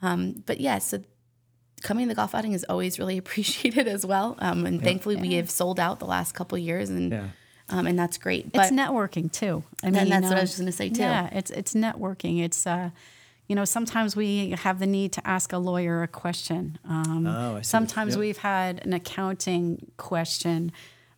Um, 0.00 0.42
but 0.46 0.60
yeah, 0.60 0.78
so 0.78 1.02
coming 1.82 2.06
to 2.06 2.14
the 2.14 2.14
golf 2.14 2.34
outing 2.34 2.52
is 2.52 2.64
always 2.68 2.98
really 3.00 3.18
appreciated 3.24 3.88
as 3.88 4.06
well. 4.06 4.36
Um, 4.38 4.64
and 4.64 4.80
thankfully, 4.80 5.16
we 5.16 5.34
have 5.34 5.50
sold 5.50 5.80
out 5.80 5.98
the 5.98 6.06
last 6.06 6.32
couple 6.32 6.56
of 6.56 6.62
years, 6.62 6.88
and 6.88 7.10
Yeah. 7.10 7.26
Um, 7.70 7.86
and 7.86 7.98
that's 7.98 8.18
great. 8.18 8.52
But 8.52 8.62
it's 8.66 8.72
networking 8.72 9.30
too. 9.32 9.62
I 9.82 9.90
mean, 9.90 10.08
that's 10.08 10.26
what 10.28 10.36
I 10.38 10.40
was 10.42 10.56
gonna 10.58 10.72
say, 10.72 10.88
too. 10.90 11.02
Yeah, 11.02 11.28
it's 11.32 11.50
it's 11.50 11.74
networking. 11.74 12.42
It's 12.44 12.66
uh, 12.66 12.90
you 13.48 13.56
know, 13.56 13.64
sometimes 13.64 14.14
we 14.14 14.50
have 14.50 14.78
the 14.78 14.86
need 14.86 15.12
to 15.14 15.26
ask 15.26 15.52
a 15.52 15.58
lawyer 15.58 16.02
a 16.02 16.08
question. 16.08 16.78
Um, 16.88 17.26
Oh, 17.26 17.56
I 17.56 17.60
see. 17.62 17.68
sometimes 17.68 18.12
Yep. 18.12 18.20
we've 18.20 18.38
had 18.38 18.80
an 18.86 18.92
accounting 18.92 19.90
question. 19.96 20.70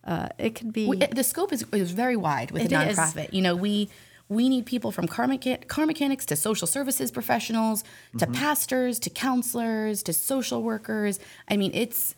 uh, 0.05 0.27
it 0.37 0.55
could 0.55 0.73
be 0.73 0.87
We, 0.87 0.97
the 0.97 1.23
scope 1.23 1.53
is, 1.53 1.63
is 1.71 1.91
very 1.91 2.17
wide 2.17 2.51
with 2.51 2.63
It 2.63 2.71
a 2.73 2.89
is. 2.89 2.97
nonprofit. 2.97 3.31
You 3.33 3.41
know, 3.41 3.55
we 3.55 3.89
we 4.29 4.49
need 4.49 4.65
people 4.65 4.91
from 4.91 5.05
car, 5.07 5.27
mecha- 5.27 5.67
car 5.67 5.85
mechanics 5.85 6.25
to 6.25 6.35
social 6.35 6.65
services 6.65 7.11
professionals 7.11 7.83
to 8.17 8.25
pastors 8.25 8.97
to 8.99 9.09
counselors 9.09 10.01
to 10.03 10.11
social 10.13 10.63
workers. 10.63 11.19
I 11.47 11.55
mean, 11.57 11.71
it's 11.73 12.15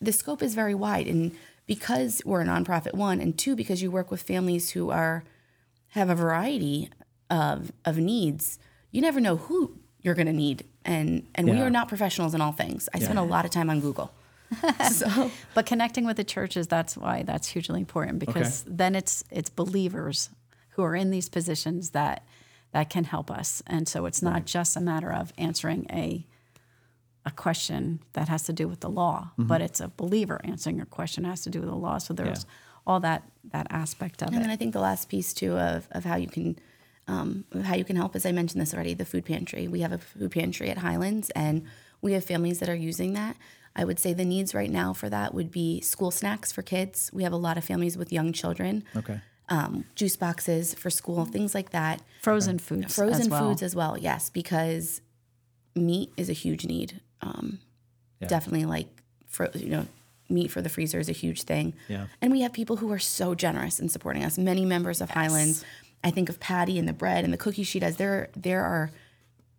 the 0.00 0.12
scope 0.12 0.42
is 0.42 0.54
very 0.54 0.74
wide, 0.74 1.06
and 1.08 1.32
because 1.70 2.20
we're 2.24 2.40
a 2.40 2.44
nonprofit, 2.44 2.94
one 2.94 3.20
and 3.20 3.38
two, 3.38 3.54
because 3.54 3.80
you 3.80 3.92
work 3.92 4.10
with 4.10 4.20
families 4.22 4.70
who 4.70 4.90
are 4.90 5.22
have 5.90 6.10
a 6.10 6.16
variety 6.16 6.90
of 7.30 7.70
of 7.84 7.96
needs. 7.96 8.58
You 8.90 9.00
never 9.00 9.20
know 9.20 9.36
who 9.36 9.78
you're 10.02 10.16
going 10.16 10.26
to 10.26 10.32
need, 10.32 10.64
and 10.84 11.28
and 11.32 11.48
we 11.48 11.60
are 11.60 11.70
not 11.70 11.86
professionals 11.86 12.34
in 12.34 12.40
all 12.40 12.50
things. 12.50 12.88
I 12.92 12.98
spend 12.98 13.20
a 13.20 13.22
lot 13.22 13.44
of 13.44 13.52
time 13.52 13.70
on 13.70 13.78
Google. 13.80 14.12
so 14.90 15.30
But 15.54 15.64
connecting 15.66 16.04
with 16.04 16.16
the 16.16 16.24
churches, 16.24 16.66
that's 16.66 16.96
why 16.96 17.22
that's 17.22 17.46
hugely 17.46 17.78
important 17.78 18.18
because 18.18 18.64
then 18.66 18.96
it's 18.96 19.22
it's 19.30 19.48
believers 19.48 20.28
who 20.70 20.82
are 20.82 20.96
in 20.96 21.12
these 21.12 21.28
positions 21.28 21.90
that 21.90 22.24
that 22.72 22.90
can 22.90 23.04
help 23.04 23.30
us. 23.30 23.62
And 23.68 23.86
so 23.86 24.06
it's 24.06 24.22
not 24.22 24.44
just 24.44 24.76
a 24.76 24.80
matter 24.80 25.12
of 25.12 25.32
answering 25.38 25.86
a 25.88 26.26
a 27.26 27.30
question 27.30 28.00
that 28.14 28.28
has 28.28 28.42
to 28.44 28.52
do 28.52 28.66
with 28.68 28.80
the 28.80 28.88
law, 28.90 29.30
Mm-hmm. 29.32 29.46
but 29.48 29.60
it's 29.60 29.80
a 29.80 29.88
believer 29.88 30.40
answering 30.44 30.80
a 30.80 30.86
question 30.86 31.22
that 31.24 31.30
has 31.30 31.42
to 31.42 31.50
do 31.50 31.60
with 31.60 31.68
the 31.68 31.74
law. 31.76 31.98
So 31.98 32.14
there's 32.14 32.46
all 32.86 33.00
that 33.00 33.22
that 33.52 33.66
aspect 33.70 34.22
of 34.22 34.28
it. 34.28 34.34
And 34.34 34.44
then. 34.44 34.50
I 34.50 34.56
think 34.56 34.72
the 34.72 34.80
last 34.80 35.08
piece 35.08 35.32
too 35.34 35.52
of, 35.58 35.86
of 35.92 36.04
how 36.04 36.16
you 36.16 36.28
can 36.28 36.58
um, 37.08 37.44
how 37.64 37.74
you 37.74 37.84
can 37.84 37.96
help, 37.96 38.14
as 38.16 38.24
I 38.24 38.32
mentioned 38.32 38.60
this 38.62 38.72
already, 38.72 38.94
the 38.94 39.04
food 39.04 39.24
pantry. 39.24 39.66
We 39.68 39.80
have 39.80 39.92
a 39.92 39.98
food 39.98 40.30
pantry 40.30 40.70
at 40.70 40.78
Highlands, 40.78 41.30
and 41.30 41.64
we 42.00 42.12
have 42.12 42.24
families 42.24 42.58
that 42.60 42.68
are 42.68 42.74
using 42.74 43.14
that. 43.14 43.36
I 43.76 43.84
would 43.84 43.98
say 43.98 44.14
the 44.14 44.24
needs 44.24 44.54
right 44.54 44.70
now 44.70 44.92
for 44.92 45.08
that 45.10 45.34
would 45.34 45.50
be 45.50 45.80
school 45.80 46.10
snacks 46.10 46.52
for 46.52 46.62
kids. 46.62 47.10
We 47.12 47.22
have 47.24 47.32
a 47.32 47.36
lot 47.36 47.58
of 47.58 47.64
families 47.64 47.96
with 47.98 48.12
young 48.12 48.32
children. 48.32 48.84
Okay. 48.96 49.20
Um, 49.48 49.84
juice 49.96 50.16
boxes 50.16 50.74
for 50.74 50.90
school, 50.90 51.24
things 51.24 51.54
like 51.54 51.70
that. 51.70 52.00
Frozen 52.22 52.60
foods. 52.60 52.94
Frozen 52.94 53.20
as 53.22 53.28
well. 53.28 53.48
foods 53.48 53.62
as 53.62 53.74
well, 53.74 53.98
yes, 53.98 54.30
because 54.30 55.00
meat 55.74 56.12
is 56.16 56.30
a 56.30 56.32
huge 56.32 56.64
need. 56.66 57.00
Um, 57.22 57.58
Definitely, 58.26 58.66
like 58.66 58.88
fro- 59.28 59.48
you 59.54 59.70
know, 59.70 59.86
meat 60.28 60.50
for 60.50 60.60
the 60.60 60.68
freezer 60.68 60.98
is 60.98 61.08
a 61.08 61.12
huge 61.12 61.42
thing. 61.44 61.72
Yeah. 61.88 62.06
And 62.20 62.30
we 62.30 62.42
have 62.42 62.52
people 62.52 62.76
who 62.76 62.92
are 62.92 62.98
so 62.98 63.34
generous 63.34 63.80
in 63.80 63.88
supporting 63.88 64.22
us. 64.24 64.36
Many 64.36 64.64
members 64.66 65.00
of 65.00 65.08
Highlands. 65.10 65.64
I 66.04 66.10
think 66.10 66.28
of 66.28 66.38
Patty 66.38 66.78
and 66.78 66.86
the 66.86 66.92
bread 66.92 67.24
and 67.24 67.32
the 67.32 67.36
cookie 67.38 67.62
she 67.62 67.78
does. 67.80 67.96
There, 67.96 68.28
there 68.36 68.62
are 68.62 68.90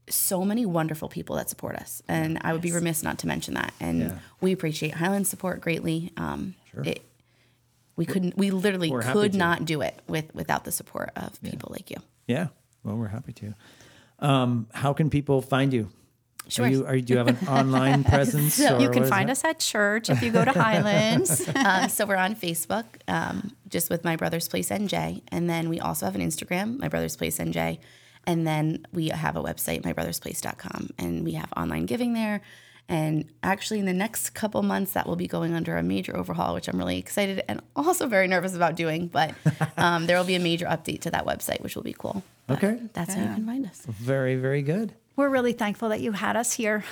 so 0.10 0.44
many 0.46 0.66
wonderful 0.66 1.10
people 1.10 1.36
that 1.38 1.50
support 1.50 1.76
us, 1.76 2.02
and 2.08 2.38
I 2.44 2.54
would 2.54 2.62
be 2.62 2.72
remiss 2.72 3.02
not 3.04 3.18
to 3.20 3.28
mention 3.28 3.54
that. 3.56 3.74
And 3.80 4.00
Yeah. 4.02 4.20
we 4.42 4.52
appreciate 4.52 4.94
Highlands 4.96 5.30
support 5.30 5.62
greatly. 5.62 6.12
Um, 6.18 6.56
it, 6.84 7.02
we 7.96 8.06
couldn't. 8.06 8.38
We 8.38 8.52
literally 8.52 8.92
could 8.92 9.34
not 9.36 9.66
do 9.66 9.82
it 9.82 10.00
with 10.08 10.34
without 10.36 10.66
the 10.66 10.72
support 10.72 11.12
of 11.16 11.42
people 11.42 11.70
like 11.72 11.90
you. 11.90 11.98
Yeah. 12.28 12.48
Well, 12.84 12.96
we're 12.96 13.08
happy 13.08 13.34
to. 13.34 13.54
Um, 14.20 14.68
how 14.74 14.94
can 14.94 15.10
people 15.10 15.42
find 15.42 15.74
you? 15.74 15.90
Sure. 16.48 16.66
Are 16.66 16.70
you, 16.70 16.86
are 16.86 16.96
you, 16.96 17.02
do 17.02 17.14
you 17.14 17.18
have 17.20 17.28
an 17.30 17.48
online 17.48 18.04
presence? 18.14 18.56
So- 18.56 18.80
You 18.80 18.90
can 18.90 19.06
find 19.06 19.30
that? 19.30 19.34
us 19.34 19.44
at 19.46 19.60
church 19.60 20.10
if 20.10 20.22
you 20.22 20.32
go 20.32 20.44
to 20.44 20.52
Highlands. 20.68 21.48
um, 21.56 21.88
so 21.90 22.06
we're 22.06 22.16
on 22.18 22.36
Facebook, 22.36 22.86
um, 23.08 23.52
just 23.70 23.90
with 23.90 24.04
My 24.04 24.16
Brother's 24.16 24.48
Place 24.48 24.70
NJ, 24.70 25.22
and 25.30 25.50
then 25.50 25.70
we 25.70 25.80
also 25.80 26.06
have 26.06 26.16
an 26.16 26.22
Instagram, 26.22 26.80
My 26.80 26.88
Brother's 26.90 27.16
Place 27.16 27.38
NJ, 27.38 27.80
and 28.28 28.46
then 28.46 28.86
we 28.92 29.08
have 29.10 29.36
a 29.38 29.42
website, 29.42 29.82
mybrothersplace.com, 29.84 30.90
and 30.98 31.24
we 31.24 31.34
have 31.34 31.50
online 31.56 31.86
giving 31.86 32.14
there. 32.14 32.42
And 32.90 33.30
actually, 33.42 33.80
in 33.80 33.86
the 33.86 33.94
next 33.94 34.32
couple 34.32 34.62
months, 34.64 34.92
that 34.94 35.08
will 35.08 35.16
be 35.16 35.28
going 35.28 35.54
under 35.54 35.78
a 35.78 35.84
major 35.84 36.18
overhaul, 36.18 36.54
which 36.54 36.68
I'm 36.68 36.78
really 36.78 36.98
excited 36.98 37.42
and 37.48 37.62
also 37.74 38.06
very 38.08 38.28
nervous 38.28 38.54
about 38.54 38.76
doing. 38.76 39.08
But 39.08 39.34
um, 39.78 40.08
there 40.08 40.18
will 40.18 40.26
be 40.26 40.36
a 40.36 40.40
major 40.42 40.66
update 40.66 41.00
to 41.02 41.12
that 41.12 41.26
website, 41.26 41.62
which 41.62 41.76
will 41.76 41.84
be 41.84 41.94
cool. 41.98 42.22
But 42.48 42.62
Okay. 42.62 42.80
that's 42.92 43.14
how 43.14 43.22
you 43.22 43.28
can 43.36 43.46
find 43.46 43.66
us. 43.66 43.84
Very, 43.88 44.36
very 44.36 44.62
good. 44.62 44.94
We're 45.16 45.30
really 45.30 45.54
thankful 45.54 45.90
that 45.90 46.02
you 46.02 46.12
had 46.14 46.36
us 46.36 46.54
here. 46.54 46.84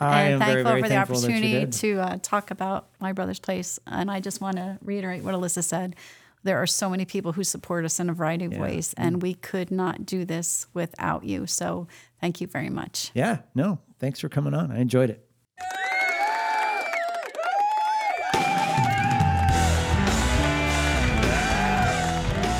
I 0.00 0.22
and 0.22 0.34
am 0.34 0.40
thankful 0.40 0.62
very 0.64 0.82
for 0.82 0.88
the 0.88 0.94
thankful 0.94 1.16
opportunity 1.16 1.66
to 1.66 1.98
uh, 2.00 2.18
talk 2.22 2.50
about 2.50 2.88
My 3.00 3.12
Brother's 3.12 3.38
Place. 3.40 3.78
And 3.86 4.10
I 4.10 4.20
just 4.20 4.40
want 4.40 4.56
to 4.56 4.78
reiterate 4.82 5.22
what 5.24 5.34
Alyssa 5.34 5.62
said. 5.64 5.96
There 6.44 6.60
are 6.60 6.66
so 6.66 6.88
many 6.88 7.04
people 7.04 7.32
who 7.32 7.42
support 7.44 7.84
us 7.84 7.98
in 7.98 8.08
a 8.08 8.14
variety 8.14 8.44
of 8.44 8.56
ways, 8.56 8.90
Mm. 8.90 9.04
and 9.06 9.22
we 9.22 9.34
could 9.34 9.70
not 9.70 10.06
do 10.06 10.24
this 10.24 10.66
without 10.72 11.24
you. 11.24 11.46
So 11.46 11.88
thank 12.20 12.40
you 12.40 12.46
very 12.46 12.70
much. 12.70 13.10
Yeah. 13.14 13.38
No, 13.54 13.80
thanks 13.98 14.20
for 14.20 14.28
coming 14.28 14.54
on. 14.54 14.70
I 14.70 14.78
enjoyed 14.78 15.10
it. 15.10 15.24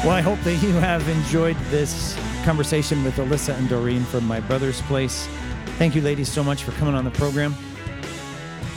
Well, 0.05 0.17
I 0.17 0.21
hope 0.23 0.41
that 0.43 0.55
you 0.63 0.71
have 0.75 1.07
enjoyed 1.09 1.57
this 1.71 2.17
conversation 2.45 3.05
with 3.05 3.17
Alyssa 3.17 3.57
and 3.57 3.69
Doreen 3.69 4.05
from 4.05 4.27
My 4.27 4.41
Brother's 4.41 4.83
Place. 4.83 5.29
Thank 5.79 5.95
you, 5.95 6.03
ladies, 6.03 6.31
so 6.31 6.43
much 6.43 6.65
for 6.65 6.73
coming 6.73 6.95
on 6.95 7.05
the 7.05 7.11
program. 7.13 7.55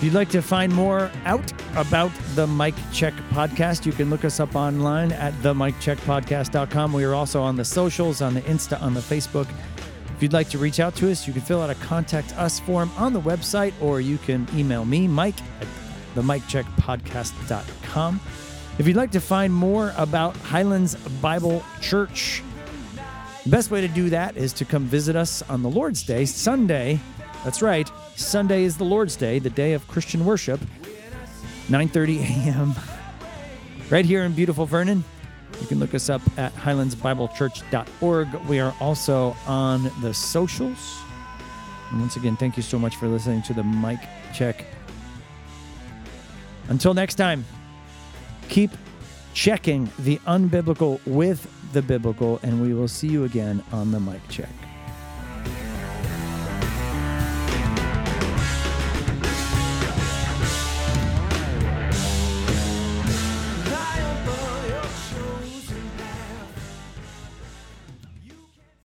If 0.02 0.04
you'd 0.04 0.14
like 0.14 0.30
to 0.30 0.42
find 0.42 0.74
more 0.74 1.12
out 1.26 1.54
about 1.76 2.12
the 2.36 2.48
Mike 2.48 2.76
Check 2.92 3.14
podcast, 3.30 3.86
you 3.86 3.92
can 3.92 4.10
look 4.10 4.26
us 4.26 4.40
up 4.40 4.56
online 4.56 5.12
at 5.12 5.34
themikecheckpodcast.com. 5.36 6.94
We 6.94 7.04
are 7.04 7.14
also 7.14 7.42
on 7.42 7.56
the 7.56 7.66
socials, 7.66 8.22
on 8.22 8.34
the 8.34 8.42
Insta, 8.42 8.82
on 8.82 8.94
the 8.94 9.00
Facebook. 9.00 9.48
If 10.16 10.24
you'd 10.24 10.34
like 10.34 10.50
to 10.50 10.58
reach 10.58 10.80
out 10.80 10.96
to 10.96 11.12
us, 11.12 11.28
you 11.28 11.34
can 11.34 11.42
fill 11.42 11.62
out 11.62 11.70
a 11.70 11.76
contact 11.76 12.36
us 12.38 12.60
form 12.60 12.92
on 12.98 13.14
the 13.14 13.22
website, 13.22 13.74
or 13.82 14.02
you 14.02 14.18
can 14.18 14.48
email 14.56 14.86
me, 14.86 15.08
Mike, 15.08 15.40
at 15.60 15.68
themikecheckpodcast.com. 16.16 18.20
If 18.80 18.88
you'd 18.88 18.98
like 18.98 19.12
to 19.12 19.22
find 19.22 19.54
more 19.54 19.94
about 19.98 20.36
Highlands 20.38 20.96
Bible 21.22 21.64
Church, 21.80 22.42
the 23.44 23.50
best 23.50 23.72
way 23.72 23.82
to 23.82 23.88
do 23.88 24.10
that 24.10 24.38
is 24.38 24.54
to 24.54 24.66
come 24.66 24.86
visit 24.86 25.16
us 25.16 25.42
on 25.50 25.64
the 25.64 25.70
Lord's 25.70 26.04
Day, 26.04 26.26
Sunday. 26.26 27.00
That's 27.44 27.62
right. 27.62 27.90
Sunday 28.16 28.64
is 28.64 28.78
the 28.78 28.84
Lord's 28.84 29.16
Day, 29.16 29.40
the 29.40 29.50
day 29.50 29.74
of 29.74 29.88
Christian 29.88 30.26
worship. 30.26 30.60
9:30 31.68 32.20
a.m. 32.20 32.74
right 33.90 34.06
here 34.06 34.24
in 34.24 34.34
beautiful 34.34 34.66
Vernon. 34.66 35.04
You 35.60 35.68
can 35.68 35.80
look 35.80 35.94
us 35.94 36.10
up 36.10 36.22
at 36.38 36.54
highlandsbiblechurch.org. 36.56 38.36
We 38.48 38.60
are 38.60 38.76
also 38.80 39.36
on 39.46 39.92
the 40.02 40.14
socials. 40.14 41.00
And 41.92 42.00
once 42.00 42.16
again, 42.16 42.36
thank 42.36 42.58
you 42.58 42.64
so 42.64 42.80
much 42.80 42.96
for 42.96 43.08
listening 43.08 43.42
to 43.44 43.54
the 43.54 43.64
Mike 43.64 44.08
Check. 44.34 44.66
Until 46.70 46.94
next 46.94 47.16
time, 47.16 47.46
keep 48.50 48.72
checking 49.34 49.90
the 50.00 50.18
unbiblical 50.20 51.00
with 51.06 51.48
the 51.72 51.82
biblical, 51.82 52.40
and 52.44 52.62
we 52.62 52.74
will 52.74 52.88
see 52.88 53.08
you 53.08 53.24
again 53.24 53.64
on 53.72 53.92
the 53.92 54.00
Mike 54.00 54.28
Check. 54.30 54.71